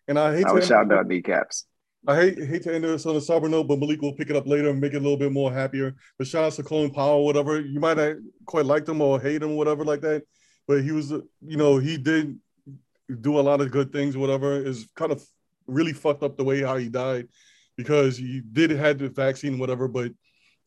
and 0.08 0.18
I 0.18 0.36
hate 0.36 0.46
I 0.46 0.50
to 0.50 0.56
was 0.56 0.64
end 0.64 0.70
shouting 0.70 0.92
it- 0.92 0.98
out 0.98 1.08
kneecaps. 1.08 1.66
I 2.08 2.16
hate 2.16 2.40
hate 2.44 2.64
to 2.64 2.74
end 2.74 2.84
this 2.84 3.06
on 3.06 3.16
a 3.16 3.22
sober 3.22 3.48
note, 3.48 3.68
but 3.68 3.78
Malik 3.78 4.02
will 4.02 4.14
pick 4.14 4.32
it 4.32 4.36
up 4.36 4.48
later 4.48 4.70
and 4.72 4.82
make 4.82 4.94
it 4.94 4.98
a 4.98 5.00
little 5.02 5.16
bit 5.18 5.32
more 5.32 5.54
happier. 5.54 5.94
But 6.18 6.26
shout 6.26 6.46
out 6.46 6.54
to 6.54 6.64
Colin 6.64 6.90
Powell, 6.90 7.24
whatever. 7.24 7.62
You 7.62 7.80
might 7.80 7.98
not 7.98 8.16
quite 8.48 8.66
like 8.66 8.88
him 8.88 9.00
or 9.02 9.20
hate 9.22 9.44
him, 9.44 9.56
whatever, 9.56 9.86
like 9.86 10.02
that. 10.02 10.24
But 10.68 10.82
he 10.84 10.92
was, 10.92 11.12
you 11.12 11.58
know, 11.58 11.78
he 11.78 11.98
did 11.98 12.40
do 13.22 13.40
a 13.40 13.42
lot 13.42 13.62
of 13.62 13.70
good 13.70 13.92
things, 13.94 14.18
whatever. 14.18 14.56
Is 14.56 14.88
kind 14.96 15.12
of 15.12 15.24
really 15.68 15.94
fucked 15.94 16.24
up 16.24 16.38
the 16.38 16.44
way 16.44 16.62
how 16.62 16.78
he 16.78 16.90
died 16.90 17.28
because 17.84 18.18
he 18.18 18.42
did 18.42 18.72
had 18.72 19.00
the 19.00 19.10
vaccine, 19.10 19.60
whatever. 19.60 19.88
But 19.88 20.12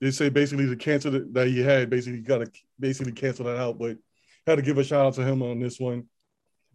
they 0.00 0.10
say 0.10 0.28
basically 0.28 0.66
the 0.66 0.76
cancer 0.76 1.10
that 1.10 1.34
that 1.34 1.46
he 1.48 1.60
had, 1.60 1.90
basically 1.90 2.20
got 2.20 2.38
to 2.38 2.50
basically 2.78 3.12
cancel 3.12 3.46
that 3.46 3.56
out. 3.56 3.78
But 3.78 3.98
had 4.46 4.56
to 4.56 4.62
give 4.62 4.78
a 4.78 4.84
shout 4.84 5.06
out 5.06 5.14
to 5.14 5.24
him 5.24 5.42
on 5.42 5.60
this 5.60 5.78
one. 5.78 6.08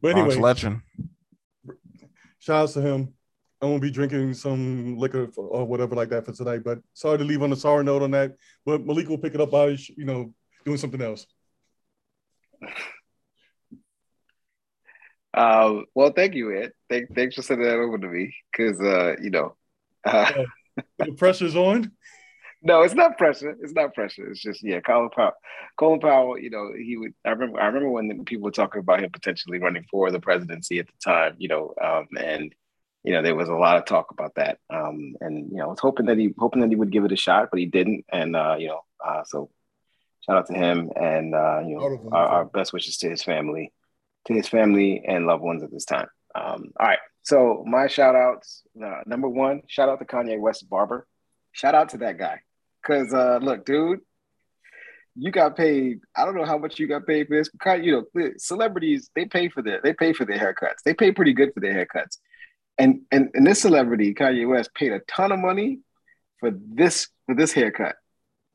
But 0.01 0.13
Bronx 0.13 0.33
anyway, 0.35 0.41
legend. 0.41 0.81
shout 2.39 2.63
out 2.63 2.69
to 2.69 2.81
him. 2.81 3.13
I 3.61 3.65
won't 3.65 3.81
be 3.81 3.91
drinking 3.91 4.33
some 4.35 4.97
liquor 4.97 5.27
for, 5.27 5.45
or 5.45 5.65
whatever 5.65 5.95
like 5.95 6.09
that 6.09 6.25
for 6.25 6.31
tonight. 6.31 6.63
But 6.63 6.79
sorry 6.93 7.17
to 7.17 7.23
leave 7.23 7.43
on 7.43 7.51
a 7.51 7.55
sour 7.55 7.83
note 7.83 8.01
on 8.01 8.11
that. 8.11 8.35
But 8.65 8.85
Malik 8.85 9.09
will 9.09 9.17
pick 9.17 9.35
it 9.35 9.41
up 9.41 9.51
by 9.51 9.77
you 9.97 10.05
know 10.05 10.33
doing 10.63 10.77
something 10.77 11.01
else. 11.01 11.25
Uh, 15.33 15.81
well, 15.93 16.11
thank 16.11 16.33
you, 16.33 16.55
Ed. 16.55 16.71
Thank, 16.89 17.13
thanks 17.15 17.35
for 17.35 17.41
sending 17.41 17.67
that 17.67 17.77
over 17.77 17.97
to 17.97 18.07
me 18.07 18.33
because 18.51 18.79
uh, 18.81 19.15
you 19.21 19.29
know, 19.29 19.55
uh, 20.13 20.43
The 20.97 21.13
pressure's 21.13 21.55
on. 21.55 21.91
no, 22.61 22.81
it's 22.83 22.93
not 22.93 23.17
pressure. 23.17 23.55
It's 23.61 23.73
not 23.73 23.93
pressure. 23.93 24.29
It's 24.29 24.41
just 24.41 24.63
yeah, 24.63 24.79
Colin 24.81 25.09
Powell. 25.09 25.33
Colin 25.77 25.99
Powell, 25.99 26.37
you 26.37 26.49
know, 26.49 26.71
he 26.77 26.97
would. 26.97 27.13
I 27.25 27.29
remember. 27.31 27.59
I 27.59 27.65
remember 27.67 27.89
when 27.89 28.25
people 28.25 28.45
were 28.45 28.51
talking 28.51 28.79
about 28.79 29.01
him 29.01 29.11
potentially 29.11 29.59
running 29.59 29.85
for 29.91 30.11
the 30.11 30.19
presidency 30.19 30.79
at 30.79 30.87
the 30.87 30.93
time. 31.03 31.35
You 31.37 31.47
know, 31.49 31.73
um, 31.81 32.07
and 32.17 32.53
you 33.03 33.13
know 33.13 33.21
there 33.21 33.35
was 33.35 33.49
a 33.49 33.53
lot 33.53 33.77
of 33.77 33.85
talk 33.85 34.11
about 34.11 34.35
that. 34.35 34.59
Um, 34.69 35.15
and 35.21 35.49
you 35.51 35.57
know, 35.57 35.65
I 35.65 35.67
was 35.67 35.79
hoping 35.79 36.05
that 36.07 36.17
he 36.17 36.33
hoping 36.37 36.61
that 36.61 36.69
he 36.69 36.75
would 36.75 36.91
give 36.91 37.05
it 37.05 37.11
a 37.11 37.17
shot, 37.17 37.49
but 37.51 37.59
he 37.59 37.65
didn't. 37.65 38.05
And 38.11 38.35
uh, 38.35 38.55
you 38.59 38.67
know, 38.67 38.81
uh, 39.05 39.23
so 39.25 39.49
shout 40.25 40.37
out 40.37 40.47
to 40.47 40.53
him, 40.53 40.91
and 40.95 41.33
uh, 41.35 41.59
you 41.65 41.75
know, 41.75 42.09
our, 42.11 42.27
our 42.27 42.45
best 42.45 42.73
wishes 42.73 42.97
to 42.97 43.09
his 43.09 43.23
family, 43.23 43.71
to 44.25 44.33
his 44.33 44.47
family 44.47 45.03
and 45.05 45.25
loved 45.25 45.43
ones 45.43 45.63
at 45.63 45.71
this 45.71 45.85
time. 45.85 46.07
Um, 46.35 46.71
all 46.79 46.87
right. 46.87 46.99
So 47.29 47.63
my 47.67 47.85
shout 47.85 48.15
outs, 48.15 48.63
uh, 48.83 49.01
number 49.05 49.29
one, 49.29 49.61
shout 49.67 49.87
out 49.87 49.99
to 49.99 50.05
Kanye 50.05 50.39
West 50.39 50.67
Barber. 50.67 51.05
Shout 51.51 51.75
out 51.75 51.89
to 51.89 51.99
that 51.99 52.17
guy. 52.17 52.39
Cause 52.83 53.13
uh, 53.13 53.37
look, 53.39 53.65
dude, 53.65 53.99
you 55.15 55.31
got 55.31 55.55
paid. 55.55 55.99
I 56.15 56.25
don't 56.25 56.33
know 56.33 56.45
how 56.45 56.57
much 56.57 56.79
you 56.79 56.87
got 56.87 57.05
paid 57.05 57.27
for 57.27 57.37
this. 57.37 57.51
But 57.63 57.83
you 57.83 58.07
know, 58.15 58.31
celebrities 58.37 59.11
they 59.13 59.25
pay 59.25 59.47
for 59.47 59.61
their 59.61 59.79
they 59.79 59.93
pay 59.93 60.11
for 60.11 60.25
their 60.25 60.39
haircuts. 60.39 60.81
They 60.83 60.95
pay 60.95 61.11
pretty 61.11 61.33
good 61.33 61.53
for 61.53 61.59
their 61.59 61.75
haircuts. 61.75 62.17
And 62.79 63.01
and 63.11 63.29
and 63.35 63.45
this 63.45 63.61
celebrity, 63.61 64.15
Kanye 64.15 64.49
West, 64.49 64.73
paid 64.73 64.91
a 64.91 64.99
ton 65.01 65.31
of 65.31 65.37
money 65.37 65.81
for 66.39 66.49
this 66.51 67.09
for 67.27 67.35
this 67.35 67.51
haircut. 67.51 67.97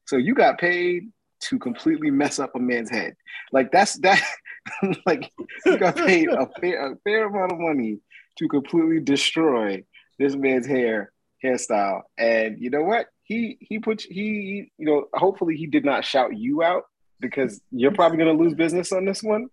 So 0.06 0.16
you 0.16 0.34
got 0.34 0.58
paid 0.58 1.12
to 1.42 1.60
completely 1.60 2.10
mess 2.10 2.40
up 2.40 2.56
a 2.56 2.58
man's 2.58 2.90
head. 2.90 3.14
Like 3.52 3.70
that's 3.70 4.00
that. 4.00 4.20
like 5.06 5.30
you 5.64 5.78
got 5.78 5.94
paid 5.94 6.28
a 6.28 6.48
fair 6.60 6.92
a 6.92 6.96
fair 7.04 7.26
amount 7.26 7.52
of 7.52 7.60
money 7.60 8.00
to 8.38 8.48
completely 8.48 9.00
destroy 9.00 9.84
this 10.18 10.34
man's 10.34 10.66
hair 10.66 11.12
hairstyle. 11.44 12.02
And 12.18 12.58
you 12.58 12.70
know 12.70 12.82
what? 12.82 13.06
He 13.22 13.56
he 13.60 13.78
put 13.78 14.02
he 14.02 14.70
you 14.78 14.86
know 14.86 15.06
hopefully 15.14 15.56
he 15.56 15.66
did 15.66 15.84
not 15.84 16.04
shout 16.04 16.36
you 16.36 16.62
out 16.62 16.84
because 17.20 17.60
you're 17.70 17.92
probably 17.92 18.18
gonna 18.18 18.32
lose 18.32 18.54
business 18.54 18.92
on 18.92 19.04
this 19.04 19.22
one. 19.22 19.48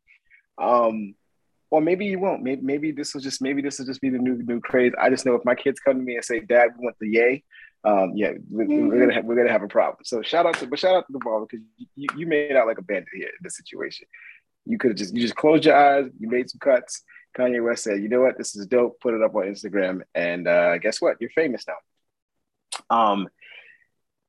Um, 0.58 1.16
or 1.70 1.80
maybe 1.80 2.06
you 2.06 2.20
won't. 2.20 2.44
Maybe 2.44 2.62
maybe 2.62 2.92
this 2.92 3.14
will 3.14 3.22
just 3.22 3.42
maybe 3.42 3.62
this 3.62 3.80
will 3.80 3.86
just 3.86 4.02
be 4.02 4.10
the 4.10 4.18
new 4.18 4.42
new 4.44 4.60
craze. 4.60 4.92
I 5.00 5.10
just 5.10 5.26
know 5.26 5.36
if 5.36 5.46
my 5.46 5.56
kids 5.56 5.80
come 5.80 5.98
to 5.98 6.04
me 6.04 6.16
and 6.16 6.26
say, 6.26 6.42
"Dad, 6.42 6.72
we 6.78 6.84
want 6.84 6.98
the 7.00 7.08
yay," 7.08 7.44
um, 7.84 8.12
yeah, 8.16 8.32
we, 8.50 8.66
we're 8.66 9.00
gonna 9.00 9.14
have, 9.14 9.26
we're 9.26 9.36
gonna 9.36 9.52
have 9.52 9.64
a 9.64 9.68
problem. 9.68 10.00
So 10.04 10.22
shout 10.22 10.46
out 10.46 10.56
to 10.60 10.68
but 10.68 10.80
shout 10.80 10.96
out 10.96 11.08
to 11.08 11.14
the 11.14 11.20
ball 11.20 11.48
because 11.50 11.66
you, 11.96 12.08
you 12.18 12.28
made 12.28 12.56
out 12.56 12.68
like 12.68 12.78
a 12.78 12.84
bandit 12.84 13.08
here 13.14 13.28
in 13.28 13.42
this 13.42 13.58
situation. 13.58 14.06
You 14.66 14.78
could 14.78 14.92
have 14.92 14.98
just 14.98 15.16
you 15.16 15.22
just 15.22 15.36
closed 15.36 15.66
your 15.66 15.76
eyes, 15.76 16.12
you 16.20 16.30
made 16.30 16.50
some 16.50 16.60
cuts. 16.60 17.04
Kanye 17.38 17.64
West 17.64 17.84
said, 17.84 18.02
"You 18.02 18.10
know 18.10 18.22
what? 18.22 18.38
This 18.38 18.56
is 18.56 18.66
dope. 18.68 19.00
Put 19.00 19.14
it 19.14 19.22
up 19.22 19.36
on 19.36 19.44
Instagram, 19.44 20.02
and 20.14 20.48
uh, 20.48 20.78
guess 20.78 21.02
what? 21.02 21.18
You're 21.20 21.30
famous 21.32 21.66
now." 21.68 21.76
Um, 22.90 23.30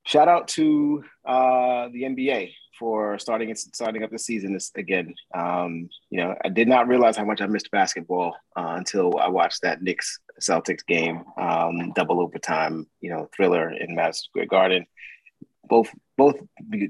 shout 0.05 0.29
out 0.29 0.49
to 0.49 1.05
uh, 1.24 1.89
the 1.89 2.03
NBA 2.03 2.53
for 2.79 3.19
starting 3.19 3.55
starting 3.55 4.03
up 4.03 4.11
the 4.11 4.19
season 4.19 4.53
this, 4.53 4.73
again. 4.74 5.15
Um, 5.35 5.89
you 6.11 6.19
know, 6.19 6.35
I 6.45 6.49
did 6.49 6.69
not 6.69 6.89
realize 6.89 7.16
how 7.16 7.24
much 7.24 7.41
I 7.41 7.47
missed 7.47 7.70
basketball 7.70 8.37
uh, 8.57 8.74
until 8.77 9.19
I 9.19 9.29
watched 9.29 9.62
that 9.62 9.83
Knicks 9.83 10.19
Celtics 10.41 10.85
game, 10.87 11.24
um, 11.37 11.93
double 11.93 12.20
overtime, 12.20 12.87
you 13.01 13.11
know, 13.11 13.29
thriller 13.35 13.70
in 13.70 13.95
Madison 13.95 14.24
Square 14.24 14.47
Garden. 14.47 14.87
Both 15.69 15.91
both 16.16 16.37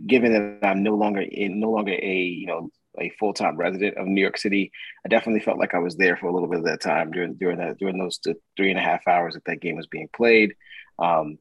given 0.06 0.32
that 0.32 0.66
I'm 0.66 0.82
no 0.82 0.94
longer 0.94 1.20
in 1.20 1.60
no 1.60 1.70
longer 1.70 1.92
a 1.92 2.16
you 2.22 2.46
know 2.46 2.70
a 3.00 3.10
full 3.18 3.32
time 3.32 3.56
resident 3.56 3.96
of 3.96 4.06
New 4.06 4.20
York 4.20 4.38
City, 4.38 4.72
I 5.04 5.08
definitely 5.08 5.40
felt 5.40 5.58
like 5.58 5.74
I 5.74 5.78
was 5.78 5.96
there 5.96 6.16
for 6.16 6.26
a 6.26 6.32
little 6.32 6.48
bit 6.48 6.60
of 6.60 6.64
that 6.66 6.80
time 6.80 7.10
during 7.10 7.34
during 7.34 7.58
that 7.58 7.78
during 7.78 7.98
those 7.98 8.20
three 8.56 8.70
and 8.70 8.78
a 8.78 8.82
half 8.82 9.06
hours 9.06 9.34
that 9.34 9.44
that 9.46 9.60
game 9.60 9.76
was 9.76 9.86
being 9.86 10.08
played. 10.14 10.54
Um, 10.98 11.38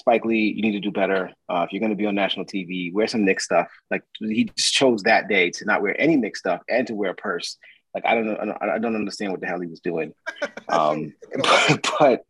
Spike 0.00 0.24
Lee, 0.24 0.52
you 0.56 0.62
need 0.62 0.72
to 0.72 0.80
do 0.80 0.90
better. 0.90 1.30
Uh, 1.48 1.62
if 1.66 1.72
you're 1.72 1.80
going 1.80 1.90
to 1.90 1.96
be 1.96 2.06
on 2.06 2.14
national 2.14 2.46
TV, 2.46 2.92
wear 2.92 3.06
some 3.06 3.24
Knicks 3.24 3.44
stuff. 3.44 3.68
Like 3.90 4.02
he 4.18 4.44
just 4.44 4.72
chose 4.72 5.02
that 5.02 5.28
day 5.28 5.50
to 5.50 5.64
not 5.66 5.82
wear 5.82 5.98
any 6.00 6.16
Knicks 6.16 6.38
stuff 6.38 6.62
and 6.68 6.86
to 6.86 6.94
wear 6.94 7.10
a 7.10 7.14
purse 7.14 7.58
Like 7.94 8.06
I 8.06 8.14
don't 8.14 8.26
know, 8.26 8.56
I 8.60 8.78
don't 8.78 8.96
understand 8.96 9.32
what 9.32 9.40
the 9.40 9.46
hell 9.46 9.60
he 9.60 9.68
was 9.68 9.80
doing. 9.80 10.14
Um, 10.68 11.14
but, 11.34 11.88
but 11.98 12.24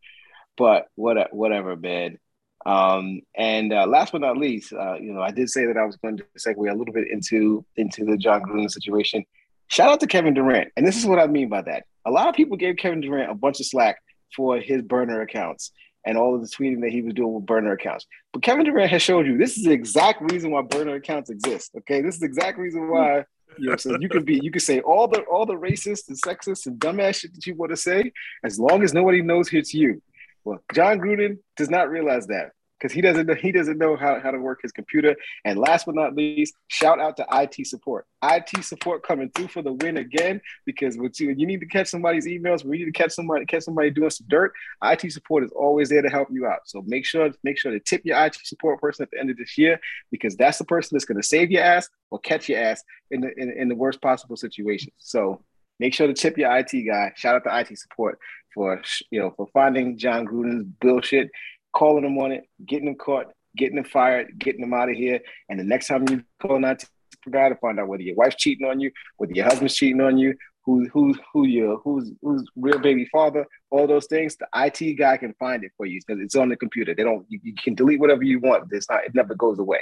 but 0.57 0.87
what 0.95 1.33
whatever, 1.33 1.75
man. 1.75 2.17
Um, 2.65 3.21
and 3.35 3.73
uh, 3.73 3.87
last 3.87 4.11
but 4.11 4.21
not 4.21 4.37
least, 4.37 4.73
uh, 4.73 4.95
you 4.95 5.13
know, 5.13 5.21
I 5.21 5.31
did 5.31 5.49
say 5.49 5.65
that 5.65 5.77
I 5.77 5.85
was 5.85 5.95
going 5.97 6.17
to 6.17 6.25
segue 6.37 6.57
a 6.57 6.75
little 6.75 6.93
bit 6.93 7.09
into 7.09 7.65
into 7.75 8.05
the 8.05 8.17
Jon 8.17 8.41
Gruden 8.43 8.69
situation. 8.69 9.25
Shout 9.67 9.89
out 9.89 9.99
to 10.01 10.07
Kevin 10.07 10.33
Durant, 10.33 10.71
and 10.75 10.85
this 10.85 10.97
is 10.97 11.05
what 11.05 11.19
I 11.19 11.27
mean 11.27 11.49
by 11.49 11.61
that. 11.63 11.85
A 12.05 12.11
lot 12.11 12.27
of 12.27 12.35
people 12.35 12.57
gave 12.57 12.77
Kevin 12.77 13.01
Durant 13.01 13.31
a 13.31 13.35
bunch 13.35 13.59
of 13.59 13.65
slack 13.65 13.97
for 14.35 14.59
his 14.59 14.81
burner 14.81 15.21
accounts 15.21 15.71
and 16.05 16.17
all 16.17 16.35
of 16.35 16.41
the 16.41 16.47
tweeting 16.47 16.81
that 16.81 16.91
he 16.91 17.01
was 17.01 17.13
doing 17.13 17.33
with 17.33 17.45
burner 17.45 17.73
accounts. 17.73 18.05
But 18.33 18.43
Kevin 18.43 18.65
Durant 18.65 18.89
has 18.91 19.01
showed 19.01 19.27
you 19.27 19.37
this 19.37 19.57
is 19.57 19.63
the 19.63 19.71
exact 19.71 20.31
reason 20.31 20.51
why 20.51 20.61
burner 20.61 20.95
accounts 20.95 21.29
exist. 21.29 21.71
Okay, 21.79 22.01
this 22.01 22.15
is 22.15 22.21
the 22.21 22.27
exact 22.27 22.57
reason 22.57 22.89
why. 22.89 23.25
You 23.57 23.71
know, 23.71 23.75
so 23.75 23.97
you 23.99 24.07
can 24.07 24.23
be, 24.23 24.39
you 24.41 24.49
can 24.49 24.61
say 24.61 24.79
all 24.79 25.07
the 25.07 25.21
all 25.23 25.45
the 25.45 25.55
racist 25.55 26.07
and 26.07 26.19
sexist 26.21 26.67
and 26.67 26.79
dumbass 26.79 27.15
shit 27.15 27.33
that 27.33 27.45
you 27.45 27.55
want 27.55 27.71
to 27.71 27.77
say, 27.77 28.11
as 28.45 28.57
long 28.59 28.81
as 28.81 28.93
nobody 28.93 29.21
knows 29.21 29.51
it's 29.51 29.73
you. 29.73 30.01
Well, 30.43 30.63
Jon 30.73 30.99
Gruden 30.99 31.39
does 31.55 31.69
not 31.69 31.89
realize 31.89 32.27
that 32.27 32.51
because 32.81 32.93
he 32.93 33.01
doesn't 33.01 33.27
know 33.27 33.35
he 33.35 33.51
doesn't 33.51 33.77
know 33.77 33.95
how, 33.95 34.19
how 34.19 34.31
to 34.31 34.39
work 34.39 34.61
his 34.61 34.71
computer. 34.71 35.15
And 35.45 35.59
last 35.59 35.85
but 35.85 35.95
not 35.95 36.15
least, 36.15 36.55
shout 36.67 36.99
out 36.99 37.15
to 37.17 37.25
IT 37.31 37.67
support. 37.67 38.07
IT 38.23 38.63
support 38.63 39.03
coming 39.03 39.29
through 39.35 39.49
for 39.49 39.61
the 39.61 39.73
win 39.73 39.97
again 39.97 40.41
because 40.65 40.97
when 40.97 41.11
you, 41.19 41.29
you 41.37 41.45
need 41.45 41.59
to 41.59 41.65
catch 41.67 41.87
somebody's 41.87 42.25
emails, 42.25 42.63
when 42.63 42.73
you 42.73 42.85
need 42.85 42.93
to 42.93 42.97
catch 42.97 43.11
somebody 43.11 43.45
catch 43.45 43.63
somebody 43.63 43.91
doing 43.91 44.09
some 44.09 44.25
dirt, 44.29 44.53
IT 44.83 45.11
support 45.11 45.43
is 45.43 45.51
always 45.51 45.89
there 45.89 46.01
to 46.01 46.09
help 46.09 46.29
you 46.31 46.47
out. 46.47 46.61
So 46.65 46.83
make 46.87 47.05
sure 47.05 47.31
make 47.43 47.59
sure 47.59 47.71
to 47.71 47.79
tip 47.79 48.01
your 48.03 48.23
IT 48.25 48.35
support 48.43 48.81
person 48.81 49.03
at 49.03 49.11
the 49.11 49.19
end 49.19 49.29
of 49.29 49.37
this 49.37 49.57
year 49.57 49.79
because 50.09 50.35
that's 50.35 50.57
the 50.57 50.65
person 50.65 50.95
that's 50.95 51.05
going 51.05 51.21
to 51.21 51.27
save 51.27 51.51
your 51.51 51.63
ass 51.63 51.87
or 52.09 52.19
catch 52.19 52.49
your 52.49 52.59
ass 52.59 52.83
in 53.11 53.21
the 53.21 53.31
in, 53.37 53.51
in 53.51 53.69
the 53.69 53.75
worst 53.75 54.01
possible 54.01 54.35
situation. 54.35 54.91
So 54.97 55.43
make 55.79 55.93
sure 55.93 56.07
to 56.07 56.13
tip 56.13 56.37
your 56.37 56.55
IT 56.57 56.71
guy. 56.87 57.11
Shout 57.15 57.35
out 57.35 57.43
to 57.43 57.59
IT 57.59 57.77
support 57.77 58.17
for 58.53 58.81
you 59.09 59.19
know 59.19 59.33
for 59.35 59.47
finding 59.53 59.97
Jon 59.97 60.25
Gruden's 60.25 60.65
bullshit, 60.79 61.29
calling 61.73 62.05
him 62.05 62.17
on 62.17 62.31
it, 62.31 62.43
getting 62.65 62.87
him 62.87 62.95
caught, 62.95 63.27
getting 63.55 63.77
him 63.77 63.83
fired, 63.83 64.37
getting 64.37 64.63
him 64.63 64.73
out 64.73 64.89
of 64.89 64.95
here. 64.95 65.19
And 65.49 65.59
the 65.59 65.63
next 65.63 65.87
time 65.87 66.07
you 66.09 66.23
call 66.41 66.57
an 66.57 66.65
IT 66.65 66.85
guy 67.29 67.49
to 67.49 67.55
find 67.55 67.79
out 67.79 67.87
whether 67.87 68.03
your 68.03 68.15
wife's 68.15 68.35
cheating 68.35 68.67
on 68.67 68.79
you, 68.79 68.91
whether 69.17 69.33
your 69.33 69.45
husband's 69.45 69.75
cheating 69.75 70.01
on 70.01 70.17
you, 70.17 70.35
who 70.65 70.87
who 70.89 71.15
who 71.33 71.45
your 71.45 71.77
who's 71.79 72.11
who's 72.21 72.45
real 72.55 72.79
baby 72.79 73.05
father, 73.11 73.45
all 73.69 73.87
those 73.87 74.07
things, 74.07 74.37
the 74.37 74.47
IT 74.55 74.97
guy 74.97 75.17
can 75.17 75.33
find 75.33 75.63
it 75.63 75.71
for 75.77 75.85
you 75.85 75.99
because 76.05 76.21
it's 76.21 76.35
on 76.35 76.49
the 76.49 76.55
computer. 76.55 76.93
They 76.93 77.03
don't 77.03 77.25
you, 77.29 77.39
you, 77.43 77.53
can 77.55 77.75
delete 77.75 77.99
whatever 77.99 78.23
you 78.23 78.39
want. 78.39 78.65
It's 78.71 78.89
not 78.89 79.05
it 79.05 79.15
never 79.15 79.35
goes 79.35 79.59
away. 79.59 79.79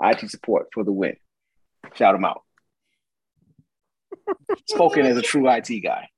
IT 0.00 0.28
support 0.30 0.68
for 0.72 0.84
the 0.84 0.92
win. 0.92 1.16
Shout 1.94 2.14
them 2.14 2.24
out. 2.24 2.42
Spoken 4.68 5.06
as 5.06 5.16
a 5.16 5.22
true 5.22 5.48
IT 5.48 5.68
guy. 5.82 6.08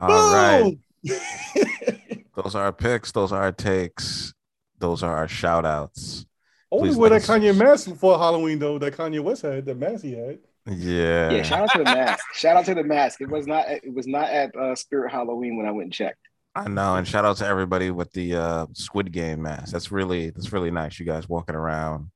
All 0.00 0.34
right. 0.34 0.78
those 2.36 2.54
are 2.54 2.64
our 2.64 2.72
picks. 2.72 3.12
Those 3.12 3.32
are 3.32 3.42
our 3.42 3.52
takes. 3.52 4.34
Those 4.78 5.02
are 5.02 5.16
our 5.16 5.28
shout 5.28 5.64
outs. 5.64 6.26
Only 6.70 6.94
wear 6.94 7.10
that 7.10 7.22
Kanye 7.22 7.56
mask 7.56 7.94
for 7.96 8.18
Halloween 8.18 8.58
though. 8.58 8.78
That 8.78 8.96
Kanye 8.96 9.22
West 9.22 9.42
had, 9.42 9.64
that 9.66 9.78
mask 9.78 10.04
he 10.04 10.12
had. 10.12 10.38
Yeah. 10.66 11.30
Yeah. 11.30 11.42
Shout 11.42 11.62
out 11.62 11.70
to 11.72 11.78
the 11.78 11.84
mask. 11.84 12.24
shout 12.34 12.56
out 12.56 12.64
to 12.66 12.74
the 12.74 12.82
mask. 12.82 13.20
It 13.20 13.28
was 13.28 13.46
not. 13.46 13.68
It 13.68 13.94
was 13.94 14.06
not 14.06 14.30
at 14.30 14.54
uh, 14.56 14.74
Spirit 14.74 15.12
Halloween 15.12 15.56
when 15.56 15.66
I 15.66 15.70
went 15.70 15.84
and 15.84 15.92
checked. 15.92 16.18
I 16.54 16.68
know, 16.68 16.96
and 16.96 17.06
shout 17.06 17.26
out 17.26 17.36
to 17.38 17.46
everybody 17.46 17.90
with 17.90 18.10
the 18.12 18.34
uh, 18.34 18.66
Squid 18.72 19.12
Game 19.12 19.42
mask. 19.42 19.72
That's 19.72 19.92
really 19.92 20.30
that's 20.30 20.52
really 20.52 20.70
nice. 20.70 20.98
You 20.98 21.06
guys 21.06 21.28
walking 21.28 21.54
around 21.54 22.10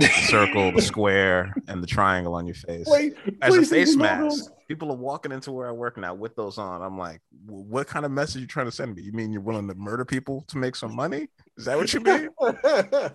the 0.00 0.08
circle, 0.26 0.72
the 0.72 0.82
square, 0.82 1.54
and 1.68 1.82
the 1.82 1.86
triangle 1.86 2.34
on 2.34 2.46
your 2.46 2.54
face 2.54 2.86
Wait, 2.88 3.14
as 3.42 3.56
a 3.56 3.62
face 3.62 3.96
mask. 3.96 4.50
People 4.68 4.90
are 4.92 4.96
walking 4.96 5.32
into 5.32 5.50
where 5.50 5.68
I 5.68 5.72
work 5.72 5.96
now 5.96 6.14
with 6.14 6.36
those 6.36 6.56
on. 6.56 6.80
I'm 6.80 6.96
like, 6.96 7.20
what 7.44 7.88
kind 7.88 8.04
of 8.04 8.12
message 8.12 8.36
are 8.36 8.40
you 8.40 8.46
trying 8.46 8.66
to 8.66 8.72
send 8.72 8.94
me? 8.94 9.02
You 9.02 9.12
mean 9.12 9.32
you're 9.32 9.42
willing 9.42 9.66
to 9.68 9.74
murder 9.74 10.04
people 10.04 10.44
to 10.48 10.58
make 10.58 10.76
some 10.76 10.94
money? 10.94 11.28
Is 11.56 11.64
that 11.64 11.76
what 11.76 11.92
you 11.92 12.00
mean? 12.00 12.28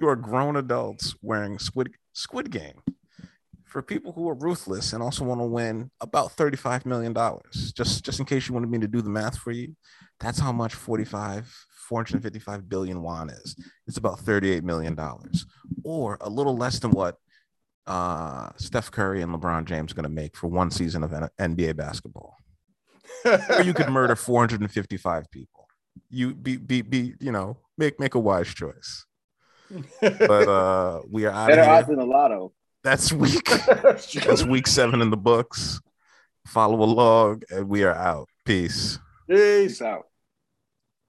you 0.02 0.08
are 0.08 0.18
grown 0.18 0.58
adults 0.58 1.16
wearing 1.22 1.58
Squid 1.58 1.94
Squid 2.14 2.52
Game 2.52 2.82
for 3.64 3.82
people 3.82 4.14
who 4.14 4.30
are 4.30 4.36
ruthless 4.36 4.94
and 4.94 5.04
also 5.04 5.26
want 5.26 5.42
to 5.42 5.46
win 5.46 5.92
about 6.00 6.36
$35 6.36 6.86
million. 6.86 7.14
Just 7.74 8.06
just 8.06 8.20
in 8.20 8.26
case 8.26 8.48
you 8.48 8.54
wanted 8.54 8.70
me 8.70 8.80
to 8.80 8.88
do 8.88 9.02
the 9.02 9.10
math 9.10 9.38
for 9.38 9.52
you, 9.52 9.76
that's 10.20 10.40
how 10.40 10.52
much 10.52 10.74
45 10.74 11.65
455 11.86 12.68
billion 12.68 13.02
won 13.02 13.30
is. 13.30 13.56
It's 13.88 13.98
about 13.98 14.20
38 14.20 14.64
million 14.64 14.96
dollars, 14.96 15.46
or 15.84 16.18
a 16.22 16.30
little 16.30 16.56
less 16.56 16.80
than 16.80 16.92
what 16.92 17.18
uh, 17.88 18.50
Steph 18.58 18.92
Curry 18.92 19.22
and 19.22 19.34
LeBron 19.34 19.66
James 19.66 19.92
are 19.92 19.96
going 19.96 20.04
to 20.04 20.10
make 20.10 20.36
for 20.36 20.48
one 20.48 20.72
season 20.72 21.04
of 21.04 21.12
NBA 21.12 21.76
basketball. 21.76 22.38
or 23.26 23.62
you 23.64 23.74
could 23.74 23.90
murder 23.90 24.16
455 24.16 25.30
people. 25.32 25.68
You 26.10 26.34
be 26.34 26.58
be 26.58 26.82
be 26.82 27.14
you 27.20 27.32
know 27.32 27.58
make 27.78 28.00
make 28.00 28.16
a 28.16 28.20
wise 28.20 28.54
choice. 28.54 29.06
But 30.02 30.48
uh 30.48 31.02
we 31.10 31.26
are 31.26 31.32
out 31.32 31.48
Better 31.50 31.64
odds 31.64 31.88
than 31.88 32.00
a 32.00 32.06
lotto. 32.06 32.54
That's 32.84 33.12
week. 33.12 33.50
That's 33.68 34.44
week 34.46 34.68
seven 34.68 35.02
in 35.02 35.10
the 35.10 35.18
books. 35.18 35.80
Follow 36.46 36.84
along, 36.84 37.42
and 37.50 37.68
we 37.68 37.84
are 37.84 37.96
out. 37.96 38.30
Peace. 38.46 39.00
Peace 39.28 39.82
out. 39.82 40.06